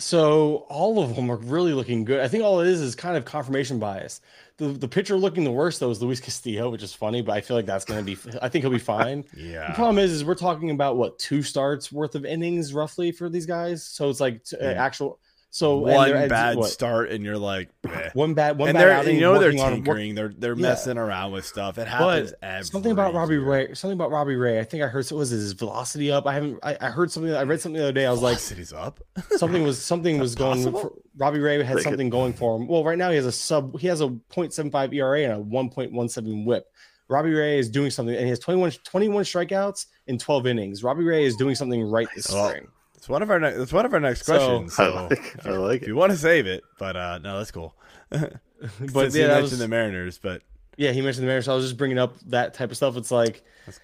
So 0.00 0.66
all 0.68 1.02
of 1.02 1.14
them 1.14 1.30
are 1.30 1.36
really 1.36 1.74
looking 1.74 2.04
good. 2.04 2.20
I 2.20 2.28
think 2.28 2.42
all 2.42 2.60
it 2.60 2.68
is 2.68 2.80
is 2.80 2.94
kind 2.94 3.16
of 3.16 3.24
confirmation 3.24 3.78
bias. 3.78 4.20
The 4.56 4.68
the 4.68 4.88
pitcher 4.88 5.16
looking 5.16 5.44
the 5.44 5.50
worst 5.50 5.80
though 5.80 5.90
is 5.90 6.02
Luis 6.02 6.20
Castillo, 6.20 6.70
which 6.70 6.82
is 6.82 6.92
funny, 6.92 7.22
but 7.22 7.32
I 7.32 7.40
feel 7.40 7.56
like 7.56 7.66
that's 7.66 7.84
going 7.84 8.04
to 8.04 8.04
be. 8.04 8.38
I 8.42 8.48
think 8.48 8.62
he'll 8.62 8.72
be 8.72 8.78
fine. 8.78 9.24
yeah. 9.36 9.68
The 9.68 9.74
problem 9.74 9.98
is, 9.98 10.12
is 10.12 10.24
we're 10.24 10.34
talking 10.34 10.70
about 10.70 10.96
what 10.96 11.18
two 11.18 11.42
starts 11.42 11.92
worth 11.92 12.14
of 12.14 12.24
innings 12.24 12.74
roughly 12.74 13.12
for 13.12 13.28
these 13.28 13.46
guys. 13.46 13.84
So 13.84 14.08
it's 14.08 14.20
like 14.20 14.44
t- 14.44 14.56
uh, 14.56 14.72
actual 14.72 15.18
so 15.52 15.78
one 15.78 16.28
bad 16.28 16.56
what? 16.56 16.70
start, 16.70 17.10
and 17.10 17.24
you're 17.24 17.36
like 17.36 17.70
Bleh. 17.82 18.14
one 18.14 18.34
bad 18.34 18.56
one 18.56 18.68
and 18.68 18.76
bad 18.76 18.82
they're 18.82 18.92
outing, 18.92 19.16
you 19.16 19.20
know 19.20 19.38
they're 19.38 19.50
on, 19.60 19.72
tinkering, 19.72 20.14
they're 20.14 20.32
they're 20.36 20.54
yeah. 20.54 20.62
messing 20.62 20.96
around 20.96 21.32
with 21.32 21.44
stuff. 21.44 21.76
It 21.76 21.88
happens. 21.88 22.32
something 22.70 22.92
about 22.92 23.14
Robbie 23.14 23.38
Ray. 23.38 23.74
Something 23.74 23.96
about 23.96 24.12
Robbie 24.12 24.36
Ray. 24.36 24.60
I 24.60 24.64
think 24.64 24.84
I 24.84 24.86
heard 24.86 25.06
so 25.06 25.16
was 25.16 25.30
his 25.30 25.52
velocity 25.52 26.12
up. 26.12 26.26
I 26.28 26.34
haven't. 26.34 26.60
I, 26.62 26.76
I 26.80 26.90
heard 26.90 27.10
something. 27.10 27.34
I 27.34 27.42
read 27.42 27.60
something 27.60 27.78
the 27.78 27.84
other 27.84 27.92
day. 27.92 28.06
I 28.06 28.12
was 28.12 28.20
Velocity's 28.20 28.72
like, 28.72 28.86
up. 28.86 29.00
something 29.36 29.64
was 29.64 29.82
something 29.82 30.20
was 30.20 30.36
going. 30.36 30.70
For, 30.70 30.92
Robbie 31.16 31.40
Ray 31.40 31.62
had 31.64 31.80
something 31.80 32.10
going 32.10 32.32
for 32.32 32.56
him. 32.56 32.68
Well, 32.68 32.84
right 32.84 32.96
now 32.96 33.10
he 33.10 33.16
has 33.16 33.26
a 33.26 33.32
sub. 33.32 33.78
He 33.78 33.88
has 33.88 34.00
a 34.00 34.06
0.75 34.06 34.94
ERA 34.94 35.22
and 35.24 35.32
a 35.32 35.44
1.17 35.44 36.44
WHIP. 36.44 36.66
Robbie 37.08 37.32
Ray 37.32 37.58
is 37.58 37.68
doing 37.68 37.90
something, 37.90 38.14
and 38.14 38.22
he 38.22 38.30
has 38.30 38.38
21, 38.38 38.70
21 38.84 39.24
strikeouts 39.24 39.86
in 40.06 40.16
12 40.16 40.46
innings. 40.46 40.84
Robbie 40.84 41.02
Ray 41.02 41.24
is 41.24 41.34
doing 41.34 41.56
something 41.56 41.82
right 41.82 42.06
this 42.14 42.26
spring. 42.26 42.68
It's 43.00 43.08
one 43.08 43.22
of 43.22 43.30
our 43.30 43.40
ne- 43.40 43.54
it's 43.54 43.72
one 43.72 43.86
of 43.86 43.94
our 43.94 43.98
next 43.98 44.24
questions. 44.24 44.76
So, 44.76 44.84
I 44.84 45.00
like, 45.06 45.46
I 45.46 45.50
like 45.52 45.80
if 45.80 45.88
you 45.88 45.96
want 45.96 46.12
to 46.12 46.18
save 46.18 46.46
it, 46.46 46.62
but 46.78 46.96
uh, 46.96 47.16
no, 47.16 47.38
that's 47.38 47.50
cool. 47.50 47.74
but 48.10 48.38
Since 48.60 49.16
yeah, 49.16 49.28
mentioned 49.28 49.42
was, 49.52 49.58
the 49.58 49.68
Mariners, 49.68 50.18
but 50.18 50.42
yeah, 50.76 50.92
he 50.92 51.00
mentioned 51.00 51.22
the 51.22 51.28
Mariners. 51.28 51.46
So 51.46 51.52
I 51.52 51.54
was 51.54 51.64
just 51.64 51.78
bringing 51.78 51.98
up 51.98 52.14
that 52.26 52.52
type 52.52 52.70
of 52.70 52.76
stuff. 52.76 52.98
It's 52.98 53.10
like 53.10 53.42
that's 53.64 53.80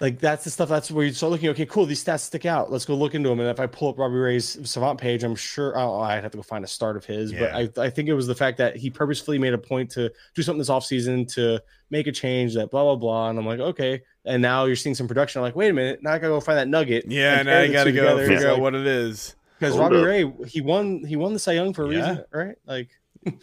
like 0.00 0.18
that's 0.18 0.44
the 0.44 0.50
stuff 0.50 0.68
that's 0.68 0.90
where 0.90 1.04
you 1.04 1.12
start 1.12 1.30
looking 1.30 1.50
okay 1.50 1.66
cool 1.66 1.84
these 1.84 2.02
stats 2.02 2.20
stick 2.20 2.46
out. 2.46 2.72
Let's 2.72 2.86
go 2.86 2.94
look 2.94 3.14
into 3.14 3.28
them 3.28 3.38
and 3.40 3.48
if 3.48 3.60
i 3.60 3.66
pull 3.66 3.90
up 3.90 3.98
robbie 3.98 4.14
ray's 4.14 4.58
savant 4.68 4.98
page 4.98 5.22
i'm 5.22 5.36
sure 5.36 5.78
oh, 5.78 6.00
i'd 6.00 6.22
have 6.22 6.32
to 6.32 6.38
go 6.38 6.42
find 6.42 6.64
a 6.64 6.68
start 6.68 6.96
of 6.96 7.04
his. 7.04 7.32
Yeah. 7.32 7.40
but 7.40 7.78
I, 7.78 7.86
I 7.86 7.90
think 7.90 8.08
it 8.08 8.14
was 8.14 8.26
the 8.26 8.34
fact 8.34 8.58
that 8.58 8.76
he 8.76 8.90
purposefully 8.90 9.38
made 9.38 9.52
a 9.52 9.58
point 9.58 9.90
to 9.92 10.10
do 10.34 10.42
something 10.42 10.58
this 10.58 10.70
offseason 10.70 11.32
to 11.34 11.60
make 11.90 12.06
a 12.06 12.12
change 12.12 12.54
that 12.54 12.70
blah 12.70 12.82
blah 12.82 12.96
blah. 12.96 13.30
And 13.30 13.38
i'm 13.38 13.46
like 13.46 13.60
okay. 13.60 14.02
And 14.24 14.42
now 14.42 14.66
you're 14.66 14.76
seeing 14.76 14.94
some 14.94 15.08
production. 15.08 15.40
I'm 15.40 15.44
like 15.44 15.56
wait 15.56 15.70
a 15.70 15.74
minute. 15.74 16.02
Now 16.02 16.12
i 16.12 16.18
gotta 16.18 16.32
go 16.32 16.40
find 16.40 16.58
that 16.58 16.68
nugget 16.68 17.04
yeah 17.06 17.42
now 17.42 17.60
you 17.60 17.72
gotta 17.72 17.92
go 17.92 18.18
figure 18.26 18.48
out 18.48 18.54
like, 18.54 18.62
what 18.62 18.74
it 18.74 18.86
is. 18.86 19.36
Because 19.58 19.76
oh, 19.76 19.80
robbie 19.80 19.98
up. 19.98 20.04
ray 20.04 20.32
he 20.46 20.62
won 20.62 21.04
he 21.04 21.16
won 21.16 21.34
the 21.34 21.38
cy 21.38 21.52
young 21.52 21.74
for 21.74 21.84
a 21.84 21.92
yeah. 21.92 21.98
reason 21.98 22.24
right? 22.32 22.56
Like 22.66 22.88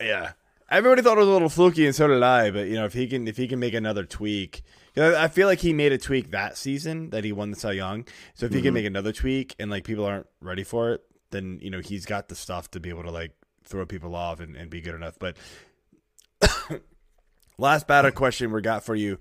yeah. 0.00 0.32
Everybody 0.70 1.00
thought 1.00 1.16
it 1.16 1.20
was 1.20 1.28
a 1.28 1.32
little 1.32 1.48
fluky 1.48 1.86
and 1.86 1.94
so 1.94 2.08
did 2.08 2.22
i. 2.22 2.50
But 2.50 2.66
you 2.66 2.74
know 2.74 2.84
if 2.84 2.92
he 2.92 3.06
can 3.06 3.28
if 3.28 3.36
he 3.36 3.46
can 3.46 3.60
make 3.60 3.74
another 3.74 4.04
tweak 4.04 4.62
I 4.98 5.28
feel 5.28 5.46
like 5.46 5.60
he 5.60 5.72
made 5.72 5.92
a 5.92 5.98
tweak 5.98 6.30
that 6.30 6.56
season 6.56 7.10
that 7.10 7.24
he 7.24 7.32
won 7.32 7.50
the 7.50 7.58
Cy 7.58 7.72
Young. 7.72 8.06
So 8.34 8.46
if 8.46 8.52
he 8.52 8.58
mm-hmm. 8.58 8.66
can 8.66 8.74
make 8.74 8.86
another 8.86 9.12
tweak 9.12 9.54
and 9.58 9.70
like 9.70 9.84
people 9.84 10.04
aren't 10.04 10.26
ready 10.40 10.64
for 10.64 10.92
it, 10.92 11.02
then 11.30 11.58
you 11.62 11.70
know 11.70 11.80
he's 11.80 12.06
got 12.06 12.28
the 12.28 12.34
stuff 12.34 12.70
to 12.72 12.80
be 12.80 12.88
able 12.88 13.04
to 13.04 13.10
like 13.10 13.32
throw 13.64 13.84
people 13.86 14.14
off 14.14 14.40
and, 14.40 14.56
and 14.56 14.70
be 14.70 14.80
good 14.80 14.94
enough. 14.94 15.18
But 15.18 15.36
last 17.58 17.86
battle 17.86 18.10
question 18.10 18.50
we 18.50 18.60
got 18.62 18.84
for 18.84 18.94
you: 18.94 19.18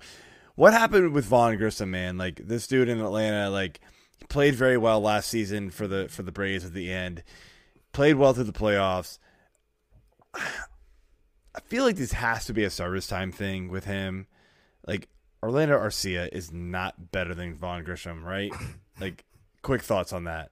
What 0.56 0.74
happened 0.74 1.14
with 1.14 1.26
Vaughn 1.26 1.58
Grissom, 1.58 1.92
man? 1.92 2.18
Like 2.18 2.42
this 2.48 2.68
dude 2.68 2.90
in 2.90 3.00
Atlanta, 3.00 3.50
like 3.50 3.80
he 4.18 4.26
played 4.26 4.56
very 4.56 4.78
well 4.78 5.02
last 5.02 5.30
season 5.30 5.70
for 5.70 5.88
the 5.88 6.08
for 6.10 6.24
the 6.24 6.32
Braves 6.32 6.66
at 6.66 6.74
the 6.74 6.92
end. 6.92 7.24
Played 7.92 8.16
well 8.16 8.34
through 8.34 8.46
the 8.46 8.54
playoffs. 8.54 9.20
I 10.34 11.60
feel 11.66 11.84
like 11.84 11.96
this 11.96 12.12
has 12.14 12.46
to 12.46 12.54
be 12.54 12.64
a 12.64 12.70
service 12.70 13.08
time 13.08 13.32
thing 13.32 13.70
with 13.70 13.86
him. 13.86 14.28
Like 14.86 15.10
Orlando 15.44 15.78
Arcia 15.78 16.30
is 16.32 16.52
not 16.52 17.12
better 17.12 17.36
than 17.36 17.56
Vaughn 17.56 17.84
Grissom, 17.84 18.24
right? 18.24 18.52
like, 19.00 19.26
quick 19.62 19.82
thoughts 19.82 20.14
on 20.14 20.26
that. 20.26 20.52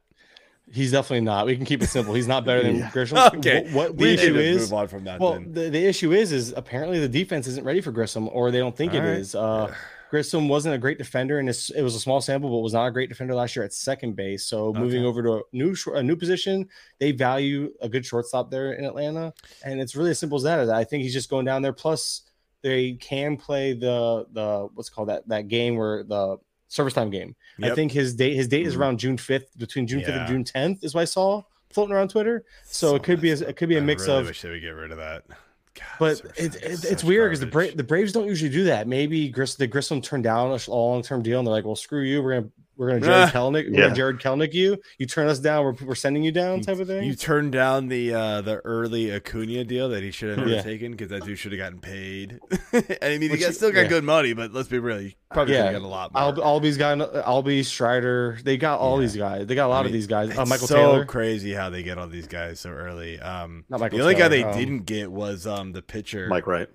He's 0.71 0.91
definitely 0.91 1.21
not. 1.21 1.45
We 1.45 1.55
can 1.55 1.65
keep 1.65 1.83
it 1.83 1.88
simple. 1.88 2.15
He's 2.15 2.27
not 2.27 2.43
better 2.43 2.63
than 2.63 2.75
yeah. 2.79 2.91
Grissom. 2.91 3.17
Okay, 3.36 3.63
what, 3.71 3.89
what 3.91 3.97
the 3.97 4.03
we 4.03 4.13
issue 4.13 4.36
is? 4.36 4.71
Move 4.71 4.73
on 4.73 4.88
from 4.88 5.03
that. 5.03 5.19
Well, 5.19 5.39
the, 5.39 5.69
the, 5.69 5.86
issue 5.86 6.11
is, 6.11 6.31
is 6.31 6.53
apparently 6.55 6.99
the 6.99 7.07
defense 7.07 7.45
isn't 7.47 7.63
ready 7.63 7.81
for 7.81 7.91
Grissom, 7.91 8.29
or 8.29 8.49
they 8.49 8.57
don't 8.59 8.75
think 8.75 8.93
All 8.93 8.99
it 8.99 9.01
right. 9.01 9.17
is. 9.17 9.36
Uh, 9.36 9.73
Grissom 10.09 10.47
wasn't 10.47 10.73
a 10.73 10.77
great 10.77 10.97
defender, 10.97 11.39
and 11.39 11.49
it 11.49 11.81
was 11.81 11.95
a 11.95 11.99
small 11.99 12.21
sample, 12.21 12.49
but 12.49 12.59
was 12.59 12.73
not 12.73 12.86
a 12.86 12.91
great 12.91 13.09
defender 13.09 13.36
last 13.36 13.55
year 13.55 13.65
at 13.65 13.73
second 13.73 14.15
base. 14.15 14.45
So 14.45 14.67
okay. 14.67 14.79
moving 14.79 15.05
over 15.05 15.21
to 15.23 15.33
a 15.33 15.41
new 15.51 15.75
a 15.93 16.01
new 16.01 16.15
position, 16.15 16.69
they 16.99 17.11
value 17.11 17.73
a 17.81 17.89
good 17.89 18.05
shortstop 18.05 18.49
there 18.49 18.73
in 18.73 18.86
Atlanta, 18.86 19.33
and 19.63 19.81
it's 19.81 19.95
really 19.95 20.11
as 20.11 20.19
simple 20.19 20.38
as 20.38 20.43
that. 20.43 20.69
I 20.69 20.83
think 20.83 21.03
he's 21.03 21.13
just 21.13 21.29
going 21.29 21.45
down 21.45 21.61
there. 21.61 21.73
Plus, 21.73 22.21
they 22.66 22.93
can 22.93 23.38
play 23.38 23.74
the 23.74 24.26
the 24.32 24.68
what's 24.74 24.89
called 24.89 25.09
that 25.09 25.28
that 25.28 25.47
game 25.47 25.76
where 25.76 26.03
the 26.03 26.38
service 26.68 26.93
time 26.95 27.11
game. 27.11 27.36
Yep. 27.59 27.72
I 27.72 27.76
think 27.76 27.91
his 27.91 28.16
date 28.16 28.34
his 28.34 28.47
date 28.47 28.66
is 28.66 28.74
mm-hmm. 28.74 28.82
around 28.82 28.97
June 28.97 29.18
fifth, 29.18 29.55
between 29.59 29.86
June 29.86 29.99
fifth 29.99 30.09
yeah. 30.09 30.22
and 30.22 30.28
June 30.28 30.43
tenth, 30.43 30.84
is 30.84 30.95
what 30.95 31.01
I 31.01 31.05
saw 31.05 31.43
floating 31.70 31.93
around 31.93 32.09
Twitter. 32.09 32.43
So, 32.63 32.89
so 32.89 32.95
it 32.95 33.03
could 33.03 33.22
be 33.22 33.30
a, 33.30 33.36
it 33.36 33.55
could 33.55 33.70
be 33.70 33.78
a 33.78 33.82
mix 33.82 34.03
I 34.03 34.07
really 34.07 34.20
of. 34.22 34.26
Wish 34.28 34.41
they 34.41 34.49
would 34.49 34.61
get 34.61 34.70
rid 34.70 34.91
of 34.91 34.97
that. 34.97 35.26
God, 35.28 35.86
but 35.99 36.22
it, 36.38 36.55
it, 36.55 36.86
it's 36.86 37.03
weird 37.03 37.30
because 37.30 37.41
the 37.41 37.45
Bra- 37.45 37.76
the 37.76 37.84
Braves 37.84 38.11
don't 38.11 38.26
usually 38.26 38.49
do 38.49 38.63
that. 38.63 38.88
Maybe 38.88 39.30
Gris- 39.30 39.55
the 39.55 39.68
Grissom 39.68 40.01
turned 40.01 40.24
down 40.24 40.57
a 40.57 40.72
long 40.72 41.03
term 41.03 41.22
deal, 41.22 41.38
and 41.38 41.45
they're 41.45 41.53
like, 41.53 41.66
"Well, 41.66 41.76
screw 41.76 42.01
you. 42.01 42.24
We're 42.24 42.39
gonna 42.39 42.51
we're 42.78 42.99
gonna 42.99 42.99
Jared 43.05 43.30
Kelenic, 43.30 43.71
we're 43.71 43.88
yeah. 43.88 43.93
Jared 43.93 44.19
Kelenic 44.19 44.53
you. 44.53 44.78
You 44.97 45.05
turn 45.05 45.28
us 45.28 45.39
down, 45.39 45.63
we're, 45.63 45.86
we're 45.86 45.95
sending 45.95 46.23
you 46.23 46.32
down, 46.32 46.61
type 46.61 46.80
of 46.80 46.88
thing. 46.88 47.03
You 47.03 47.15
turned 47.15 47.51
down 47.51 47.88
the 47.88 48.13
uh, 48.13 48.41
the 48.41 48.57
early 48.65 49.13
Acuna 49.13 49.63
deal 49.63 49.89
that 49.89 50.03
he 50.03 50.11
should 50.11 50.30
have 50.30 50.39
never 50.39 50.51
yeah. 50.51 50.61
taken 50.61 50.91
because 50.91 51.09
that 51.09 51.23
dude 51.23 51.38
should 51.38 51.51
have 51.51 51.59
gotten 51.59 51.80
paid. 51.80 52.39
I 53.01 53.17
mean, 53.17 53.32
Which, 53.32 53.39
he 53.39 53.45
got, 53.45 53.53
still 53.53 53.71
got 53.71 53.82
yeah. 53.82 53.88
good 53.88 54.03
money, 54.03 54.34
but 54.34 54.53
let's 54.53 54.67
be 54.67 54.80
real, 54.80 54.99
he 54.99 55.15
probably 55.32 55.53
yeah. 55.53 55.71
got 55.71 55.82
a 55.82 55.88
lot 55.88 56.13
more. 56.13 56.21
Al- 56.21 56.61
Albies 56.61 56.78
got 56.78 56.97
Albie 56.97 57.63
Strider. 57.65 58.38
They 58.43 58.57
got 58.57 58.80
all 58.80 58.97
these 58.97 59.15
guys. 59.15 59.47
They 59.47 59.55
got 59.55 59.67
a 59.67 59.69
lot 59.69 59.80
I 59.80 59.82
mean, 59.84 59.88
of 59.88 59.93
these 59.93 60.07
guys. 60.07 60.38
Uh, 60.38 60.45
Michael 60.45 60.67
so 60.67 60.76
Taylor. 60.76 61.05
crazy 61.05 61.53
how 61.53 61.69
they 61.69 61.84
get 61.84 61.97
all 61.97 62.07
these 62.07 62.28
guys 62.28 62.59
so 62.59 62.69
early. 62.69 63.19
Um, 63.19 63.65
Not 63.69 63.80
Michael 63.80 63.97
the 63.97 64.03
only 64.03 64.15
Taylor, 64.15 64.30
guy 64.30 64.36
they 64.36 64.43
um, 64.43 64.57
didn't 64.57 64.80
get 64.86 65.11
was 65.11 65.47
um, 65.47 65.71
the 65.71 65.82
pitcher, 65.82 66.28
Mike 66.28 66.47
Wright. 66.47 66.69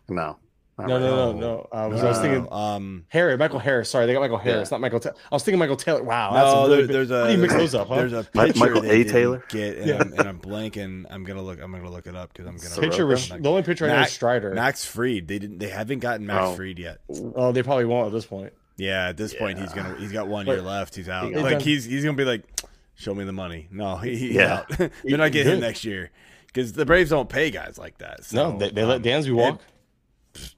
No. 0.08 0.38
Not 0.78 0.90
No, 0.90 1.00
no, 1.00 1.06
really. 1.06 1.34
no, 1.36 1.40
no. 1.40 1.68
Uh, 1.72 1.76
I 1.76 1.88
was, 1.88 2.04
I 2.04 2.10
was 2.10 2.20
thinking 2.20 2.48
um, 2.52 3.06
Harry, 3.08 3.38
Michael 3.38 3.60
Harris. 3.60 3.90
Sorry, 3.90 4.06
they 4.06 4.14
got 4.14 4.20
Michael 4.20 4.38
Harris, 4.38 4.72
not 4.72 4.82
Michael. 4.82 5.00
Ta- 5.00 5.12
I 5.32 5.36
was 5.36 5.42
thinking 5.44 5.58
Michael 5.60 5.78
Taylor. 5.78 6.04
Wow, 6.04 6.34
that's 6.34 6.54
no, 6.54 6.60
a 6.60 6.64
really 6.64 6.76
there, 6.78 6.88
big- 6.88 6.94
there's 6.94 7.12
a 7.12 7.20
How 7.22 7.28
do 7.28 7.32
you 7.32 7.38
mix 7.38 7.54
those 7.54 7.76
up? 7.76 7.88
Huh? 7.88 7.96
There's 7.96 8.12
a 8.14 8.28
Mi- 8.34 8.48
pitcher 8.48 8.60
Michael 8.60 8.86
A. 8.86 9.04
Taylor? 9.06 9.44
Get, 9.50 9.78
and, 9.78 9.88
Yeah. 9.88 9.96
I'm, 10.02 10.12
and 10.14 10.28
I'm 10.28 10.40
blanking. 10.40 11.06
I'm 11.10 11.24
gonna 11.24 11.42
look. 11.42 11.62
I'm 11.62 11.72
gonna 11.72 11.90
look 11.90 12.08
it 12.08 12.16
up 12.16 12.34
because 12.34 12.46
I'm 12.48 12.58
gonna 12.58 12.90
pitcher. 12.90 13.06
Was, 13.06 13.32
I'm 13.32 13.42
the 13.42 13.50
only 13.50 13.64
pitcher 13.64 13.86
I 13.86 13.88
know 13.88 13.94
is 13.96 14.00
Max- 14.02 14.12
Strider. 14.14 14.54
Max 14.54 14.84
Fried. 14.86 15.28
They 15.30 15.40
didn't. 15.40 15.60
They 15.60 15.70
haven't 15.70 16.00
gotten 16.00 16.26
Max 16.26 16.44
Oh. 16.48 16.56
Fried 16.56 16.78
yet. 16.78 17.00
Oh, 17.36 17.54
they 17.54 17.64
probably 17.64 17.86
won't 17.86 18.08
at 18.08 18.12
this 18.14 18.26
point. 18.26 18.52
Yeah, 18.76 19.08
at 19.08 19.16
this 19.16 19.34
point 19.34 19.58
he's 19.60 19.72
gonna. 19.72 19.96
He's 19.98 20.12
got 20.12 20.28
one 20.28 20.46
But- 20.46 20.54
year 20.58 20.62
left. 20.62 20.96
He's 20.96 21.08
out. 21.08 21.32
It 21.32 21.38
Like 21.38 21.52
done- 21.54 21.62
he's 21.62 21.86
he's 21.86 22.04
gonna 22.04 22.18
be 22.18 22.26
like, 22.26 22.44
show 22.96 23.16
me 23.16 23.24
the 23.24 23.32
money. 23.32 23.70
No, 23.72 23.96
he, 23.96 24.18
he's 24.18 24.36
Yeah. 24.36 24.56
out. 24.56 24.68
They're 25.06 25.18
not 25.18 25.32
getting 25.32 25.54
him 25.54 25.60
next 25.62 25.86
year 25.86 26.12
because 26.48 26.74
the 26.74 26.86
Braves 26.86 27.12
don't 27.12 27.30
pay 27.30 27.50
guys 27.50 27.78
like 27.78 28.00
that. 28.00 28.20
No, 28.34 28.58
they, 28.58 28.72
they 28.72 28.84
let 28.84 28.98
um, 28.98 29.04
Dansby 29.04 29.34
walk. 29.34 29.62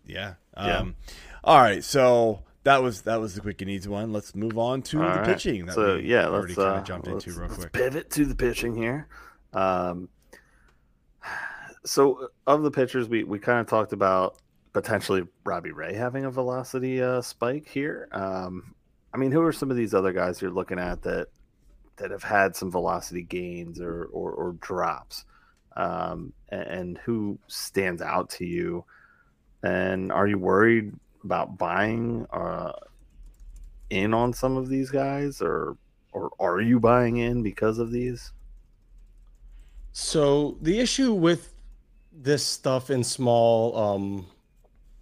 Yeah. 0.05 0.33
Yeah. 0.55 0.77
Um, 0.79 0.95
All 1.43 1.59
right. 1.59 1.83
So 1.83 2.43
that 2.63 2.81
was 2.83 3.03
that 3.03 3.19
was 3.21 3.35
the 3.35 3.41
quick 3.41 3.61
and 3.61 3.69
easy 3.69 3.89
one. 3.89 4.11
Let's 4.11 4.35
move 4.35 4.57
on 4.57 4.81
to 4.83 4.97
All 5.01 5.09
the 5.09 5.15
right. 5.19 5.25
pitching. 5.25 5.65
That 5.67 5.75
so 5.75 5.95
yeah, 5.95 6.27
already 6.27 6.53
let's, 6.53 6.55
kind 6.55 6.75
uh, 6.75 6.79
of 6.79 6.83
jumped 6.83 7.07
let's- 7.07 7.25
into 7.27 7.39
real 7.39 7.49
quick. 7.49 7.71
pivot 7.71 8.09
to 8.11 8.25
the 8.25 8.35
pitching 8.35 8.75
here. 8.75 9.07
Um, 9.53 10.09
so 11.85 12.29
of 12.45 12.63
the 12.63 12.71
pitchers, 12.71 13.07
we 13.07 13.23
we 13.23 13.39
kind 13.39 13.59
of 13.59 13.67
talked 13.67 13.93
about 13.93 14.37
potentially 14.73 15.23
Robbie 15.45 15.71
Ray 15.71 15.93
having 15.93 16.25
a 16.25 16.31
velocity 16.31 17.01
uh, 17.01 17.21
spike 17.21 17.67
here. 17.67 18.09
Um, 18.11 18.75
I 19.13 19.17
mean, 19.17 19.31
who 19.31 19.41
are 19.41 19.53
some 19.53 19.71
of 19.71 19.77
these 19.77 19.93
other 19.93 20.11
guys 20.11 20.41
you're 20.41 20.51
looking 20.51 20.79
at 20.79 21.01
that 21.03 21.27
that 21.95 22.11
have 22.11 22.23
had 22.23 22.55
some 22.55 22.69
velocity 22.71 23.23
gains 23.23 23.79
or 23.79 24.05
or, 24.11 24.31
or 24.31 24.51
drops, 24.59 25.25
um, 25.77 26.33
and, 26.49 26.61
and 26.63 26.97
who 26.99 27.39
stands 27.47 28.01
out 28.01 28.29
to 28.31 28.45
you? 28.45 28.83
And 29.63 30.11
are 30.11 30.27
you 30.27 30.37
worried 30.37 30.93
about 31.23 31.57
buying 31.57 32.25
uh, 32.31 32.73
in 33.89 34.13
on 34.13 34.33
some 34.33 34.57
of 34.57 34.69
these 34.69 34.89
guys, 34.89 35.41
or 35.41 35.77
or 36.11 36.31
are 36.39 36.61
you 36.61 36.79
buying 36.79 37.17
in 37.17 37.43
because 37.43 37.79
of 37.79 37.91
these? 37.91 38.31
So 39.91 40.57
the 40.61 40.79
issue 40.79 41.13
with 41.13 41.53
this 42.11 42.43
stuff 42.43 42.89
in 42.89 43.03
small 43.03 43.75
um 43.77 44.27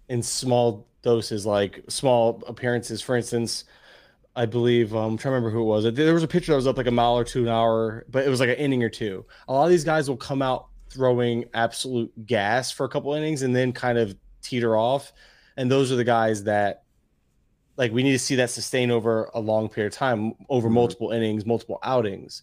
in 0.08 0.22
small 0.22 0.86
doses, 1.02 1.46
like 1.46 1.82
small 1.88 2.42
appearances, 2.46 3.00
for 3.02 3.16
instance, 3.16 3.64
I 4.34 4.44
believe 4.44 4.94
um, 4.94 5.12
I'm 5.12 5.18
trying 5.18 5.32
to 5.32 5.36
remember 5.36 5.50
who 5.50 5.62
it 5.62 5.64
was. 5.64 5.94
There 5.94 6.14
was 6.14 6.22
a 6.22 6.28
pitcher 6.28 6.52
that 6.52 6.56
was 6.56 6.66
up 6.66 6.76
like 6.76 6.86
a 6.86 6.90
mile 6.90 7.16
or 7.16 7.24
two 7.24 7.42
an 7.42 7.48
hour, 7.48 8.04
but 8.10 8.26
it 8.26 8.28
was 8.28 8.40
like 8.40 8.50
an 8.50 8.56
inning 8.56 8.82
or 8.82 8.90
two. 8.90 9.24
A 9.48 9.52
lot 9.52 9.64
of 9.64 9.70
these 9.70 9.84
guys 9.84 10.08
will 10.08 10.16
come 10.16 10.42
out 10.42 10.66
throwing 10.90 11.44
absolute 11.54 12.12
gas 12.26 12.70
for 12.70 12.84
a 12.84 12.88
couple 12.88 13.14
innings 13.14 13.42
and 13.42 13.56
then 13.56 13.72
kind 13.72 13.98
of 13.98 14.14
teeter 14.46 14.76
off. 14.76 15.12
And 15.56 15.70
those 15.70 15.90
are 15.92 15.96
the 15.96 16.04
guys 16.04 16.44
that 16.44 16.82
like 17.76 17.92
we 17.92 18.02
need 18.02 18.12
to 18.12 18.18
see 18.18 18.36
that 18.36 18.50
sustain 18.50 18.90
over 18.90 19.30
a 19.34 19.40
long 19.40 19.68
period 19.68 19.92
of 19.92 19.98
time, 19.98 20.32
over 20.48 20.68
Mhm. 20.68 20.72
multiple 20.72 21.10
innings, 21.10 21.44
multiple 21.44 21.78
outings. 21.82 22.42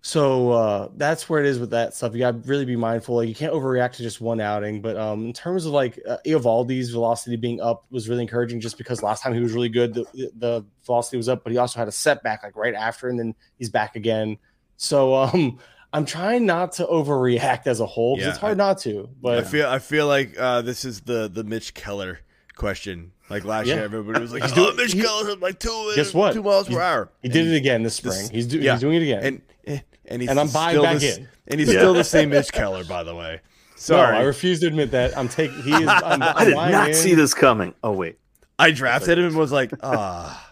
So 0.00 0.52
uh, 0.52 0.88
that's 0.96 1.28
where 1.28 1.40
it 1.40 1.46
is 1.46 1.58
with 1.58 1.70
that 1.70 1.92
stuff. 1.92 2.14
You 2.14 2.20
got 2.20 2.30
to 2.42 2.48
really 2.48 2.64
be 2.64 2.76
mindful. 2.76 3.16
Like 3.16 3.28
you 3.28 3.34
can't 3.34 3.52
overreact 3.52 3.94
to 3.94 4.02
just 4.02 4.20
one 4.20 4.40
outing. 4.40 4.80
But 4.80 4.96
um, 4.96 5.26
in 5.26 5.32
terms 5.32 5.66
of 5.66 5.72
like 5.72 6.00
uh, 6.08 6.18
Eovaldi's 6.24 6.90
velocity 6.90 7.36
being 7.36 7.60
up 7.60 7.84
was 7.90 8.08
really 8.08 8.22
encouraging, 8.22 8.60
just 8.60 8.78
because 8.78 9.02
last 9.02 9.22
time 9.22 9.34
he 9.34 9.40
was 9.40 9.52
really 9.52 9.68
good, 9.68 9.94
the, 9.94 10.04
the 10.36 10.64
velocity 10.86 11.16
was 11.16 11.28
up, 11.28 11.42
but 11.42 11.52
he 11.52 11.58
also 11.58 11.78
had 11.80 11.88
a 11.88 11.92
setback 11.92 12.42
like 12.44 12.56
right 12.56 12.74
after, 12.74 13.08
and 13.08 13.18
then 13.18 13.34
he's 13.58 13.70
back 13.70 13.96
again. 13.96 14.38
So 14.76 15.14
um, 15.22 15.58
I'm 15.92 16.04
trying 16.04 16.44
not 16.46 16.72
to 16.72 16.86
overreact 16.86 17.66
as 17.66 17.80
a 17.80 17.86
whole 17.86 18.16
because 18.16 18.26
Yeah, 18.26 18.30
it's 18.32 18.38
hard 18.40 18.52
I- 18.60 18.64
not 18.68 18.78
to. 18.80 19.08
But 19.22 19.38
I 19.38 19.42
feel 19.42 19.66
I 19.68 19.78
feel 19.78 20.06
like 20.06 20.38
uh, 20.38 20.62
this 20.62 20.84
is 20.84 21.00
the 21.02 21.28
the 21.32 21.44
Mitch 21.44 21.74
Keller 21.74 22.20
question. 22.56 23.12
Like 23.30 23.44
last 23.44 23.66
Yeah. 23.66 23.76
year, 23.76 23.84
everybody 23.84 24.20
was 24.20 24.32
like, 24.32 24.42
He's 24.44 24.52
"Oh, 24.52 24.66
doing- 24.72 24.76
Mitch 24.76 24.92
he- 24.92 25.02
Keller's 25.02 25.28
at 25.28 25.40
like 25.40 25.58
two, 25.58 25.92
Guess 25.96 26.14
what? 26.14 26.32
two 26.34 26.42
miles 26.42 26.68
per 26.68 26.80
hour." 26.80 27.10
he 27.22 27.28
did 27.28 27.44
And 27.46 27.54
it 27.54 27.56
again 27.58 27.82
this 27.82 27.94
spring. 27.96 28.12
this- 28.18 28.28
he's, 28.30 28.46
do, 28.46 28.58
yeah. 28.58 28.72
he's 28.72 28.80
doing 28.80 28.96
it 28.96 29.02
again. 29.02 29.22
and 29.24 29.42
and 29.66 29.82
and, 30.06 30.22
he's 30.22 30.30
And 30.30 30.40
I'm 30.40 30.48
buying 30.48 30.74
still 30.74 30.82
back 30.82 30.98
the 30.98 31.08
s- 31.08 31.16
in. 31.18 31.28
and 31.48 31.60
he's 31.60 31.68
Yeah. 31.72 31.80
still 31.80 31.94
the 31.94 32.04
same 32.04 32.30
Mitch 32.30 32.52
Keller, 32.52 32.84
by 32.84 33.02
the 33.02 33.14
way. 33.14 33.40
no, 33.70 33.76
Sorry, 33.76 34.16
I 34.16 34.20
I, 34.20 34.24
refuse 34.24 34.60
to 34.60 34.66
admit 34.66 34.90
that. 34.92 35.16
I'm 35.16 35.28
taking. 35.28 35.62
He 35.62 35.72
is. 35.72 35.88
I'm, 35.88 36.22
I'm 36.22 36.36
I 36.36 36.44
did 36.44 36.54
not 36.54 36.88
in. 36.88 36.94
see 36.94 37.14
this 37.14 37.32
coming. 37.34 37.74
Oh 37.84 37.92
wait, 37.92 38.18
I 38.58 38.70
drafted 38.72 39.18
him 39.18 39.26
and 39.26 39.36
was 39.36 39.52
like, 39.52 39.70
"Ah, 39.82 40.47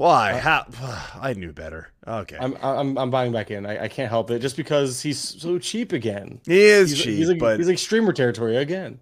why? 0.00 0.32
Uh, 0.32 0.38
How? 0.38 0.66
I 1.20 1.34
knew 1.34 1.52
better." 1.52 1.88
Okay, 2.06 2.36
I'm 2.40 2.56
I'm 2.62 2.98
I'm 2.98 3.10
buying 3.10 3.32
back 3.32 3.50
in. 3.50 3.66
I, 3.66 3.84
I 3.84 3.88
can't 3.88 4.08
help 4.08 4.30
it 4.30 4.40
just 4.40 4.56
because 4.56 5.02
he's 5.02 5.18
so 5.18 5.58
cheap 5.58 5.92
again. 5.92 6.40
he 6.46 6.60
is 6.62 6.90
He's, 6.90 7.02
cheap, 7.02 7.14
he's 7.16 7.28
like 7.28 7.38
but 7.38 7.58
he's 7.58 7.68
like 7.68 7.78
streamer 7.78 8.12
territory 8.12 8.56
again. 8.56 9.00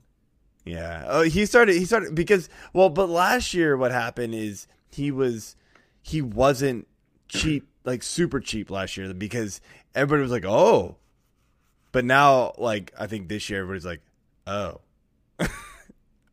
Yeah. 0.64 1.04
Oh, 1.08 1.22
he 1.22 1.46
started. 1.46 1.76
He 1.76 1.84
started 1.84 2.14
because 2.14 2.48
well, 2.72 2.90
but 2.90 3.08
last 3.08 3.54
year 3.54 3.76
what 3.76 3.90
happened 3.92 4.34
is 4.34 4.66
he 4.90 5.10
was 5.10 5.56
he 6.02 6.20
wasn't 6.20 6.86
cheap 7.28 7.66
like 7.84 8.02
super 8.02 8.40
cheap 8.40 8.70
last 8.70 8.96
year 8.96 9.12
because 9.14 9.60
everybody 9.94 10.22
was 10.22 10.32
like, 10.32 10.44
oh, 10.44 10.96
but 11.92 12.04
now 12.04 12.52
like 12.58 12.92
I 12.98 13.06
think 13.06 13.28
this 13.28 13.48
year 13.48 13.60
everybody's 13.60 13.86
like, 13.86 14.02
oh. 14.46 14.80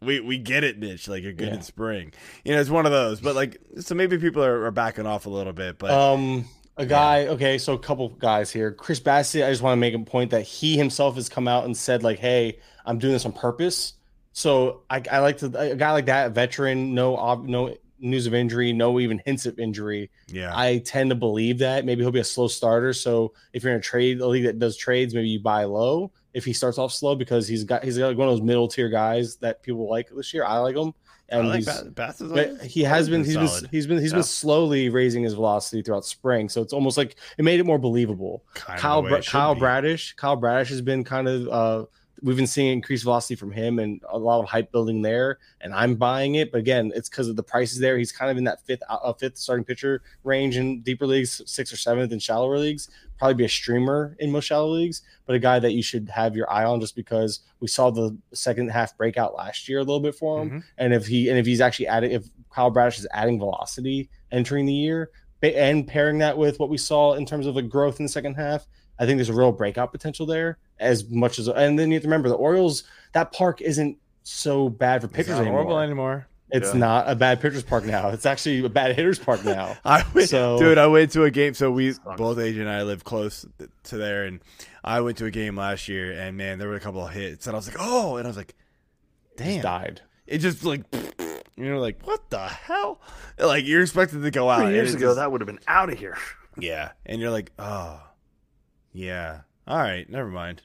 We, 0.05 0.19
we 0.19 0.37
get 0.37 0.63
it, 0.63 0.79
Mitch. 0.79 1.07
Like 1.07 1.23
you're 1.23 1.33
good 1.33 1.47
Yeah. 1.49 1.55
in 1.55 1.61
spring, 1.61 2.13
you 2.43 2.53
know. 2.53 2.61
It's 2.61 2.69
one 2.69 2.85
of 2.85 2.91
those, 2.91 3.19
but 3.21 3.35
like, 3.35 3.59
so 3.79 3.95
maybe 3.95 4.17
people 4.17 4.43
are, 4.43 4.65
are 4.65 4.71
backing 4.71 5.05
off 5.05 5.25
a 5.25 5.29
little 5.29 5.53
bit. 5.53 5.77
But 5.77 5.91
Um, 5.91 6.45
a 6.77 6.85
guy. 6.85 7.27
Okay, 7.27 7.57
so 7.57 7.73
a 7.73 7.79
couple 7.79 8.09
guys 8.09 8.51
here. 8.51 8.71
Chris 8.71 8.99
Bassitt. 8.99 9.45
I 9.45 9.49
just 9.49 9.61
want 9.61 9.73
to 9.77 9.79
make 9.79 9.93
a 9.93 9.99
point 9.99 10.31
that 10.31 10.41
he 10.43 10.77
himself 10.77 11.15
has 11.15 11.29
come 11.29 11.47
out 11.47 11.65
and 11.65 11.75
said 11.75 12.03
like, 12.03 12.19
"Hey, 12.19 12.59
I'm 12.85 12.99
doing 12.99 13.13
this 13.13 13.25
on 13.25 13.31
purpose." 13.33 13.93
So 14.33 14.81
I, 14.89 15.01
I 15.09 15.19
like 15.19 15.37
to 15.37 15.45
a 15.57 15.75
guy 15.75 15.91
like 15.93 16.07
that, 16.07 16.27
a 16.27 16.29
veteran, 16.29 16.93
no 16.93 17.35
no 17.45 17.75
news 17.97 18.27
of 18.27 18.33
injury, 18.33 18.73
no 18.73 18.99
even 18.99 19.21
hints 19.25 19.45
of 19.45 19.57
injury. 19.57 20.11
yeah, 20.27 20.51
I 20.53 20.79
tend 20.79 21.11
to 21.11 21.15
believe 21.15 21.59
that 21.59 21.85
maybe 21.85 22.01
he'll 22.03 22.11
be 22.11 22.19
a 22.19 22.25
slow 22.25 22.49
starter. 22.49 22.91
So 22.91 23.33
if 23.53 23.63
you're 23.63 23.71
in 23.71 23.79
a 23.79 23.81
trade 23.81 24.19
a 24.19 24.27
league 24.27 24.43
that 24.43 24.59
does 24.59 24.75
trades, 24.75 25.13
maybe 25.15 25.29
you 25.29 25.39
buy 25.39 25.63
low 25.63 26.11
if 26.35 26.45
he 26.45 26.53
starts 26.53 26.77
off 26.77 26.93
slow 26.93 27.15
because 27.15 27.47
he's 27.47 27.63
got 27.63 27.83
he's 27.83 27.97
got 27.97 28.07
like 28.09 28.17
one 28.17 28.27
of 28.27 28.33
those 28.35 28.43
middle 28.43 28.67
tier 28.67 28.89
guys 28.89 29.37
that 29.37 29.63
people 29.63 29.89
like 29.89 30.09
this 30.15 30.33
year. 30.33 30.43
I 30.45 30.59
like 30.59 30.75
him, 30.75 30.93
I 31.31 31.37
and 31.37 31.47
like 31.47 31.55
he's, 31.57 31.65
Bass, 31.65 31.81
Bass 31.83 32.21
is 32.21 32.31
but 32.31 32.61
he 32.61 32.83
has 32.83 33.07
always 33.07 33.09
been 33.09 33.23
he's 33.23 33.35
been 33.61 33.69
he's 33.71 33.87
been 33.87 33.97
he's 33.99 34.11
Yeah. 34.11 34.17
been 34.17 34.23
slowly 34.23 34.89
raising 34.89 35.23
his 35.23 35.33
velocity 35.33 35.81
throughout 35.81 36.05
spring. 36.05 36.49
So 36.49 36.61
it's 36.61 36.73
almost 36.73 36.97
like 36.97 37.15
it 37.39 37.43
made 37.43 37.59
it 37.59 37.65
more 37.65 37.79
believable. 37.79 38.43
Kind 38.53 38.79
Kyle 38.79 39.01
the 39.01 39.05
way 39.05 39.09
Bra- 39.09 39.17
it 39.19 39.23
should 39.23 39.31
Kyle 39.31 39.53
be. 39.55 39.59
Bradish 39.61 40.13
Kyle 40.17 40.35
Bradish 40.35 40.69
has 40.69 40.81
been 40.81 41.03
kind 41.03 41.27
of 41.27 41.47
uh 41.47 41.85
we've 42.21 42.37
been 42.37 42.47
seeing 42.47 42.71
increased 42.71 43.03
velocity 43.03 43.35
from 43.35 43.51
him 43.51 43.77
and 43.79 44.01
a 44.09 44.17
lot 44.17 44.39
of 44.41 44.47
hype 44.47 44.71
building 44.71 45.01
there 45.01 45.37
and 45.61 45.73
I'm 45.73 45.95
buying 45.95 46.35
it. 46.35 46.51
But 46.51 46.59
again 46.59 46.91
it's 46.95 47.09
because 47.09 47.27
of 47.27 47.35
the 47.35 47.43
prices 47.43 47.79
there. 47.79 47.97
He's 47.97 48.11
kind 48.11 48.31
of 48.31 48.37
in 48.37 48.43
that 48.45 48.61
fifth 48.65 48.81
uh, 48.89 49.11
fifth 49.13 49.37
starting 49.37 49.65
pitcher 49.65 50.01
range 50.23 50.57
in 50.57 50.81
deeper 50.81 51.05
leagues 51.05 51.41
sixth 51.45 51.73
or 51.73 51.77
seventh 51.77 52.11
in 52.11 52.19
shallower 52.19 52.57
leagues. 52.57 52.89
Probably 53.17 53.35
be 53.35 53.45
a 53.45 53.49
streamer 53.49 54.15
in 54.19 54.31
most 54.31 54.45
shallow 54.45 54.69
leagues 54.69 55.01
but 55.25 55.35
a 55.35 55.39
guy 55.39 55.59
that 55.59 55.71
you 55.73 55.81
should 55.83 56.07
have 56.09 56.35
your 56.35 56.49
eye 56.51 56.63
on 56.65 56.79
just 56.79 56.95
because 56.95 57.41
we 57.59 57.67
saw 57.67 57.89
the 57.89 58.15
second 58.33 58.69
half 58.69 58.95
breakout 58.97 59.35
last 59.35 59.67
year 59.67 59.79
a 59.79 59.83
little 59.83 59.99
bit 59.99 60.15
for 60.15 60.41
him. 60.41 60.49
Mhm. 60.49 60.63
and 60.77 60.93
if 60.93 61.05
he 61.07 61.29
and 61.29 61.37
if 61.37 61.45
he's 61.45 61.61
actually 61.61 61.87
adding 61.87 62.11
if 62.11 62.25
Kyle 62.51 62.69
Bradish 62.71 62.99
is 62.99 63.07
adding 63.11 63.37
velocity 63.39 64.09
entering 64.31 64.65
the 64.65 64.73
year 64.73 65.09
and 65.43 65.85
pairing 65.87 66.17
that 66.19 66.35
with 66.37 66.59
what 66.59 66.69
we 66.69 66.77
saw 66.77 67.13
in 67.13 67.25
terms 67.25 67.45
of 67.45 67.55
like 67.55 67.69
growth 67.69 67.99
in 67.99 68.05
the 68.05 68.09
second 68.09 68.33
half, 68.33 68.65
I 68.99 69.05
think 69.05 69.17
there's 69.17 69.29
a 69.29 69.33
real 69.33 69.51
breakout 69.51 69.91
potential 69.91 70.25
there. 70.25 70.57
As 70.79 71.09
much 71.09 71.39
as 71.39 71.47
and 71.47 71.77
then 71.79 71.89
you 71.89 71.95
have 71.95 72.03
to 72.03 72.07
remember 72.07 72.29
the 72.29 72.35
Orioles 72.35 72.83
that 73.13 73.31
park 73.31 73.61
isn't 73.61 73.97
so 74.23 74.69
bad 74.69 75.01
for 75.01 75.07
It's 75.07 75.15
pitchers 75.15 75.31
not 75.35 75.41
anymore. 75.41 75.61
horrible 75.63 75.79
anymore. 75.79 76.27
It's 76.51 76.73
Yeah. 76.73 76.79
not 76.79 77.09
a 77.09 77.15
bad 77.15 77.41
pitcher's 77.41 77.63
park 77.63 77.85
now. 77.85 78.09
It's 78.09 78.25
actually 78.25 78.63
a 78.63 78.69
bad 78.69 78.95
hitter's 78.95 79.19
park 79.19 79.43
now. 79.45 79.77
I 79.83 80.03
went, 80.13 80.29
So- 80.29 80.59
dude, 80.59 80.77
I 80.77 80.87
went 80.87 81.11
to 81.13 81.23
a 81.23 81.31
game. 81.31 81.53
So 81.53 81.71
we 81.71 81.93
both 82.17 82.37
Adrian 82.39 82.67
and 82.67 82.77
I 82.77 82.83
live 82.83 83.03
close 83.03 83.45
to 83.85 83.97
there, 83.97 84.25
and 84.25 84.39
I 84.83 85.01
went 85.01 85.17
to 85.17 85.25
a 85.25 85.31
game 85.31 85.55
last 85.57 85.87
year, 85.87 86.11
and 86.11 86.37
man, 86.37 86.59
there 86.59 86.67
were 86.67 86.75
a 86.75 86.79
couple 86.79 87.05
of 87.05 87.11
hits, 87.13 87.47
and 87.47 87.55
I 87.55 87.57
was 87.57 87.67
like, 87.67 87.77
oh, 87.79 88.17
and 88.17 88.27
I 88.27 88.29
was 88.29 88.37
like, 88.37 88.53
He's 89.37 89.55
damn, 89.55 89.61
died. 89.63 90.01
it 90.27 90.37
just 90.39 90.63
like, 90.63 90.83
you 91.57 91.65
know, 91.69 91.79
like 91.79 92.01
what 92.05 92.29
the 92.29 92.39
hell? 92.47 93.01
Like 93.39 93.65
you're 93.65 93.81
expected 93.81 94.21
to 94.21 94.31
go 94.31 94.49
out 94.49 94.65
three 94.65 94.73
years 94.75 94.93
ago 94.93 95.07
just- 95.07 95.17
that 95.17 95.31
would 95.31 95.41
have 95.41 95.47
been 95.47 95.59
out 95.67 95.91
of 95.91 95.97
here. 95.99 96.17
yeah, 96.59 96.91
and 97.05 97.19
you're 97.19 97.31
like, 97.31 97.51
oh, 97.59 97.99
yeah, 98.95 99.41
all 99.67 99.77
right, 99.77 100.09
never 100.09 100.29
mind. 100.29 100.61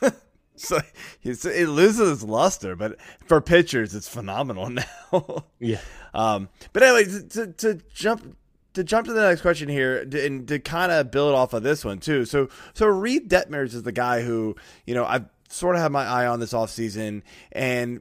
so 0.56 0.78
it's, 1.22 1.44
it 1.44 1.68
loses 1.68 2.10
its 2.10 2.22
luster, 2.22 2.74
but 2.74 2.98
for 3.26 3.42
pitchers, 3.42 3.94
it's 3.94 4.08
phenomenal 4.08 4.70
now. 5.12 5.44
Yeah. 5.58 5.80
Um, 6.14 6.48
but 6.72 6.82
anyway, 6.82 7.04
to, 7.04 7.22
to, 7.22 7.46
to 7.52 7.80
jump 7.94 8.36
to 8.72 8.84
jump 8.84 9.06
to 9.06 9.12
the 9.12 9.22
next 9.22 9.42
question 9.42 9.68
here, 9.68 10.06
and 10.12 10.48
to 10.48 10.58
kind 10.58 10.90
of 10.90 11.10
build 11.10 11.34
off 11.34 11.52
of 11.52 11.62
this 11.62 11.84
one 11.84 11.98
too. 11.98 12.24
So 12.24 12.48
so 12.72 12.86
Reid 12.86 13.28
Detmers 13.28 13.74
is 13.74 13.82
the 13.82 13.92
guy 13.92 14.22
who 14.22 14.56
you 14.86 14.94
know 14.94 15.04
I've 15.04 15.26
sort 15.48 15.76
of 15.76 15.82
had 15.82 15.92
my 15.92 16.04
eye 16.04 16.26
on 16.26 16.40
this 16.40 16.54
offseason, 16.54 17.22
and 17.52 18.00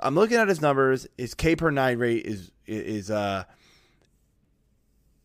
I'm 0.00 0.14
looking 0.14 0.36
at 0.36 0.46
his 0.48 0.60
numbers. 0.60 1.08
His 1.18 1.34
K 1.34 1.56
per 1.56 1.70
nine 1.70 1.98
rate 1.98 2.24
is 2.24 2.52
is 2.66 3.10
uh 3.10 3.44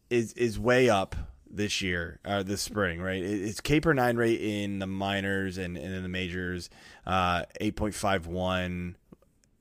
is 0.10 0.34
is 0.34 0.60
way 0.60 0.90
up 0.90 1.16
this 1.56 1.82
year, 1.82 2.20
or 2.26 2.44
this 2.44 2.62
spring, 2.62 3.02
right? 3.02 3.22
It- 3.22 3.42
It's 3.44 3.60
K 3.62 3.80
per 3.80 3.94
nine 3.94 4.18
rate 4.18 4.40
in 4.42 4.80
the 4.80 4.88
minors 4.88 5.58
and, 5.58 5.78
and 5.78 5.94
in 5.94 6.04
the 6.04 6.10
majors, 6.10 6.70
uh, 7.06 7.44
eight 7.60 7.76
point 7.76 7.94
five 7.96 8.28
one 8.28 8.96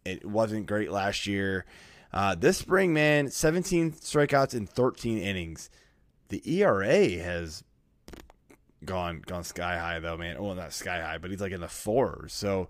It 0.05 0.25
wasn't 0.25 0.67
great 0.67 0.91
last 0.91 1.27
year. 1.27 1.65
Uh, 2.13 2.35
this 2.35 2.59
spring, 2.59 2.93
man, 2.93 3.31
17 3.31 3.93
strikeouts 3.93 4.55
in 4.55 4.67
13 4.67 5.19
innings. 5.19 5.71
The 6.29 6.43
ERA 6.45 7.09
has 7.19 7.63
gone 8.85 9.23
gone 9.27 9.45
sky 9.45 9.79
high 9.79 9.99
though, 10.01 10.17
man. 10.17 10.43
Well, 10.43 10.55
not 10.55 10.73
sky 10.73 11.01
high, 11.01 11.19
but 11.19 11.31
he's 11.31 11.41
like 11.41 11.53
in 11.53 11.61
the 11.61 11.69
fours. 11.69 12.33
So 12.33 12.69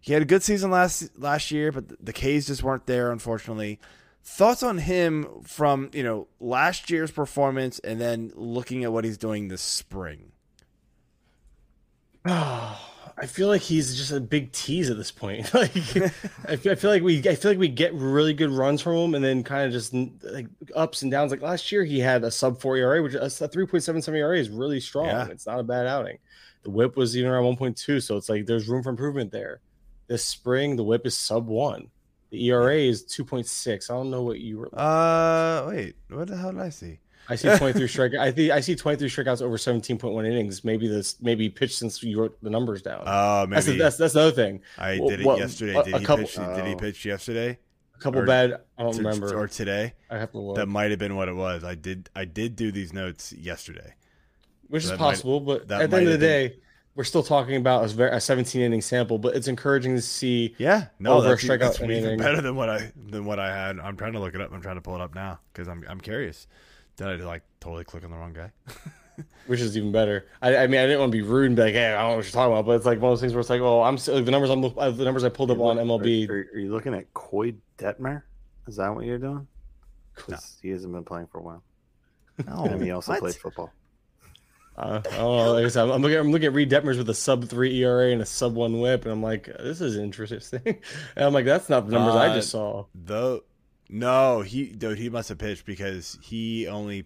he 0.00 0.12
had 0.12 0.22
a 0.22 0.26
good 0.26 0.42
season 0.42 0.70
last 0.70 1.10
last 1.18 1.50
year, 1.50 1.70
but 1.72 2.04
the 2.04 2.12
K's 2.12 2.46
just 2.46 2.62
weren't 2.62 2.86
there, 2.86 3.12
unfortunately. 3.12 3.78
Thoughts 4.22 4.62
on 4.62 4.78
him 4.78 5.26
from 5.44 5.90
you 5.92 6.02
know 6.02 6.28
last 6.38 6.90
year's 6.90 7.10
performance, 7.10 7.78
and 7.80 8.00
then 8.00 8.32
looking 8.34 8.84
at 8.84 8.92
what 8.92 9.04
he's 9.04 9.18
doing 9.18 9.48
this 9.48 9.62
spring. 9.62 10.32
I 13.20 13.26
feel 13.26 13.48
like 13.48 13.60
he's 13.60 13.96
just 13.96 14.12
a 14.12 14.20
big 14.20 14.50
tease 14.52 14.88
at 14.88 14.96
this 14.96 15.10
point. 15.10 15.52
like, 15.54 15.76
I 16.46 16.56
feel, 16.56 16.72
I 16.72 16.74
feel 16.74 16.90
like 16.90 17.02
we, 17.02 17.18
I 17.28 17.34
feel 17.34 17.50
like 17.50 17.58
we 17.58 17.68
get 17.68 17.92
really 17.92 18.32
good 18.32 18.50
runs 18.50 18.80
from 18.80 18.94
him, 18.94 19.14
and 19.14 19.22
then 19.22 19.42
kind 19.42 19.66
of 19.66 19.72
just 19.72 19.92
like 19.92 20.46
ups 20.74 21.02
and 21.02 21.10
downs. 21.10 21.30
Like 21.30 21.42
last 21.42 21.70
year, 21.70 21.84
he 21.84 22.00
had 22.00 22.24
a 22.24 22.30
sub 22.30 22.60
four 22.60 22.78
ERA, 22.78 23.02
which 23.02 23.14
a 23.14 23.28
three 23.28 23.66
point 23.66 23.82
seven 23.82 24.00
seven 24.00 24.18
ERA 24.18 24.38
is 24.38 24.48
really 24.48 24.80
strong. 24.80 25.06
Yeah. 25.06 25.28
It's 25.28 25.46
not 25.46 25.60
a 25.60 25.64
bad 25.64 25.86
outing. 25.86 26.18
The 26.62 26.70
WHIP 26.70 26.96
was 26.96 27.16
even 27.16 27.30
around 27.30 27.44
one 27.44 27.56
point 27.56 27.76
two, 27.76 28.00
so 28.00 28.16
it's 28.16 28.28
like 28.28 28.46
there's 28.46 28.68
room 28.68 28.82
for 28.82 28.90
improvement 28.90 29.32
there. 29.32 29.60
This 30.06 30.24
spring, 30.24 30.76
the 30.76 30.84
WHIP 30.84 31.06
is 31.06 31.16
sub 31.16 31.46
one. 31.46 31.88
The 32.30 32.46
ERA 32.50 32.76
is 32.76 33.04
two 33.04 33.24
point 33.24 33.46
six. 33.46 33.90
I 33.90 33.94
don't 33.94 34.10
know 34.10 34.22
what 34.22 34.38
you 34.40 34.58
were. 34.58 34.70
Uh, 34.78 35.66
wait, 35.68 35.96
what 36.08 36.28
the 36.28 36.36
hell 36.36 36.52
did 36.52 36.60
I 36.60 36.68
see? 36.70 37.00
I 37.28 37.36
see 37.36 37.54
23 37.56 37.86
strike. 37.88 38.14
I 38.14 38.30
think 38.32 38.50
I 38.52 38.60
see 38.60 38.74
23 38.74 39.08
strikeouts 39.08 39.42
over 39.42 39.56
17.1 39.56 40.26
innings. 40.26 40.64
Maybe 40.64 40.88
this 40.88 41.20
maybe 41.20 41.48
pitched 41.48 41.76
since 41.78 42.02
you 42.02 42.20
wrote 42.20 42.36
the 42.42 42.50
numbers 42.50 42.82
down. 42.82 43.02
Oh, 43.06 43.46
that's, 43.46 43.66
the, 43.66 43.72
maybe 43.72 43.82
that's 43.82 43.96
that's 43.96 44.14
the 44.14 44.20
other 44.20 44.30
thing. 44.32 44.62
I 44.78 44.96
Wh- 44.96 45.08
did 45.08 45.20
it 45.20 45.26
what- 45.26 45.38
yesterday. 45.38 45.76
a- 45.78 45.82
Did 45.84 45.94
a 45.94 45.98
he 45.98 46.04
couple- 46.04 46.24
pitch? 46.24 46.34
Did 46.36 46.66
he 46.66 46.74
Oh. 46.74 46.76
pitch 46.76 47.04
yesterday? 47.04 47.58
A 47.96 47.98
couple 47.98 48.20
Or- 48.22 48.26
bad. 48.26 48.60
I 48.78 48.82
don't 48.82 48.92
To- 48.94 48.98
remember. 49.02 49.34
or 49.36 49.46
today? 49.48 49.94
I 50.08 50.18
have 50.18 50.30
to 50.32 50.38
look. 50.38 50.56
That 50.56 50.66
might 50.66 50.90
have 50.90 50.98
been 50.98 51.16
what 51.16 51.28
it 51.28 51.34
was. 51.36 51.62
I 51.64 51.74
did. 51.74 52.08
I 52.16 52.24
did 52.24 52.56
do 52.56 52.72
these 52.72 52.92
notes 52.92 53.32
yesterday. 53.32 53.94
which 54.68 54.84
is 54.84 54.90
that 54.90 54.98
might- 55.00 55.10
possible. 55.10 55.40
but 55.40 55.66
that 55.68 55.82
at 55.82 55.90
the 55.90 55.96
end 55.96 56.08
of 56.08 56.20
the 56.20 56.26
have 56.28 56.50
day, 56.50 56.56
we're 57.00 57.04
still 57.04 57.22
talking 57.22 57.56
about 57.56 57.98
a, 57.98 58.16
a 58.16 58.20
17 58.20 58.60
inning 58.60 58.82
sample. 58.82 59.16
But 59.16 59.34
it's 59.34 59.48
encouraging 59.48 59.94
to 59.94 60.02
see. 60.02 60.54
Yeah, 60.58 60.88
no, 60.98 61.14
Over 61.14 61.28
a 61.28 61.30
that's, 61.30 61.44
strikeout 61.44 61.58
that's 61.60 61.78
an 61.78 61.90
even 61.90 62.18
better 62.18 62.42
than 62.42 62.56
what 62.56 62.68
I 62.68 62.92
than 62.94 63.24
what 63.24 63.38
I 63.40 63.56
had. 63.56 63.80
I'm 63.80 63.96
trying 63.96 64.12
to 64.12 64.20
look 64.20 64.34
it 64.34 64.40
up. 64.42 64.52
I'm 64.52 64.60
trying 64.60 64.74
to 64.74 64.82
pull 64.82 64.96
it 64.96 65.00
up 65.00 65.14
now 65.14 65.40
because 65.50 65.66
I'm 65.66 65.82
I'm 65.88 65.98
curious. 65.98 66.46
Did 66.98 67.06
I 67.06 67.14
like 67.24 67.42
totally 67.58 67.84
click 67.84 68.04
on 68.04 68.10
the 68.10 68.18
wrong 68.18 68.34
guy? 68.34 68.52
which 69.46 69.60
is 69.60 69.78
even 69.78 69.92
better. 69.92 70.26
I, 70.42 70.58
I 70.58 70.66
mean, 70.66 70.78
I 70.78 70.84
didn't 70.84 71.00
want 71.00 71.10
to 71.10 71.16
be 71.16 71.22
rude 71.22 71.46
and 71.46 71.56
be 71.56 71.62
like, 71.62 71.72
"Hey, 71.72 71.86
I 71.86 72.02
don't 72.02 72.10
know 72.10 72.16
what 72.16 72.24
you're 72.26 72.32
talking 72.32 72.52
about," 72.52 72.66
but 72.66 72.72
it's 72.72 72.84
like 72.84 73.00
one 73.00 73.12
of 73.12 73.12
those 73.12 73.22
things 73.22 73.32
where 73.32 73.40
it's 73.40 73.48
like, 73.48 73.62
"Oh, 73.62 73.82
I'm 73.82 73.96
still, 73.96 74.16
like, 74.16 74.26
the 74.26 74.30
numbers 74.30 74.50
I'm 74.50 74.62
uh, 74.62 74.90
the 74.90 75.04
numbers 75.04 75.24
I 75.24 75.30
pulled 75.30 75.50
up 75.50 75.58
on 75.58 75.78
MLB." 75.78 76.28
Are, 76.28 76.48
are 76.54 76.58
you 76.58 76.70
looking 76.70 76.92
at 76.92 77.14
Koy 77.14 77.54
Detmer? 77.78 78.24
Is 78.66 78.76
that 78.76 78.94
what 78.94 79.06
you're 79.06 79.16
doing? 79.16 79.46
Because 80.14 80.58
he 80.60 80.68
hasn't 80.68 80.92
been 80.92 81.04
playing 81.04 81.28
for 81.28 81.38
a 81.38 81.42
while. 81.42 81.62
No, 82.46 82.64
and 82.64 82.82
he 82.82 82.90
also 82.90 83.12
what? 83.12 83.20
played 83.20 83.36
football. 83.36 83.72
Uh, 84.80 85.02
oh, 85.18 85.52
like 85.52 85.66
I 85.66 85.68
said, 85.68 85.88
I'm 85.90 86.00
looking. 86.00 86.16
I'm 86.18 86.32
looking 86.32 86.46
at 86.46 86.54
Reid 86.54 86.70
Detmers 86.70 86.96
with 86.96 87.10
a 87.10 87.14
sub 87.14 87.44
three 87.48 87.82
ERA 87.82 88.10
and 88.12 88.22
a 88.22 88.26
sub 88.26 88.54
one 88.54 88.80
WHIP, 88.80 89.02
and 89.04 89.12
I'm 89.12 89.22
like, 89.22 89.44
"This 89.58 89.80
is 89.82 89.96
interesting." 89.96 90.62
and 90.64 90.78
I'm 91.24 91.34
like, 91.34 91.44
"That's 91.44 91.68
not 91.68 91.86
the 91.86 91.92
numbers 91.92 92.14
I 92.14 92.28
Uh, 92.28 92.34
just 92.34 92.48
saw." 92.50 92.86
Though, 92.94 93.42
no, 93.90 94.40
he 94.40 94.66
dude, 94.66 94.96
he 94.98 95.10
must 95.10 95.28
have 95.28 95.36
pitched 95.38 95.66
because 95.66 96.18
he 96.22 96.66
only 96.66 97.04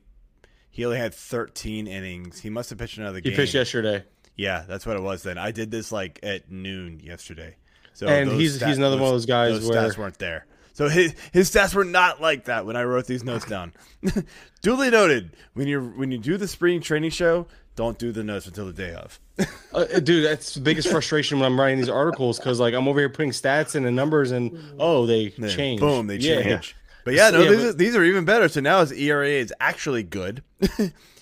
he 0.70 0.84
only 0.84 0.98
had 0.98 1.14
13 1.14 1.86
innings. 1.88 2.40
He 2.40 2.48
must 2.50 2.70
have 2.70 2.78
pitched 2.78 2.98
another 2.98 3.20
game. 3.20 3.32
He 3.32 3.36
pitched 3.36 3.54
yesterday, 3.54 4.04
Yeah, 4.36 4.64
that's 4.68 4.86
what 4.86 4.96
it 4.96 5.02
was. 5.02 5.24
Then 5.24 5.36
I 5.38 5.50
did 5.50 5.70
this 5.72 5.90
like 5.90 6.20
at 6.22 6.50
noon 6.52 7.00
yesterday. 7.00 7.56
So 7.94 8.06
and 8.06 8.30
he's 8.30 8.62
he's 8.62 8.78
another 8.78 8.96
one 8.98 9.06
of 9.06 9.14
those 9.14 9.26
guys 9.26 9.60
those 9.60 9.68
where 9.68 9.82
stats 9.82 9.98
weren't 9.98 10.18
there. 10.18 10.46
So 10.74 10.88
his 10.88 11.14
his 11.32 11.50
stats 11.50 11.74
were 11.74 11.84
not 11.84 12.20
like 12.20 12.46
that 12.46 12.66
when 12.66 12.74
I 12.76 12.82
wrote 12.82 13.06
these 13.06 13.22
notes 13.22 13.44
down. 13.44 13.72
Duly 14.62 14.90
noted. 14.90 15.36
When 15.54 15.68
you 15.68 15.80
when 15.80 16.10
you 16.10 16.18
do 16.18 16.36
the 16.36 16.48
spring 16.48 16.80
training 16.80 17.10
show, 17.10 17.46
don't 17.76 17.98
do 17.98 18.12
the 18.12 18.22
notes 18.24 18.46
until 18.46 18.66
the 18.66 18.72
day 18.72 18.94
of. 18.94 19.20
Uh, 19.74 19.98
dude, 19.98 20.24
that's 20.24 20.54
the 20.54 20.60
biggest 20.60 20.88
frustration 20.88 21.40
when 21.40 21.46
I'm 21.50 21.58
writing 21.58 21.78
these 21.78 21.88
articles 21.88 22.38
because 22.38 22.60
like 22.60 22.74
I'm 22.74 22.86
over 22.86 23.00
here 23.00 23.08
putting 23.08 23.32
stats 23.32 23.74
in 23.74 23.84
and 23.84 23.96
numbers 23.96 24.30
and 24.30 24.56
oh 24.78 25.04
they 25.04 25.30
Then 25.36 25.50
change. 25.50 25.80
Boom, 25.80 26.06
they 26.06 26.14
Yeah. 26.18 26.42
change. 26.42 26.76
But 27.04 27.14
yeah, 27.14 27.30
no, 27.30 27.40
Yeah, 27.42 27.50
these, 27.50 27.58
but- 27.58 27.66
are, 27.66 27.72
these 27.72 27.96
are 27.96 28.04
even 28.04 28.24
better. 28.24 28.48
So 28.48 28.60
now 28.60 28.78
his 28.80 28.92
ERA 28.92 29.28
is 29.28 29.52
actually 29.58 30.04
good. 30.04 30.44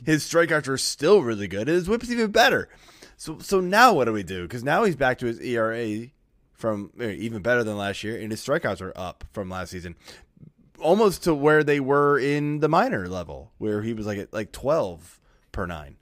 his 0.04 0.22
strikeouts 0.22 0.68
are 0.68 0.76
still 0.76 1.22
really 1.22 1.48
good. 1.48 1.66
His 1.66 1.88
whip 1.88 2.02
is 2.02 2.12
even 2.12 2.30
better. 2.30 2.68
So 3.16 3.38
so 3.38 3.60
now 3.60 3.94
what 3.94 4.04
do 4.04 4.12
we 4.12 4.22
do? 4.22 4.42
Because 4.42 4.62
now 4.62 4.84
he's 4.84 4.96
back 4.96 5.18
to 5.20 5.26
his 5.26 5.40
ERA 5.40 6.08
from 6.52 6.90
eh, 7.00 7.12
even 7.12 7.40
better 7.40 7.64
than 7.64 7.78
last 7.78 8.04
year, 8.04 8.20
and 8.20 8.30
his 8.30 8.42
strikeouts 8.44 8.82
are 8.82 8.92
up 8.94 9.24
from 9.32 9.48
last 9.48 9.70
season, 9.70 9.96
almost 10.78 11.24
to 11.24 11.34
where 11.34 11.64
they 11.64 11.80
were 11.80 12.18
in 12.18 12.60
the 12.60 12.68
minor 12.68 13.08
level, 13.08 13.50
where 13.56 13.80
he 13.80 13.94
was 13.94 14.04
like 14.06 14.18
at 14.18 14.32
like 14.32 14.52
twelve 14.52 15.18
per 15.52 15.64
nine. 15.66 15.96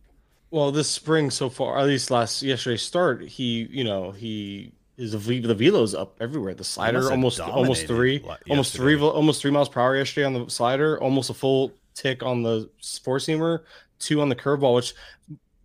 Well, 0.51 0.73
this 0.73 0.91
spring 0.91 1.31
so 1.31 1.49
far, 1.49 1.79
at 1.79 1.87
least 1.87 2.11
last 2.11 2.43
yesterday's 2.43 2.83
start, 2.83 3.23
he 3.23 3.69
you 3.71 3.85
know 3.85 4.11
he 4.11 4.73
is 4.97 5.13
the 5.13 5.55
velo's 5.55 5.95
up 5.95 6.17
everywhere. 6.21 6.55
The 6.55 6.65
slider 6.65 7.11
almost 7.11 7.39
almost 7.41 7.87
three, 7.87 8.19
la- 8.19 8.37
almost 8.51 8.75
three, 8.75 9.01
almost 9.01 9.41
three 9.41 9.51
miles 9.51 9.69
per 9.69 9.81
hour 9.81 9.97
yesterday 9.97 10.27
on 10.27 10.35
the 10.35 10.49
slider. 10.49 11.01
Almost 11.01 11.31
a 11.31 11.35
full 11.35 11.73
tick 11.95 12.23
on 12.23 12.43
the 12.43 12.69
four 13.03 13.19
seamer, 13.19 13.61
two 13.99 14.21
on 14.21 14.29
the 14.29 14.37
curveball, 14.37 14.75
which 14.75 14.95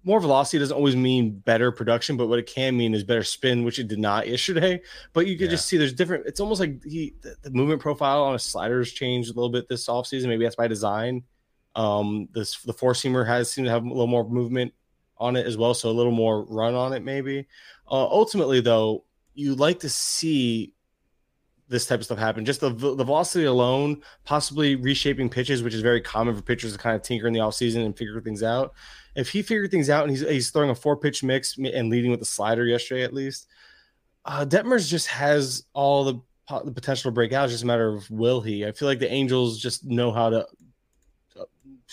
more 0.06 0.20
velocity 0.20 0.60
doesn't 0.60 0.76
always 0.76 0.96
mean 0.96 1.32
better 1.32 1.72
production, 1.72 2.16
but 2.16 2.28
what 2.28 2.38
it 2.38 2.46
can 2.46 2.78
mean 2.78 2.94
is 2.94 3.04
better 3.04 3.24
spin, 3.24 3.64
which 3.64 3.80
it 3.80 3.88
did 3.88 4.00
not 4.00 4.28
yesterday. 4.28 4.80
But 5.14 5.26
you 5.26 5.36
could 5.38 5.50
just 5.50 5.66
see 5.68 5.78
there's 5.78 5.94
different. 5.94 6.28
It's 6.28 6.40
almost 6.40 6.60
like 6.60 6.84
he 6.84 7.16
the, 7.22 7.36
the 7.42 7.50
movement 7.50 7.82
profile 7.82 8.24
on 8.24 8.34
his 8.34 8.44
sliders 8.44 8.92
changed 8.92 9.32
a 9.32 9.34
little 9.34 9.50
bit 9.50 9.68
this 9.68 9.88
offseason. 9.88 10.28
Maybe 10.28 10.46
that's 10.46 10.56
by 10.56 10.68
design. 10.68 11.24
Um, 11.76 12.30
this 12.34 12.62
the 12.62 12.74
four 12.74 12.94
seamer 12.94 13.26
has 13.28 13.52
seemed 13.52 13.66
to 13.66 13.72
have 13.72 13.84
a 13.84 13.88
little 13.88 14.08
more 14.08 14.28
movement 14.28 14.74
on 15.18 15.36
it 15.36 15.46
as 15.46 15.58
well, 15.58 15.74
so 15.74 15.90
a 15.90 15.92
little 15.92 16.12
more 16.12 16.44
run 16.46 16.74
on 16.74 16.94
it 16.94 17.04
maybe. 17.04 17.48
Uh, 17.90 18.06
ultimately, 18.06 18.62
though, 18.62 19.04
you 19.34 19.56
like 19.56 19.80
to 19.82 19.90
see 19.90 20.74
this 21.68 21.86
type 21.86 22.00
of 22.00 22.06
stuff 22.06 22.20
happen. 22.20 22.46
Just 22.46 22.62
the, 22.62 22.70
the 22.70 23.04
velocity 23.04 23.46
alone, 23.46 24.02
possibly 24.24 24.76
reshaping 24.76 25.30
pitches, 25.30 25.64
which 25.64 25.74
is 25.74 25.82
very 25.82 26.02
common 26.02 26.36
for 26.36 26.42
pitchers 26.42 26.74
to 26.74 26.78
kind 26.78 26.96
of 26.96 27.02
tinker 27.02 27.28
in 27.28 27.34
the 27.34 27.40
offseason 27.40 27.86
and 27.86 27.98
figure 27.98 28.22
things 28.22 28.44
out. 28.44 28.74
If 29.16 29.30
he 29.30 29.42
figured 29.42 29.72
things 29.72 29.90
out 29.90 30.04
and 30.04 30.12
he's, 30.12 30.28
he's 30.28 30.50
throwing 30.52 30.70
a 30.70 30.76
four 30.76 30.96
pitch 30.98 31.24
mix 31.24 31.58
and 31.58 31.90
leading 31.90 32.12
with 32.12 32.20
the 32.20 32.26
slider 32.26 32.66
yesterday 32.66 33.04
at 33.04 33.14
least, 33.14 33.48
uh, 34.26 34.46
Detmers 34.46 34.88
just 34.90 35.08
has 35.08 35.64
all 35.74 36.04
the, 36.04 36.22
the 36.66 36.72
potential 36.72 37.10
to 37.10 37.14
break 37.14 37.34
out. 37.34 37.46
It's 37.46 37.54
just 37.54 37.64
a 37.64 37.68
matter 37.68 37.88
of 37.88 38.10
will 38.12 38.42
he. 38.42 38.66
I 38.66 38.72
feel 38.72 38.88
like 38.88 39.00
the 39.00 39.12
Angels 39.12 39.60
just 39.60 39.86
know 39.86 40.12
how 40.12 40.30
to 40.30 40.46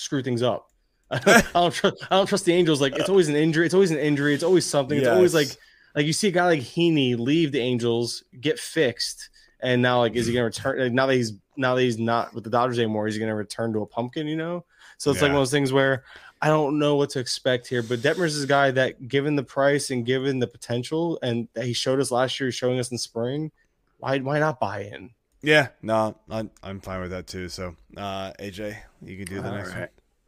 screw 0.03 0.23
things 0.23 0.43
up. 0.43 0.69
I 1.11 1.43
don't 1.53 1.73
trust. 1.73 1.97
I 2.11 2.17
don't 2.17 2.27
trust 2.27 2.45
the 2.45 2.53
Angels. 2.53 2.81
Like 2.81 2.97
it's 2.97 3.09
always 3.09 3.29
an 3.29 3.37
injury. 3.37 3.67
It's 3.67 3.75
always 3.75 3.91
an 3.91 3.99
injury. 3.99 4.35
It's 4.35 4.45
always 4.45 4.65
something. 4.65 4.99
It's 4.99 5.09
always 5.09 5.35
like 5.35 5.49
like 5.95 6.07
you 6.07 6.13
see 6.13 6.29
a 6.29 6.33
guy 6.33 6.47
like 6.47 6.61
Heaney 6.61 7.19
leave 7.19 7.53
the 7.53 7.61
Angels, 7.61 8.25
get 8.41 8.59
fixed, 8.59 9.31
and 9.61 9.83
now 9.83 9.99
like 10.01 10.15
is 10.15 10.27
he 10.27 10.33
mm-hmm. 10.33 10.39
gonna 10.39 10.45
return? 10.47 10.79
Like, 10.81 10.93
now 10.93 11.07
that 11.07 11.15
he's 11.15 11.33
now 11.57 11.75
that 11.75 11.83
he's 11.83 11.99
not 11.99 12.35
with 12.35 12.45
the 12.45 12.51
Dodgers 12.51 12.79
anymore, 12.79 13.09
is 13.09 13.15
he 13.15 13.21
gonna 13.21 13.35
return 13.35 13.73
to 13.75 13.81
a 13.81 13.87
pumpkin? 13.87 14.27
You 14.27 14.37
know. 14.37 14.65
So 14.99 15.11
it's 15.11 15.21
like 15.21 15.31
one 15.31 15.37
of 15.37 15.41
those 15.41 15.51
things 15.51 15.73
where 15.73 16.05
I 16.41 16.49
don't 16.49 16.79
know 16.79 16.97
what 16.97 17.11
to 17.11 17.19
expect 17.19 17.67
here. 17.67 17.83
But 17.83 18.01
Detmers 18.01 18.27
is 18.27 18.45
a 18.45 18.49
guy 18.49 18.71
that, 18.73 19.09
given 19.09 19.37
the 19.37 19.43
price 19.43 19.91
and 19.91 20.07
given 20.07 20.39
the 20.39 20.47
potential, 20.47 21.19
and 21.23 21.49
that 21.55 21.65
he 21.65 21.73
showed 21.73 22.01
us 22.01 22.11
last 22.11 22.39
year, 22.39 22.49
he's 22.49 22.55
showing 22.55 22.79
us 22.79 22.91
in 22.91 22.99
spring. 22.99 23.51
Why 23.99 24.19
why 24.19 24.39
not 24.39 24.61
buy 24.61 24.83
in? 24.85 25.11
Yeah, 25.43 25.69
no, 25.83 26.17
I'm, 26.31 26.51
I'm 26.63 26.81
fine 26.81 27.01
with 27.01 27.11
that 27.11 27.27
too. 27.27 27.49
So, 27.49 27.75
uh, 27.97 28.33
AJ, 28.39 28.77
you 29.03 29.17
can 29.17 29.27
do 29.27 29.43
the 29.43 29.49
All 29.51 29.57
next 29.57 29.75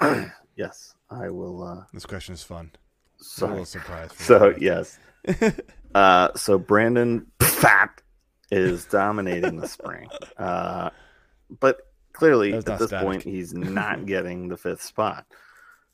one. 0.01 0.33
yes, 0.57 0.95
I 1.11 1.29
will. 1.31 1.63
Uh, 1.63 1.85
This 1.93 2.05
question 2.07 2.35
is 2.35 2.43
fun. 2.43 2.73
I'm 3.41 3.45
a 3.49 3.51
little 3.51 3.65
surprised. 3.65 4.13
for 4.15 4.23
So 4.25 4.49
you. 4.51 4.57
yes. 4.61 4.99
uh, 5.95 6.29
so 6.35 6.59
Brandon 6.59 7.27
Pfaadt 7.39 7.91
is 8.51 8.85
dominating 8.87 9.57
the 9.57 9.69
spring, 9.69 10.09
uh, 10.37 10.91
but 11.61 11.79
clearly 12.13 12.53
at 12.53 12.65
this 12.67 12.89
static. 12.89 13.07
point 13.07 13.23
he's 13.23 13.55
not 13.55 14.07
getting 14.07 14.49
the 14.49 14.57
fifth 14.57 14.83
spot. 14.83 15.27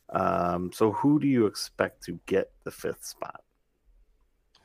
Um, 0.09 0.73
so 0.73 0.93
who 0.93 1.21
do 1.21 1.27
you 1.29 1.47
expect 1.47 2.03
to 2.05 2.19
get 2.27 2.51
the 2.65 2.71
fifth 2.71 3.05
spot? 3.05 3.43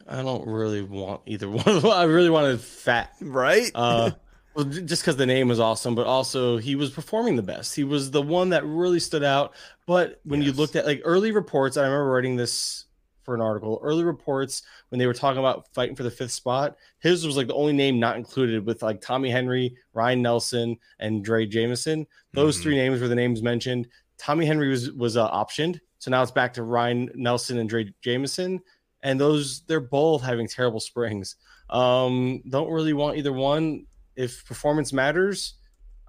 I 0.07 0.21
don't 0.23 0.47
really 0.47 0.81
want 0.81 1.21
either 1.25 1.49
one. 1.49 1.85
I 1.85 2.03
really 2.03 2.29
wanted 2.29 2.59
Pfaadt. 2.59 3.07
right? 3.21 3.69
Uh, 3.75 4.11
well, 4.55 4.65
just 4.65 5.01
because 5.03 5.17
the 5.17 5.25
name 5.25 5.47
was 5.49 5.59
awesome, 5.59 5.95
but 5.95 6.07
also 6.07 6.57
he 6.57 6.75
was 6.75 6.89
performing 6.89 7.35
the 7.35 7.43
best. 7.43 7.75
He 7.75 7.83
was 7.83 8.09
the 8.11 8.21
one 8.21 8.49
that 8.49 8.65
really 8.65 8.99
stood 8.99 9.23
out. 9.23 9.53
But 9.85 10.19
when 10.23 10.41
you 10.41 10.51
looked 10.53 10.75
at 10.75 10.85
like 10.85 11.01
early 11.03 11.31
reports, 11.31 11.77
I 11.77 11.83
remember 11.83 12.09
writing 12.09 12.35
this 12.35 12.85
for 13.23 13.35
an 13.35 13.41
article. 13.41 13.79
Early 13.81 14.03
reports 14.03 14.61
when 14.89 14.99
they 14.99 15.07
were 15.07 15.13
talking 15.13 15.39
about 15.39 15.67
fighting 15.73 15.95
for 15.95 16.03
the 16.03 16.11
fifth 16.11 16.31
spot, 16.31 16.77
his 16.99 17.25
was 17.25 17.35
like 17.35 17.47
the 17.47 17.55
only 17.55 17.73
name 17.73 17.99
not 17.99 18.17
included 18.17 18.65
with 18.65 18.81
like 18.83 19.01
Tommy 19.01 19.29
Henry, 19.29 19.75
Ryan 19.93 20.21
Nelson, 20.21 20.77
and 20.99 21.25
Drey 21.25 21.49
Jameson. 21.49 22.05
Those 22.33 22.57
Mhm. 22.57 22.61
three 22.63 22.75
names 22.75 23.01
were 23.01 23.07
the 23.07 23.15
names 23.15 23.41
mentioned. 23.41 23.87
Tommy 24.17 24.45
Henry 24.45 24.69
was 24.69 24.91
was 24.91 25.17
uh, 25.17 25.29
optioned, 25.31 25.79
so 25.99 26.11
now 26.11 26.21
it's 26.21 26.31
back 26.31 26.53
to 26.53 26.63
Ryan 26.63 27.09
Nelson 27.15 27.57
and 27.57 27.69
Drey 27.69 27.91
Jameson, 28.01 28.61
and 29.03 29.19
those 29.19 29.61
they're 29.61 29.79
both 29.81 30.21
having 30.21 30.47
terrible 30.47 30.79
springs. 30.91 31.35
Um, 31.69 32.41
don't 32.47 32.69
really 32.71 32.93
want 32.93 33.17
either 33.17 33.33
one. 33.33 33.87
If 34.15 34.45
performance 34.45 34.93
matters, 34.93 35.55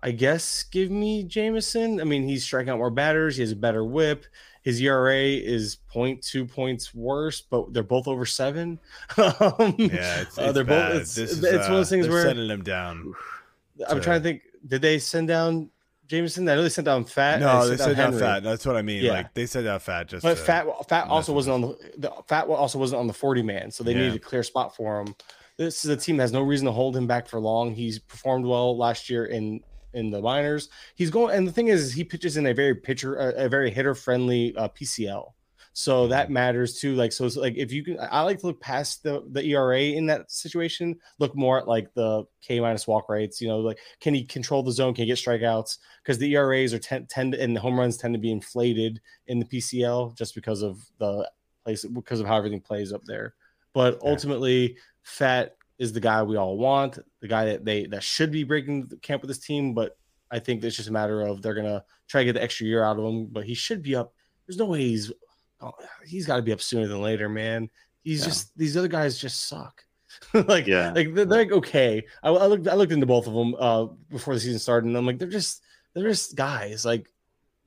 I 0.02 0.10
guess 0.12 0.62
give 0.64 0.90
me 0.90 1.24
Jameson. 1.24 2.00
I 2.00 2.04
mean, 2.04 2.24
he's 2.28 2.44
striking 2.44 2.70
out 2.70 2.78
more 2.78 2.90
batters. 2.90 3.36
He 3.36 3.42
has 3.42 3.52
a 3.52 3.56
better 3.56 3.84
whip. 3.84 4.26
His 4.62 4.80
ERA 4.80 5.16
is 5.16 5.78
0.2 5.94 6.50
points 6.50 6.92
worse, 6.94 7.40
but 7.40 7.72
they're 7.72 7.82
both 7.84 8.08
over 8.08 8.26
seven. 8.26 8.80
um, 9.16 9.74
Yeah, 9.78 10.22
it's, 10.22 10.36
uh, 10.36 10.50
they're 10.52 10.64
bad. 10.64 10.92
both. 10.92 11.02
It's, 11.02 11.18
is, 11.18 11.42
it's 11.42 11.52
one 11.52 11.54
of 11.54 11.68
those 11.70 11.86
uh, 11.86 11.90
things 11.90 12.06
they're 12.06 12.14
where 12.14 12.24
sending 12.24 12.50
him 12.50 12.62
down. 12.64 13.14
I'm 13.88 13.98
to- 13.98 14.02
trying 14.02 14.20
to 14.20 14.24
think. 14.24 14.42
Did 14.66 14.82
they 14.82 14.98
send 14.98 15.28
down 15.28 15.70
Jameson? 16.08 16.48
I 16.48 16.56
know 16.56 16.62
they 16.64 16.68
sent 16.68 16.86
down 16.86 17.04
Pfaadt. 17.04 17.38
No, 17.38 17.62
and 17.62 17.70
they 17.70 17.76
said 17.76 17.96
down 17.96 18.12
Henry. 18.12 18.20
Pfaadt. 18.20 18.42
That's 18.42 18.66
what 18.66 18.76
I 18.76 18.82
mean. 18.82 19.04
Yeah. 19.04 19.12
Like 19.12 19.34
they 19.34 19.46
said 19.46 19.62
down 19.64 19.78
Pfaadt. 19.78 20.08
Just 20.08 20.24
But 20.24 20.36
Pfaadt 20.36 20.88
Pfaadt 20.88 21.08
also 21.08 21.32
wasn't 21.32 21.54
on 21.54 21.60
the, 21.60 21.78
the 21.98 22.08
Pfaadt 22.28 22.48
also 22.48 22.78
wasn't 22.80 22.98
on 23.00 23.06
the 23.06 23.12
40 23.12 23.42
man, 23.42 23.70
so 23.70 23.84
they 23.84 23.92
Yeah. 23.92 23.98
needed 23.98 24.16
a 24.16 24.18
clear 24.18 24.42
spot 24.42 24.74
for 24.74 25.00
him. 25.00 25.14
This 25.58 25.84
is 25.84 25.90
a 25.90 25.96
team 25.96 26.18
that 26.18 26.24
has 26.24 26.32
no 26.32 26.42
reason 26.42 26.66
to 26.66 26.72
hold 26.72 26.96
him 26.96 27.06
back 27.06 27.26
for 27.28 27.40
long. 27.40 27.74
He's 27.74 27.98
performed 27.98 28.44
well 28.44 28.76
last 28.76 29.08
year 29.08 29.26
in 29.26 29.60
in 29.94 30.10
the 30.10 30.20
minors. 30.20 30.68
He's 30.94 31.10
going, 31.10 31.34
and 31.34 31.48
the 31.48 31.52
thing 31.52 31.68
is, 31.68 31.92
he 31.92 32.04
pitches 32.04 32.36
in 32.36 32.46
a 32.46 32.52
very 32.52 32.74
pitcher, 32.74 33.16
a, 33.16 33.46
a 33.46 33.48
very 33.48 33.70
hitter 33.70 33.94
friendly 33.94 34.54
uh, 34.56 34.68
PCL. 34.68 35.32
So 35.72 36.06
that 36.08 36.30
matters 36.30 36.78
too. 36.78 36.94
Like 36.94 37.12
so, 37.12 37.26
it's 37.26 37.36
like 37.36 37.54
if 37.56 37.70
you 37.70 37.84
can, 37.84 37.98
I 38.00 38.22
like 38.22 38.40
to 38.40 38.46
look 38.46 38.60
past 38.62 39.02
the 39.02 39.22
the 39.30 39.44
ERA 39.44 39.80
in 39.80 40.06
that 40.06 40.30
situation. 40.30 40.96
Look 41.18 41.36
more 41.36 41.58
at 41.58 41.68
like 41.68 41.92
the 41.92 42.24
K 42.40 42.60
minus 42.60 42.86
walk 42.86 43.10
rates. 43.10 43.42
You 43.42 43.48
know, 43.48 43.58
like 43.58 43.78
can 44.00 44.14
he 44.14 44.24
control 44.24 44.62
the 44.62 44.72
zone? 44.72 44.94
Can 44.94 45.02
he 45.02 45.08
get 45.08 45.18
strikeouts? 45.18 45.76
Because 46.02 46.16
the 46.16 46.34
ERAs 46.34 46.72
are 46.72 46.78
tend, 46.78 47.10
tend 47.10 47.34
and 47.34 47.54
the 47.54 47.60
home 47.60 47.78
runs 47.78 47.98
tend 47.98 48.14
to 48.14 48.20
be 48.20 48.32
inflated 48.32 49.02
in 49.26 49.38
the 49.38 49.44
PCL 49.44 50.16
just 50.16 50.34
because 50.34 50.62
of 50.62 50.80
the 50.98 51.30
place 51.62 51.84
because 51.84 52.20
of 52.20 52.26
how 52.26 52.38
everything 52.38 52.62
plays 52.62 52.90
up 52.90 53.04
there. 53.04 53.34
But 53.76 54.00
ultimately, 54.00 54.78
Pfaadt 55.04 55.50
is 55.78 55.92
the 55.92 56.00
guy 56.00 56.22
we 56.22 56.36
all 56.38 56.56
want, 56.56 56.98
the 57.20 57.28
guy 57.28 57.44
that 57.44 57.62
they 57.66 57.84
that 57.88 58.02
should 58.02 58.32
be 58.32 58.42
breaking 58.42 58.86
the 58.86 58.96
camp 58.96 59.20
with 59.20 59.28
this 59.28 59.38
team. 59.38 59.74
But 59.74 59.98
I 60.30 60.38
think 60.38 60.64
it's 60.64 60.76
just 60.76 60.88
a 60.88 60.92
matter 60.92 61.20
of 61.20 61.42
they're 61.42 61.52
gonna 61.52 61.84
try 62.08 62.22
to 62.22 62.24
get 62.24 62.32
the 62.32 62.42
extra 62.42 62.66
year 62.66 62.82
out 62.82 62.98
of 62.98 63.04
him. 63.04 63.26
But 63.26 63.44
he 63.44 63.52
should 63.52 63.82
be 63.82 63.94
up. 63.94 64.14
There's 64.46 64.56
no 64.56 64.64
way 64.64 64.78
he's 64.80 65.12
oh, 65.60 65.72
he's 66.06 66.26
got 66.26 66.36
to 66.36 66.42
be 66.42 66.52
up 66.54 66.62
sooner 66.62 66.86
than 66.88 67.02
later, 67.02 67.28
man. 67.28 67.68
He's 68.02 68.20
Yeah. 68.20 68.26
just 68.28 68.56
these 68.56 68.78
other 68.78 68.88
guys 68.88 69.18
just 69.18 69.46
suck. 69.46 69.84
like 70.32 70.66
Yeah. 70.66 70.92
like 70.94 71.12
they're, 71.12 71.26
they're 71.26 71.38
like 71.44 71.52
okay. 71.52 72.02
I, 72.22 72.30
I 72.30 72.46
looked 72.46 72.68
I 72.68 72.74
looked 72.76 72.92
into 72.92 73.04
both 73.04 73.26
of 73.26 73.34
them 73.34 73.54
uh 73.58 73.84
before 74.08 74.32
the 74.32 74.40
season 74.40 74.58
started, 74.58 74.86
and 74.86 74.96
I'm 74.96 75.04
like 75.04 75.18
they're 75.18 75.28
just 75.28 75.62
they're 75.92 76.08
just 76.08 76.34
guys. 76.34 76.86
Like 76.86 77.08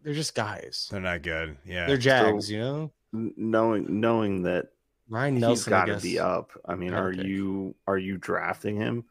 they're 0.01 0.15
just 0.15 0.33
guys. 0.33 0.87
they're 0.89 1.01
not 1.01 1.21
good. 1.21 1.55
Yeah. 1.65 1.85
They're 1.85 1.97
Jags, 1.97 2.49
you 2.49 2.57
know. 2.57 2.91
Knowing 3.13 3.99
knowing 4.01 4.41
that 4.43 4.69
Ryan 5.09 5.35
he's 5.35 5.41
Nelson, 5.41 5.73
I 5.73 5.85
got 5.87 5.95
to 5.97 6.01
be 6.01 6.19
up. 6.19 6.51
I 6.65 6.75
mean, 6.75 6.93
are 6.93 7.11
pick. 7.11 7.25
you 7.25 7.75
are 7.87 7.97
you 7.97 8.17
drafting 8.17 8.75
him 8.77 9.05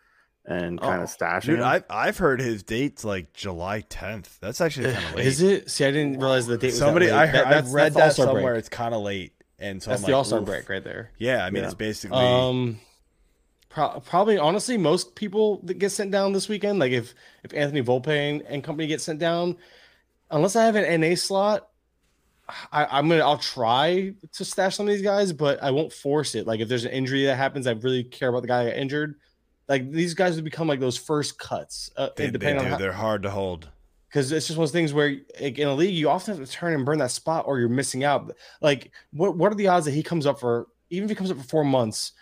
and 0.45 0.81
kind 0.81 1.01
Oh, 1.01 1.05
of 1.05 1.11
stashing 1.11 1.43
Dude, 1.47 1.59
him? 1.59 1.65
I've 1.65 1.85
I've 1.91 2.19
heard 2.19 2.41
his 2.41 2.63
date's 2.63 3.05
like 3.05 3.33
July 3.33 3.83
10th. 3.83 4.39
That's 4.41 4.61
actually 4.61 4.93
kind 4.95 5.05
of 5.07 5.15
late. 5.17 5.27
Is 5.27 5.43
it? 5.43 5.71
See, 5.71 5.85
I 5.85 5.91
didn't 5.91 6.19
realize 6.21 6.47
the 6.47 6.57
date. 6.57 6.69
Was 6.69 6.79
Somebody 6.79 7.07
that 7.07 7.13
late. 7.17 7.23
I 7.23 7.27
heard, 7.27 7.35
That- 7.47 7.47
I've 7.65 7.73
read 7.73 7.95
that's 7.95 8.17
that 8.17 8.23
somewhere. 8.25 8.53
break. 8.53 8.59
It's 8.61 8.69
kind 8.69 8.95
of 8.95 9.03
late, 9.03 9.33
and 9.59 9.83
so 9.83 9.91
That's 9.91 10.03
I'm 10.03 10.07
the 10.07 10.13
like, 10.13 10.19
All 10.19 10.25
Star 10.25 10.41
break 10.41 10.69
right 10.69 10.85
there. 10.85 11.11
Yeah, 11.19 11.45
I 11.45 11.51
mean 11.51 11.63
Yeah. 11.63 11.67
it's 11.69 11.75
basically 11.75 12.17
Um, 12.19 12.81
pro- 13.69 14.01
probably 14.01 14.39
honestly, 14.39 14.77
most 14.79 15.15
people 15.17 15.61
that 15.65 15.75
get 15.79 15.91
sent 15.91 16.11
down 16.11 16.33
this 16.33 16.49
weekend, 16.49 16.79
like 16.79 16.93
if 16.93 17.15
if 17.45 17.53
Anthony 17.53 17.83
Volpe 17.83 18.09
and, 18.09 18.43
and 18.43 18.63
company 18.65 18.87
get 18.87 19.01
sent 19.01 19.19
down, 19.19 19.57
unless 20.31 20.57
I 20.57 20.65
have 20.65 20.77
an 20.77 21.01
NA 21.01 21.15
slot, 21.17 21.68
I, 22.73 22.87
I'm 22.87 23.09
gonna 23.09 23.23
I'll 23.23 23.39
try 23.39 24.15
to 24.33 24.45
stash 24.45 24.77
some 24.77 24.89
of 24.89 24.93
these 24.95 25.03
guys, 25.03 25.33
but 25.33 25.63
I 25.63 25.71
won't 25.71 25.93
force 25.93 26.35
it. 26.35 26.47
Like 26.47 26.61
if 26.61 26.69
there's 26.69 26.85
an 26.85 26.93
injury 26.93 27.25
that 27.27 27.37
happens, 27.37 27.67
I 27.67 27.73
really 27.73 28.05
care 28.05 28.29
about 28.29 28.43
the 28.43 28.49
guy 28.49 28.65
that 28.65 28.71
got 28.71 28.79
injured. 28.79 29.17
Like 29.69 29.91
these 29.91 30.15
guys 30.15 30.35
would 30.37 30.45
become 30.45 30.67
like 30.67 30.81
those 30.81 30.97
first 30.97 31.39
cuts, 31.39 31.91
uh, 31.97 32.09
they, 32.17 32.31
they 32.31 32.39
do. 32.39 32.59
On 32.59 32.65
how, 32.65 32.79
They're 32.79 32.93
hard 32.93 33.23
to 33.25 33.31
hold. 33.31 33.69
because 34.09 34.33
it's 34.33 34.47
just 34.47 34.57
one 34.57 34.65
of 34.65 34.71
those 34.71 34.73
things 34.73 34.95
where 34.95 35.17
like, 35.41 35.59
in 35.59 35.69
a 35.69 35.75
league 35.75 35.95
you 35.95 36.09
often 36.09 36.37
have 36.37 36.47
to 36.47 36.51
turn 36.51 36.73
and 36.73 36.87
burn 36.87 36.99
that 36.99 37.11
spot 37.11 37.45
or 37.47 37.59
you're 37.59 37.69
missing 37.69 38.03
out 38.05 38.33
like 38.63 38.91
what 39.13 39.37
what 39.37 39.53
are 39.53 39.57
the 39.57 39.69
odds 39.69 39.85
that 39.85 39.93
he 39.93 40.03
comes 40.03 40.25
up 40.25 40.41
for 40.41 40.69
even 40.89 41.05
if 41.05 41.11
he 41.11 41.15
comes 41.15 41.31
up 41.31 41.37
for 41.37 41.45
four 41.45 41.65
months 41.65 42.13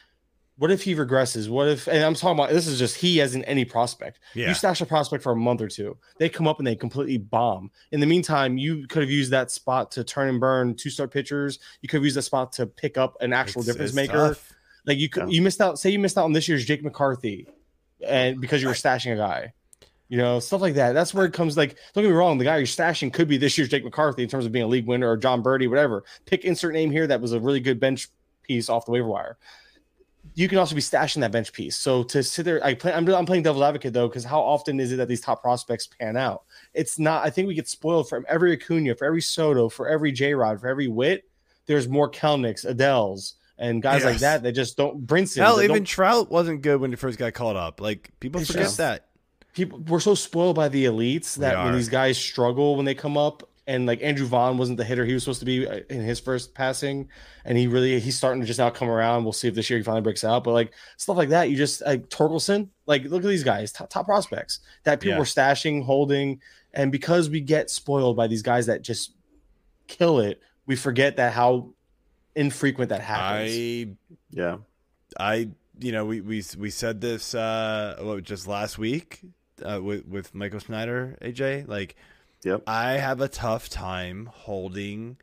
what 0.59 0.71
if 0.71 0.83
he 0.83 0.95
regresses 0.95 1.49
what 1.49 1.69
if 1.69 1.87
and 1.87 2.03
i'm 2.03 2.15
talking 2.15 2.39
about 2.39 2.51
this 2.51 2.67
is 2.67 2.79
just 2.79 2.97
he 2.97 3.21
as 3.21 3.35
in 3.35 3.45
any 3.45 3.65
prospect 3.65 4.21
Yeah. 4.35 4.49
you 4.49 4.55
stash 4.55 4.81
a 4.81 4.87
prospect 4.87 5.23
for 5.23 5.33
a 5.33 5.37
month 5.37 5.61
or 5.61 5.69
two 5.69 5.97
they 6.19 6.29
come 6.29 6.49
up 6.49 6.59
and 6.59 6.67
they 6.67 6.75
completely 6.77 7.19
bomb 7.19 7.71
in 7.93 8.01
the 8.01 8.07
meantime 8.07 8.57
you 8.57 8.87
could 8.87 9.03
have 9.03 9.11
used 9.11 9.31
that 9.33 9.51
spot 9.51 9.91
to 9.93 10.05
turn 10.05 10.29
and 10.29 10.41
burn 10.41 10.75
two 10.75 10.91
star 10.91 11.09
pitchers 11.09 11.59
you 11.83 11.89
could 11.89 11.99
have 11.99 12.05
used 12.05 12.17
that 12.17 12.23
spot 12.23 12.53
to 12.53 12.67
pick 12.67 12.97
up 12.97 13.17
an 13.21 13.33
actual 13.33 13.61
It's- 13.61 13.75
difference 13.75 13.91
it's 13.91 13.97
maker 13.97 14.29
tough. 14.29 14.53
like 14.87 14.99
you 14.99 15.09
could 15.09 15.25
Yeah. 15.25 15.35
you 15.37 15.43
missed 15.43 15.61
out 15.61 15.79
say 15.79 15.91
you 15.91 15.99
missed 15.99 16.17
out 16.17 16.25
on 16.25 16.33
this 16.33 16.49
year's 16.49 16.65
jake 16.65 16.83
mccarthy 16.83 17.47
and 18.07 18.41
because 18.41 18.63
you 18.63 18.69
were 18.69 18.75
stashing 18.75 19.13
a 19.13 19.17
guy 19.17 19.53
you 20.09 20.17
know, 20.19 20.39
stuff 20.39 20.61
like 20.61 20.75
that. 20.75 20.93
That's 20.93 21.13
where 21.13 21.27
it 21.27 21.33
comes. 21.33 21.57
Like, 21.57 21.77
don't 21.93 22.05
get 22.05 22.11
me 22.11 22.15
wrong, 22.15 22.39
the 22.39 22.45
guy 22.45 22.59
you're 22.59 22.67
stashing 22.67 23.13
could 23.13 23.27
be 23.27 23.39
this 23.39 23.59
year's 23.59 23.69
Jake 23.69 23.83
McCarthy 23.83 24.23
in 24.23 24.29
terms 24.29 24.47
of 24.47 24.53
being 24.53 24.65
a 24.65 24.69
league 24.69 24.87
winner 24.87 25.11
or 25.11 25.17
Jon 25.17 25.43
Berti, 25.43 25.69
whatever. 25.69 26.05
Pick 26.27 26.45
insert 26.45 26.75
name 26.75 26.93
here 26.93 27.09
that 27.09 27.21
was 27.21 27.33
a 27.33 27.41
really 27.41 27.59
good 27.59 27.81
bench 27.81 28.07
piece 28.45 28.69
off 28.69 28.85
the 28.87 28.93
waiver 28.93 29.09
wire. 29.09 29.37
You 30.37 30.49
can 30.49 30.59
also 30.59 30.75
be 30.75 30.83
stashing 30.83 31.21
that 31.21 31.33
bench 31.33 31.51
piece. 31.55 31.79
So 31.79 32.03
to 32.05 32.23
sit 32.23 32.45
there, 32.45 32.63
I 32.63 32.75
play. 32.75 32.93
I'm, 32.93 33.09
I'm 33.09 33.25
playing 33.25 33.43
devil's 33.43 33.63
advocate 33.63 33.95
though, 33.95 34.07
because 34.07 34.23
how 34.23 34.43
often 34.43 34.79
is 34.79 34.93
it 34.93 34.97
that 34.97 35.09
these 35.09 35.23
top 35.23 35.41
prospects 35.41 35.87
pan 35.87 36.15
out? 36.19 36.45
It's 36.75 36.99
not. 36.99 37.25
I 37.25 37.31
think 37.31 37.49
we 37.49 37.55
get 37.55 37.69
spoiled 37.69 38.07
from 38.07 38.27
every 38.29 38.53
Acuna, 38.53 38.95
for 38.97 39.07
every 39.07 39.23
Soto, 39.23 39.71
for 39.71 39.89
every 39.89 40.13
J 40.13 40.35
Rod, 40.35 40.61
for 40.61 40.69
every 40.69 40.89
Witt. 40.89 41.25
There's 41.65 41.89
more 41.89 42.11
Kelenics, 42.11 42.67
Adells, 42.71 43.33
and 43.57 43.83
guys 43.83 44.05
like 44.05 44.19
that 44.19 44.43
that 44.43 44.53
just 44.53 44.77
don't. 44.77 45.07
Brinson, 45.07 45.39
Hell, 45.39 45.63
even 45.63 45.85
Trout 45.85 46.31
wasn't 46.31 46.61
good 46.61 46.83
when 46.83 46.91
he 46.91 46.97
first 46.97 47.19
got 47.19 47.33
called 47.33 47.57
up. 47.57 47.81
Like 47.81 48.11
people 48.21 48.43
forget 48.43 48.65
just- 48.65 48.77
that. 48.77 49.07
people 49.55 49.79
we're 49.89 50.01
so 50.01 50.15
spoiled 50.15 50.55
by 50.55 50.69
the 50.69 50.85
elites 50.85 51.37
that 51.39 51.65
when 51.65 51.75
these 51.75 51.89
guys 51.89 52.19
struggle 52.19 52.77
when 52.77 52.85
they 52.85 52.95
come 52.95 53.17
up 53.17 53.49
and 53.67 53.87
like 53.87 54.01
Andrew 54.03 54.27
Vaughn 54.27 54.59
wasn't 54.59 54.79
the 54.79 54.85
hitter 54.85 55.05
he 55.05 55.13
was 55.13 55.25
supposed 55.25 55.41
to 55.41 55.47
be 55.47 55.67
uh, 55.67 55.81
in 55.91 56.01
his 56.01 56.21
first 56.21 56.55
passing. 56.55 57.09
And 57.45 57.59
he 57.59 57.67
really 57.67 57.99
he's 58.01 58.17
starting 58.17 58.41
to 58.41 58.47
just 58.47 58.59
now 58.59 58.71
come 58.71 58.89
around. 58.89 59.25
We'll 59.25 59.33
see 59.33 59.49
if 59.49 59.55
this 59.55 59.69
year 59.69 59.79
he 59.79 59.83
finally 59.83 60.03
breaks 60.03 60.23
out. 60.25 60.45
But 60.45 60.53
like 60.53 60.73
stuff 60.97 61.17
like 61.17 61.31
that 61.31 61.51
you 61.51 61.57
just 61.57 61.83
like 61.85 62.09
Torkelson 62.09 62.69
like 62.87 63.05
look 63.05 63.25
at 63.25 63.29
these 63.29 63.43
guys 63.45 63.73
top, 63.73 63.91
top 63.91 64.07
prospects 64.07 64.61
that 64.85 65.01
people 65.01 65.15
Yeah. 65.15 65.19
were 65.19 65.25
stashing 65.25 65.85
holding. 65.85 66.41
And 66.73 66.93
because 66.93 67.29
we 67.29 67.41
get 67.41 67.71
spoiled 67.71 68.17
by 68.17 68.27
these 68.29 68.43
guys 68.43 68.67
that 68.67 68.83
just 68.83 69.13
kill 69.89 70.21
it 70.21 70.41
we 70.67 70.77
forget 70.77 71.17
that 71.17 71.33
how 71.33 71.71
infrequent 72.35 72.91
that 72.91 73.01
happens. 73.01 73.51
I 73.53 73.89
yeah. 74.31 74.59
I 75.19 75.49
you 75.81 75.93
know 75.93 76.05
we 76.05 76.21
we 76.21 76.43
we 76.59 76.71
said 76.71 77.01
this 77.01 77.35
uh 77.35 77.97
what 78.01 78.23
just 78.23 78.47
last 78.47 78.79
week 78.79 79.21
uh, 79.65 79.81
with 79.83 80.07
with 80.07 80.35
Michael 80.35 80.61
Schneider 80.61 81.17
AJ 81.23 81.67
like 81.69 81.97
Yep. 82.47 82.63
I 82.67 82.93
have 82.93 83.21
a 83.21 83.29
tough 83.29 83.69
time 83.69 84.31
holding 84.33 85.17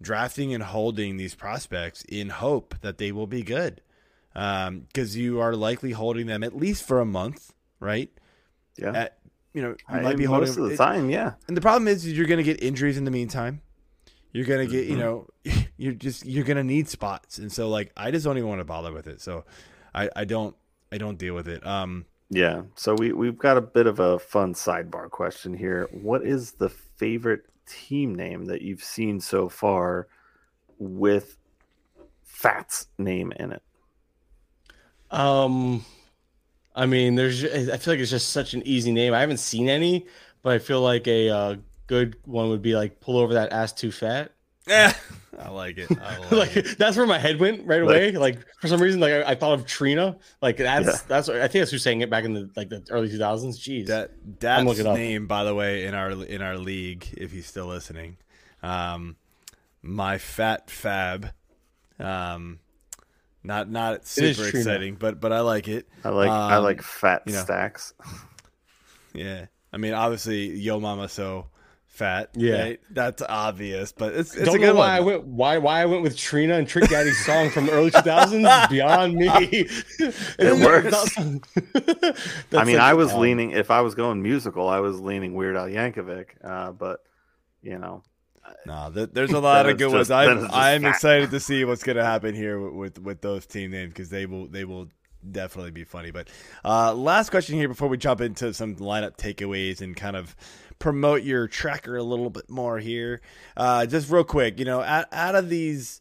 drafting 0.00 0.52
and 0.54 0.62
holding 0.62 1.16
these 1.16 1.34
prospects 1.34 2.02
in 2.08 2.28
hope 2.28 2.74
that 2.80 2.98
they 2.98 3.12
will 3.12 3.26
be 3.28 3.42
good 3.42 3.80
um 4.34 4.80
because 4.80 5.16
you 5.16 5.38
are 5.40 5.54
likely 5.54 5.92
holding 5.92 6.26
them 6.26 6.42
at 6.42 6.56
least 6.56 6.82
for 6.86 6.98
a 7.00 7.04
month 7.04 7.52
right 7.78 8.10
Yeah. 8.76 8.92
at 8.92 9.18
you 9.52 9.60
know 9.62 9.70
you 9.70 9.76
I, 9.88 10.00
might 10.00 10.16
be 10.16 10.26
most 10.26 10.54
holding 10.56 10.64
of 10.64 10.68
the 10.70 10.74
it- 10.74 10.76
time, 10.78 11.10
yeah. 11.10 11.34
and 11.46 11.56
the 11.56 11.60
problem 11.60 11.86
is 11.86 12.10
you're 12.10 12.26
going 12.26 12.38
to 12.38 12.42
get 12.44 12.62
injuries 12.62 12.96
in 12.96 13.04
the 13.04 13.10
meantime. 13.10 13.60
You're 14.32 14.46
going 14.46 14.66
to 14.66 14.72
get, 14.74 14.86
you 14.86 14.96
Mhm. 14.96 14.98
know, 14.98 15.26
you're 15.76 15.92
just 15.92 16.24
you're 16.24 16.44
going 16.44 16.56
to 16.56 16.64
need 16.64 16.88
spots. 16.88 17.36
And 17.38 17.52
so 17.52 17.68
like 17.68 17.92
I 17.96 18.10
just 18.10 18.24
don't 18.24 18.38
even 18.38 18.48
want 18.48 18.60
to 18.60 18.64
bother 18.64 18.90
with 18.92 19.06
it. 19.06 19.20
So 19.20 19.44
I 19.94 20.08
I 20.16 20.24
don't 20.24 20.56
I 20.90 20.96
don't 20.96 21.18
deal 21.18 21.34
with 21.34 21.48
it. 21.48 21.64
Um 21.66 22.06
Yeah. 22.34 22.62
So 22.76 22.94
we 22.94 23.12
we've 23.12 23.36
got 23.36 23.58
a 23.58 23.60
bit 23.60 23.86
of 23.86 24.00
a 24.00 24.18
fun 24.18 24.54
sidebar 24.54 25.10
question 25.10 25.52
here. 25.52 25.86
What 25.92 26.24
is 26.26 26.52
the 26.52 26.70
favorite 26.70 27.44
team 27.66 28.14
name 28.14 28.46
that 28.46 28.62
you've 28.62 28.82
seen 28.82 29.20
so 29.20 29.50
far 29.50 30.08
with 30.78 31.36
Pfaadt's 32.26 32.86
name 32.96 33.34
in 33.38 33.52
it? 33.52 33.62
Um, 35.10 35.84
I 36.74 36.86
mean, 36.86 37.16
there's. 37.16 37.44
I 37.44 37.76
feel 37.76 37.92
like 37.92 38.00
it's 38.00 38.10
just 38.10 38.30
such 38.30 38.54
an 38.54 38.66
easy 38.66 38.92
name. 38.92 39.12
I 39.12 39.20
haven't 39.20 39.36
seen 39.36 39.68
any, 39.68 40.06
but 40.40 40.54
I 40.54 40.58
feel 40.58 40.80
like 40.80 41.06
a 41.06 41.28
uh, 41.28 41.56
good 41.86 42.16
one 42.24 42.48
would 42.48 42.62
be 42.62 42.74
like 42.74 42.98
pull 43.00 43.18
over 43.18 43.34
that 43.34 43.52
ass 43.52 43.74
too 43.74 43.92
fat. 43.92 44.32
Eh, 44.68 44.92
I 45.38 45.48
like 45.50 45.78
it. 45.78 45.90
I 46.00 46.18
like, 46.30 46.32
like 46.32 46.56
it. 46.56 46.78
that's 46.78 46.96
where 46.96 47.06
my 47.06 47.18
head 47.18 47.38
went 47.40 47.66
right 47.66 47.80
away. 47.82 48.12
Like, 48.12 48.38
for 48.60 48.68
some 48.68 48.80
reason, 48.80 49.00
like 49.00 49.12
I, 49.12 49.30
I 49.30 49.34
thought 49.34 49.54
of 49.58 49.66
Trina. 49.66 50.16
Like 50.40 50.58
that's 50.58 50.86
Yeah. 50.86 50.98
that's. 51.08 51.28
I 51.28 51.40
think 51.48 51.52
that's 51.62 51.70
who's 51.70 51.82
saying 51.82 52.00
it 52.02 52.10
back 52.10 52.24
in 52.24 52.34
the 52.34 52.50
like 52.54 52.68
the 52.68 52.84
early 52.90 53.08
2000s. 53.08 53.58
Jeez. 53.58 53.86
That 53.86 54.10
I'm 54.58 54.66
that's 54.66 54.78
name 54.78 55.26
by 55.26 55.44
the 55.44 55.54
way 55.54 55.86
in 55.86 55.94
our 55.94 56.10
in 56.10 56.42
our 56.42 56.56
league 56.58 57.06
if 57.16 57.32
he's 57.32 57.46
still 57.46 57.66
listening. 57.66 58.16
Um 58.62 59.16
my 59.82 60.18
fat 60.18 60.70
fab 60.70 61.32
um 61.98 62.60
not 63.42 63.68
not 63.68 64.06
super 64.06 64.46
exciting, 64.46 64.94
but 64.94 65.20
but 65.20 65.32
I 65.32 65.40
like 65.40 65.66
it. 65.66 65.88
I 66.04 66.10
like 66.10 66.30
I 66.30 66.58
like 66.58 66.78
Um, 66.78 66.84
Fat 66.84 67.22
you 67.26 67.32
know. 67.32 67.42
Stacks. 67.42 67.94
Yeah. 69.14 69.46
I 69.70 69.76
mean, 69.76 69.92
obviously, 69.92 70.56
Yo 70.58 70.80
Mama 70.80 71.06
So 71.08 71.48
fat. 71.92 72.30
Yeah. 72.34 72.60
right? 72.62 72.80
that's 72.90 73.22
obvious, 73.22 73.92
but 73.92 74.14
it's 74.14 74.34
it's 74.34 74.46
Don't 74.46 74.56
a 74.56 74.58
know 74.58 74.72
good 74.72 74.78
why 74.78 74.96
I 74.96 75.00
went 75.00 75.24
why 75.24 75.58
why 75.58 75.82
I 75.82 75.84
went 75.86 76.02
with 76.02 76.16
Trina 76.16 76.54
and 76.54 76.66
Trick 76.66 76.88
Daddy's 76.88 77.24
song 77.24 77.50
from 77.50 77.66
the 77.66 77.72
early 77.72 77.90
2000s 77.90 78.68
beyond 78.70 79.14
me. 79.14 79.28
It 80.38 80.64
works. 80.64 81.16
I 82.52 82.60
I 82.60 82.64
mean, 82.64 82.78
I 82.78 82.94
was 82.94 83.12
leaning. 83.14 83.50
If 83.52 83.70
I 83.70 83.82
was 83.82 83.94
going 83.94 84.22
musical, 84.22 84.68
I 84.68 84.80
was 84.80 84.98
leaning 85.00 85.34
Weird 85.34 85.56
Al 85.56 85.66
Yankovic. 85.68 86.26
Uh, 86.42 86.72
but 86.72 87.00
you 87.62 87.78
know, 87.78 88.02
No, 88.66 88.90
th- 88.92 89.10
there's 89.12 89.32
a 89.32 89.38
lot 89.38 89.68
of 89.68 89.76
good 89.78 89.94
it's 89.94 90.08
ones. 90.08 90.10
I'm 90.10 90.48
I'm 90.50 90.84
excited 90.86 91.30
to 91.30 91.40
see 91.40 91.64
what's 91.64 91.82
going 91.84 91.96
to 91.96 92.04
happen 92.04 92.34
here 92.34 92.58
with 92.58 92.96
with, 92.96 92.98
with 93.04 93.20
those 93.20 93.46
team 93.46 93.70
names 93.70 93.90
because 93.90 94.08
they 94.08 94.26
will 94.26 94.48
they 94.48 94.64
will 94.64 94.88
definitely 95.30 95.70
be 95.70 95.84
funny. 95.84 96.10
But 96.10 96.28
uh, 96.64 96.94
last 96.94 97.30
question 97.30 97.56
here 97.56 97.68
before 97.68 97.88
we 97.88 97.96
jump 97.98 98.20
into 98.20 98.52
some 98.52 98.76
lineup 98.76 99.16
takeaways 99.16 99.80
and 99.80 99.94
kind 99.94 100.16
of 100.16 100.34
promote 100.82 101.22
your 101.22 101.46
tracker 101.46 101.96
a 101.96 102.02
little 102.02 102.28
bit 102.28 102.50
more 102.50 102.78
here. 102.78 103.20
Uh, 103.56 103.86
just 103.86 104.10
real 104.10 104.24
quick, 104.24 104.58
you 104.58 104.64
know, 104.64 104.80
out, 104.80 105.06
out 105.12 105.34
of 105.34 105.48
these 105.48 106.00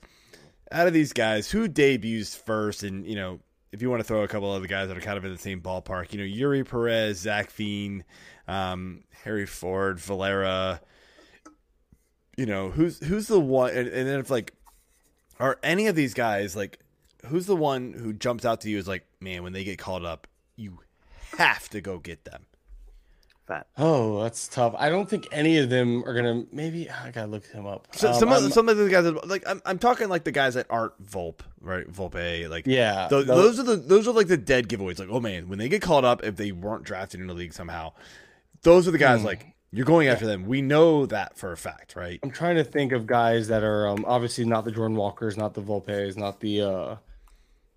out 0.71 0.87
of 0.87 0.93
these 0.93 1.13
guys, 1.13 1.51
who 1.51 1.67
debuts 1.67 2.35
first? 2.35 2.83
And 2.83 3.05
you 3.05 3.15
know, 3.15 3.39
if 3.71 3.81
you 3.81 3.89
want 3.89 3.99
to 3.99 4.03
throw 4.03 4.23
a 4.23 4.27
couple 4.27 4.51
other 4.51 4.67
guys 4.67 4.87
that 4.87 4.97
are 4.97 5.01
kind 5.01 5.17
of 5.17 5.25
in 5.25 5.31
the 5.31 5.37
same 5.37 5.61
ballpark, 5.61 6.13
you 6.13 6.19
know, 6.19 6.47
Eury 6.47 6.67
Perez, 6.67 7.19
Zac 7.19 7.51
Veen, 7.51 8.03
um, 8.47 9.03
Harry 9.23 9.45
Ford, 9.45 9.99
Valera 9.99 10.81
you 12.37 12.45
know 12.45 12.69
who's 12.71 12.99
who's 13.05 13.27
the 13.27 13.39
one 13.39 13.69
and, 13.71 13.87
and 13.87 14.07
then 14.07 14.19
if 14.19 14.29
like 14.29 14.53
are 15.39 15.59
any 15.63 15.87
of 15.87 15.95
these 15.95 16.13
guys 16.13 16.55
like 16.55 16.79
who's 17.27 17.45
the 17.45 17.55
one 17.55 17.93
who 17.93 18.13
jumps 18.13 18.45
out 18.45 18.61
to 18.61 18.69
you 18.69 18.77
as 18.77 18.87
like 18.87 19.05
man 19.19 19.43
when 19.43 19.53
they 19.53 19.63
get 19.63 19.77
called 19.77 20.05
up 20.05 20.27
you 20.55 20.79
have 21.37 21.69
to 21.69 21.81
go 21.81 21.99
get 21.99 22.25
them 22.25 22.45
fat. 23.47 23.67
Oh, 23.77 24.23
that's 24.23 24.47
tough. 24.47 24.73
I 24.77 24.89
don't 24.89 25.09
think 25.09 25.27
any 25.31 25.57
of 25.57 25.69
them 25.69 26.03
are 26.05 26.13
gonna. 26.13 26.43
Maybe 26.51 26.89
I 26.89 27.11
gotta 27.11 27.27
look 27.27 27.45
him 27.47 27.65
up. 27.65 27.87
so, 27.95 28.09
Um, 28.09 28.19
some 28.19 28.31
of 28.31 28.53
some 28.53 28.69
of 28.69 28.77
the 28.77 28.89
guys 28.89 29.03
that, 29.05 29.27
like 29.27 29.43
I'm, 29.47 29.61
I'm 29.65 29.77
talking 29.79 30.09
like 30.09 30.23
the 30.23 30.31
guys 30.31 30.53
that 30.55 30.67
aren't 30.69 31.01
Volpe 31.03 31.41
right 31.59 31.91
Volpe 31.91 32.49
like 32.49 32.65
yeah, 32.67 33.07
Th- 33.09 33.25
tho- 33.25 33.35
those 33.35 33.59
are 33.59 33.63
the 33.63 33.75
those 33.75 34.07
are 34.07 34.13
like 34.13 34.27
the 34.27 34.37
dead 34.37 34.67
giveaways. 34.69 34.99
Like, 34.99 35.09
oh 35.11 35.19
man, 35.19 35.49
when 35.49 35.59
they 35.59 35.69
get 35.69 35.81
called 35.81 36.05
up, 36.05 36.23
if 36.23 36.35
they 36.35 36.51
weren't 36.51 36.83
drafted 36.83 37.19
in 37.19 37.27
the 37.27 37.33
league 37.33 37.53
somehow, 37.53 37.93
those 38.63 38.87
are 38.87 38.91
the 38.91 38.97
guys. 38.97 39.19
Hmm. 39.21 39.25
Like, 39.27 39.47
you're 39.71 39.85
going 39.85 40.07
after 40.07 40.25
them. 40.25 40.45
We 40.45 40.61
know 40.61 41.05
that 41.05 41.37
for 41.37 41.51
a 41.51 41.57
fact, 41.57 41.95
right? 41.95 42.19
I'm 42.23 42.31
trying 42.31 42.55
to 42.57 42.63
think 42.63 42.91
of 42.91 43.07
guys 43.07 43.47
that 43.49 43.63
are 43.63 43.87
um, 43.87 44.03
obviously 44.07 44.45
not 44.45 44.65
the 44.65 44.71
Jordan 44.71 44.97
Walkers, 44.97 45.37
not 45.37 45.53
the 45.53 45.61
Volpes, 45.61 46.17
not 46.17 46.39
the. 46.39 46.61
uh 46.61 46.95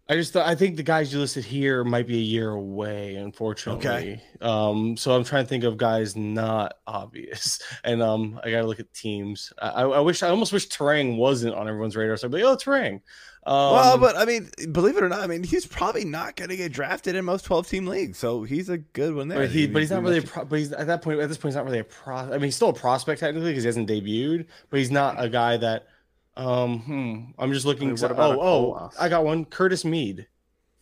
I 0.06 0.16
just 0.16 0.36
I 0.36 0.55
think 0.55 0.76
the 0.76 0.82
guys 0.82 1.12
you 1.14 1.18
listed 1.18 1.47
here 1.47 1.82
might 1.82 2.06
be 2.06 2.18
a 2.18 2.22
year 2.22 2.51
away, 2.51 3.14
unfortunately. 3.14 3.89
Okay. 3.89 4.22
Um, 4.43 4.98
so 4.98 5.16
I'm 5.16 5.24
trying 5.24 5.44
to 5.44 5.48
think 5.48 5.64
of 5.64 5.78
guys 5.78 6.14
not 6.14 6.74
obvious, 6.86 7.59
and 7.85 8.02
um, 8.02 8.39
I 8.44 8.51
gotta 8.51 8.66
look 8.66 8.81
at 8.81 8.93
teams. 8.93 9.51
I, 9.60 9.82
I 9.82 10.01
wish 10.01 10.22
I 10.22 10.28
almost 10.28 10.52
wish 10.52 10.68
Turang 10.68 11.16
wasn't 11.16 11.55
on 11.55 11.68
everyone's 11.68 11.97
radar. 11.97 12.18
So 12.18 12.28
I'd 12.28 12.32
be 12.32 12.43
like, 12.43 12.52
oh, 12.52 12.56
Turang. 12.56 13.01
Um, 13.47 13.72
well, 13.72 13.98
but 13.98 14.16
I 14.16 14.26
mean, 14.26 14.51
believe 14.72 14.97
it 14.97 15.02
or 15.02 15.09
not, 15.09 15.20
I 15.20 15.26
mean, 15.26 15.43
he's 15.43 15.66
probably 15.66 16.05
not 16.05 16.36
going 16.36 16.48
to 16.48 16.56
get 16.56 16.72
drafted 16.72 17.14
in 17.14 17.24
most 17.26 17.44
12 17.44 17.68
team 17.68 17.86
leagues, 17.86 18.18
so 18.18 18.43
he's 18.43 18.70
a 18.70 18.78
good 18.78 19.14
one 19.14 19.28
there. 19.28 19.40
But, 19.40 19.51
he, 19.51 19.66
but 19.66 19.81
he's 19.81 19.90
not 19.90 20.02
really. 20.02 20.18
A 20.18 20.22
pro, 20.22 20.44
but 20.44 20.59
he's 20.59 20.72
at 20.72 20.86
that 20.86 21.01
point. 21.01 21.20
At 21.20 21.28
this 21.31 21.39
point, 21.39 21.52
he's 21.52 21.56
not 21.56 21.64
really 21.64 21.78
a 21.78 21.85
pro. 21.85 22.16
I 22.16 22.32
mean, 22.32 22.43
he's 22.43 22.56
still 22.56 22.70
a 22.70 22.74
prospect 22.74 23.20
technically 23.20 23.51
because 23.51 23.64
he 23.64 23.68
hasn't 23.68 23.89
debuted. 23.89 24.47
But 24.68 24.81
he's 24.81 24.90
not 24.90 25.22
a 25.22 25.31
guy 25.31 25.56
that. 25.56 25.86
Um, 26.36 26.81
hmm, 26.81 27.20
I'm 27.39 27.52
just 27.52 27.66
looking. 27.66 27.89
I 27.89 27.90
mean, 27.93 27.97
to- 27.97 28.02
what 28.02 28.11
about 28.12 28.39
oh, 28.39 28.74
oh, 28.74 28.90
I 28.98 29.09
got 29.09 29.24
one. 29.24 29.44
Curtis 29.44 29.85
Mead 29.85 30.27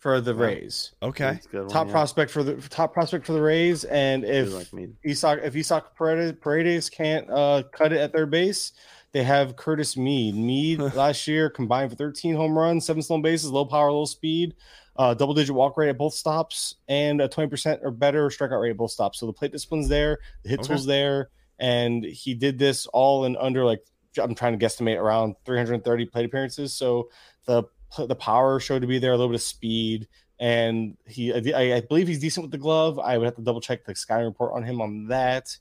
for 0.03 0.19
the 0.19 0.35
Rays. 0.35 0.91
Okay. 1.01 1.23
That's 1.23 1.47
a 1.53 1.59
one, 1.59 1.69
Top 1.69 1.87
yeah. 1.87 1.93
prospect 1.93 2.29
for 2.29 2.43
the 2.43 2.55
top 2.67 2.93
prospect 2.93 3.25
for 3.25 3.31
the 3.31 3.41
Rays. 3.41 3.85
And 3.85 4.25
if 4.25 4.49
do 4.49 4.55
like. 4.55 4.89
Isaac 5.07 5.39
if 5.43 5.55
Isaac 5.55 5.85
Paredes, 5.95 6.37
Paredes 6.41 6.89
can't 6.89 7.29
uh, 7.29 7.63
cut 7.71 7.93
it 7.93 7.99
at 7.99 8.11
their 8.11 8.25
base, 8.25 8.73
they 9.13 9.23
have 9.23 9.55
Curtis 9.55 9.95
Mead. 9.95 10.35
Mead 10.35 10.79
last 10.95 11.25
year 11.27 11.49
combined 11.49 11.91
for 11.91 11.95
13 11.95 12.35
home 12.35 12.57
runs, 12.57 12.85
seven 12.85 13.01
stolen 13.01 13.21
bases, 13.21 13.49
low 13.49 13.63
power, 13.63 13.91
low 13.93 14.03
speed, 14.03 14.55
uh, 14.97 15.13
double 15.13 15.33
digit 15.33 15.55
walk 15.55 15.77
rate 15.77 15.89
at 15.89 15.97
both 15.97 16.13
stops, 16.13 16.75
and 16.89 17.21
a 17.21 17.29
20% 17.29 17.79
or 17.83 17.91
better 17.91 18.27
strikeout 18.27 18.61
rate 18.61 18.71
at 18.71 18.77
both 18.77 18.91
stops. 18.91 19.19
So 19.19 19.25
the 19.25 19.33
plate 19.33 19.53
discipline's 19.53 19.87
there, 19.87 20.19
the 20.43 20.49
hit 20.49 20.59
Okay. 20.59 20.67
tool's 20.67 20.85
there, 20.85 21.29
and 21.59 22.03
he 22.03 22.33
did 22.33 22.59
this 22.59 22.87
all 22.87 23.23
in 23.23 23.37
under 23.37 23.63
like 23.63 23.85
I'm 24.17 24.35
trying 24.35 24.57
to 24.57 24.65
guesstimate 24.65 24.99
around 24.99 25.35
330 25.45 26.05
plate 26.05 26.25
appearances. 26.25 26.73
So 26.73 27.09
the 27.45 27.63
the 27.97 28.15
power 28.15 28.59
showed 28.59 28.81
to 28.81 28.87
be 28.87 28.99
there, 28.99 29.11
a 29.11 29.17
little 29.17 29.29
bit 29.29 29.35
of 29.35 29.41
speed, 29.41 30.07
and 30.39 30.97
he 31.05 31.33
I, 31.53 31.77
I 31.77 31.81
believe 31.81 32.07
he's 32.07 32.19
decent 32.19 32.43
with 32.43 32.51
the 32.51 32.57
glove. 32.57 32.99
I 32.99 33.17
would 33.17 33.25
have 33.25 33.35
to 33.35 33.41
double 33.41 33.61
check 33.61 33.85
the 33.85 33.95
scouting 33.95 34.25
report 34.25 34.53
on 34.53 34.63
him 34.63 34.81
on 34.81 35.07
that. 35.07 35.57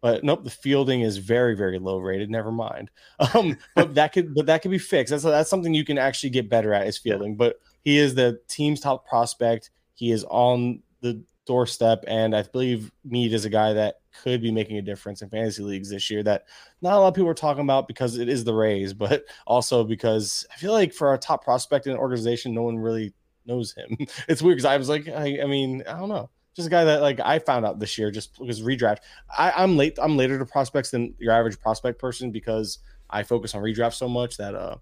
But 0.00 0.24
nope, 0.24 0.42
the 0.42 0.50
fielding 0.50 1.02
is 1.02 1.18
very, 1.18 1.54
very 1.54 1.78
low 1.78 1.98
rated. 1.98 2.28
Never 2.28 2.52
mind. 2.52 2.90
Um, 3.34 3.56
but 3.76 3.94
that 3.94 4.12
could, 4.12 4.34
but 4.34 4.46
that 4.46 4.60
could 4.60 4.72
be 4.72 4.78
fixed. 4.78 5.12
That's 5.12 5.22
that's 5.22 5.48
something 5.48 5.72
you 5.72 5.84
can 5.84 5.96
actually 5.96 6.30
get 6.30 6.50
better 6.50 6.74
at 6.74 6.88
is 6.88 6.98
fielding. 6.98 7.36
But 7.36 7.60
he 7.84 7.98
is 7.98 8.14
the 8.14 8.40
team's 8.48 8.80
top 8.80 9.06
prospect. 9.06 9.70
He 9.94 10.10
is 10.10 10.24
on 10.28 10.82
the 11.02 11.22
doorstep, 11.46 12.04
and 12.08 12.34
I 12.34 12.42
believe 12.42 12.90
Mead 13.04 13.32
is 13.32 13.44
a 13.44 13.50
guy 13.50 13.72
that 13.74 14.00
could 14.22 14.42
be 14.42 14.50
making 14.50 14.78
a 14.78 14.82
difference 14.82 15.22
in 15.22 15.28
fantasy 15.28 15.62
leagues 15.62 15.90
this 15.90 16.10
year. 16.10 16.22
That 16.22 16.44
not 16.80 16.94
a 16.94 16.98
lot 16.98 17.08
of 17.08 17.14
people 17.14 17.30
are 17.30 17.34
talking 17.34 17.62
about 17.62 17.88
because 17.88 18.18
it 18.18 18.28
is 18.28 18.44
the 18.44 18.54
Rays, 18.54 18.92
but 18.92 19.24
also 19.46 19.84
because 19.84 20.46
I 20.52 20.56
feel 20.56 20.72
like 20.72 20.92
for 20.92 21.08
our 21.08 21.18
top 21.18 21.44
prospect 21.44 21.86
in 21.86 21.92
an 21.92 21.98
organization, 21.98 22.54
no 22.54 22.62
one 22.62 22.78
really 22.78 23.12
knows 23.46 23.74
him. 23.74 23.96
It's 24.28 24.42
weird 24.42 24.56
because 24.56 24.64
I 24.66 24.76
was 24.76 24.88
like, 24.88 25.08
I, 25.08 25.40
I 25.42 25.46
mean, 25.46 25.82
I 25.88 25.98
don't 25.98 26.08
know 26.08 26.30
just 26.54 26.66
a 26.66 26.70
guy 26.70 26.84
that 26.84 27.00
like 27.00 27.20
I 27.20 27.38
found 27.38 27.64
out 27.64 27.78
this 27.78 27.96
year 27.96 28.10
just 28.10 28.38
because 28.38 28.60
redraft. 28.62 28.98
I, 29.36 29.52
I'm 29.52 29.76
late. 29.76 29.98
I'm 30.00 30.16
later 30.16 30.38
to 30.38 30.44
prospects 30.44 30.90
than 30.90 31.14
your 31.18 31.32
average 31.32 31.58
prospect 31.58 31.98
person 31.98 32.30
because 32.30 32.78
I 33.08 33.22
focus 33.22 33.54
on 33.54 33.62
redraft 33.62 33.94
so 33.94 34.08
much 34.08 34.36
that 34.36 34.54
uh 34.54 34.76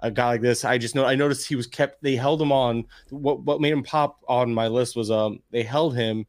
a 0.00 0.10
guy 0.10 0.26
like 0.26 0.40
this, 0.40 0.64
I 0.64 0.78
just 0.78 0.94
know 0.94 1.04
I 1.04 1.14
noticed 1.14 1.46
he 1.46 1.54
was 1.54 1.66
kept. 1.66 2.02
They 2.02 2.16
held 2.16 2.42
him 2.42 2.50
on. 2.50 2.86
What 3.10 3.42
what 3.42 3.60
made 3.60 3.72
him 3.72 3.82
pop 3.82 4.20
on 4.28 4.52
my 4.52 4.68
list 4.68 4.96
was 4.96 5.10
um 5.10 5.40
they 5.50 5.62
held 5.62 5.94
him 5.94 6.26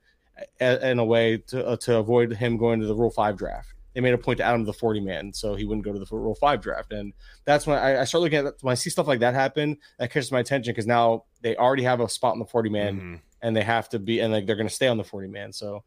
a, 0.59 0.89
in 0.91 0.99
a 0.99 1.05
way 1.05 1.37
to 1.47 1.65
uh, 1.65 1.77
to 1.77 1.97
avoid 1.97 2.33
him 2.33 2.57
going 2.57 2.79
to 2.79 2.85
the 2.87 2.95
Rule 2.95 3.11
Five 3.11 3.37
draft. 3.37 3.69
They 3.93 4.01
made 4.01 4.13
a 4.15 4.17
point 4.17 4.37
to 4.39 4.43
add 4.43 4.55
him 4.55 4.61
to 4.61 4.65
the 4.65 4.73
40 4.73 5.01
man, 5.01 5.31
so 5.33 5.53
he 5.53 5.65
wouldn't 5.65 5.85
go 5.85 5.93
to 5.93 5.99
the 5.99 6.07
Rule 6.11 6.33
Five 6.33 6.61
draft. 6.61 6.91
And 6.91 7.13
that's 7.45 7.67
when 7.67 7.77
I, 7.77 8.01
I 8.01 8.03
start 8.05 8.23
looking 8.23 8.39
at 8.39 8.45
that, 8.45 8.53
when 8.63 8.71
I 8.71 8.75
see 8.75 8.89
stuff 8.89 9.07
like 9.07 9.19
that 9.19 9.35
happen. 9.35 9.77
That 9.99 10.11
catches 10.11 10.31
my 10.31 10.39
attention 10.39 10.71
because 10.73 10.87
now 10.87 11.25
they 11.41 11.55
already 11.55 11.83
have 11.83 11.99
a 11.99 12.09
spot 12.09 12.33
in 12.33 12.39
the 12.39 12.45
40 12.45 12.69
man 12.71 12.99
Mhm. 12.99 13.19
and 13.43 13.55
they 13.55 13.61
have 13.61 13.89
to 13.89 13.99
be 13.99 14.19
and 14.19 14.33
like 14.33 14.47
they're 14.47 14.55
going 14.55 14.67
to 14.67 14.73
stay 14.73 14.87
on 14.87 14.97
the 14.97 15.03
40 15.03 15.27
man 15.27 15.51
so 15.53 15.83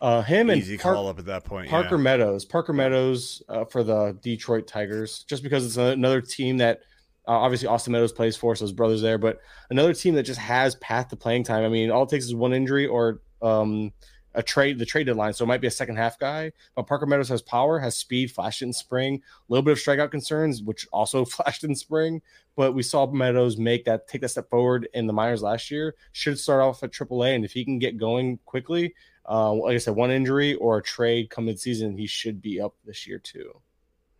uh 0.00 0.22
him 0.22 0.50
and 0.50 0.60
Easy 0.60 0.76
Park- 0.78 0.94
call 0.94 1.08
up 1.08 1.18
at 1.18 1.24
that 1.26 1.44
point. 1.44 1.68
parker 1.70 1.96
yeah. 1.96 2.02
meadows 2.02 2.44
parker 2.44 2.72
meadows 2.74 3.42
uh, 3.48 3.64
for 3.64 3.82
the 3.82 4.16
detroit 4.22 4.66
tigers 4.68 5.24
just 5.28 5.42
because 5.42 5.64
it's 5.66 5.76
another 5.78 6.20
team 6.20 6.58
that 6.58 6.80
uh, 7.26 7.32
obviously 7.32 7.66
austin 7.66 7.92
meadows 7.92 8.12
plays 8.12 8.36
for 8.36 8.54
so 8.54 8.64
his 8.64 8.72
brother's 8.72 9.00
there 9.02 9.18
but 9.18 9.38
another 9.70 9.92
team 9.94 10.14
that 10.14 10.22
just 10.24 10.38
has 10.38 10.76
path 10.76 11.08
to 11.08 11.16
playing 11.16 11.42
time 11.42 11.64
i 11.64 11.68
mean 11.68 11.90
all 11.90 12.04
it 12.04 12.08
takes 12.10 12.26
is 12.26 12.34
one 12.34 12.52
injury 12.52 12.86
or 12.86 13.20
um 13.42 13.92
a 14.34 14.42
trade 14.42 14.78
the 14.78 14.86
trade 14.86 15.04
deadline 15.04 15.32
so 15.32 15.44
it 15.44 15.48
might 15.48 15.60
be 15.60 15.66
a 15.66 15.70
second 15.70 15.96
half 15.96 16.18
guy 16.18 16.52
but 16.76 16.86
parker 16.86 17.06
meadows 17.06 17.28
has 17.28 17.42
power 17.42 17.78
has 17.78 17.96
speed 17.96 18.30
flashed 18.30 18.62
in 18.62 18.72
spring 18.72 19.14
a 19.16 19.52
little 19.52 19.62
bit 19.62 19.72
of 19.72 19.78
strikeout 19.78 20.10
concerns 20.10 20.62
which 20.62 20.86
also 20.92 21.24
flashed 21.24 21.64
in 21.64 21.74
spring 21.74 22.20
but 22.58 22.74
we 22.74 22.82
saw 22.82 23.06
Meadows 23.06 23.56
make 23.56 23.84
that 23.84 24.08
take 24.08 24.20
that 24.22 24.30
step 24.30 24.50
forward 24.50 24.88
in 24.92 25.06
the 25.06 25.12
minors 25.12 25.42
last 25.42 25.70
year. 25.70 25.94
Should 26.10 26.40
start 26.40 26.60
off 26.60 26.82
at 26.82 26.90
AAA, 26.90 27.36
and 27.36 27.44
if 27.44 27.52
he 27.52 27.64
can 27.64 27.78
get 27.78 27.96
going 27.96 28.40
quickly, 28.46 28.96
uh, 29.30 29.52
like 29.52 29.76
I 29.76 29.78
said, 29.78 29.94
one 29.94 30.10
injury 30.10 30.56
or 30.56 30.78
a 30.78 30.82
trade 30.82 31.32
mid 31.38 31.60
season, 31.60 31.96
he 31.96 32.08
should 32.08 32.42
be 32.42 32.60
up 32.60 32.74
this 32.84 33.06
year 33.06 33.20
too. 33.20 33.60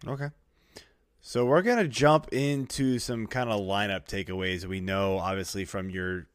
Okay. 0.07 0.29
So 1.21 1.45
we're 1.47 1.63
gonna 1.63 1.89
jump 1.89 2.33
into 2.33 3.01
some 3.01 3.27
kind 3.27 3.51
of 3.51 3.61
lineup 3.61 4.07
takeaways. 4.07 4.65
We 4.65 4.81
know 4.81 5.19
obviously 5.19 5.65
from 5.65 5.91
your 5.91 6.29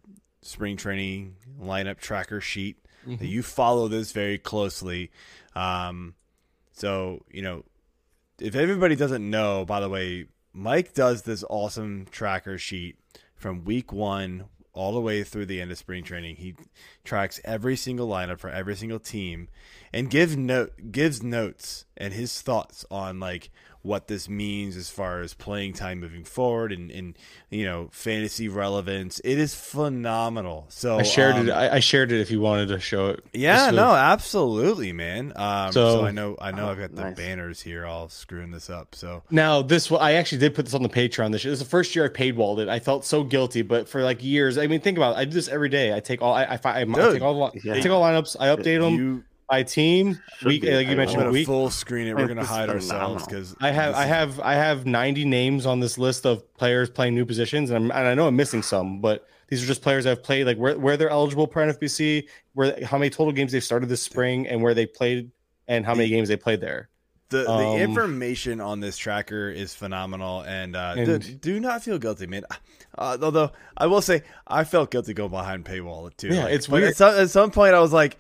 spring 0.46 0.78
training 0.78 1.36
lineup 1.62 1.98
tracker 1.98 2.42
sheet 2.42 2.78
that 3.18 3.28
you 3.28 3.44
follow 3.44 3.88
this 3.88 4.12
very 4.12 4.38
closely. 4.38 5.12
Um, 5.56 6.16
so 6.72 7.24
you 7.30 7.42
know, 7.42 7.64
if 8.40 8.56
everybody 8.56 8.96
doesn't 8.96 9.28
know, 9.30 9.66
by 9.66 9.80
the 9.80 9.90
way, 9.90 10.28
Mike 10.54 10.94
does 10.94 11.24
this 11.24 11.44
awesome 11.50 12.06
tracker 12.12 12.58
sheet 12.58 12.98
from 13.36 13.66
week 13.66 13.92
one 13.92 14.46
all 14.74 14.92
the 14.92 15.00
way 15.02 15.24
through 15.24 15.46
the 15.46 15.62
end 15.62 15.72
of 15.72 15.78
spring 15.78 16.04
training. 16.04 16.36
He 16.38 16.56
tracks 17.04 17.40
every 17.44 17.76
single 17.76 18.08
lineup 18.08 18.40
for 18.40 18.50
every 18.50 18.76
single 18.76 19.00
team 19.00 19.50
and 19.94 20.10
gives 20.10 20.36
note 20.36 20.74
gives 20.92 21.22
notes 21.24 21.86
and 21.96 22.14
his 22.14 22.42
thoughts 22.42 22.86
on 22.92 23.20
like 23.20 23.50
what 23.84 24.08
this 24.08 24.30
means 24.30 24.78
as 24.78 24.90
far 24.90 25.20
as 25.20 25.34
playing 25.34 25.74
time 25.74 26.00
moving 26.00 26.24
forward 26.24 26.72
and, 26.72 26.90
and 26.90 27.18
you 27.50 27.66
know 27.66 27.90
fantasy 27.92 28.48
relevance. 28.48 29.20
It 29.26 29.38
is 29.38 29.54
phenomenal. 29.54 30.66
So 30.70 30.98
I 31.00 31.04
shared 31.04 31.36
um, 31.36 31.50
it. 31.50 31.52
I, 31.52 31.76
I 31.76 31.80
shared 31.80 32.12
it 32.14 32.22
if 32.22 32.32
you 32.32 32.40
wanted 32.40 32.70
to 32.70 32.80
show 32.80 33.10
it. 33.10 33.26
yeah, 33.34 33.72
no, 33.72 33.94
absolutely, 33.94 34.94
man. 34.94 35.34
Um, 35.36 35.74
so, 35.74 36.00
So- 36.00 36.06
I 36.06 36.12
know, 36.12 36.38
I 36.40 36.52
know, 36.52 36.68
Oh, 36.68 36.72
I've 36.72 36.80
got 36.80 36.96
the 36.96 37.04
nice. 37.04 37.18
banners 37.18 37.62
here, 37.62 37.86
all 37.86 38.08
screwing 38.08 38.52
this 38.52 38.70
up. 38.70 38.96
So 38.96 39.24
Now 39.30 39.62
this, 39.62 39.92
I 39.92 40.14
actually 40.14 40.38
did 40.38 40.56
put 40.56 40.64
this 40.64 40.74
on 40.74 40.82
the 40.84 40.88
Patreon 40.90 41.34
this 41.34 41.44
year. 41.44 41.52
This 41.52 41.60
is 41.60 41.66
the 41.66 41.70
first 41.70 41.94
year 41.94 42.06
I 42.06 42.08
paid 42.10 42.38
walled 42.38 42.62
it. 42.62 42.70
I 42.70 42.80
felt 42.80 43.04
so 43.04 43.24
guilty, 43.26 43.64
but 43.64 43.90
for 43.90 44.02
like 44.02 44.24
years, 44.24 44.58
I 44.58 44.68
mean, 44.68 44.80
think 44.80 44.98
about 44.98 45.18
it. 45.18 45.20
I 45.20 45.26
do 45.26 45.32
this 45.32 45.50
every 45.50 45.68
day. 45.70 45.94
I 45.94 46.00
take 46.00 46.22
all, 46.22 46.34
I, 46.34 46.44
I, 46.46 46.60
I, 46.64 46.80
I 46.82 46.84
Dude, 46.86 46.96
take 47.14 47.22
all, 47.22 47.52
the 47.52 47.60
yeah. 47.66 47.74
I 47.74 47.80
take 47.82 47.92
all 47.92 48.02
lineups. 48.02 48.38
I 48.40 48.48
update 48.48 48.80
them. 48.80 48.94
you 48.96 49.24
by 49.50 49.64
team. 49.64 50.20
Should 50.38 50.48
Week, 50.48 50.62
be. 50.62 50.72
like 50.74 50.88
you 50.88 50.94
I 50.94 50.96
mentioned, 50.96 51.24
gonna 51.24 51.44
full 51.44 51.70
screen 51.70 52.08
it. 52.08 52.16
We're 52.16 52.28
gonna 52.28 52.46
hide 52.46 52.70
ourselves 52.70 53.26
because 53.26 53.56
I 53.62 53.72
have 53.72 53.96
I 53.96 54.06
have 54.06 54.40
I 54.40 54.54
have 54.56 54.86
90 54.86 55.26
names 55.26 55.66
on 55.66 55.80
this 55.80 55.98
list 55.98 56.26
of 56.26 56.52
players 56.56 56.90
playing 56.90 57.16
new 57.16 57.26
positions, 57.26 57.70
and, 57.70 57.86
I'm, 57.86 57.92
and 57.92 58.08
I 58.08 58.14
know 58.14 58.28
I'm 58.28 58.36
missing 58.36 58.62
some, 58.62 59.02
but 59.02 59.28
these 59.50 59.64
are 59.64 59.68
just 59.68 59.82
players 59.82 60.06
I've 60.06 60.24
played, 60.24 60.46
like 60.48 60.58
where, 60.58 60.78
where 60.80 60.98
they're 60.98 61.10
eligible 61.10 61.48
per 61.48 61.68
NFBC, 61.68 62.28
where 62.54 62.84
how 62.86 62.98
many 62.98 63.10
total 63.10 63.32
games 63.34 63.52
they've 63.52 63.64
started 63.64 63.90
this 63.90 64.02
spring, 64.02 64.48
and 64.48 64.62
where 64.64 64.74
they 64.74 64.86
played, 64.86 65.32
and 65.68 65.86
how 65.86 65.94
many 65.94 66.10
games 66.10 66.30
they 66.30 66.38
played 66.38 66.60
there. 66.62 66.90
the 67.30 67.44
the 67.44 67.50
um, 67.52 67.78
information 67.80 68.62
on 68.62 68.80
this 68.80 68.98
tracker 68.98 69.50
is 69.50 69.74
phenomenal, 69.76 70.42
and, 70.42 70.76
uh, 70.76 70.96
And- 70.98 71.22
do, 71.22 71.34
do 71.54 71.60
not 71.60 71.84
feel 71.84 71.98
guilty, 72.00 72.26
man. 72.28 72.44
Uh, 72.96 73.18
although 73.22 73.52
I 73.76 73.88
will 73.88 74.02
say 74.02 74.22
I 74.48 74.64
felt 74.66 74.92
guilty 74.92 75.14
going 75.16 75.32
behind 75.32 75.66
paywall 75.66 76.16
too. 76.16 76.28
Yeah, 76.30 76.44
Like, 76.46 76.54
it's 76.54 76.70
weird. 76.70 76.90
At 76.90 76.96
some, 76.96 77.16
at 77.16 77.30
some 77.32 77.50
point, 77.52 77.74
I 77.74 77.80
was 77.80 77.92
like, 77.92 78.18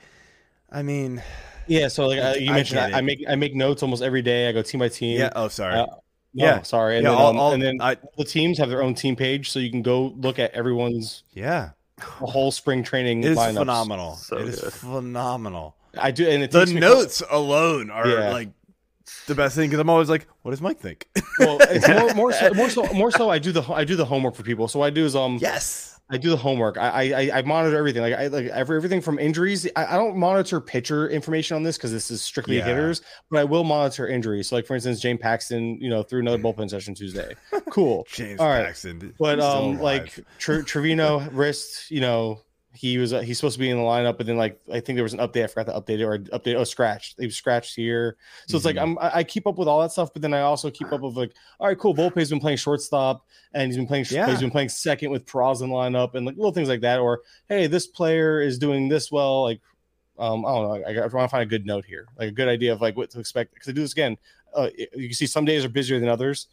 I 0.74 0.82
mean, 0.84 1.22
Yeah, 1.68 1.88
so 1.88 2.08
like 2.08 2.20
uh, 2.20 2.36
you 2.38 2.52
mentioned, 2.52 2.80
I, 2.80 2.98
I 2.98 3.02
make 3.02 3.24
I 3.30 3.36
make 3.36 3.56
notes 3.56 3.84
almost 3.84 4.02
every 4.04 4.22
day. 4.22 4.50
I 4.50 4.52
go 4.52 4.62
team 4.62 4.80
by 4.80 4.90
team. 4.90 5.20
yeah. 5.20 5.30
Oh, 5.36 5.48
sorry. 5.48 5.76
Uh, 5.76 5.86
no, 5.86 6.46
Yeah. 6.46 6.62
sorry. 6.64 6.98
And 6.98 7.04
yeah, 7.06 7.12
then, 7.12 7.20
all, 7.20 7.30
um, 7.30 7.40
all, 7.40 7.54
and 7.54 7.62
then 7.62 7.80
I, 7.80 7.96
the 8.18 8.26
teams 8.26 8.58
have 8.58 8.70
their 8.70 8.82
own 8.84 8.96
team 8.96 9.16
page, 9.16 9.52
so 9.52 9.60
you 9.60 9.70
can 9.70 9.82
go 9.84 10.14
look 10.18 10.40
at 10.40 10.52
everyone's 10.54 11.24
yeah, 11.34 11.70
whole 12.02 12.52
spring 12.52 12.84
training 12.84 13.24
it 13.24 13.32
is 13.34 13.38
lineups. 13.38 13.58
phenomenal. 13.60 14.16
So 14.16 14.38
it 14.38 14.48
is 14.50 14.60
good. 14.62 14.74
phenomenal. 14.74 15.76
I 15.98 16.10
do, 16.12 16.28
and 16.28 16.42
it 16.42 16.50
The 16.52 16.60
takes 16.62 16.72
me- 16.74 16.80
notes 16.82 17.22
alone 17.30 17.92
are 17.92 18.08
Yeah. 18.08 18.32
like 18.32 18.50
the 19.28 19.36
best 19.36 19.56
thing 19.56 19.70
because 19.70 19.80
I'm 19.80 19.90
always 19.92 20.10
like, 20.10 20.28
what 20.42 20.52
does 20.52 20.62
Mike 20.62 20.80
think? 20.80 21.08
Well, 21.40 21.60
it's 21.62 21.88
more, 21.88 22.14
more 22.16 22.34
so, 22.34 22.54
more 22.56 22.70
so, 22.70 22.84
more 22.94 23.12
so. 23.12 23.30
I 23.30 23.38
do 23.38 23.52
the 23.52 23.62
I 23.72 23.84
do 23.86 23.96
the 23.96 24.06
homework 24.06 24.34
for 24.36 24.42
people. 24.44 24.68
So 24.68 24.80
what 24.80 24.88
I 24.88 24.90
do 24.90 25.06
is 25.06 25.16
um, 25.16 25.38
yes. 25.40 25.93
I 26.14 26.18
do 26.18 26.30
the 26.30 26.38
homework. 26.38 26.78
I 26.78 27.14
I, 27.14 27.38
I 27.40 27.42
monitor 27.44 27.78
everything. 27.78 28.02
Like 28.02 28.14
I 28.14 28.28
like 28.28 28.46
every, 28.48 28.78
everything 28.78 29.02
from 29.02 29.20
injuries. 29.20 29.68
I, 29.76 29.86
I 29.86 29.94
don't 29.96 30.18
monitor 30.18 30.60
pitcher 30.62 31.10
information 31.10 31.56
on 31.56 31.64
this 31.64 31.78
because 31.78 31.92
this 31.92 32.12
is 32.12 32.22
strictly 32.22 32.58
Yeah. 32.58 32.66
hitters. 32.66 33.02
But 33.32 33.40
I 33.40 33.44
will 33.44 33.64
monitor 33.64 34.08
injuries. 34.08 34.50
So 34.50 34.56
like 34.56 34.66
for 34.66 34.76
instance, 34.76 35.00
James 35.00 35.20
Paxton, 35.22 35.78
you 35.82 35.90
know, 35.90 36.04
threw 36.04 36.20
another 36.20 36.38
bullpen 36.38 36.70
session 36.70 36.96
Tuesday. 36.96 37.36
Cool. 37.70 38.06
James 38.12 38.40
All 38.40 38.48
right. 38.48 38.66
Paxton. 38.66 39.16
But 39.18 39.40
um, 39.40 39.64
alive. 39.64 39.82
like 39.82 40.20
Tre- 40.38 40.62
Trevino 40.62 41.22
wrist, 41.32 41.90
you 41.90 42.02
know, 42.02 42.40
he 42.76 42.98
was 42.98 43.14
uh, 43.14 43.22
he's 43.22 43.38
supposed 43.38 43.54
to 43.54 43.60
be 43.60 43.70
in 43.70 43.78
the 43.78 43.84
lineup, 43.84 44.18
but 44.18 44.26
then 44.26 44.36
like 44.36 44.60
I 44.72 44.80
think 44.80 44.98
there 44.98 45.04
was 45.04 45.14
an 45.14 45.20
update. 45.20 45.44
I 45.44 45.48
forgot 45.48 45.72
to 45.72 45.80
update 45.80 46.00
it 46.00 46.04
or 46.04 46.18
update. 46.18 46.56
Oh, 46.56 46.64
scratched. 46.64 47.20
He 47.20 47.26
was 47.26 47.36
scratched 47.36 47.76
here. 47.76 48.18
So 48.48 48.58
it's 48.58 48.66
like 48.66 48.76
Mm-hmm. 48.76 48.98
I'm 49.00 49.12
I 49.14 49.24
keep 49.24 49.46
up 49.46 49.58
with 49.58 49.68
all 49.68 49.82
that 49.82 49.92
stuff, 49.92 50.12
but 50.12 50.22
then 50.22 50.34
I 50.34 50.42
also 50.42 50.72
keep 50.72 50.92
up 50.92 51.02
with 51.02 51.16
like, 51.16 51.34
all 51.60 51.68
right, 51.68 51.78
cool. 51.78 51.94
Volpe's 51.94 52.30
been 52.30 52.40
playing 52.40 52.58
shortstop, 52.58 53.26
and 53.54 53.68
he's 53.68 53.78
been 53.78 53.88
playing. 53.88 54.06
Yeah. 54.10 54.28
He's 54.28 54.40
been 54.40 54.52
playing 54.52 54.70
second 54.70 55.12
with 55.12 55.26
Peraza 55.26 55.62
in 55.62 55.70
lineup, 55.70 56.16
and 56.16 56.26
like 56.26 56.36
little 56.36 56.52
things 56.52 56.70
like 56.70 56.82
that. 56.82 57.00
Or 57.00 57.22
hey, 57.48 57.68
this 57.68 57.86
player 57.86 58.42
is 58.42 58.58
doing 58.58 58.90
this 58.90 59.12
well. 59.12 59.44
Like, 59.44 59.62
um, 60.18 60.46
I 60.46 60.50
don't 60.50 60.64
know. 60.64 60.88
I, 60.88 60.92
I 60.94 61.08
want 61.08 61.12
to 61.12 61.28
find 61.28 61.44
a 61.44 61.46
good 61.46 61.66
note 61.66 61.86
here, 61.86 62.08
like 62.18 62.30
a 62.30 62.32
good 62.32 62.48
idea 62.48 62.74
of 62.74 62.82
like 62.82 62.98
what 62.98 63.12
to 63.12 63.20
expect. 63.20 63.54
Because 63.54 63.70
I 63.70 63.74
do 63.74 63.82
this 63.82 63.94
again. 63.94 64.18
Uh, 64.56 64.70
you 64.76 65.08
can 65.10 65.14
see 65.14 65.28
some 65.28 65.46
days 65.46 65.64
are 65.66 65.70
busier 65.70 66.00
than 66.00 66.10
others. 66.10 66.48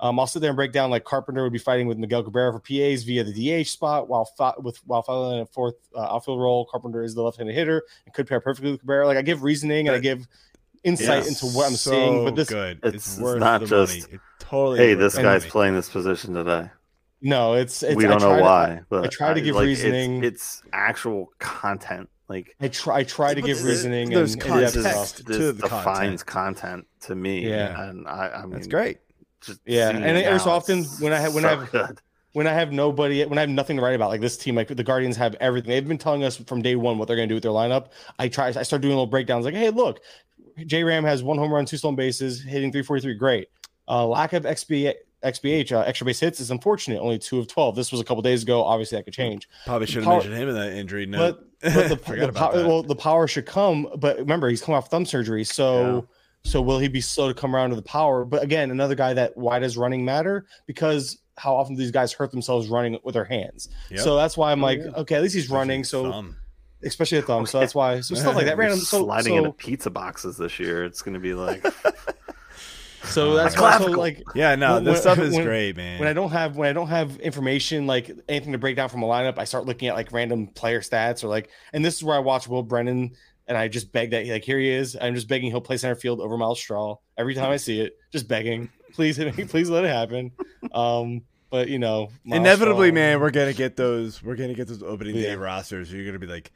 Um, 0.00 0.20
I'll 0.20 0.26
sit 0.28 0.40
there 0.40 0.50
and 0.50 0.56
break 0.56 0.72
down 0.72 0.90
like 0.90 1.04
Carpenter 1.04 1.42
would 1.42 1.52
be 1.52 1.58
fighting 1.58 1.88
with 1.88 1.98
Miguel 1.98 2.22
Cabrera 2.22 2.52
for 2.52 2.60
PAs 2.60 3.02
via 3.02 3.24
the 3.24 3.32
DH 3.62 3.66
spot, 3.68 4.08
while 4.08 4.24
fi- 4.24 4.54
with 4.58 4.76
while 4.86 5.02
following 5.02 5.40
a 5.40 5.46
fourth 5.46 5.74
uh, 5.94 6.00
outfield 6.14 6.40
role. 6.40 6.66
Carpenter 6.70 7.02
is 7.02 7.14
the 7.14 7.22
left-handed 7.22 7.54
hitter 7.54 7.82
and 8.06 8.14
could 8.14 8.26
pair 8.28 8.40
perfectly 8.40 8.70
with 8.72 8.80
Cabrera. 8.80 9.06
Like 9.06 9.16
I 9.16 9.22
give 9.22 9.42
reasoning 9.42 9.88
and 9.88 9.96
I 9.96 10.00
give 10.00 10.26
insight 10.84 11.24
Yes. 11.24 11.42
into 11.42 11.56
what 11.56 11.66
I'm 11.66 11.74
so 11.76 11.90
seeing. 11.90 12.24
But 12.24 12.36
this, 12.36 12.48
good. 12.48 12.78
It's- 12.78 12.94
It's, 12.94 13.12
it's 13.14 13.20
worth 13.20 13.40
not 13.40 13.60
the 13.62 13.66
just, 13.66 14.00
money. 14.02 14.14
It 14.14 14.20
totally. 14.38 14.78
Hey, 14.78 14.94
this 14.94 15.16
guy's 15.16 15.42
money. 15.42 15.50
playing 15.50 15.74
this 15.74 15.88
position 15.88 16.34
today. 16.34 16.70
no, 17.20 17.54
it's, 17.54 17.82
it's 17.82 17.96
we 17.96 18.04
don't 18.04 18.20
try 18.20 18.30
know 18.30 18.36
to- 18.36 18.42
why, 18.42 18.80
but 18.88 19.04
I 19.04 19.08
try 19.08 19.34
to 19.34 19.40
give 19.40 19.56
like, 19.56 19.64
reasoning. 19.66 20.22
It's, 20.22 20.62
actual 20.72 21.32
content. 21.40 22.08
Like 22.28 22.54
I 22.60 22.68
try 22.68 22.98
I 22.98 23.02
try 23.04 23.32
to 23.34 23.40
give 23.42 23.64
reasoning 23.64 24.10
there's 24.10 24.34
and, 24.34 24.42
this, 24.42 24.46
and 24.46 24.74
context. 24.74 24.74
depth 24.84 24.96
is, 24.96 25.12
to 25.12 25.22
this 25.24 25.38
the 25.56 25.68
defines 25.68 26.22
content. 26.22 26.86
to 27.00 27.14
me. 27.16 27.48
Yeah. 27.48 27.88
and 27.88 28.06
I, 28.06 28.28
I 28.28 28.42
mean, 28.42 28.50
That's 28.50 28.66
great. 28.66 28.98
Just 29.44 29.60
Yeah, 29.64 29.90
and 29.90 30.04
it 30.04 30.24
every 30.24 30.50
often 30.50 30.84
when 31.00 31.12
I 31.12 31.20
have- 31.20 31.34
when 31.34 31.42
so 31.44 31.48
I 31.48 31.54
have- 31.56 31.70
good. 31.70 32.00
when 32.32 32.46
I 32.46 32.52
have 32.52 32.72
nobody, 32.72 33.24
when 33.24 33.38
I 33.38 33.42
have 33.42 33.50
nothing 33.50 33.76
to 33.76 33.82
write 33.82 33.94
about, 33.94 34.10
like 34.10 34.20
this 34.20 34.36
team, 34.36 34.54
like 34.54 34.68
the 34.68 34.82
Guardians 34.84 35.16
have 35.16 35.34
everything. 35.40 35.70
They've 35.70 35.86
been 35.86 35.98
telling 35.98 36.24
us 36.24 36.36
from 36.36 36.62
day 36.62 36.76
one 36.76 36.98
what 36.98 37.06
they're 37.08 37.16
going 37.16 37.28
to 37.28 37.32
do 37.32 37.36
with 37.36 37.42
their 37.44 37.52
lineup. 37.52 37.86
I 38.18 38.28
try, 38.28 38.48
I 38.48 38.62
start 38.62 38.82
doing 38.82 38.92
little 38.92 39.06
breakdowns, 39.06 39.44
like, 39.44 39.54
hey, 39.54 39.70
look, 39.70 40.00
J 40.66 40.82
Ram 40.84 41.04
has 41.04 41.22
one 41.22 41.38
home 41.38 41.52
run, 41.52 41.64
two 41.66 41.76
stolen 41.76 41.94
bases, 41.96 42.42
hitting 42.42 42.72
343. 42.72 43.14
Great. 43.14 43.48
Uh, 43.88 44.06
lack 44.06 44.32
of 44.32 44.42
XB, 44.44 44.92
XBH, 45.24 45.72
uh, 45.72 45.80
extra 45.80 46.04
base 46.04 46.20
hits, 46.20 46.40
is 46.40 46.50
unfortunate. 46.50 47.00
Only 47.00 47.18
two 47.18 47.38
of 47.38 47.46
12. 47.48 47.74
This 47.76 47.90
was 47.92 48.00
a 48.00 48.04
couple 48.04 48.22
days 48.22 48.42
ago. 48.42 48.62
Obviously, 48.64 48.98
that 48.98 49.04
could 49.04 49.14
change. 49.14 49.48
Probably 49.64 49.86
should 49.86 50.02
have 50.04 50.12
mentioned 50.12 50.34
him 50.34 50.48
in 50.48 50.54
that 50.56 50.72
injury 50.72 51.06
note. 51.06 51.44
But, 51.62 51.74
but 51.74 51.88
the, 51.88 51.96
Forgot 52.04 52.16
the, 52.20 52.28
about 52.28 52.52
power, 52.52 52.62
that. 52.62 52.68
well, 52.68 52.82
the 52.82 52.94
power 52.96 53.26
should 53.26 53.46
come. 53.46 53.88
But 53.96 54.18
remember, 54.18 54.48
he's 54.48 54.60
coming 54.62 54.76
off 54.76 54.90
thumb 54.90 55.06
surgery. 55.06 55.44
So. 55.44 56.06
So 56.44 56.62
will 56.62 56.78
he 56.78 56.88
be 56.88 57.00
slow 57.00 57.28
to 57.28 57.34
come 57.34 57.54
around 57.54 57.70
to 57.70 57.76
the 57.76 57.82
power? 57.82 58.24
But 58.24 58.42
again, 58.42 58.70
another 58.70 58.94
guy 58.94 59.12
that 59.14 59.36
why 59.36 59.58
does 59.58 59.76
running 59.76 60.04
matter? 60.04 60.46
Because 60.66 61.18
how 61.36 61.54
often 61.56 61.74
do 61.76 61.80
these 61.82 61.90
guys 61.90 62.12
hurt 62.12 62.30
themselves 62.30 62.68
running 62.68 62.98
with 63.04 63.14
their 63.14 63.24
hands? 63.24 63.68
Yep. 63.90 64.00
So 64.00 64.16
that's 64.16 64.36
why 64.36 64.52
I'm 64.52 64.62
Oh, 64.62 64.66
like, 64.66 64.78
yeah. 64.80 64.90
okay, 64.98 65.16
at 65.16 65.22
least 65.22 65.34
he's 65.34 65.50
running. 65.50 65.84
So 65.84 66.10
Thumb. 66.10 66.36
especially 66.82 67.18
a 67.18 67.22
thumb. 67.22 67.44
So 67.46 67.60
that's 67.60 67.74
why. 67.74 68.00
So 68.00 68.14
stuff 68.14 68.34
like 68.34 68.46
that. 68.46 68.56
Random. 68.58 68.78
So 68.78 69.00
sliding 69.04 69.32
so, 69.34 69.36
into 69.38 69.52
pizza 69.52 69.90
boxes 69.90 70.36
this 70.38 70.58
year. 70.58 70.84
It's 70.84 71.02
going 71.02 71.14
to 71.14 71.20
be 71.20 71.34
like 71.34 71.64
so 73.04 73.30
oh, 73.32 73.34
that's 73.34 73.56
My 73.56 73.62
why. 73.62 73.72
So 73.72 73.78
clavicle. 73.78 74.00
like 74.00 74.22
Yeah, 74.34 74.54
no, 74.56 74.74
When- 74.74 74.84
this 74.84 75.00
stuff 75.02 75.18
is 75.18 75.34
when- 75.34 75.44
great, 75.44 75.76
man. 75.76 75.98
when 75.98 76.08
I 76.08 76.12
don't 76.12 76.30
have 76.30 76.56
when 76.56 76.68
I 76.68 76.72
don't 76.72 76.88
have 76.88 77.18
information 77.20 77.86
like 77.86 78.10
anything 78.28 78.52
to 78.52 78.58
break 78.58 78.76
down 78.76 78.88
from 78.88 79.02
a 79.02 79.06
lineup, 79.06 79.38
I 79.38 79.44
start 79.44 79.66
looking 79.66 79.88
at 79.88 79.94
like 79.94 80.12
random 80.12 80.46
player 80.48 80.80
stats 80.80 81.22
or 81.24 81.28
like. 81.28 81.50
And 81.72 81.84
this 81.84 81.96
is 81.96 82.04
where 82.04 82.16
I 82.16 82.20
watch 82.20 82.48
Will 82.48 82.62
Brennan. 82.62 83.12
And 83.48 83.56
I 83.56 83.66
just 83.66 83.90
beg 83.92 84.10
that 84.10 84.26
like 84.26 84.44
here 84.44 84.58
he 84.58 84.68
is. 84.70 84.96
I'm 85.00 85.14
just 85.14 85.26
begging 85.26 85.50
he'll 85.50 85.60
play 85.62 85.78
center 85.78 85.94
field 85.96 86.20
over 86.20 86.36
Myles 86.36 86.60
Straw 86.60 86.96
every 87.16 87.34
time 87.34 87.50
I 87.50 87.56
see 87.56 87.80
it. 87.80 87.96
Just 88.12 88.28
begging, 88.28 88.68
please, 88.92 89.16
hit 89.16 89.34
me, 89.38 89.44
please 89.46 89.68
let 89.70 89.84
it 89.84 89.88
happen. 89.88 90.32
Um, 90.72 91.22
but 91.50 91.68
you 91.68 91.78
know, 91.78 92.10
Myles 92.24 92.40
Inevitably, 92.40 92.88
Straw- 92.88 92.94
man, 92.94 93.20
we're 93.20 93.30
gonna 93.30 93.54
get 93.54 93.74
those. 93.76 94.22
We're 94.22 94.36
gonna 94.36 94.52
get 94.54 94.68
those 94.68 94.82
opening 94.82 95.14
day 95.14 95.34
rosters. 95.34 95.90
You're 95.92 96.04
gonna 96.04 96.18
be 96.18 96.26
like, 96.26 96.52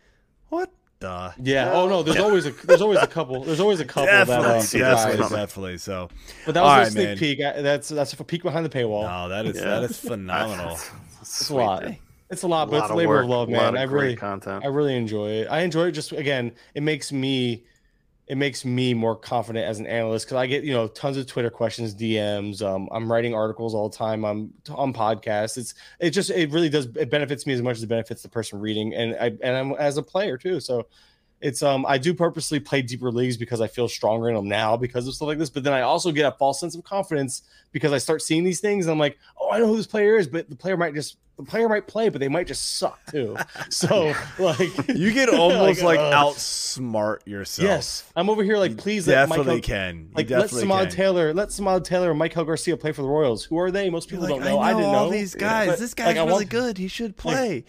what 0.50 0.70
the? 1.00 1.32
Yeah. 1.42 1.72
Oh 1.72 1.88
no. 1.88 2.02
There's 2.02 2.18
always 2.18 2.44
a 2.44 2.50
there's 2.50 2.82
always 2.82 2.98
a 3.00 3.06
couple. 3.06 3.42
There's 3.42 3.58
always 3.60 3.80
a 3.80 3.86
couple 3.86 4.06
that 4.06 4.26
Definitely, 4.26 4.82
uh, 4.82 4.84
Yeah, 4.90 4.94
definitely, 4.94 5.36
definitely. 5.36 5.78
So, 5.78 6.10
But 6.44 6.52
that 6.54 6.62
was 6.62 6.70
All 6.76 6.80
a 6.82 6.90
sneak 6.90 7.04
man. 7.08 7.16
peek. 7.16 7.40
I, 7.40 7.62
that's 7.62 7.88
that's 7.88 8.12
a 8.12 8.22
peek 8.22 8.42
behind 8.42 8.66
the 8.66 8.70
paywall. 8.70 9.04
no, 9.08 9.30
that 9.30 9.46
is 9.46 9.56
Yeah. 9.56 9.64
that 9.80 9.84
is 9.84 9.98
phenomenal. 10.00 10.78
it's 11.22 11.48
a 11.48 11.54
lot. 11.54 11.84
It's 12.32 12.42
a 12.44 12.48
lot, 12.48 12.70
but 12.70 12.78
lot 12.78 12.84
it's 12.84 12.90
a 12.90 12.92
of 12.94 12.98
labor 12.98 13.10
work, 13.10 13.24
of 13.24 13.30
love, 13.30 13.48
a 13.48 13.52
man. 13.52 13.74
of 13.74 13.80
I 13.80 13.82
really, 13.82 14.16
content. 14.16 14.64
I 14.64 14.68
really 14.68 14.96
enjoy 14.96 15.28
it. 15.28 15.48
I 15.50 15.60
enjoy 15.60 15.88
it. 15.88 15.92
Just 15.92 16.12
again, 16.12 16.52
it 16.74 16.82
makes 16.82 17.12
me, 17.12 17.64
it 18.26 18.36
makes 18.36 18.64
me 18.64 18.94
more 18.94 19.14
confident 19.14 19.66
as 19.66 19.78
an 19.78 19.86
analyst 19.86 20.26
because 20.26 20.36
I 20.36 20.46
get 20.46 20.64
you 20.64 20.72
know 20.72 20.88
tons 20.88 21.18
of 21.18 21.26
Twitter 21.26 21.50
questions, 21.50 21.94
DMs. 21.94 22.62
Um, 22.62 22.88
I'm 22.90 23.12
writing 23.12 23.34
articles 23.34 23.74
all 23.74 23.90
the 23.90 23.96
time. 23.96 24.24
I'm 24.24 24.54
on 24.70 24.94
podcasts. 24.94 25.58
It's 25.58 25.74
it 26.00 26.10
just 26.10 26.30
it 26.30 26.50
really 26.50 26.70
does 26.70 26.86
it 26.96 27.10
benefits 27.10 27.46
me 27.46 27.52
as 27.52 27.60
much 27.60 27.76
as 27.76 27.82
it 27.82 27.88
benefits 27.88 28.22
the 28.22 28.30
person 28.30 28.60
reading, 28.60 28.94
and 28.94 29.14
I 29.20 29.26
and 29.42 29.56
I'm 29.56 29.72
as 29.72 29.98
a 29.98 30.02
player 30.02 30.38
too. 30.38 30.58
So. 30.58 30.86
It's 31.42 31.62
um 31.62 31.84
I 31.86 31.98
do 31.98 32.14
purposely 32.14 32.60
play 32.60 32.82
deeper 32.82 33.10
leagues 33.10 33.36
because 33.36 33.60
I 33.60 33.66
feel 33.66 33.88
stronger 33.88 34.28
in 34.28 34.36
them 34.36 34.48
now 34.48 34.76
because 34.76 35.08
of 35.08 35.14
stuff 35.14 35.26
like 35.26 35.38
this. 35.38 35.50
But 35.50 35.64
then 35.64 35.72
I 35.72 35.80
also 35.82 36.12
get 36.12 36.32
a 36.32 36.36
false 36.36 36.60
sense 36.60 36.74
of 36.76 36.84
confidence 36.84 37.42
because 37.72 37.92
I 37.92 37.98
start 37.98 38.22
seeing 38.22 38.44
these 38.44 38.60
things 38.60 38.86
and 38.86 38.92
I'm 38.92 38.98
like, 38.98 39.18
oh, 39.40 39.50
I 39.50 39.58
know 39.58 39.66
who 39.66 39.76
this 39.76 39.86
player 39.88 40.16
is, 40.16 40.28
but 40.28 40.48
the 40.48 40.54
player 40.54 40.76
might 40.76 40.94
just 40.94 41.16
the 41.36 41.42
player 41.42 41.68
might 41.68 41.88
play, 41.88 42.10
but 42.10 42.20
they 42.20 42.28
might 42.28 42.46
just 42.46 42.76
suck 42.78 43.00
too. 43.10 43.36
So 43.70 44.14
like 44.38 44.88
You 44.94 45.12
can 45.12 45.30
almost 45.34 45.82
like, 45.82 45.98
uh, 45.98 46.12
outsmart 46.12 47.26
yourself. 47.26 47.66
Yes, 47.66 48.04
I'm 48.14 48.30
over 48.30 48.44
here 48.44 48.58
like, 48.58 48.72
You 48.72 48.76
please 48.76 49.08
let 49.08 49.28
Mike 49.28 49.38
definitely 49.38 49.60
Hug- 49.60 49.64
can. 49.64 49.96
You 49.96 50.08
like 50.14 50.30
let 50.30 50.42
definitely 50.42 50.68
Samad 50.68 50.82
can. 50.82 50.90
Taylor, 50.90 51.34
let 51.34 51.48
Samad 51.48 51.84
Taylor 51.84 52.12
and 52.12 52.20
Maikel 52.20 52.46
Garcia 52.46 52.76
play 52.76 52.92
for 52.92 53.02
the 53.02 53.08
Royals. 53.08 53.44
Who 53.44 53.58
are 53.58 53.70
they? 53.72 53.90
Most 53.90 54.08
people 54.08 54.24
like, 54.24 54.30
don't 54.30 54.44
know. 54.44 54.60
I, 54.60 54.74
didn't 54.74 54.84
all 54.84 55.06
know 55.06 55.10
these 55.10 55.34
guys. 55.34 55.70
But, 55.70 55.78
this 55.80 55.94
guy's 55.94 56.14
like, 56.14 56.16
really 56.16 56.30
want- 56.30 56.48
good. 56.50 56.78
He 56.78 56.86
should 56.88 57.16
play. 57.16 57.64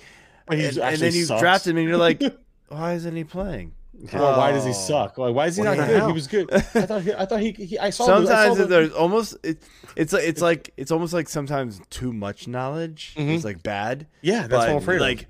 But 0.45 0.59
and, 0.59 0.77
and 0.77 0.97
then 0.97 1.13
you 1.13 1.23
sucks. 1.23 1.41
draft 1.41 1.67
him, 1.67 1.77
and 1.77 1.87
you're 1.87 1.97
like, 1.97 2.21
why 2.69 2.93
isn't 2.93 3.15
he 3.15 3.23
playing? 3.23 3.73
Well, 4.11 4.37
why 4.37 4.51
does 4.51 4.63
he 4.63 4.71
Oh. 4.71 4.73
suck? 4.73 5.17
Like, 5.19 5.35
why 5.35 5.45
is 5.47 5.55
he 5.55 5.61
What 5.63 5.77
not 5.77 5.87
good? 5.87 5.95
hell? 5.97 6.07
He 6.07 6.13
was 6.13 6.27
good. 6.27 6.51
I 6.53 6.59
thought. 6.61 7.01
He, 7.03 7.13
I 7.13 7.25
thought 7.25 7.39
he. 7.41 7.51
he 7.51 7.77
I 7.77 7.91
saw. 7.91 8.05
the- 8.07 8.13
I 8.13 8.15
saw 8.15 8.25
sometimes 8.25 8.57
the- 8.57 8.65
there's 8.65 8.91
almost 8.91 9.37
it, 9.43 9.61
it's 9.95 10.11
like 10.13 10.23
it's 10.23 10.41
like 10.41 10.73
it's 10.77 10.91
almost 10.91 11.13
like 11.13 11.29
sometimes 11.29 11.79
too 11.91 12.11
much 12.11 12.47
knowledge 12.47 13.13
Mhm. 13.15 13.35
is 13.35 13.45
like 13.45 13.61
bad. 13.61 14.07
Yeah, 14.21 14.39
that's 14.41 14.49
but 14.49 14.57
what 14.59 14.69
I'm 14.69 14.75
afraid 14.77 14.99
like 14.99 15.21
of. 15.21 15.27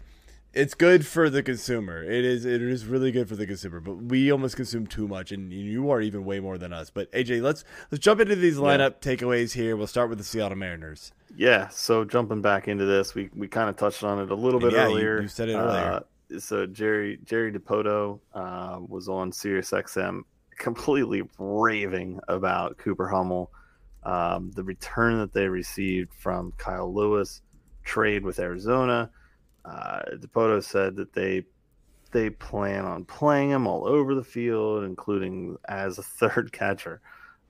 it's 0.54 0.74
good 0.76 1.06
for 1.06 1.30
the 1.30 1.44
consumer. 1.44 2.02
It 2.04 2.24
is 2.24 2.46
it 2.46 2.62
is 2.62 2.86
really 2.86 3.12
good 3.12 3.28
for 3.28 3.36
the 3.36 3.46
consumer, 3.46 3.82
but 3.82 3.96
we 3.96 4.32
almost 4.32 4.56
consume 4.56 4.88
too 4.88 5.10
much, 5.10 5.34
and 5.34 5.52
you 5.52 5.92
are 5.92 6.00
even 6.00 6.24
way 6.24 6.40
more 6.40 6.58
than 6.58 6.72
us. 6.72 6.90
But 6.90 7.12
AJ, 7.12 7.42
let's 7.42 7.66
let's 7.92 8.02
jump 8.02 8.22
into 8.22 8.36
these 8.38 8.56
lineup 8.56 9.02
takeaways 9.02 9.52
here. 9.54 9.76
We'll 9.76 9.88
start 9.88 10.08
with 10.08 10.20
the 10.20 10.24
Seattle 10.24 10.58
Mariners. 10.58 11.12
Yeah, 11.36 11.68
so 11.68 12.06
jumping 12.06 12.42
back 12.42 12.68
into 12.70 12.86
this, 12.86 13.14
we, 13.14 13.30
we 13.36 13.48
kind 13.48 13.68
of 13.68 13.76
touched 13.76 14.04
on 14.04 14.20
it 14.20 14.30
a 14.32 14.36
little 14.36 14.62
And 14.64 14.70
bit 14.70 14.78
yeah, 14.78 14.88
you- 14.88 14.94
earlier. 14.94 15.22
you 15.24 15.28
said 15.28 15.50
it 15.50 15.56
earlier. 15.56 15.82
Uh, 15.84 16.00
so 16.40 16.66
Jerry 16.66 17.20
Jerry 17.24 17.52
Dipoto 17.52 18.20
uh, 18.34 18.80
was 18.88 19.10
on 19.10 19.32
Sirius 19.32 19.72
XM, 19.72 20.22
completely 20.58 21.24
raving 21.38 22.20
about 22.28 22.78
Cooper 22.78 23.08
Hummel, 23.08 23.52
um, 24.04 24.52
the 24.52 24.64
return 24.64 25.20
that 25.20 25.34
they 25.34 25.48
received 25.48 26.14
from 26.14 26.54
Kyle 26.58 26.94
Lewis, 26.94 27.42
trade 27.84 28.24
with 28.24 28.40
Arizona. 28.40 29.10
Uh, 29.66 30.02
Dipoto 30.16 30.64
said 30.64 30.96
that 30.96 31.14
they 31.14 31.44
they 32.12 32.30
plan 32.30 32.86
on 32.86 33.06
playing 33.06 33.50
him 33.50 33.68
all 33.68 33.88
over 33.88 34.16
the 34.16 34.24
field, 34.24 34.84
including 34.84 35.58
as 35.68 35.98
a 35.98 36.04
third 36.04 36.52
catcher. 36.52 37.02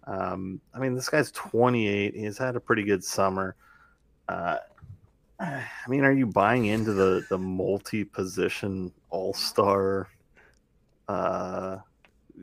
Um, 0.05 0.59
I 0.73 0.79
mean, 0.79 0.95
this 0.95 1.09
guy's 1.09 1.31
28. 1.31 2.15
He's 2.15 2.37
had 2.37 2.55
a 2.55 2.59
pretty 2.59 2.83
good 2.83 3.03
summer. 3.03 3.55
Uh, 4.27 4.57
I 5.85 5.89
mean, 5.89 6.03
are 6.03 6.11
you 6.13 6.25
buying 6.25 6.65
into 6.65 6.93
the 6.93 7.25
the 7.29 7.37
multi 7.37 8.03
position 8.03 8.91
all 9.09 9.33
star? 9.33 10.07
Uh, 11.07 11.77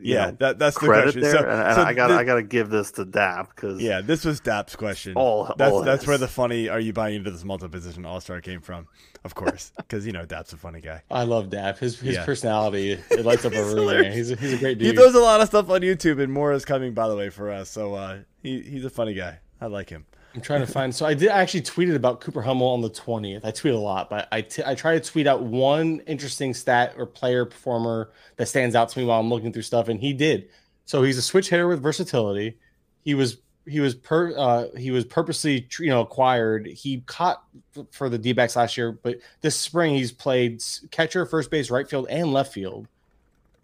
Yeah, 0.02 0.26
know, 0.26 0.36
that 0.40 0.58
that's 0.58 0.78
the 0.78 0.86
question. 0.86 1.22
there, 1.22 1.32
So, 1.32 1.38
and, 1.38 1.48
and 1.50 1.74
so 1.74 1.82
I 1.82 1.94
got 1.94 2.10
I 2.12 2.24
got 2.24 2.34
to 2.36 2.42
give 2.42 2.68
this 2.70 2.92
to 2.92 3.04
Dap 3.04 3.54
because 3.54 3.80
yeah, 3.80 4.00
this 4.02 4.24
was 4.24 4.38
Dap's 4.40 4.76
question. 4.76 5.14
all 5.16 5.52
That's 5.56 5.72
all 5.72 5.82
that's 5.82 6.06
where 6.06 6.18
the 6.18 6.28
funny 6.28 6.68
"Are 6.68 6.78
you 6.78 6.92
buying 6.92 7.16
into 7.16 7.30
this 7.30 7.42
multi-position 7.44 8.04
All-Star" 8.04 8.40
came 8.40 8.60
from, 8.60 8.86
of 9.24 9.34
course, 9.34 9.72
because 9.78 10.06
you 10.06 10.12
know 10.12 10.26
Dap's 10.26 10.52
a 10.52 10.56
funny 10.58 10.80
guy. 10.80 11.02
I 11.10 11.24
love 11.24 11.50
Dap. 11.50 11.78
His 11.78 11.98
his 11.98 12.14
Yeah. 12.16 12.24
personality 12.24 12.92
it 13.10 13.24
lights 13.24 13.44
up 13.44 13.52
a 13.56 13.56
room. 13.56 13.66
man. 13.68 13.76
hilarious. 13.78 14.14
He's 14.14 14.30
a, 14.30 14.36
he's 14.36 14.52
a 14.52 14.58
great 14.58 14.78
dude. 14.78 14.88
He 14.88 14.92
throws 14.92 15.14
a 15.14 15.20
lot 15.20 15.40
of 15.40 15.48
stuff 15.48 15.68
on 15.70 15.80
YouTube, 15.80 16.22
and 16.22 16.32
more 16.32 16.52
is 16.52 16.64
coming, 16.64 16.92
by 16.94 17.08
the 17.08 17.16
way, 17.16 17.30
for 17.30 17.50
us. 17.50 17.68
So 17.70 17.94
uh, 17.94 18.18
he 18.42 18.60
he's 18.60 18.84
a 18.84 18.90
funny 18.90 19.14
guy. 19.14 19.38
I 19.60 19.66
like 19.66 19.88
him. 19.90 20.06
I'm 20.34 20.40
trying 20.40 20.60
to 20.60 20.66
find. 20.66 20.94
So 20.94 21.06
I 21.06 21.14
did 21.14 21.28
I 21.28 21.40
actually 21.40 21.62
tweeted 21.62 21.96
about 21.96 22.20
Cooper 22.20 22.42
Hummel 22.42 22.68
on 22.68 22.80
the 22.80 22.90
20th. 22.90 23.44
I 23.44 23.50
tweet 23.50 23.74
a 23.74 23.78
lot, 23.78 24.08
but 24.08 24.28
I 24.30 24.42
t- 24.42 24.62
I 24.64 24.74
try 24.74 24.98
to 24.98 25.00
tweet 25.00 25.26
out 25.26 25.42
one 25.42 26.00
interesting 26.06 26.54
stat 26.54 26.94
or 26.96 27.06
player 27.06 27.44
performer 27.44 28.10
that 28.36 28.46
stands 28.46 28.76
out 28.76 28.88
to 28.90 28.98
me 28.98 29.04
while 29.04 29.18
I'm 29.18 29.28
looking 29.28 29.52
through 29.52 29.62
stuff, 29.62 29.88
and 29.88 30.00
he 30.00 30.12
did. 30.12 30.48
So 30.84 31.02
he's 31.02 31.18
a 31.18 31.22
switch 31.22 31.48
hitter 31.50 31.66
with 31.66 31.82
versatility. 31.82 32.58
He 33.04 33.14
was 33.14 33.38
he 33.66 33.80
was 33.80 33.94
per 33.94 34.36
uh, 34.36 34.66
he 34.76 34.90
was 34.90 35.04
purposely 35.04 35.66
you 35.78 35.88
know 35.88 36.00
acquired. 36.02 36.66
He 36.66 37.00
caught 37.06 37.42
for 37.90 38.08
the 38.08 38.18
D-backs 38.18 38.56
last 38.56 38.76
year, 38.76 38.92
but 38.92 39.18
this 39.40 39.56
spring 39.56 39.94
he's 39.94 40.12
played 40.12 40.62
catcher, 40.90 41.26
first 41.26 41.50
base, 41.50 41.70
right 41.70 41.88
field, 41.88 42.06
and 42.08 42.32
left 42.32 42.52
field. 42.52 42.86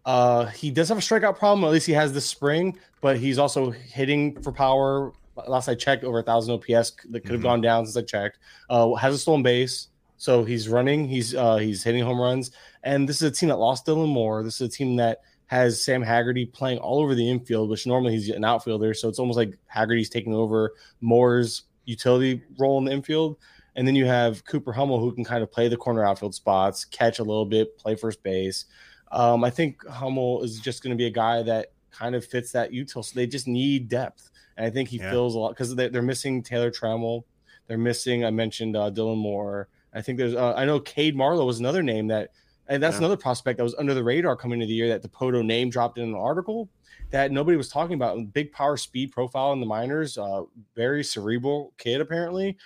Uh, 0.04 0.46
he 0.46 0.70
does 0.70 0.88
have 0.88 0.98
a 0.98 1.00
strikeout 1.00 1.36
problem. 1.36 1.64
At 1.64 1.72
least 1.72 1.86
he 1.86 1.92
has 1.92 2.12
this 2.12 2.26
spring, 2.26 2.78
but 3.00 3.18
he's 3.18 3.38
also 3.38 3.70
hitting 3.70 4.40
for 4.40 4.52
power. 4.52 5.12
Last 5.46 5.68
I 5.68 5.74
checked, 5.74 6.04
over 6.04 6.18
a 6.18 6.22
thousand 6.22 6.54
OPS 6.54 6.92
that 7.10 7.20
could 7.20 7.32
have 7.32 7.40
Mhm. 7.40 7.44
gone 7.44 7.60
down 7.60 7.86
since 7.86 7.96
I 7.96 8.02
checked. 8.02 8.38
Uh, 8.70 8.94
has 8.94 9.14
a 9.14 9.18
stolen 9.18 9.42
base, 9.42 9.88
so 10.16 10.44
he's 10.44 10.68
running. 10.68 11.06
He's 11.08 11.34
uh, 11.34 11.56
he's 11.56 11.82
hitting 11.82 12.02
home 12.04 12.20
runs, 12.20 12.50
and 12.82 13.08
this 13.08 13.16
is 13.16 13.22
a 13.22 13.30
team 13.30 13.48
that 13.50 13.56
lost 13.58 13.86
Dylan 13.86 14.08
Moore. 14.08 14.42
This 14.42 14.60
is 14.60 14.68
a 14.68 14.70
team 14.70 14.96
that 14.96 15.20
has 15.46 15.80
Sam 15.82 16.02
Haggerty 16.02 16.44
playing 16.46 16.78
all 16.78 17.00
over 17.00 17.14
the 17.14 17.28
infield, 17.30 17.70
which 17.70 17.86
normally 17.86 18.14
he's 18.14 18.28
an 18.30 18.44
outfielder. 18.44 18.94
So 18.94 19.08
it's 19.08 19.18
almost 19.20 19.36
like 19.36 19.56
Haggerty's 19.66 20.08
taking 20.10 20.34
over 20.34 20.74
Moore's 21.00 21.62
utility 21.84 22.42
role 22.58 22.78
in 22.78 22.84
the 22.84 22.90
infield. 22.92 23.36
And 23.76 23.86
then 23.86 23.94
you 23.94 24.06
have 24.06 24.44
Cooper 24.46 24.72
Hummel, 24.72 24.98
who 24.98 25.12
can 25.12 25.22
kind 25.22 25.42
of 25.44 25.52
play 25.52 25.68
the 25.68 25.76
corner 25.76 26.04
outfield 26.04 26.34
spots, 26.34 26.84
catch 26.84 27.18
a 27.20 27.22
little 27.22 27.44
bit, 27.44 27.76
play 27.78 27.94
first 27.94 28.22
base. 28.24 28.64
Um, 29.12 29.44
I 29.44 29.50
think 29.50 29.86
Hummel 29.86 30.42
is 30.42 30.58
just 30.58 30.82
going 30.82 30.90
to 30.90 30.96
be 30.96 31.06
a 31.06 31.10
guy 31.10 31.42
that 31.44 31.72
kind 31.92 32.14
of 32.16 32.24
fits 32.24 32.50
that 32.52 32.72
util. 32.72 33.04
So 33.04 33.12
they 33.14 33.26
just 33.28 33.46
need 33.46 33.88
depth, 33.88 34.30
and 34.56 34.66
I 34.66 34.70
think 34.70 34.88
he 34.88 34.98
Yeah. 34.98 35.10
fills 35.10 35.34
a 35.34 35.38
lot 35.38 35.50
because 35.50 35.74
they're, 35.74 35.88
they're 35.88 36.02
missing 36.02 36.42
Taylor 36.42 36.70
Trammell. 36.70 37.24
They're 37.68 37.78
missing. 37.78 38.24
I 38.24 38.30
mentioned 38.30 38.76
uh, 38.76 38.90
Dylan 38.90 39.16
Moore. 39.18 39.68
I 39.92 40.02
think 40.02 40.18
there's. 40.18 40.34
Uh, 40.34 40.54
I 40.54 40.64
know 40.64 40.78
Cade 40.80 41.16
Marlowe 41.16 41.46
was 41.46 41.58
another 41.58 41.82
name 41.82 42.06
that, 42.08 42.30
and 42.68 42.82
that's 42.82 42.94
Yeah. 42.94 42.98
another 43.00 43.16
prospect 43.16 43.56
that 43.58 43.64
was 43.64 43.74
under 43.76 43.94
the 43.94 44.04
radar 44.04 44.36
coming 44.36 44.60
into 44.60 44.68
the 44.68 44.74
year 44.74 44.88
that 44.88 45.02
Dipoto 45.02 45.44
name 45.44 45.70
dropped 45.70 45.98
in 45.98 46.04
an 46.04 46.14
article 46.14 46.68
that 47.10 47.30
nobody 47.32 47.56
was 47.56 47.68
talking 47.68 47.94
about. 47.94 48.32
Big 48.32 48.52
power 48.52 48.76
speed 48.76 49.12
profile 49.12 49.52
in 49.52 49.60
the 49.60 49.66
minors. 49.66 50.16
Uh, 50.18 50.42
very 50.74 51.02
cerebral 51.04 51.72
kid 51.78 52.00
apparently 52.00 52.56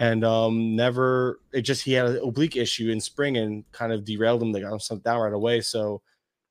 and 0.00 0.24
um 0.24 0.76
never 0.76 1.40
it 1.52 1.62
just 1.62 1.82
he 1.82 1.92
had 1.92 2.06
an 2.06 2.18
oblique 2.22 2.54
issue 2.54 2.88
in 2.88 3.00
spring 3.00 3.36
and 3.36 3.64
kind 3.72 3.92
of 3.92 4.04
derailed 4.04 4.40
him 4.40 4.52
they 4.52 4.60
got 4.60 4.72
him 4.72 4.78
sent 4.78 5.02
down 5.02 5.18
right 5.20 5.32
away 5.32 5.60
so 5.60 6.00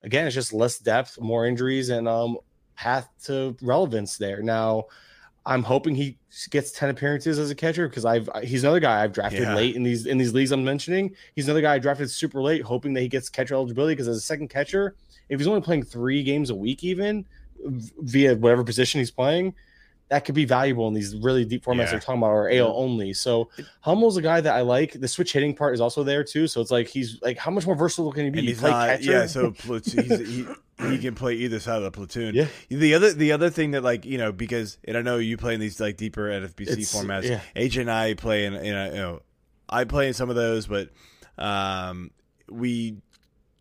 again 0.03 0.28
it's 0.28 0.36
just 0.36 0.52
less 0.52 0.80
depth 0.80 1.18
more 1.22 1.48
injuries 1.48 1.88
and 1.88 2.10
um 2.10 2.38
path 2.78 3.10
to 3.24 3.56
relevance 3.62 4.18
there 4.18 4.41
now 4.41 4.84
i'm 5.45 5.64
hoping 5.64 5.95
he 5.95 6.18
gets 6.52 6.72
10 6.72 6.90
appearances 6.90 7.40
as 7.40 7.49
a 7.49 7.56
catcher 7.56 7.88
because 7.90 8.06
i've 8.06 8.30
he's 8.44 8.64
another 8.64 8.80
guy 8.80 9.04
i've 9.04 9.12
drafted 9.14 9.41
Yeah. 9.41 9.56
late 9.56 9.76
in 9.76 9.84
these 9.84 10.06
in 10.06 10.18
these 10.18 10.34
leagues 10.34 10.52
i'm 10.52 10.64
mentioning 10.64 11.16
he's 11.36 11.45
another 11.48 11.62
guy 11.62 11.74
i 11.76 11.80
drafted 11.80 12.10
super 12.12 12.41
late 12.41 12.62
hoping 12.62 12.94
that 12.94 13.02
he 13.02 13.08
gets 13.08 13.30
catcher 13.30 13.56
eligibility 13.56 13.94
because 13.95 14.08
as 14.08 14.18
a 14.18 14.22
second 14.22 14.49
catcher 14.49 14.95
if 15.30 15.40
he's 15.40 15.48
only 15.48 15.62
playing 15.62 15.84
three 15.84 16.22
games 16.24 16.49
a 16.52 16.56
week 16.56 16.84
even 16.84 17.26
via 17.66 18.36
whatever 18.36 18.64
position 18.64 18.99
he's 18.99 19.12
playing 19.12 19.54
that 20.10 20.24
could 20.24 20.36
be 20.36 20.46
valuable 20.46 20.88
in 20.88 20.94
these 20.94 21.16
really 21.18 21.44
deep 21.44 21.66
formats 21.66 21.78
Yeah. 21.80 21.92
they're 21.92 22.00
talking 22.00 22.22
about 22.22 22.32
or 22.32 22.50
AL 22.50 22.74
only. 22.78 23.14
So 23.14 23.50
Hummel's 23.82 24.16
a 24.16 24.22
guy 24.22 24.40
that 24.40 24.56
I 24.56 24.62
like. 24.62 24.94
The 24.94 25.08
switch 25.08 25.34
hitting 25.34 25.54
part 25.54 25.74
is 25.74 25.82
also 25.82 26.04
there 26.04 26.24
too. 26.24 26.48
So 26.48 26.62
it's 26.62 26.72
like 26.72 26.88
he's 26.88 27.22
like 27.22 27.38
how 27.38 27.52
much 27.52 27.66
more 27.66 27.76
versatile 27.76 28.12
can 28.14 28.24
he 28.24 28.30
be? 28.30 28.40
And 28.40 28.48
he's 28.48 28.62
not, 28.62 28.88
catcher? 28.88 29.12
yeah. 29.12 29.26
So 29.28 29.52
platoon, 29.58 30.04
he's, 30.06 30.20
he 30.30 30.46
he 30.90 30.98
can 31.00 31.14
play 31.16 31.34
either 31.34 31.60
side 31.60 31.78
of 31.78 31.84
the 31.84 31.92
platoon. 31.92 32.36
Yeah. 32.36 32.48
The 32.70 32.94
other 32.94 33.12
the 33.12 33.32
other 33.34 33.50
thing 33.50 33.72
that 33.72 33.84
like 33.84 34.06
you 34.06 34.18
know 34.18 34.32
because 34.32 34.78
and 34.86 34.96
I 34.98 35.02
know 35.02 35.18
you 35.18 35.36
play 35.36 35.54
in 35.56 35.60
these 35.60 35.80
like 35.82 35.98
deeper 35.98 36.30
NFBC 36.30 36.68
It's- 36.72 36.96
formats. 36.96 37.24
yeah. 37.24 37.42
AJ 37.56 37.82
and 37.82 37.92
I 37.92 38.14
play 38.14 38.46
in 38.46 38.54
in 38.54 38.76
a, 38.76 38.88
you 38.90 38.96
know 38.96 39.22
I 39.68 39.84
play 39.84 40.08
in 40.08 40.14
some 40.14 40.30
of 40.30 40.38
those, 40.38 40.68
but 40.68 40.90
um 41.38 42.12
we 42.50 42.96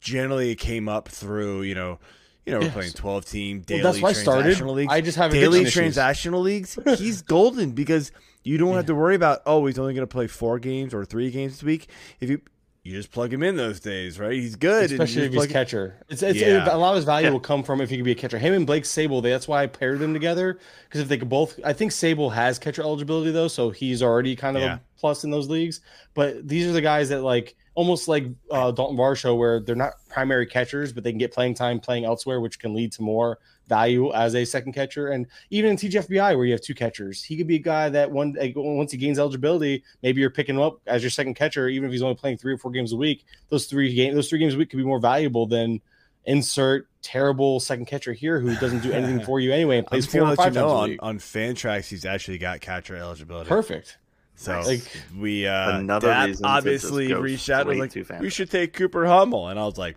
generally 0.00 0.54
came 0.54 0.88
up 0.88 1.08
through 1.08 1.62
you 1.62 1.74
know. 1.74 1.98
You 2.46 2.52
know, 2.52 2.58
we're 2.60 2.64
Yes. 2.66 2.74
playing 2.74 2.92
twelve 2.92 3.24
team 3.26 3.56
Well, 3.58 3.64
daily 3.66 3.82
that's 3.82 4.00
why 4.00 4.08
I 4.10 4.12
started. 4.12 4.56
transactional 4.56 4.74
leagues. 4.74 4.92
I 4.92 5.00
just 5.00 5.18
have 5.18 5.32
daily 5.32 5.60
addiction 5.62 5.84
transactional 5.86 6.42
leagues. 6.42 6.78
He's 6.98 7.22
golden 7.22 7.72
because 7.72 8.12
you 8.44 8.56
don't 8.56 8.76
have 8.76 8.86
to 8.86 8.94
worry 8.94 9.16
about 9.16 9.42
oh 9.46 9.66
he's 9.66 9.78
only 9.80 9.94
going 9.94 10.06
to 10.06 10.12
play 10.12 10.28
four 10.28 10.60
games 10.60 10.94
or 10.94 11.04
three 11.04 11.30
games 11.32 11.54
this 11.54 11.62
week. 11.64 11.88
If 12.20 12.30
you 12.30 12.40
you 12.84 12.92
just 12.92 13.10
plug 13.10 13.32
him 13.32 13.42
in 13.42 13.56
those 13.56 13.80
days, 13.80 14.16
right? 14.20 14.32
He's 14.34 14.54
good, 14.54 14.92
and 14.92 15.00
especially 15.02 15.22
if 15.26 15.32
he's 15.32 15.46
catcher. 15.48 15.96
It's, 16.08 16.22
it's 16.22 16.38
Yeah. 16.38 16.72
a 16.72 16.78
lot 16.78 16.90
of 16.90 16.96
his 16.96 17.04
value 17.04 17.26
Yeah. 17.26 17.32
will 17.32 17.40
come 17.40 17.64
from 17.64 17.80
if 17.80 17.90
he 17.90 17.96
can 17.96 18.04
be 18.04 18.12
a 18.12 18.14
catcher. 18.14 18.38
Him 18.38 18.54
and 18.54 18.64
Blake 18.64 18.84
Sabol, 18.84 19.20
they, 19.20 19.30
that's 19.30 19.48
why 19.48 19.64
I 19.64 19.66
paired 19.66 19.98
them 19.98 20.12
together 20.12 20.60
because 20.84 21.00
if 21.00 21.08
they 21.08 21.18
could 21.18 21.28
both, 21.28 21.58
I 21.64 21.72
think 21.72 21.90
Sabol 21.90 22.32
has 22.32 22.60
catcher 22.60 22.82
eligibility 22.82 23.32
though, 23.32 23.48
so 23.48 23.70
he's 23.70 24.04
already 24.04 24.36
kind 24.36 24.56
of 24.56 24.62
Yeah. 24.62 24.74
a 24.76 24.80
plus 25.00 25.24
in 25.24 25.32
those 25.32 25.48
leagues. 25.48 25.80
But 26.14 26.46
these 26.46 26.64
are 26.68 26.72
the 26.72 26.80
guys 26.80 27.08
that 27.08 27.22
like 27.22 27.56
almost 27.76 28.08
like 28.08 28.24
uh, 28.50 28.72
Dalton 28.72 28.96
Varsho, 28.96 29.36
where 29.36 29.60
they're 29.60 29.76
not 29.76 29.92
primary 30.08 30.46
catchers, 30.46 30.92
but 30.92 31.04
they 31.04 31.12
can 31.12 31.18
get 31.18 31.30
playing 31.32 31.54
time 31.54 31.78
playing 31.78 32.06
elsewhere, 32.06 32.40
which 32.40 32.58
can 32.58 32.74
lead 32.74 32.90
to 32.92 33.02
more 33.02 33.38
value 33.68 34.12
as 34.14 34.34
a 34.34 34.46
second 34.46 34.72
catcher. 34.72 35.08
And 35.08 35.26
even 35.50 35.72
in 35.72 35.76
TGFBI, 35.76 36.36
where 36.36 36.46
you 36.46 36.52
have 36.52 36.62
two 36.62 36.74
catchers, 36.74 37.22
he 37.22 37.36
could 37.36 37.46
be 37.46 37.56
a 37.56 37.60
guy 37.60 37.90
that 37.90 38.10
one 38.10 38.34
like, 38.38 38.54
once 38.56 38.92
he 38.92 38.98
gains 38.98 39.18
eligibility, 39.18 39.84
maybe 40.02 40.22
you're 40.22 40.30
picking 40.30 40.56
him 40.56 40.62
up 40.62 40.80
as 40.86 41.02
your 41.02 41.10
second 41.10 41.34
catcher, 41.34 41.68
even 41.68 41.86
if 41.86 41.92
he's 41.92 42.02
only 42.02 42.14
playing 42.14 42.38
three 42.38 42.54
or 42.54 42.58
four 42.58 42.70
games 42.70 42.94
a 42.94 42.96
week. 42.96 43.26
Those 43.50 43.66
three 43.66 43.94
games, 43.94 44.14
those 44.14 44.30
three 44.30 44.38
games 44.38 44.54
a 44.54 44.58
week 44.58 44.70
could 44.70 44.78
be 44.78 44.84
more 44.84 45.00
valuable 45.00 45.46
than 45.46 45.82
insert 46.24 46.88
terrible 47.02 47.60
second 47.60 47.84
catcher 47.84 48.12
here 48.12 48.40
who 48.40 48.56
doesn't 48.56 48.82
do 48.82 48.90
anything 48.90 49.20
for 49.24 49.38
you 49.38 49.52
anyway 49.52 49.78
and 49.78 49.86
I'm 49.86 49.90
plays 49.90 50.06
four 50.06 50.22
or 50.22 50.34
let 50.34 50.38
you 50.38 50.50
know 50.50 50.86
times 50.86 50.98
on, 51.00 51.08
on 51.10 51.18
Fantrax 51.18 51.88
he's 51.88 52.04
actually 52.04 52.38
got 52.38 52.60
catcher 52.60 52.96
eligibility. 52.96 53.48
Perfect. 53.48 53.98
So 54.36 54.60
Like- 54.60 54.82
we 55.18 55.46
uh 55.46 55.78
Another 55.78 56.08
Dad 56.08 56.36
obviously 56.44 57.12
reached 57.12 57.50
out 57.50 57.68
and 57.68 57.80
was 57.80 57.96
like 57.96 58.20
we 58.20 58.30
should 58.30 58.50
take 58.50 58.74
Cooper 58.74 59.06
Hummel 59.06 59.48
and 59.48 59.58
I 59.58 59.64
was 59.64 59.78
like 59.78 59.96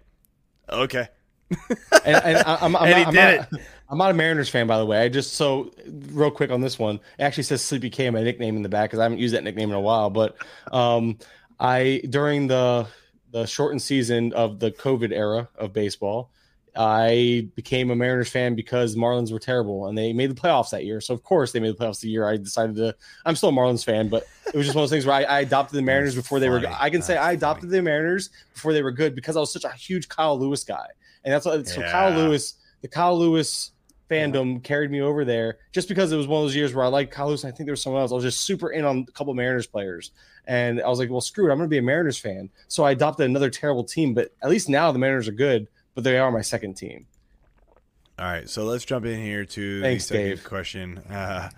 okay. 0.70 1.08
and, 1.70 2.16
and 2.16 2.38
I, 2.38 2.58
I'm, 2.62 2.76
I'm, 2.76 2.86
And 2.86 2.94
he 2.94 3.04
not, 3.04 3.08
I'm, 3.08 3.14
did 3.14 3.38
not, 3.52 3.62
I'm 3.90 3.98
not 3.98 4.12
a 4.12 4.14
Mariners 4.14 4.50
fan, 4.50 4.68
by 4.68 4.78
the 4.78 4.86
way. 4.86 5.02
I 5.02 5.10
just 5.10 5.34
so 5.34 5.72
real 6.12 6.30
quick 6.30 6.52
on 6.52 6.62
this 6.62 6.78
one. 6.78 6.96
It 7.18 7.24
actually 7.24 7.44
says 7.44 7.64
Sleepy 7.64 7.90
K, 7.90 8.08
my 8.12 8.22
nickname 8.22 8.56
in 8.56 8.62
the 8.62 8.70
back, 8.70 8.90
because 8.90 9.00
I 9.00 9.04
haven't 9.04 9.18
used 9.18 9.34
that 9.34 9.44
nickname 9.44 9.70
in 9.70 9.76
a 9.76 9.82
while. 9.82 10.12
But 10.12 10.38
um, 10.72 11.18
I 11.60 12.02
during 12.08 12.48
the 12.48 12.88
the 13.32 13.46
shortened 13.46 13.82
season 13.82 14.32
of 14.34 14.60
the 14.60 14.72
COVID 14.72 15.12
era 15.12 15.50
of 15.56 15.74
baseball, 15.74 16.32
I 16.82 17.46
became 17.56 17.92
a 17.92 17.96
Mariners 17.96 18.30
fan 18.30 18.56
because 18.56 18.96
Marlins 18.96 19.34
were 19.34 19.40
terrible 19.40 19.88
and 19.88 19.98
they 19.98 20.14
made 20.14 20.32
the 20.32 20.42
playoffs 20.42 20.70
that 20.70 20.86
year. 20.86 21.02
So 21.02 21.14
of 21.14 21.24
course 21.24 21.52
they 21.52 21.60
made 21.60 21.76
the 21.76 21.84
playoffs 21.84 22.00
the 22.00 22.08
year 22.08 22.26
I 22.26 22.38
decided 22.38 22.78
to. 22.78 22.96
I'm 23.26 23.36
still 23.36 23.50
a 23.50 23.52
Marlins 23.52 23.84
fan, 23.84 24.08
but 24.08 24.26
it 24.48 24.56
was 24.56 24.66
just 24.66 24.78
one 24.78 24.86
of 24.86 24.90
those 24.90 24.96
things 24.96 25.06
where 25.06 25.16
I, 25.16 25.24
I 25.24 25.40
adopted 25.42 25.78
the 25.78 25.82
Mariners 25.82 26.16
before 26.16 26.40
they 26.40 26.48
were. 26.48 26.62
funny. 26.62 26.74
I 26.80 26.90
can 26.90 27.02
say 27.02 27.18
I 27.18 27.34
adopted 27.34 27.70
the 27.70 27.82
Mariners 27.82 28.30
before 28.54 28.72
they 28.72 28.82
were 28.82 28.94
good 28.94 29.14
because 29.14 29.36
I 29.36 29.42
was 29.42 29.52
such 29.52 29.66
a 29.66 29.72
huge 29.74 30.08
Kyle 30.08 30.40
Lewis 30.40 30.64
guy, 30.64 30.88
and 31.26 31.34
that's 31.34 31.46
what. 31.46 31.68
So 31.68 31.82
Kyle 31.82 32.12
Lewis, 32.12 32.54
the 32.82 32.88
Kyle 32.88 33.20
Lewis 33.20 33.72
fandom 34.10 34.64
carried 34.64 34.90
me 34.90 35.02
over 35.02 35.24
there 35.24 35.58
just 35.72 35.88
because 35.88 36.14
it 36.14 36.18
was 36.18 36.28
one 36.28 36.42
of 36.42 36.46
those 36.46 36.56
years 36.56 36.74
where 36.74 36.86
I 36.86 36.88
liked 36.88 37.12
Kyle 37.14 37.28
Lewis. 37.28 37.44
And 37.44 37.54
I 37.54 37.56
think 37.56 37.68
there 37.68 37.74
was 37.74 37.82
someone 37.82 38.02
else. 38.02 38.12
I 38.12 38.16
was 38.16 38.24
just 38.24 38.42
super 38.42 38.72
in 38.72 38.86
on 38.86 39.06
a 39.08 39.12
couple 39.12 39.34
Mariners 39.34 39.68
players. 39.68 40.12
And 40.48 40.82
I 40.82 40.88
was 40.88 40.98
like, 40.98 41.10
well, 41.10 41.22
screw 41.22 41.48
it. 41.48 41.52
I'm 41.52 41.58
going 41.58 41.70
to 41.70 41.74
be 41.74 41.78
a 41.78 41.84
Mariners 41.84 42.18
fan. 42.18 42.50
So 42.70 42.84
I 42.84 42.92
adopted 42.92 43.26
another 43.26 43.50
terrible 43.50 43.84
team. 43.84 44.14
But 44.14 44.34
at 44.42 44.50
least 44.50 44.68
now 44.70 44.92
the 44.92 44.98
Mariners 44.98 45.28
are 45.28 45.34
good, 45.34 45.68
but 45.96 46.04
they 46.04 46.18
are 46.18 46.32
my 46.32 46.42
second 46.42 46.76
team. 46.76 47.08
All 48.18 48.26
right, 48.26 48.50
so 48.50 48.66
let's 48.66 48.84
jump 48.84 49.06
in 49.06 49.20
here 49.22 49.46
to 49.46 49.82
Thanks, 49.82 50.08
the 50.08 50.16
second 50.16 50.30
Dave. 50.30 50.44
question. 50.44 50.98
Uh, 50.98 51.50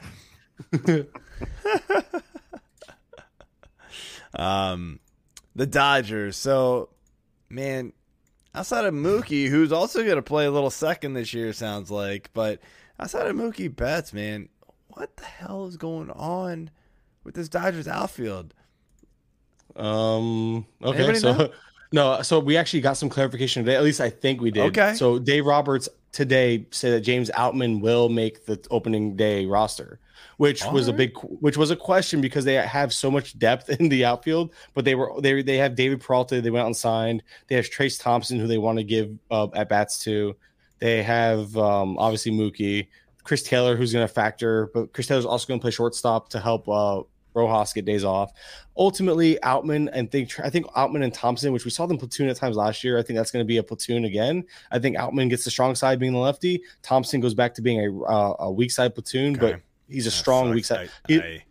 um, 4.36 4.99
the 5.56 5.66
Dodgers. 5.66 6.38
So, 6.38 6.90
man, 7.49 7.94
outside 8.53 8.86
of 8.86 8.94
Mookie, 8.94 9.48
who's 9.48 9.72
also 9.72 10.03
going 10.03 10.18
to 10.18 10.22
play 10.22 10.45
a 10.45 10.52
little 10.52 10.70
second 10.70 11.14
this 11.14 11.34
year, 11.34 11.52
sounds 11.53 11.90
like, 11.90 12.30
but 12.34 12.60
outside 12.99 13.28
of 13.28 13.36
Mookie 13.36 13.76
Betts, 13.76 14.14
man, 14.14 14.49
what 14.90 15.18
the 15.18 15.26
hell 15.26 15.66
is 15.66 15.78
going 15.78 16.12
on 16.12 16.70
with 17.24 17.36
this 17.36 17.49
Dodgers 17.49 17.88
outfield? 17.88 18.53
Um, 19.76 20.66
okay. 20.84 20.98
Anybody 20.99 21.20
So 21.20 21.34
know? 21.34 21.49
No, 21.92 22.22
so 22.22 22.40
we 22.40 22.56
actually 22.58 22.82
got 22.82 22.94
some 22.94 23.10
clarification 23.10 23.66
today. 23.66 23.76
At 23.76 23.84
least 23.84 24.00
I 24.00 24.10
think 24.10 24.42
we 24.42 24.52
did. 24.52 24.78
Okay. 24.78 24.94
So 24.94 25.20
Dave 25.20 25.46
Roberts 25.46 25.90
today 26.12 26.66
said 26.72 26.94
that 26.94 27.02
James 27.02 27.30
Outman 27.32 27.82
will 27.82 28.10
make 28.10 28.46
the 28.46 28.60
opening 28.72 29.16
day 29.16 29.46
roster, 29.46 30.00
which 30.38 30.64
was 30.66 30.88
a 30.88 30.94
big, 30.94 31.18
which 31.18 31.58
was 31.58 31.70
a 31.70 31.76
question 31.76 32.22
because 32.22 32.46
they 32.46 32.54
have 32.54 32.94
so 32.94 33.12
much 33.12 33.38
depth 33.38 33.70
in 33.70 33.90
the 33.90 34.06
outfield. 34.06 34.54
But 34.74 34.86
they 34.86 34.96
were 34.96 35.20
they 35.20 35.42
they 35.42 35.58
have 35.58 35.76
David 35.76 36.00
Peralta. 36.00 36.42
They 36.42 36.50
went 36.50 36.62
out 36.64 36.68
and 36.68 36.78
signed. 36.78 37.24
They 37.48 37.56
have 37.56 37.66
Trayce 37.66 38.02
Thompson, 38.02 38.40
who 38.40 38.48
they 38.48 38.58
want 38.58 38.78
to 38.78 38.84
give 38.84 39.12
uh, 39.30 39.48
at 39.54 39.68
bats 39.68 40.00
to. 40.06 40.36
They 40.80 41.04
have 41.04 41.56
um, 41.58 41.98
obviously 42.00 42.32
Mookie, 42.32 42.88
Chris 43.24 43.44
Taylor, 43.44 43.76
who's 43.76 43.94
going 43.94 44.08
to 44.08 44.12
factor, 44.12 44.72
but 44.74 44.94
Chris 44.94 45.08
Taylor's 45.08 45.26
also 45.26 45.48
going 45.48 45.60
to 45.60 45.62
play 45.62 45.72
shortstop 45.72 46.30
to 46.30 46.40
help 46.40 46.68
uh, 46.68 47.02
Rojas 47.34 47.74
get 47.74 47.86
days 47.86 48.03
off 48.03 48.32
ultimately 48.78 49.38
Outman 49.44 49.90
and 49.91 50.10
think 50.10 50.32
I 50.40 50.49
think 50.49 50.66
Outman 50.68 51.03
and 51.03 51.14
Thompson, 51.14 51.52
which 51.52 51.66
we 51.66 51.72
saw 51.72 51.86
them 51.86 51.98
platoon 51.98 52.30
at 52.30 52.38
times 52.38 52.56
last 52.56 52.84
year. 52.84 52.98
I 52.98 53.03
think 53.03 53.18
that's 53.18 53.30
going 53.32 53.44
to 53.44 53.48
be 53.48 53.58
a 53.58 53.64
platoon 53.64 54.06
again. 54.06 54.44
I 54.72 54.80
think 54.80 54.98
Outman 54.98 55.30
gets 55.30 55.44
the 55.44 55.52
strong 55.52 55.76
side 55.76 55.99
being 55.99 56.14
the 56.14 56.20
lefty. 56.20 56.64
Thompson 56.82 57.20
goes 57.20 57.34
back 57.34 57.53
to 57.56 57.62
being 57.62 57.80
a 57.86 58.02
uh, 58.03 58.36
a 58.40 58.52
weak 58.52 58.72
side 58.72 58.94
platoon, 58.95 59.36
Okay. 59.36 59.52
but 59.53 59.62
he's 59.90 60.08
a 60.08 60.10
That 60.10 60.16
strong 60.16 60.45
sucks. 60.45 60.56
weak 60.56 60.66
side. 60.66 60.90
I, 61.10 61.12
He- 61.12 61.20
I, 61.22 61.44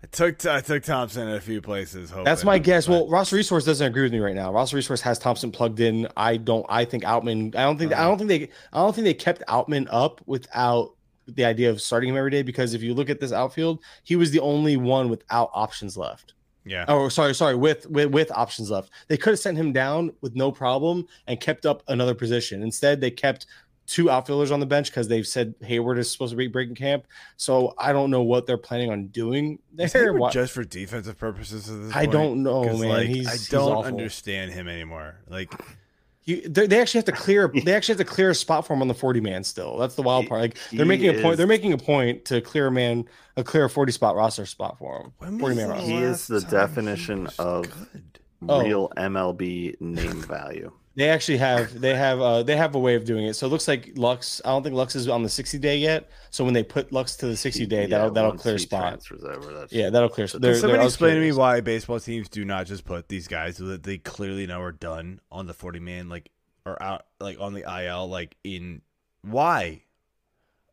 I 0.00 0.06
took 0.12 0.46
I 0.46 0.60
took 0.60 0.84
Thompson 0.84 1.26
in 1.26 1.34
a 1.34 1.40
few 1.40 1.60
places. 1.60 2.10
Hoping, 2.10 2.24
that's 2.24 2.44
my 2.44 2.58
guess. 2.58 2.86
but- 2.86 2.92
Well, 2.92 3.08
Roster 3.08 3.34
Resource 3.34 3.64
doesn't 3.64 3.84
agree 3.86 4.02
with 4.02 4.12
me 4.12 4.20
right 4.20 4.34
now. 4.36 4.52
Roster 4.52 4.76
Resource 4.76 5.00
has 5.00 5.18
Thompson 5.18 5.50
plugged 5.50 5.80
in. 5.80 6.06
I 6.16 6.36
don't. 6.36 6.64
I 6.68 6.84
think 6.84 7.02
Outman. 7.02 7.56
I 7.56 7.62
don't 7.64 7.78
think. 7.78 7.92
I 7.92 8.04
don't 8.04 8.18
think 8.18 8.28
they. 8.28 8.48
I 8.72 8.78
don't 8.78 8.94
think 8.94 9.06
they 9.06 9.14
kept 9.14 9.42
Outman 9.48 9.88
up 9.90 10.20
without 10.26 10.94
the 11.34 11.44
idea 11.44 11.70
of 11.70 11.80
starting 11.80 12.10
him 12.10 12.16
every 12.16 12.30
day. 12.30 12.42
Because 12.42 12.74
if 12.74 12.82
you 12.82 12.94
look 12.94 13.10
at 13.10 13.20
this 13.20 13.32
outfield, 13.32 13.80
he 14.04 14.16
was 14.16 14.30
the 14.30 14.40
only 14.40 14.76
one 14.76 15.08
without 15.08 15.50
options 15.52 15.96
left. 15.96 16.34
yeah. 16.64 16.84
Oh, 16.88 17.08
sorry, 17.08 17.34
sorry. 17.34 17.54
With 17.54 17.88
with 17.90 18.10
with 18.10 18.30
options 18.32 18.70
left, 18.70 18.90
they 19.08 19.16
could 19.16 19.30
have 19.30 19.38
sent 19.38 19.56
him 19.58 19.72
down 19.72 20.12
with 20.20 20.34
no 20.34 20.50
problem 20.52 21.06
and 21.26 21.40
kept 21.40 21.64
up 21.66 21.82
another 21.88 22.14
position. 22.14 22.62
Instead, 22.62 23.00
they 23.00 23.10
kept 23.10 23.46
two 23.86 24.10
outfielders 24.10 24.50
on 24.50 24.60
the 24.60 24.66
bench 24.66 24.90
because 24.90 25.08
they've 25.08 25.26
said 25.26 25.54
Heyward 25.60 25.96
is 25.96 26.10
supposed 26.12 26.30
to 26.32 26.36
be 26.36 26.46
breaking 26.46 26.74
camp. 26.74 27.06
So 27.38 27.72
I 27.78 27.94
don't 27.94 28.10
know 28.10 28.22
what 28.22 28.44
they're 28.46 28.58
planning 28.58 28.90
on 28.90 29.06
doing 29.06 29.60
there. 29.72 30.12
Why- 30.12 30.30
just 30.30 30.52
for 30.52 30.62
defensive 30.62 31.16
purposes 31.16 31.70
I 31.94 32.00
point? 32.00 32.12
don't 32.12 32.42
know, 32.42 32.64
man. 32.64 32.88
Like, 32.90 33.06
He's- 33.08 33.50
I 33.50 33.56
don't 33.56 33.86
understand 33.86 34.52
him 34.52 34.68
anymore. 34.68 35.14
Like 35.26 35.54
You, 36.28 36.46
they 36.46 36.66
they 36.66 36.78
actually 36.78 36.98
have 36.98 37.06
to 37.06 37.12
clear. 37.12 37.48
They 37.64 37.74
actually 37.74 37.94
have 37.96 38.06
to 38.06 38.12
clear 38.12 38.28
a 38.30 38.34
spot 38.34 38.66
for 38.66 38.74
him 38.74 38.82
on 38.82 38.88
the 38.88 38.94
forty 38.94 39.20
man. 39.20 39.44
Still, 39.44 39.78
that's 39.78 39.94
the 39.94 40.02
wild 40.02 40.28
part. 40.28 40.42
Like 40.42 40.58
they're 40.70 40.84
making 40.84 41.08
a 41.08 41.22
point. 41.22 41.38
They're 41.38 41.46
making 41.46 41.72
a 41.72 41.78
point 41.78 42.26
to 42.26 42.42
clear 42.42 42.66
a 42.66 42.70
man, 42.70 43.06
a 43.38 43.42
clear 43.42 43.66
forty 43.70 43.92
spot 43.92 44.14
roster 44.14 44.44
spot 44.44 44.76
for 44.78 45.10
him. 45.20 45.38
Forty 45.38 45.56
man 45.56 45.70
roster. 45.70 45.86
He 45.86 45.96
is 45.96 46.26
the 46.26 46.40
definition 46.42 47.28
of- 47.38 47.64
good? 47.70 48.18
Oh. 48.48 48.62
Real 48.62 48.90
MLB 48.96 49.80
name 49.80 50.20
value. 50.22 50.70
They 50.98 51.08
actually 51.10 51.38
have 51.38 51.80
they 51.80 51.94
have 51.94 52.20
uh 52.20 52.42
they 52.42 52.56
have 52.56 52.74
a 52.74 52.78
way 52.80 52.96
of 52.96 53.04
doing 53.04 53.24
it. 53.26 53.34
So 53.34 53.46
it 53.46 53.50
looks 53.50 53.68
like 53.68 53.92
Lux. 53.94 54.42
I 54.44 54.48
don't 54.48 54.64
think 54.64 54.74
Lux 54.74 54.96
is 54.96 55.06
on 55.06 55.22
the 55.22 55.28
sixty 55.28 55.56
day 55.56 55.78
yet. 55.78 56.10
So 56.30 56.44
when 56.44 56.54
they 56.54 56.64
put 56.64 56.90
Lux 56.92 57.14
to 57.18 57.26
the 57.26 57.36
sixty 57.36 57.66
day, 57.66 57.86
that'll 57.86 58.10
that'll 58.10 58.32
clear 58.32 58.56
a 58.56 58.58
he 58.58 58.64
spot. 58.64 59.00
Over. 59.12 59.68
Yeah, 59.70 59.90
that'll 59.90 60.08
clear. 60.08 60.26
Can 60.26 60.40
they're- 60.40 60.54
somebody 60.56 60.72
they're- 60.72 60.80
I 60.80 60.84
was 60.84 60.94
explain 60.94 61.14
to 61.14 61.20
me 61.20 61.30
why 61.30 61.60
baseball 61.60 62.00
teams 62.00 62.28
do 62.28 62.44
not 62.44 62.66
just 62.66 62.84
put 62.84 63.08
these 63.08 63.28
guys 63.28 63.58
that 63.58 63.84
they 63.84 63.98
clearly 63.98 64.48
know 64.48 64.60
are 64.60 64.72
done 64.72 65.20
on 65.30 65.46
the 65.46 65.54
forty 65.54 65.78
man 65.78 66.08
like 66.08 66.30
or 66.66 66.82
out 66.82 67.06
like 67.20 67.38
on 67.40 67.54
the 67.54 67.62
IL 67.84 68.08
like 68.08 68.36
in 68.42 68.82
why? 69.22 69.82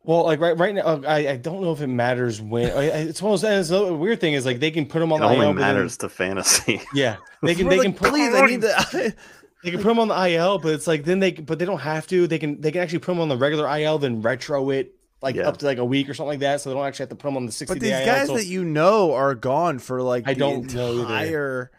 Well, 0.02 0.22
like 0.24 0.38
right 0.38 0.56
right 0.56 0.72
now, 0.72 0.82
uh, 0.82 1.00
I, 1.04 1.16
I 1.30 1.36
don't 1.36 1.60
know 1.62 1.72
if 1.72 1.80
it 1.80 1.88
matters 1.88 2.40
when. 2.40 2.70
I, 2.70 2.74
I- 2.84 2.98
it's 3.10 3.20
one 3.20 3.34
of 3.34 3.40
those. 3.40 3.50
and 3.50 3.58
it's 3.60 3.70
the 3.70 3.92
weird 3.92 4.20
thing 4.20 4.34
is 4.34 4.46
like 4.46 4.60
they 4.60 4.70
can 4.70 4.86
put 4.86 5.00
them 5.00 5.12
on 5.12 5.20
it 5.20 5.26
the 5.26 5.32
only 5.32 5.46
IL. 5.46 5.52
but 5.54 5.60
then- 5.60 5.74
matters 5.74 5.96
to 5.98 6.08
fantasy. 6.08 6.80
yeah, 6.94 7.16
they 7.42 7.56
can 7.56 7.68
they 7.68 7.78
like, 7.78 7.84
can 7.86 7.92
put 7.92 8.10
please 8.10 8.32
I 8.32 8.46
need 8.46 8.60
the 8.60 9.14
they 9.64 9.70
can 9.70 9.80
put 9.82 9.88
them 9.88 9.98
on 9.98 10.08
the 10.08 10.28
IL, 10.30 10.58
but 10.58 10.72
it's 10.74 10.86
like 10.86 11.04
then 11.04 11.18
they 11.20 11.32
but 11.32 11.58
they 11.58 11.64
don't 11.64 11.78
have 11.80 12.06
to. 12.08 12.26
They 12.26 12.38
can 12.38 12.60
they 12.60 12.70
can 12.72 12.82
actually 12.82 13.00
put 13.00 13.12
them 13.12 13.20
on 13.20 13.28
the 13.28 13.36
regular 13.36 13.66
IL, 13.78 13.98
then 13.98 14.22
retro 14.22 14.70
it 14.70 14.94
like 15.22 15.34
Yeah. 15.36 15.48
up 15.48 15.56
to 15.58 15.66
like 15.66 15.78
a 15.78 15.84
week 15.84 16.08
or 16.08 16.14
something 16.14 16.28
like 16.28 16.40
that. 16.40 16.60
So 16.60 16.70
they 16.70 16.76
don't 16.76 16.86
actually 16.86 17.04
have 17.04 17.08
to 17.10 17.16
put 17.16 17.28
them 17.28 17.36
on 17.36 17.46
the 17.46 17.52
sixty 17.52 17.74
But 17.74 17.80
these 17.80 17.90
day 17.90 18.04
guys 18.04 18.28
IL. 18.28 18.34
that 18.36 18.46
you 18.46 18.64
know 18.64 19.14
are 19.14 19.34
gone 19.34 19.78
for 19.78 20.02
like 20.02 20.28
I 20.28 20.34
the 20.34 20.40
don't 20.40 20.74
know 20.74 20.92
either. 20.92 21.00
entire 21.02 21.70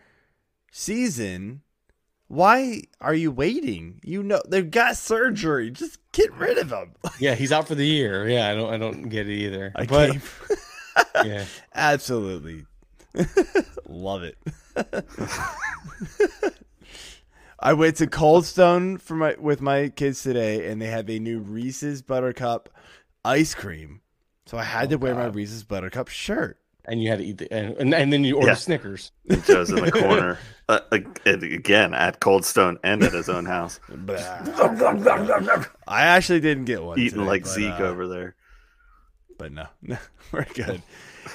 season. 0.71 1.61
Why 2.29 2.81
are 2.99 3.13
you 3.13 3.31
waiting? 3.31 4.01
You 4.03 4.21
know 4.21 4.41
they've 4.47 4.69
got 4.69 4.97
surgery. 4.97 5.69
Just 5.71 5.99
get 6.11 6.33
rid 6.33 6.57
of 6.57 6.67
them. 6.69 6.91
yeah, 7.19 7.35
he's 7.35 7.53
out 7.53 7.67
for 7.69 7.75
the 7.75 7.85
year. 7.85 8.27
Yeah, 8.27 8.49
I 8.49 8.55
don't 8.55 8.73
I 8.73 8.77
don't 8.77 9.03
get 9.07 9.29
it 9.29 9.33
either. 9.33 9.71
I 9.75 9.85
but 9.85 10.11
came- 10.11 10.21
yeah. 11.25 11.45
Absolutely. 11.73 12.65
Love 13.87 14.23
it. 14.23 14.37
I 17.59 17.73
went 17.73 17.95
to 17.97 18.07
Cold 18.07 18.45
Stone 18.45 18.97
for 18.97 19.15
my 19.15 19.35
with 19.39 19.61
my 19.61 19.89
kids 19.89 20.21
today 20.23 20.69
and 20.69 20.81
they 20.81 20.87
have 20.87 21.09
a 21.09 21.19
new 21.19 21.39
Reese's 21.39 22.01
Buttercup 22.01 22.69
ice 23.25 23.53
cream. 23.55 24.01
So 24.45 24.57
I 24.57 24.63
had 24.63 24.87
Oh, 24.87 24.91
to 24.91 24.97
wear 24.97 25.15
my 25.15 25.25
Reese's 25.25 25.63
Buttercup 25.63 26.07
shirt. 26.07 26.57
and 26.85 27.01
you 27.03 27.09
had 27.09 27.19
to 27.19 27.25
eat 27.25 27.37
the 27.39 27.51
and, 27.51 27.75
and, 27.77 27.93
and 27.93 28.13
then 28.13 28.23
you 28.23 28.35
order 28.37 28.49
Yeah. 28.49 28.53
Snickers. 28.53 29.11
And 29.29 29.43
Joe's 29.43 29.69
in 29.71 29.83
the 29.83 29.91
corner 29.91 30.37
uh, 30.69 30.79
again 31.25 31.93
at 31.93 32.19
Cold 32.19 32.45
Stone 32.45 32.77
and 32.83 33.03
at 33.03 33.11
his 33.13 33.27
own 33.27 33.45
house, 33.45 33.79
I 35.87 36.03
actually 36.03 36.39
didn't 36.39 36.65
get 36.65 36.83
one. 36.83 36.99
eating 36.99 37.19
today, 37.19 37.25
like 37.25 37.43
but, 37.43 37.49
Zeke 37.51 37.79
uh, 37.79 37.83
over 37.83 38.07
there. 38.07 38.35
But 39.37 39.51
no, 39.51 39.67
no, 39.81 39.97
we're 40.31 40.45
good. 40.53 40.81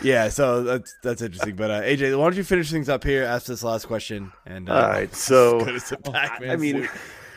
Yeah, 0.02 0.28
so 0.28 0.62
that's 0.62 0.94
that's 1.02 1.22
interesting. 1.22 1.56
But 1.56 1.70
uh, 1.70 1.82
AJ, 1.82 2.16
why 2.18 2.24
don't 2.24 2.36
you 2.36 2.44
finish 2.44 2.70
things 2.70 2.88
up 2.88 3.04
here? 3.04 3.24
Ask 3.24 3.46
this 3.46 3.62
last 3.62 3.86
question. 3.86 4.32
And 4.46 4.70
uh, 4.70 4.74
All 4.74 4.88
right, 4.88 5.14
so 5.14 5.60
go 5.64 5.96
Pac-Man 6.12 6.50
I 6.50 6.56
mean. 6.56 6.88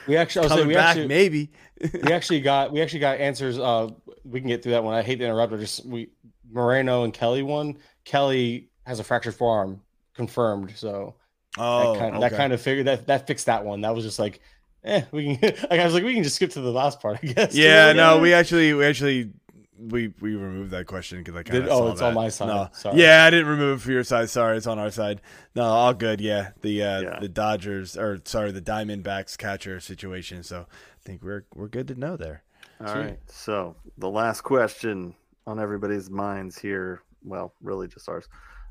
We 0.08 0.18
actually, 0.18 0.42
I 0.42 0.44
was 0.44 0.52
saying, 0.52 0.60
coming 0.60 0.68
we 0.68 0.74
back, 0.76 0.90
actually, 0.90 1.08
maybe. 1.08 1.52
we 2.04 2.14
actually 2.14 2.42
got 2.42 2.72
we 2.72 2.82
actually 2.82 3.00
got 3.00 3.20
answers. 3.20 3.58
Uh, 3.58 3.90
we 4.24 4.40
can 4.40 4.48
get 4.48 4.62
through 4.62 4.74
that 4.74 4.84
one. 4.84 4.94
I 4.94 5.02
hate 5.02 5.16
to 5.18 5.26
interrupt, 5.26 5.52
but 5.52 5.60
just 5.60 5.84
we 5.86 6.10
Moreno 6.52 7.04
and 7.04 7.14
Kelly 7.14 7.42
one. 7.42 7.78
Kelly 8.04 8.70
has 8.86 9.00
a 9.00 9.04
fractured 9.04 9.34
forearm 9.34 9.82
confirmed, 10.14 10.74
so 10.76 11.16
Oh, 11.58 11.94
that, 11.94 12.00
kind, 12.00 12.16
okay. 12.16 12.30
that 12.30 12.38
kind 12.38 12.54
of 12.54 12.62
figured 12.62 12.88
that 12.88 13.08
that 13.08 13.28
fixed 13.28 13.46
that 13.46 13.64
one. 13.64 13.82
That 13.82 13.96
was 13.96 14.04
just 14.04 14.20
like, 14.20 14.42
eh, 14.84 15.04
we 15.12 15.38
can. 15.38 15.54
Like, 15.70 15.80
I 15.80 15.86
was 15.86 15.94
like, 15.94 16.04
we 16.04 16.14
can 16.14 16.24
just 16.24 16.36
skip 16.36 16.52
to 16.52 16.62
the 16.62 16.72
last 16.72 17.00
part, 17.00 17.20
I 17.24 17.28
guess. 17.28 17.56
Yeah, 17.56 17.88
Like, 17.88 17.96
no, 17.96 18.20
we 18.20 18.34
actually 18.34 18.74
we 18.74 18.86
actually 18.86 19.32
we 19.78 20.14
we 20.22 20.36
removed 20.36 20.72
that 20.72 20.86
question 20.88 21.18
because 21.20 21.36
I 21.36 21.44
kind 21.44 21.64
Did- 21.64 21.72
of 21.72 21.82
oh, 21.82 21.92
it's 21.92 22.02
on 22.02 22.14
my 22.14 22.30
side. 22.30 22.48
No. 22.48 22.70
Sorry. 22.74 23.02
Yeah, 23.02 23.26
I 23.26 23.30
didn't 23.30 23.48
remove 23.48 23.80
it 23.80 23.84
for 23.84 23.92
your 23.92 24.04
side. 24.04 24.30
Sorry, 24.30 24.58
it's 24.58 24.68
on 24.68 24.80
our 24.80 24.92
side. 24.92 25.22
No, 25.56 25.64
all 25.64 25.94
good. 25.94 26.22
Yeah, 26.22 26.52
the 26.62 26.84
uh, 26.84 27.02
Yeah. 27.02 27.20
the 27.20 27.30
Dodgers 27.30 27.98
or 27.98 28.20
sorry, 28.26 28.52
the 28.52 28.62
Diamondbacks 28.62 29.38
catcher 29.38 29.80
situation. 29.80 30.44
So 30.44 30.62
I 30.70 31.02
think 31.04 31.24
we're 31.24 31.46
we're 31.54 31.68
good 31.68 31.88
to 31.90 31.96
know 31.96 32.16
there. 32.18 32.44
All 32.82 32.88
Sweet. 32.88 33.00
right. 33.00 33.20
So 33.28 33.76
the 33.98 34.10
last 34.10 34.42
question 34.42 35.16
on 35.48 35.60
everybody's 35.60 36.10
minds 36.10 36.58
here, 36.58 37.02
well, 37.24 37.54
really 37.62 37.88
just 37.88 38.08
ours. 38.10 38.28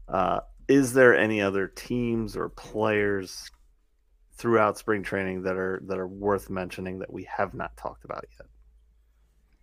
Uh, 0.09 0.41
is 0.69 0.93
there 0.93 1.17
any 1.17 1.41
other 1.41 1.67
teams 1.69 2.37
or 2.37 2.49
players 2.49 3.51
throughout 4.37 4.77
spring 4.79 5.03
training 5.03 5.43
that 5.43 5.57
are 5.57 5.81
that 5.87 5.99
are 5.99 6.09
worth 6.09 6.51
mentioning 6.51 6.99
that 6.99 7.13
we 7.13 7.25
have 7.25 7.55
not 7.55 7.77
talked 7.77 8.05
about 8.05 8.25
yet? 8.39 8.49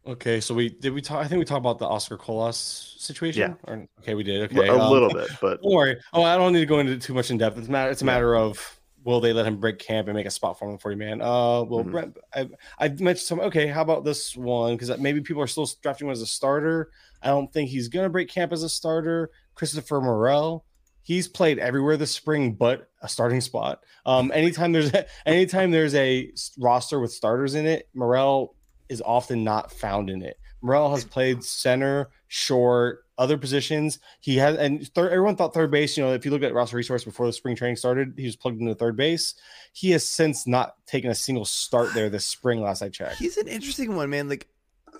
Okay, 0.06 0.42
so 0.42 0.56
we 0.56 0.70
did 0.70 0.94
we 0.94 1.02
talk? 1.02 1.24
I 1.24 1.28
think 1.28 1.40
we 1.40 1.46
talked 1.46 1.60
about 1.60 1.78
the 1.78 1.86
Oscar 1.86 2.18
Colas 2.18 2.96
situation. 2.98 3.42
Yeah. 3.42 3.72
Or, 3.72 3.88
okay, 4.00 4.16
we 4.16 4.24
did. 4.24 4.52
Okay, 4.52 4.68
a 4.68 4.74
um, 4.74 4.92
little 4.92 5.10
bit, 5.10 5.30
but 5.40 5.62
Don't 5.62 5.74
worry. 5.74 5.98
Oh, 6.12 6.24
I 6.24 6.38
don't 6.38 6.54
need 6.54 6.62
to 6.62 6.66
go 6.66 6.80
into 6.80 6.98
too 6.98 7.14
much 7.14 7.30
in 7.30 7.38
depth. 7.38 7.58
It's 7.60 7.68
a 7.68 7.72
matter. 7.72 7.92
It's 7.92 8.02
a 8.02 8.06
matter 8.06 8.36
of 8.36 8.80
will 9.04 9.20
they 9.20 9.34
let 9.34 9.46
him 9.46 9.58
break 9.58 9.80
camp 9.80 10.08
and 10.08 10.16
make 10.16 10.26
a 10.26 10.32
spot 10.32 10.58
for 10.58 10.70
him 10.70 10.80
forty 10.80 10.98
man. 10.98 11.22
Uh, 11.22 11.64
well, 11.64 11.84
Mhm. 11.84 11.92
Brent, 11.92 12.18
I, 12.34 12.50
I 12.80 12.88
mentioned 12.90 13.20
some. 13.20 13.40
Okay, 13.42 13.68
how 13.68 13.82
about 13.84 14.04
this 14.04 14.36
one? 14.36 14.76
Because 14.76 14.98
maybe 14.98 15.22
people 15.22 15.42
are 15.44 15.48
still 15.48 15.70
drafting 15.84 16.08
him 16.08 16.12
as 16.12 16.22
a 16.22 16.28
starter. 16.28 16.90
I 17.22 17.28
don't 17.28 17.54
think 17.54 17.70
he's 17.70 17.88
gonna 17.88 18.10
break 18.10 18.28
camp 18.28 18.52
as 18.54 18.64
a 18.64 18.70
starter. 18.70 19.30
Christopher 19.54 20.02
Morel. 20.02 20.66
He's 21.04 21.28
played 21.28 21.58
everywhere 21.58 21.98
this 21.98 22.12
spring, 22.12 22.54
but 22.54 22.90
a 23.02 23.08
starting 23.08 23.42
spot. 23.42 23.84
Um, 24.06 24.32
anytime 24.34 24.72
there's 24.72 24.92
anytime 25.28 25.70
there's 25.70 25.94
a 25.94 26.32
roster 26.58 27.00
with 27.00 27.12
starters 27.12 27.54
in 27.54 27.68
it, 27.68 27.88
Morel 27.94 28.56
is 28.92 29.02
often 29.02 29.44
not 29.44 29.72
found 29.72 30.10
in 30.10 30.22
it. 30.22 30.38
Morel 30.62 30.92
has 30.94 31.04
played 31.04 31.44
center, 31.44 32.10
short, 32.28 33.06
other 33.18 33.38
positions. 33.38 33.98
He 34.20 34.38
has, 34.38 34.58
and 34.58 34.88
third, 34.90 35.12
everyone 35.12 35.36
thought 35.36 35.54
third 35.54 35.72
base. 35.72 35.98
You 35.98 36.04
know, 36.04 36.14
if 36.14 36.24
you 36.26 36.30
look 36.32 36.44
at 36.44 36.54
roster 36.54 36.78
resource 36.78 37.04
before 37.04 37.26
the 37.26 37.34
spring 37.34 37.56
training 37.56 37.78
started, 37.78 38.14
he 38.18 38.26
was 38.26 38.36
plugged 38.36 38.62
into 38.62 38.76
third 38.76 38.96
base. 38.96 39.34
He 39.74 39.90
has 39.92 40.08
since 40.08 40.46
not 40.46 40.76
taken 40.86 41.10
a 41.10 41.16
single 41.16 41.46
start 41.46 41.94
there 41.96 42.10
this 42.10 42.26
spring. 42.38 42.62
Last 42.62 42.82
I 42.84 42.90
checked. 42.90 43.18
He's 43.18 43.38
an 43.38 43.48
interesting 43.48 43.96
one, 43.96 44.10
man. 44.12 44.30
Like, 44.30 44.48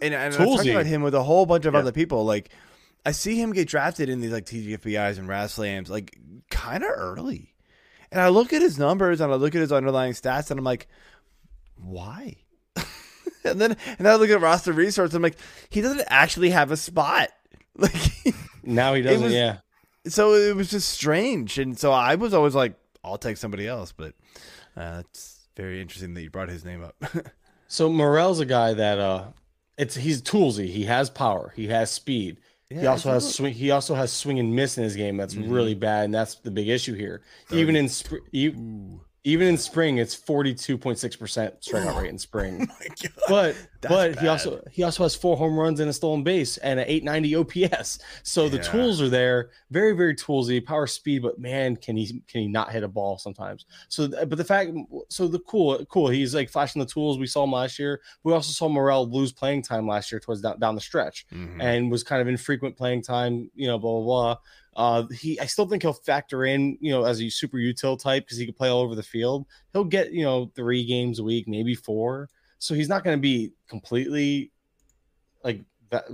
and, 0.02 0.14
and 0.16 0.34
I 0.34 0.38
talked 0.38 0.58
talking 0.58 0.72
about 0.72 0.86
him 0.88 1.04
with 1.04 1.14
a 1.14 1.22
whole 1.24 1.46
bunch 1.46 1.66
of 1.66 1.74
Yeah. 1.76 1.82
other 1.82 1.92
people. 1.92 2.26
Like, 2.26 2.50
I 3.06 3.12
see 3.12 3.40
him 3.40 3.54
get 3.54 3.68
drafted 3.68 4.10
in 4.10 4.20
these 4.22 4.32
like 4.32 4.46
TGFBIs 4.46 5.20
and 5.20 5.28
RazzSlams 5.28 5.90
like 5.90 6.18
kind 6.50 6.84
of 6.84 6.90
early, 6.96 7.54
and 8.12 8.20
I 8.22 8.30
look 8.30 8.52
at 8.54 8.62
his 8.64 8.78
numbers 8.80 9.22
and 9.22 9.32
I 9.32 9.36
look 9.36 9.54
at 9.56 9.62
his 9.62 9.72
underlying 9.72 10.14
stats 10.14 10.50
and 10.52 10.60
I'm 10.60 10.64
like, 10.66 10.88
why? 11.78 12.38
and 13.46 13.60
then 13.62 13.78
and 14.00 14.08
I 14.08 14.16
look 14.16 14.30
at 14.30 14.42
roster 14.42 14.74
resource. 14.74 15.14
I'm 15.14 15.22
like, 15.22 15.38
he 15.70 15.82
doesn't 15.82 16.04
actually 16.08 16.50
have 16.52 16.72
a 16.72 16.78
spot. 16.78 17.30
Like, 17.78 17.94
Now 18.64 18.94
he 18.94 19.02
doesn't. 19.02 19.24
was- 19.24 19.34
yeah, 19.34 19.58
so 20.08 20.34
it 20.34 20.56
was 20.56 20.70
just 20.70 20.90
strange, 20.90 21.58
and 21.58 21.80
so 21.80 21.92
I 21.92 22.16
was 22.16 22.34
always 22.34 22.54
like, 22.54 22.76
I'll 23.04 23.18
take 23.18 23.38
somebody 23.38 23.66
else. 23.68 23.92
But 23.94 24.14
uh, 24.76 25.04
it's 25.10 25.48
very 25.56 25.82
interesting 25.82 26.14
that 26.16 26.22
you 26.22 26.30
brought 26.30 26.50
his 26.50 26.66
name 26.66 26.84
up. 26.84 26.96
So 27.68 27.90
Morel's 27.90 28.42
a 28.42 28.46
guy 28.46 28.74
that 28.74 29.00
uh, 29.00 29.28
it's 29.78 29.96
he's 29.96 30.22
toolsy. 30.22 30.68
He 30.68 30.84
has 30.84 31.10
power. 31.10 31.54
He 31.56 31.68
has 31.70 31.90
speed. 31.90 32.42
he 32.70 32.86
also 32.86 33.10
has 33.14 33.34
swing. 33.34 33.54
He 33.54 33.72
also 33.72 33.96
has 33.96 34.12
swing 34.12 34.40
and 34.40 34.54
miss 34.54 34.78
in 34.78 34.84
his 34.84 34.98
game. 34.98 35.16
That's 35.16 35.36
Mm-hmm. 35.36 35.50
really 35.54 35.74
bad, 35.76 36.04
and 36.04 36.14
that's 36.14 36.36
the 36.36 36.52
big 36.52 36.68
issue 36.68 36.94
here. 36.96 37.22
Even 37.50 37.78
in 37.78 37.88
spring, 37.88 39.00
even 39.24 39.48
in 39.48 39.58
spring, 39.58 39.98
it's 40.00 40.16
forty 40.16 40.54
two 40.54 40.78
point 40.78 40.98
six 40.98 41.16
percent 41.16 41.62
strikeout 41.62 42.02
rate 42.02 42.10
in 42.10 42.18
spring. 42.18 42.60
my 42.80 42.88
God. 42.88 43.12
But 43.28 43.56
That's 43.82 43.94
but 44.16 44.20
he 44.20 44.28
also 44.28 44.64
he 44.72 44.82
also 44.84 45.04
has 45.04 45.16
four 45.16 45.38
home 45.38 45.58
runs 45.60 45.80
and 45.80 45.90
a 45.90 45.94
stolen 45.94 46.24
base 46.24 46.58
and 46.58 46.80
an 46.80 46.86
890 46.88 47.36
OPS. 47.36 48.00
So 48.24 48.50
the 48.50 48.58
tools 48.60 49.00
are 49.00 49.10
there, 49.10 49.52
very 49.70 49.94
very 49.94 50.16
toolsy, 50.16 50.64
power 50.66 50.88
speed. 50.88 51.22
But 51.22 51.38
man, 51.40 51.76
can 51.76 51.96
he 51.98 52.24
can 52.28 52.42
he 52.42 52.48
not 52.48 52.72
hit 52.72 52.82
a 52.84 52.88
ball 52.88 53.20
sometimes? 53.20 53.66
So 53.90 54.08
but 54.08 54.38
the 54.38 54.44
fact 54.44 54.72
so 55.10 55.28
the 55.28 55.40
cool 55.40 55.86
cool 55.86 56.10
he's 56.10 56.34
like 56.34 56.50
flashing 56.50 56.80
the 56.80 56.88
tools. 56.88 57.20
We 57.20 57.28
saw 57.28 57.44
him 57.44 57.52
last 57.52 57.78
year. 57.78 58.02
We 58.24 58.34
also 58.34 58.52
saw 58.52 58.70
Morel 58.70 59.08
lose 59.08 59.32
playing 59.32 59.62
time 59.62 59.88
last 59.88 60.12
year 60.12 60.20
towards 60.20 60.42
down, 60.42 60.60
down 60.60 60.74
the 60.76 60.82
stretch 60.82 61.28
Mhm. 61.32 61.62
and 61.62 61.92
was 61.92 62.04
kind 62.04 62.22
of 62.24 62.28
infrequent 62.28 62.76
playing 62.76 63.04
time. 63.04 63.52
You 63.54 63.68
know, 63.68 63.78
blah 63.78 63.92
blah 63.92 64.04
blah. 64.04 64.38
Uh, 64.76 65.06
he, 65.08 65.40
I 65.40 65.46
still 65.46 65.68
think 65.68 65.82
he'll 65.82 65.94
factor 65.94 66.46
in, 66.46 66.78
you 66.80 66.92
know, 66.92 67.04
as 67.04 67.22
a 67.22 67.30
super 67.30 67.58
util 67.58 68.00
type 68.00 68.24
because 68.24 68.38
he 68.38 68.46
can 68.46 68.54
play 68.54 68.70
all 68.70 68.82
over 68.82 68.96
the 68.96 69.04
field. 69.04 69.46
He'll 69.74 69.84
get, 69.84 70.12
you 70.14 70.24
know, 70.24 70.52
three 70.56 70.86
games 70.86 71.20
a 71.20 71.24
week, 71.24 71.48
maybe 71.48 71.76
four. 71.76 72.30
So 72.60 72.74
he's 72.74 72.90
not 72.90 73.04
going 73.04 73.18
to 73.18 73.22
be 73.22 73.52
completely 73.68 74.52
like 75.44 75.62
that. 75.90 76.06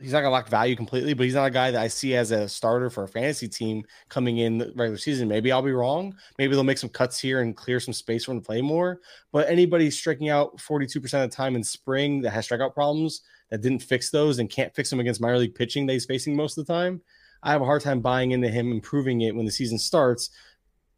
He's 0.00 0.12
not 0.12 0.20
going 0.20 0.30
to 0.30 0.34
lack 0.34 0.48
value 0.48 0.74
completely, 0.74 1.14
but 1.14 1.24
he's 1.24 1.34
not 1.34 1.46
a 1.46 1.50
guy 1.50 1.70
that 1.70 1.80
I 1.80 1.86
see 1.86 2.16
as 2.16 2.32
a 2.32 2.48
starter 2.48 2.90
for 2.90 3.04
a 3.04 3.08
fantasy 3.08 3.48
team 3.48 3.84
coming 4.08 4.38
in 4.38 4.58
the 4.58 4.72
regular 4.74 4.96
season. 4.96 5.28
Maybe 5.28 5.52
I'll 5.52 5.62
be 5.62 5.72
wrong. 5.72 6.16
Maybe 6.38 6.54
they'll 6.54 6.64
make 6.64 6.78
some 6.78 6.90
cuts 6.90 7.20
here 7.20 7.40
and 7.40 7.56
clear 7.56 7.78
some 7.78 7.94
space 7.94 8.24
for 8.24 8.32
him 8.32 8.40
to 8.40 8.44
play 8.44 8.60
more. 8.60 9.00
But 9.30 9.48
anybody 9.48 9.90
striking 9.92 10.28
out 10.28 10.56
42% 10.56 10.96
of 10.96 11.30
the 11.30 11.36
time 11.36 11.54
in 11.54 11.62
spring 11.62 12.20
that 12.22 12.30
has 12.30 12.48
strikeout 12.48 12.74
problems 12.74 13.22
that 13.50 13.60
didn't 13.60 13.82
fix 13.82 14.10
those 14.10 14.40
and 14.40 14.50
can't 14.50 14.74
fix 14.74 14.90
them 14.90 14.98
against 14.98 15.20
minor 15.20 15.38
league 15.38 15.54
pitching 15.54 15.86
that 15.86 15.92
he's 15.92 16.06
facing 16.06 16.34
most 16.34 16.58
of 16.58 16.66
the 16.66 16.72
time, 16.72 17.00
I 17.42 17.52
have 17.52 17.62
a 17.62 17.66
hard 17.66 17.82
time 17.82 18.00
buying 18.00 18.32
into 18.32 18.48
him 18.48 18.70
improving 18.70 19.20
it 19.22 19.34
when 19.34 19.44
the 19.44 19.50
season 19.50 19.78
starts, 19.78 20.30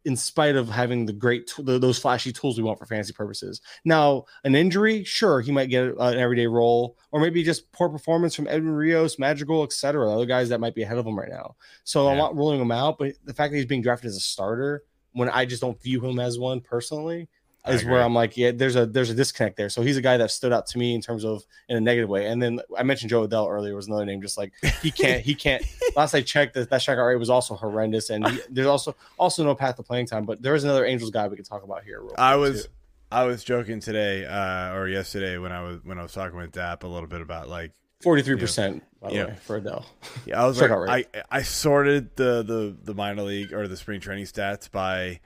in 0.05 0.15
spite 0.15 0.55
of 0.55 0.69
having 0.69 1.05
the 1.05 1.13
great 1.13 1.47
t- 1.47 1.63
the, 1.63 1.79
those 1.79 1.97
flashy 1.97 2.31
tools 2.31 2.57
we 2.57 2.63
want 2.63 2.77
for 2.77 2.85
fantasy 2.85 3.11
purposes. 3.11 3.59
Now, 3.83 4.25
an 4.43 4.53
injury, 4.55 5.03
sure, 5.03 5.41
he 5.41 5.51
might 5.51 5.69
get 5.69 5.83
an 5.85 6.17
everyday 6.19 6.45
role, 6.45 6.97
or 7.11 7.19
maybe 7.19 7.43
just 7.43 7.71
poor 7.71 7.89
performance 7.89 8.35
from 8.35 8.47
Edwin 8.47 8.73
Rios, 8.73 9.17
Madrigal, 9.17 9.63
etc. 9.63 10.11
Other 10.11 10.27
guys 10.27 10.49
that 10.49 10.59
might 10.59 10.75
be 10.75 10.83
ahead 10.83 10.99
of 10.99 11.07
him 11.07 11.17
right 11.17 11.29
now. 11.29 11.55
So 11.83 12.07
I'm 12.07 12.17
not 12.17 12.35
ruling 12.35 12.61
him 12.61 12.71
out, 12.71 12.99
but 12.99 13.13
the 13.23 13.33
fact 13.33 13.51
that 13.51 13.57
he's 13.57 13.65
being 13.65 13.81
drafted 13.81 14.09
as 14.09 14.17
a 14.17 14.21
starter 14.21 14.83
when 15.13 15.29
I 15.29 15.45
just 15.45 15.61
don't 15.61 15.81
view 15.81 16.05
him 16.05 16.19
as 16.19 16.37
one 16.37 16.61
personally 16.61 17.27
is 17.67 17.83
where. 17.85 18.01
I'm 18.01 18.13
like, 18.13 18.37
yeah, 18.37 18.51
there's 18.51 18.75
a 18.75 18.85
there's 18.85 19.09
a 19.09 19.13
disconnect 19.13 19.57
there. 19.57 19.69
So 19.69 19.81
he's 19.81 19.97
a 19.97 20.01
guy 20.01 20.17
that 20.17 20.31
stood 20.31 20.51
out 20.53 20.67
to 20.67 20.77
me 20.77 20.93
in 20.95 21.01
terms 21.01 21.23
of 21.25 21.43
in 21.69 21.77
a 21.77 21.81
negative 21.81 22.09
way. 22.09 22.27
And 22.27 22.41
then 22.41 22.59
I 22.77 22.83
mentioned 22.83 23.09
Jo 23.09 23.27
Adell 23.27 23.49
earlier 23.49 23.75
was 23.75 23.87
another 23.87 24.05
name. 24.05 24.21
Just 24.21 24.37
like 24.37 24.53
he 24.81 24.91
can't 24.91 25.21
he 25.21 25.33
can't. 25.35 25.63
last 25.95 26.13
I 26.13 26.21
checked, 26.21 26.53
that 26.55 26.69
that 26.69 26.81
strikeout 26.81 27.07
rate 27.07 27.15
was 27.17 27.29
also 27.29 27.55
horrendous, 27.55 28.09
and 28.09 28.27
he, 28.27 28.39
there's 28.49 28.67
also 28.67 28.95
also 29.17 29.43
no 29.43 29.55
path 29.55 29.75
to 29.77 29.83
playing 29.83 30.05
time. 30.07 30.25
But 30.25 30.41
there 30.41 30.55
is 30.55 30.63
another 30.63 30.85
Angels 30.85 31.11
guy 31.11 31.27
we 31.27 31.35
can 31.35 31.45
talk 31.45 31.63
about 31.63 31.83
here. 31.83 32.01
I 32.17 32.35
was 32.35 32.63
too. 32.65 32.69
I 33.11 33.23
was 33.23 33.43
joking 33.43 33.79
today 33.79 34.25
uh, 34.25 34.73
or 34.73 34.87
yesterday 34.89 35.37
when 35.37 35.51
I 35.51 35.61
was 35.63 35.79
when 35.83 35.97
I 35.99 36.01
was 36.03 36.11
talking 36.13 36.37
with 36.37 36.51
Dap 36.51 36.83
a 36.83 36.87
little 36.87 37.07
bit 37.07 37.21
about 37.21 37.47
like 37.47 37.71
43 38.01 38.35
percent 38.37 38.83
by 39.01 39.09
the 39.09 39.15
Yeah. 39.15 39.25
way 39.27 39.35
for 39.41 39.61
Adell. 39.61 39.85
yeah 40.25 40.41
I 40.43 40.45
was 40.47 40.59
like 40.61 40.71
I. 40.71 41.05
I 41.31 41.41
sorted 41.43 42.15
the 42.15 42.43
the 42.43 42.75
the 42.83 42.93
minor 42.93 43.21
league 43.21 43.53
or 43.53 43.67
the 43.67 43.77
spring 43.77 44.01
training 44.01 44.25
stats 44.25 44.69
by 44.69 45.19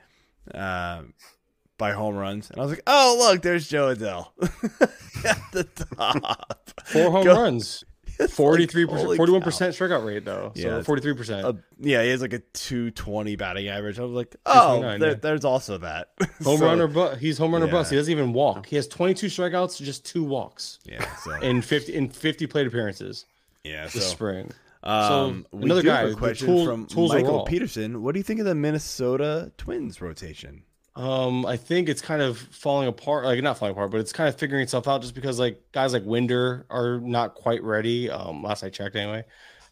um 0.54 1.14
by 1.80 1.94
home 1.94 2.16
runs 2.16 2.52
and 2.52 2.60
I 2.60 2.62
was 2.62 2.70
like 2.72 2.84
oh 2.86 3.16
look 3.20 3.42
there's 3.42 3.68
Jo 3.68 3.96
Adell 3.96 4.28
at 5.26 5.42
the 5.52 5.64
top 5.96 6.72
Four 6.86 7.10
home 7.12 7.24
Go- 7.24 7.34
runs. 7.42 7.84
It's 8.22 8.34
43 8.34 8.84
holy 8.84 8.98
percent, 8.98 9.16
41 9.18 9.42
percent 9.42 9.76
strikeout 9.76 10.06
rate 10.06 10.26
though. 10.26 10.52
Yeah, 10.54 10.64
So 10.64 10.68
it's- 10.72 10.86
43 10.88 11.14
percent. 11.14 11.58
Yeah 11.80 12.04
he 12.04 12.10
has 12.10 12.22
like 12.22 12.34
a 12.34 12.40
220 12.40 13.38
batting 13.38 13.70
average 13.70 13.98
I 13.98 14.02
was 14.04 14.12
like 14.12 14.36
oh 14.46 14.82
there, 14.82 14.98
yeah. 15.12 15.14
there's 15.14 15.46
also 15.46 15.78
that 15.78 16.10
Home 16.44 16.58
So, 16.60 16.66
run 16.66 16.82
or. 16.82 17.16
He's 17.16 17.38
home 17.38 17.54
run 17.54 17.64
or 17.64 17.68
Yeah. 17.68 17.72
bust. 17.72 17.92
He 17.92 17.96
doesn't 17.96 18.12
even 18.12 18.34
walk. 18.34 18.66
He 18.66 18.76
has 18.76 18.90
22 18.90 19.28
strikeouts, 19.28 19.82
just 19.82 20.06
two 20.06 20.26
walks 20.26 20.80
yeah 20.84 21.16
so 21.24 21.32
in 21.40 21.62
50 21.62 21.94
in 21.96 22.10
50 22.10 22.46
plate 22.48 22.68
appearances 22.68 23.26
yeah 23.64 23.84
this 23.86 23.94
so 23.94 24.00
spring. 24.02 24.52
Um, 24.84 25.46
So, 25.52 25.58
another 25.60 25.82
guy, 25.84 26.14
question 26.14 26.48
tool- 26.48 26.66
from 26.66 26.88
Michael. 27.08 27.46
Peterson. 27.46 28.02
What 28.04 28.14
do 28.14 28.20
you 28.20 28.24
think 28.24 28.40
of 28.42 28.46
the 28.46 28.56
Minnesota 28.56 29.52
Twins 29.58 30.02
rotation? 30.02 30.64
Um, 31.00 31.46
I 31.46 31.56
think 31.56 31.88
it's 31.88 32.02
kind 32.02 32.22
of 32.22 32.38
falling 32.38 32.90
apart. 32.90 33.24
Like 33.24 33.42
not 33.42 33.58
falling 33.58 33.72
apart, 33.72 33.90
but 33.90 34.02
it's 34.02 34.12
kind 34.12 34.28
of 34.28 34.36
figuring 34.36 34.64
itself 34.64 34.86
out. 34.86 35.02
Just 35.02 35.16
because 35.16 35.40
like 35.40 35.62
guys 35.72 35.94
like 35.94 36.04
Winder 36.04 36.66
are 36.70 37.00
not 37.00 37.36
quite 37.36 37.64
ready. 37.64 38.10
Um, 38.10 38.44
last 38.44 38.64
I 38.64 38.70
checked 38.70 38.98
anyway, 38.98 39.24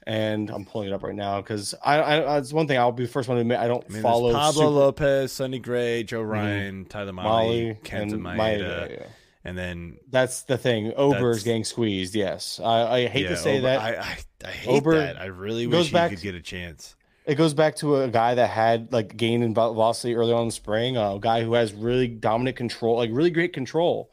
and 0.05 0.49
I'm 0.49 0.63
pulling 0.63 0.87
it 0.87 0.93
up 0.93 1.03
right 1.03 1.13
now 1.13 1.41
because 1.41 1.75
I, 1.83 1.99
I, 1.99 2.37
it's 2.37 2.53
one 2.53 2.65
thing 2.65 2.77
I'll 2.77 2.93
be 2.93 3.03
the 3.05 3.11
first 3.11 3.27
one 3.27 3.35
to 3.35 3.41
admit 3.41 3.59
I 3.59 3.67
don't 3.67 3.83
I 3.89 3.93
mean, 3.93 4.01
follow 4.01 4.31
Pablo 4.31 4.51
super- 4.53 4.65
Mm-hmm. 4.67 4.75
Lopez, 4.77 5.31
Sonny 5.33 5.59
Gray, 5.59 6.03
Joe 6.03 6.21
Ryan, 6.21 6.85
Tyler 6.85 7.11
Mahle, 7.11 7.77
and 7.91 8.13
Maeda, 8.13 8.89
yeah. 8.91 9.05
and 9.43 9.57
then 9.57 9.97
That's 10.09 10.43
the 10.43 10.57
thing. 10.57 10.93
Ober 10.95 11.31
is 11.31 11.43
getting 11.43 11.65
squeezed. 11.65 12.15
Yes, 12.15 12.61
I, 12.63 12.99
I 12.99 13.07
hate 13.07 13.23
yeah, 13.23 13.29
to 13.31 13.37
say 13.37 13.57
Ober- 13.57 13.61
that. 13.67 13.81
I, 13.81 13.95
I, 13.97 14.17
I 14.45 14.51
hate 14.51 14.69
Ober 14.69 14.97
that. 14.97 15.19
I 15.19 15.25
really 15.25 15.67
wish 15.67 15.87
he 15.87 15.91
back 15.91 16.11
could 16.11 16.21
get 16.21 16.35
a 16.35 16.41
chance. 16.41 16.95
It 17.27 17.35
goes 17.35 17.53
back 17.53 17.75
to 17.77 17.97
a 17.97 18.07
guy 18.07 18.35
that 18.35 18.49
had 18.49 18.91
like 18.93 19.15
gain 19.17 19.43
in 19.43 19.53
vel- 19.53 19.73
velocity 19.73 20.15
early 20.15 20.31
on 20.31 20.43
in 20.43 20.47
the 20.47 20.53
spring, 20.53 20.95
a 20.97 21.19
guy 21.19 21.43
who 21.43 21.53
has 21.53 21.73
really 21.73 22.07
dominant 22.07 22.55
control, 22.55 22.95
like 22.95 23.09
really 23.11 23.29
great 23.29 23.51
control. 23.53 24.09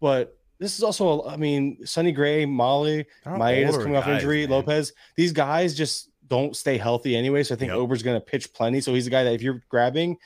But 0.00 0.36
this 0.58 0.76
is 0.76 0.82
also, 0.82 1.24
I 1.26 1.36
mean, 1.36 1.86
Sonny 1.86 2.12
Gray, 2.12 2.44
Mahle, 2.44 3.04
Maeda's 3.24 3.76
coming 3.76 3.96
off 3.96 4.08
injury, 4.08 4.42
man. 4.42 4.50
Lopez, 4.50 4.92
these 5.14 5.32
guys 5.32 5.74
just 5.74 6.10
don't 6.26 6.56
stay 6.56 6.76
healthy 6.76 7.14
anyway. 7.14 7.44
So 7.44 7.54
I 7.54 7.58
think 7.58 7.70
Yep. 7.70 7.78
Ober's 7.78 8.02
going 8.02 8.16
to 8.16 8.24
pitch 8.24 8.52
plenty. 8.52 8.80
So 8.80 8.92
he's 8.94 9.06
a 9.06 9.10
guy 9.10 9.22
that 9.24 9.34
if 9.34 9.42
you're 9.42 9.62
grabbing, 9.68 10.16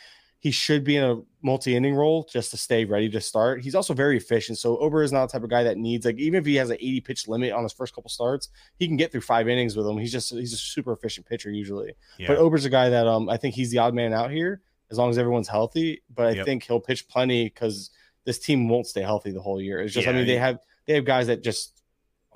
he 0.42 0.50
should 0.50 0.84
be 0.84 0.96
in 0.96 1.04
a 1.04 1.16
multi 1.42 1.76
inning 1.76 1.94
role 1.94 2.26
just 2.32 2.50
to 2.50 2.56
stay 2.56 2.84
ready 2.86 3.08
to 3.10 3.20
start. 3.20 3.62
He's 3.62 3.74
also 3.74 3.92
very 3.94 4.16
efficient. 4.16 4.56
So 4.58 4.78
Ober 4.78 5.02
is 5.02 5.12
not 5.12 5.26
the 5.26 5.32
type 5.32 5.44
of 5.44 5.50
guy 5.50 5.62
that 5.64 5.76
needs 5.76 6.06
like 6.06 6.18
even 6.18 6.38
if 6.40 6.46
he 6.46 6.56
has 6.56 6.70
an 6.70 6.76
80 6.80 7.00
pitch 7.02 7.28
limit 7.28 7.52
on 7.52 7.62
his 7.62 7.72
first 7.74 7.94
couple 7.94 8.08
starts, 8.10 8.48
he 8.78 8.88
can 8.88 8.96
get 8.96 9.12
through 9.12 9.20
five 9.20 9.48
innings 9.48 9.76
with 9.76 9.86
him. 9.86 9.98
He's 9.98 10.10
just 10.12 10.30
he's 10.30 10.52
a 10.54 10.56
super 10.56 10.92
efficient 10.92 11.26
pitcher 11.26 11.50
usually. 11.50 11.92
Yeah. 12.18 12.28
But 12.28 12.38
Ober's 12.38 12.64
a 12.64 12.70
guy 12.70 12.88
that 12.88 13.06
um 13.06 13.28
I 13.28 13.36
think 13.36 13.54
he's 13.54 13.70
the 13.70 13.78
odd 13.78 13.94
man 13.94 14.12
out 14.14 14.30
here 14.30 14.62
as 14.90 14.98
long 14.98 15.10
as 15.10 15.18
everyone's 15.18 15.48
healthy. 15.48 16.02
But 16.14 16.26
I 16.28 16.30
Yep. 16.32 16.46
think 16.46 16.62
he'll 16.64 16.80
pitch 16.80 17.06
plenty 17.06 17.44
because 17.44 17.90
this 18.24 18.38
team 18.38 18.68
won't 18.68 18.86
stay 18.86 19.02
healthy 19.02 19.30
the 19.32 19.40
whole 19.42 19.60
year. 19.60 19.80
It's 19.80 19.92
just 19.94 20.06
I 20.08 20.10
Yeah, 20.10 20.16
mean 20.16 20.26
they 20.26 20.36
have 20.38 20.58
they 20.86 20.94
have 20.94 21.04
guys 21.04 21.26
that 21.26 21.42
just 21.42 21.82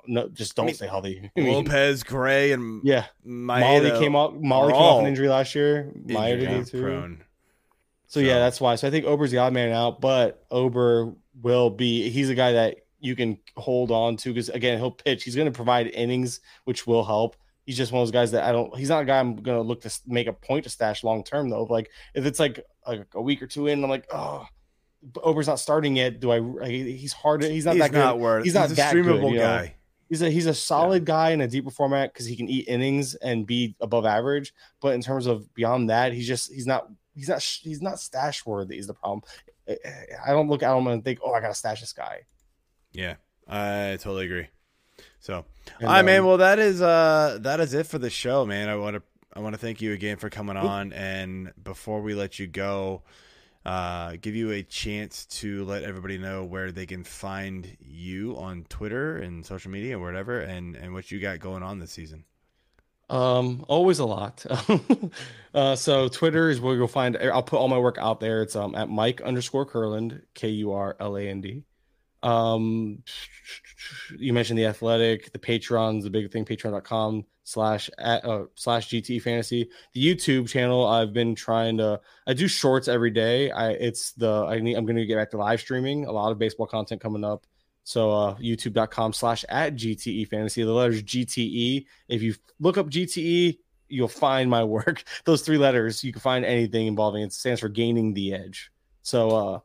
no 0.07 0.29
just 0.29 0.55
don't 0.55 0.67
mean, 0.67 0.75
stay 0.75 0.87
healthy. 0.87 1.31
I 1.37 1.41
mean, 1.41 1.53
Lopez, 1.53 2.03
Gray, 2.03 2.51
and 2.51 2.81
yeah, 2.83 3.05
Maeda 3.25 3.81
Mahle 3.89 3.99
came 3.99 4.15
off. 4.15 4.33
Mahle 4.33 4.67
came 4.71 4.75
off 4.81 4.99
an 5.01 5.07
injury 5.07 5.27
last 5.27 5.55
year. 5.55 5.91
Injury 6.07 6.45
did 6.45 6.67
too. 6.67 6.81
prone. 6.81 7.23
So, 8.07 8.19
yeah, 8.19 8.39
that's 8.39 8.61
why. 8.61 8.75
So 8.75 8.87
I 8.87 8.91
think 8.91 9.05
Ober's 9.05 9.31
the 9.31 9.39
odd 9.39 9.53
man 9.53 9.71
out, 9.71 9.99
but 9.99 10.45
Ober 10.51 11.13
will 11.41 11.69
be. 11.69 12.09
He's 12.09 12.29
a 12.29 12.35
guy 12.35 12.53
that 12.53 12.77
you 12.99 13.15
can 13.15 13.37
hold 13.55 13.91
on 13.91 14.17
to 14.17 14.29
because 14.29 14.49
again, 14.49 14.77
he'll 14.79 14.91
pitch. 14.91 15.23
He's 15.23 15.35
going 15.35 15.51
to 15.51 15.55
provide 15.55 15.87
innings, 15.87 16.39
which 16.63 16.87
will 16.87 17.03
help. 17.03 17.35
He's 17.65 17.77
just 17.77 17.91
one 17.91 18.01
of 18.01 18.07
those 18.07 18.11
guys 18.11 18.31
that 18.31 18.43
I 18.43 18.51
don't. 18.51 18.75
He's 18.77 18.89
not 18.89 19.01
a 19.01 19.05
guy 19.05 19.19
I'm 19.19 19.35
going 19.35 19.57
to 19.57 19.61
look 19.61 19.81
to 19.81 19.99
make 20.07 20.27
a 20.27 20.33
point 20.33 20.63
to 20.65 20.69
stash 20.69 21.03
long 21.03 21.23
term 21.23 21.49
though. 21.49 21.63
Like 21.63 21.89
if 22.13 22.25
it's 22.25 22.39
like 22.39 22.63
a, 22.85 23.05
a 23.13 23.21
week 23.21 23.41
or 23.41 23.47
two 23.47 23.67
in, 23.67 23.83
I'm 23.83 23.89
like, 23.89 24.07
oh, 24.11 24.47
Ober's 25.23 25.47
not 25.47 25.59
starting 25.59 25.95
yet. 25.95 26.19
Do 26.19 26.31
I? 26.31 26.39
like, 26.39 26.71
He's 26.71 27.13
hard. 27.13 27.43
He's 27.43 27.65
not 27.65 27.75
he's 27.75 27.83
that 27.83 27.91
good. 27.91 28.19
worth. 28.19 28.43
He's 28.43 28.53
not 28.53 28.71
a 28.71 28.73
that 28.75 28.93
good, 28.93 29.05
streamable 29.05 29.31
you 29.31 29.37
know? 29.37 29.43
guy. 29.43 29.75
He's 30.09 30.21
a 30.21 30.29
he's 30.29 30.45
a 30.45 30.53
solid 30.53 31.05
guy 31.05 31.31
in 31.31 31.41
a 31.41 31.47
deeper 31.47 31.71
format 31.71 32.13
because 32.13 32.27
he 32.27 32.35
can 32.35 32.47
eat 32.47 32.67
innings 32.67 33.15
and 33.15 33.47
be 33.47 33.75
above 33.81 34.05
average. 34.05 34.53
But 34.79 34.93
in 34.93 35.01
terms 35.01 35.25
of 35.25 35.51
beyond 35.55 35.89
that, 35.89 36.13
he's 36.13 36.27
just 36.27 36.53
he's 36.53 36.67
not 36.67 36.87
he's 37.15 37.29
not 37.29 37.41
he's 37.41 37.81
not 37.81 37.99
stash 37.99 38.45
worthy. 38.45 38.77
Is 38.77 38.87
the 38.87 38.93
problem? 38.93 39.21
I- 39.67 39.77
I 40.27 40.31
don't 40.31 40.47
look 40.47 40.61
at 40.61 40.75
him 40.77 40.85
and 40.87 41.03
think, 41.03 41.19
oh, 41.23 41.33
I 41.33 41.39
gotta 41.41 41.55
stash 41.55 41.81
this 41.81 41.93
guy. 41.93 42.21
Yeah, 42.93 43.15
I 43.47 43.97
totally 43.99 44.25
agree. 44.25 44.47
So, 45.19 45.43
And, 45.79 45.87
all 45.87 45.93
right, 45.95 46.05
man. 46.05 46.19
um, 46.21 46.25
Well, 46.27 46.37
that 46.37 46.59
is 46.59 46.81
uh 46.81 47.39
that 47.41 47.59
is 47.59 47.73
it 47.73 47.87
for 47.87 47.97
the 47.97 48.09
show, 48.09 48.45
man. 48.45 48.69
I 48.69 48.75
want 48.75 48.95
to 48.97 49.03
I 49.33 49.39
want 49.41 49.53
to 49.53 49.59
thank 49.59 49.81
you 49.81 49.91
again 49.93 50.17
for 50.17 50.29
coming 50.29 50.55
on. 50.55 50.93
And 50.93 51.51
before 51.61 52.01
we 52.01 52.13
let 52.15 52.39
you 52.39 52.47
go, 52.47 53.03
uh, 53.65 54.15
give 54.21 54.35
you 54.35 54.51
a 54.51 54.61
chance 54.63 55.25
to 55.25 55.65
let 55.65 55.83
everybody 55.83 56.17
know 56.17 56.45
where 56.45 56.71
they 56.71 56.85
can 56.85 57.03
find 57.03 57.75
you 57.81 58.37
on 58.37 58.65
Twitter 58.69 59.17
and 59.17 59.45
social 59.45 59.71
media 59.71 59.93
and 59.95 60.01
whatever, 60.03 60.39
and 60.39 60.75
and 60.75 60.93
what 60.93 61.11
you 61.11 61.19
got 61.19 61.39
going 61.39 61.63
on 61.63 61.79
this 61.79 61.91
season. 61.91 62.23
Um, 63.09 63.65
always 63.67 63.99
a 63.99 64.05
lot. 64.05 64.45
uh, 65.53 65.75
so 65.75 66.07
Twitter 66.07 66.49
is 66.49 66.59
where 66.59 66.75
you'll 66.75 66.87
find. 66.87 67.17
I'll 67.17 67.43
put 67.43 67.57
all 67.57 67.67
my 67.67 67.77
work 67.77 67.97
out 67.99 68.19
there. 68.19 68.41
It's 68.41 68.55
um 68.55 68.75
at 68.75 68.89
Mike 68.89 69.21
underscore 69.21 69.65
Kurland, 69.65 70.21
K 70.33 70.49
U 70.49 70.71
R 70.71 70.95
L 70.99 71.17
A 71.17 71.21
N 71.21 71.41
D. 71.41 71.63
Um, 72.23 73.03
you 74.17 74.33
mentioned 74.33 74.57
the 74.57 74.65
athletic, 74.65 75.31
the 75.31 75.39
Patreons, 75.39 76.03
the 76.03 76.09
big 76.09 76.31
thing, 76.31 76.43
patreon.com 76.43 77.25
slash 77.43 77.89
at 77.99 78.25
uh, 78.25 78.45
slash 78.55 78.89
GTE 78.89 79.21
fantasy. 79.21 79.69
The 79.93 80.03
YouTube 80.03 80.49
channel, 80.49 80.87
I've 80.87 81.13
been 81.13 81.35
trying 81.35 81.77
to 81.77 82.01
I 82.25 82.33
do 82.33 82.47
shorts 82.47 82.87
every 82.87 83.11
day. 83.11 83.51
I 83.51 83.71
it's 83.71 84.13
the 84.13 84.45
I 84.45 84.59
need 84.59 84.75
I'm 84.75 84.85
gonna 84.85 85.05
get 85.05 85.17
back 85.17 85.29
to 85.31 85.37
live 85.37 85.61
streaming, 85.61 86.05
a 86.05 86.11
lot 86.11 86.31
of 86.31 86.39
baseball 86.39 86.65
content 86.65 87.01
coming 87.01 87.23
up. 87.23 87.45
So 87.85 88.11
uh 88.11 88.35
youtube.com 88.35 89.13
slash 89.13 89.45
at 89.47 89.75
GTE 89.75 90.27
fantasy. 90.27 90.63
The 90.63 90.73
letters 90.73 91.01
GTE. 91.01 91.85
If 92.09 92.21
you 92.21 92.35
look 92.59 92.77
up 92.77 92.89
GTE, 92.89 93.57
you'll 93.87 94.07
find 94.09 94.49
my 94.49 94.63
work. 94.77 95.03
Those 95.23 95.41
three 95.41 95.57
letters, 95.57 96.03
you 96.03 96.11
can 96.11 96.21
find 96.21 96.43
anything 96.43 96.87
involving 96.87 97.23
it 97.23 97.31
stands 97.31 97.61
for 97.61 97.69
gaining 97.69 98.13
the 98.13 98.33
edge. 98.33 98.71
So 99.01 99.29
uh 99.29 99.59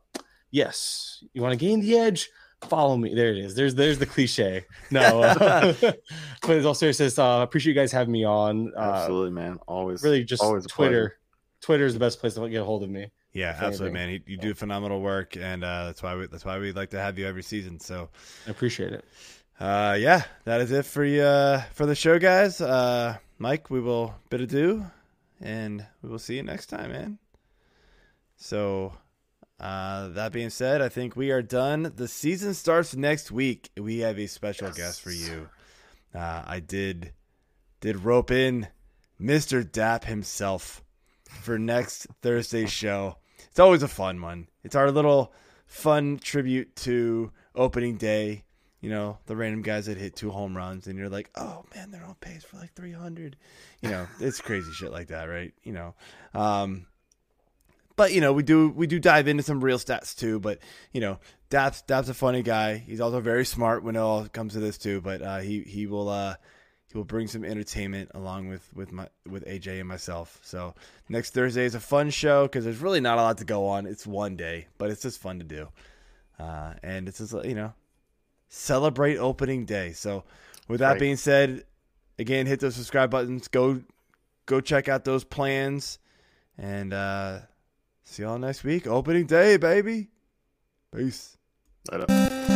yes, 0.51 1.23
you 1.33 1.41
want 1.41 1.51
to 1.51 1.57
gain 1.57 1.81
the 1.81 1.97
edge 1.97 2.29
follow 2.67 2.97
me. 2.97 3.13
There 3.13 3.31
it 3.31 3.37
is. 3.37 3.55
There's 3.55 3.75
there's 3.75 3.99
the 3.99 4.05
cliche. 4.05 4.65
No, 4.89 5.21
uh, 5.21 5.73
but 5.81 6.51
it's 6.51 6.65
all 6.65 6.73
seriousness. 6.73 7.17
Uh, 7.17 7.39
appreciate 7.41 7.73
you 7.73 7.79
guys 7.79 7.91
having 7.91 8.11
me 8.11 8.23
on. 8.23 8.71
Uh, 8.75 8.81
Absolutely, 8.81 9.31
man. 9.31 9.59
Always, 9.67 10.03
really 10.03 10.23
just 10.23 10.43
always 10.43 10.65
Twitter. 10.67 11.17
Twitter 11.61 11.85
is 11.85 11.93
the 11.93 11.99
best 11.99 12.19
place 12.19 12.33
to 12.35 12.49
get 12.49 12.61
a 12.61 12.65
hold 12.65 12.83
of 12.83 12.89
me. 12.89 13.11
Yeah, 13.33 13.57
absolutely, 13.57 13.91
man. 13.91 14.09
You, 14.09 14.21
you 14.25 14.37
do 14.37 14.53
phenomenal 14.53 15.01
work, 15.01 15.37
and 15.37 15.63
uh, 15.63 15.85
that's 15.85 16.03
why 16.03 16.15
we 16.15 16.27
that's 16.27 16.43
why 16.43 16.59
we 16.59 16.73
like 16.73 16.89
to 16.89 16.99
have 16.99 17.17
you 17.17 17.25
every 17.25 17.43
season. 17.43 17.79
So, 17.79 18.09
I 18.45 18.51
appreciate 18.51 18.91
it. 18.93 19.05
uh, 19.59 19.95
yeah, 19.99 20.23
that 20.43 20.59
is 20.61 20.71
it 20.71 20.85
for 20.85 21.03
you 21.05 21.21
uh, 21.21 21.61
for 21.73 21.85
the 21.85 21.95
show, 21.95 22.19
guys. 22.19 22.59
Uh, 22.59 23.17
Mike, 23.37 23.69
we 23.69 23.79
will 23.79 24.13
bid 24.29 24.41
adieu, 24.41 24.85
and 25.39 25.85
we 26.01 26.09
will 26.09 26.19
see 26.19 26.35
you 26.35 26.43
next 26.43 26.65
time, 26.67 26.91
man. 26.91 27.19
So, 28.35 28.93
uh, 29.59 30.09
that 30.09 30.31
being 30.33 30.49
said, 30.49 30.81
I 30.81 30.89
think 30.89 31.15
we 31.15 31.31
are 31.31 31.41
done. 31.41 31.93
The 31.95 32.07
season 32.07 32.53
starts 32.53 32.95
next 32.95 33.31
week. 33.31 33.69
We 33.79 33.99
have 33.99 34.19
a 34.19 34.27
special 34.27 34.71
guest 34.71 35.01
for 35.01 35.11
you. 35.11 35.47
Uh, 36.13 36.43
I 36.45 36.59
did 36.59 37.13
did 37.79 38.03
rope 38.03 38.29
in 38.31 38.67
Mr. 39.21 39.69
Dap 39.69 40.03
himself 40.03 40.83
for 41.29 41.57
next 41.57 42.07
Thursday's 42.21 42.71
show. 42.71 43.17
It's 43.51 43.59
always 43.59 43.83
a 43.83 43.87
fun 43.89 44.21
one. 44.21 44.47
It's 44.63 44.75
our 44.75 44.89
little 44.91 45.33
fun 45.65 46.19
tribute 46.19 46.73
to 46.77 47.31
opening 47.53 47.97
day. 47.97 48.45
You 48.79 48.89
know, 48.89 49.19
the 49.25 49.35
random 49.35 49.61
guys 49.61 49.85
that 49.85 49.97
hit 49.97 50.15
two 50.15 50.31
home 50.31 50.57
runs, 50.57 50.87
and 50.87 50.97
you're 50.97 51.09
like, 51.09 51.29
oh 51.35 51.65
man, 51.75 51.91
they're 51.91 52.03
on 52.03 52.15
pace 52.15 52.43
for 52.43 52.57
like 52.57 52.73
300. 52.73 53.35
You 53.81 53.89
know, 53.89 54.07
it's 54.19 54.39
crazy 54.39 54.71
shit 54.71 54.91
like 54.91 55.09
that, 55.09 55.25
right? 55.25 55.53
You 55.63 55.73
know, 55.73 55.93
um, 56.33 56.87
but 57.97 58.13
you 58.13 58.21
know, 58.21 58.31
we 58.31 58.41
do 58.41 58.69
we 58.69 58.87
do 58.87 58.99
dive 58.99 59.27
into 59.27 59.43
some 59.43 59.63
real 59.63 59.77
stats 59.77 60.15
too. 60.15 60.39
But 60.39 60.59
you 60.93 61.01
know, 61.01 61.19
Dap's 61.49 61.81
Dap's 61.81 62.09
a 62.09 62.13
funny 62.13 62.43
guy. 62.43 62.77
He's 62.77 63.01
also 63.01 63.19
very 63.19 63.45
smart 63.45 63.83
when 63.83 63.97
it 63.97 63.99
all 63.99 64.27
comes 64.29 64.53
to 64.53 64.59
this 64.61 64.77
too. 64.77 65.01
But 65.01 65.21
uh, 65.21 65.39
he 65.39 65.59
he 65.61 65.87
will 65.87 66.07
uh, 66.07 66.35
he 66.91 66.97
will 66.97 67.05
bring 67.05 67.27
some 67.27 67.45
entertainment 67.45 68.11
along 68.13 68.49
with 68.49 68.67
with 68.73 68.91
my 68.91 69.07
with 69.29 69.45
AJ 69.45 69.79
and 69.79 69.87
myself. 69.87 70.39
So 70.43 70.73
next 71.09 71.33
Thursday 71.33 71.63
is 71.65 71.75
a 71.75 71.79
fun 71.79 72.09
show 72.09 72.43
because 72.43 72.65
there's 72.65 72.79
really 72.79 72.99
not 72.99 73.17
a 73.17 73.21
lot 73.21 73.37
to 73.37 73.45
go 73.45 73.65
on. 73.67 73.85
It's 73.85 74.05
one 74.05 74.35
day, 74.35 74.67
but 74.77 74.89
it's 74.89 75.01
just 75.01 75.19
fun 75.21 75.39
to 75.39 75.45
do, 75.45 75.69
uh, 76.39 76.73
and 76.83 77.07
it's 77.07 77.19
just 77.19 77.33
you 77.45 77.55
know 77.55 77.73
celebrate 78.49 79.17
opening 79.17 79.65
day. 79.65 79.93
So 79.93 80.23
with 80.67 80.79
that 80.81 80.91
Right. 80.91 80.99
being 80.99 81.15
said, 81.15 81.63
again, 82.19 82.45
hit 82.45 82.59
those 82.59 82.75
subscribe 82.75 83.09
buttons. 83.09 83.47
Go 83.47 83.81
go 84.45 84.59
check 84.59 84.89
out 84.89 85.05
those 85.05 85.23
plans, 85.23 85.97
and 86.57 86.93
uh, 86.93 87.39
see 88.03 88.23
y'all 88.23 88.37
next 88.37 88.63
week. 88.65 88.85
Opening 88.85 89.25
day, 89.27 89.55
baby. 89.57 90.09
Peace. 90.93 91.37
Later. 91.89 92.50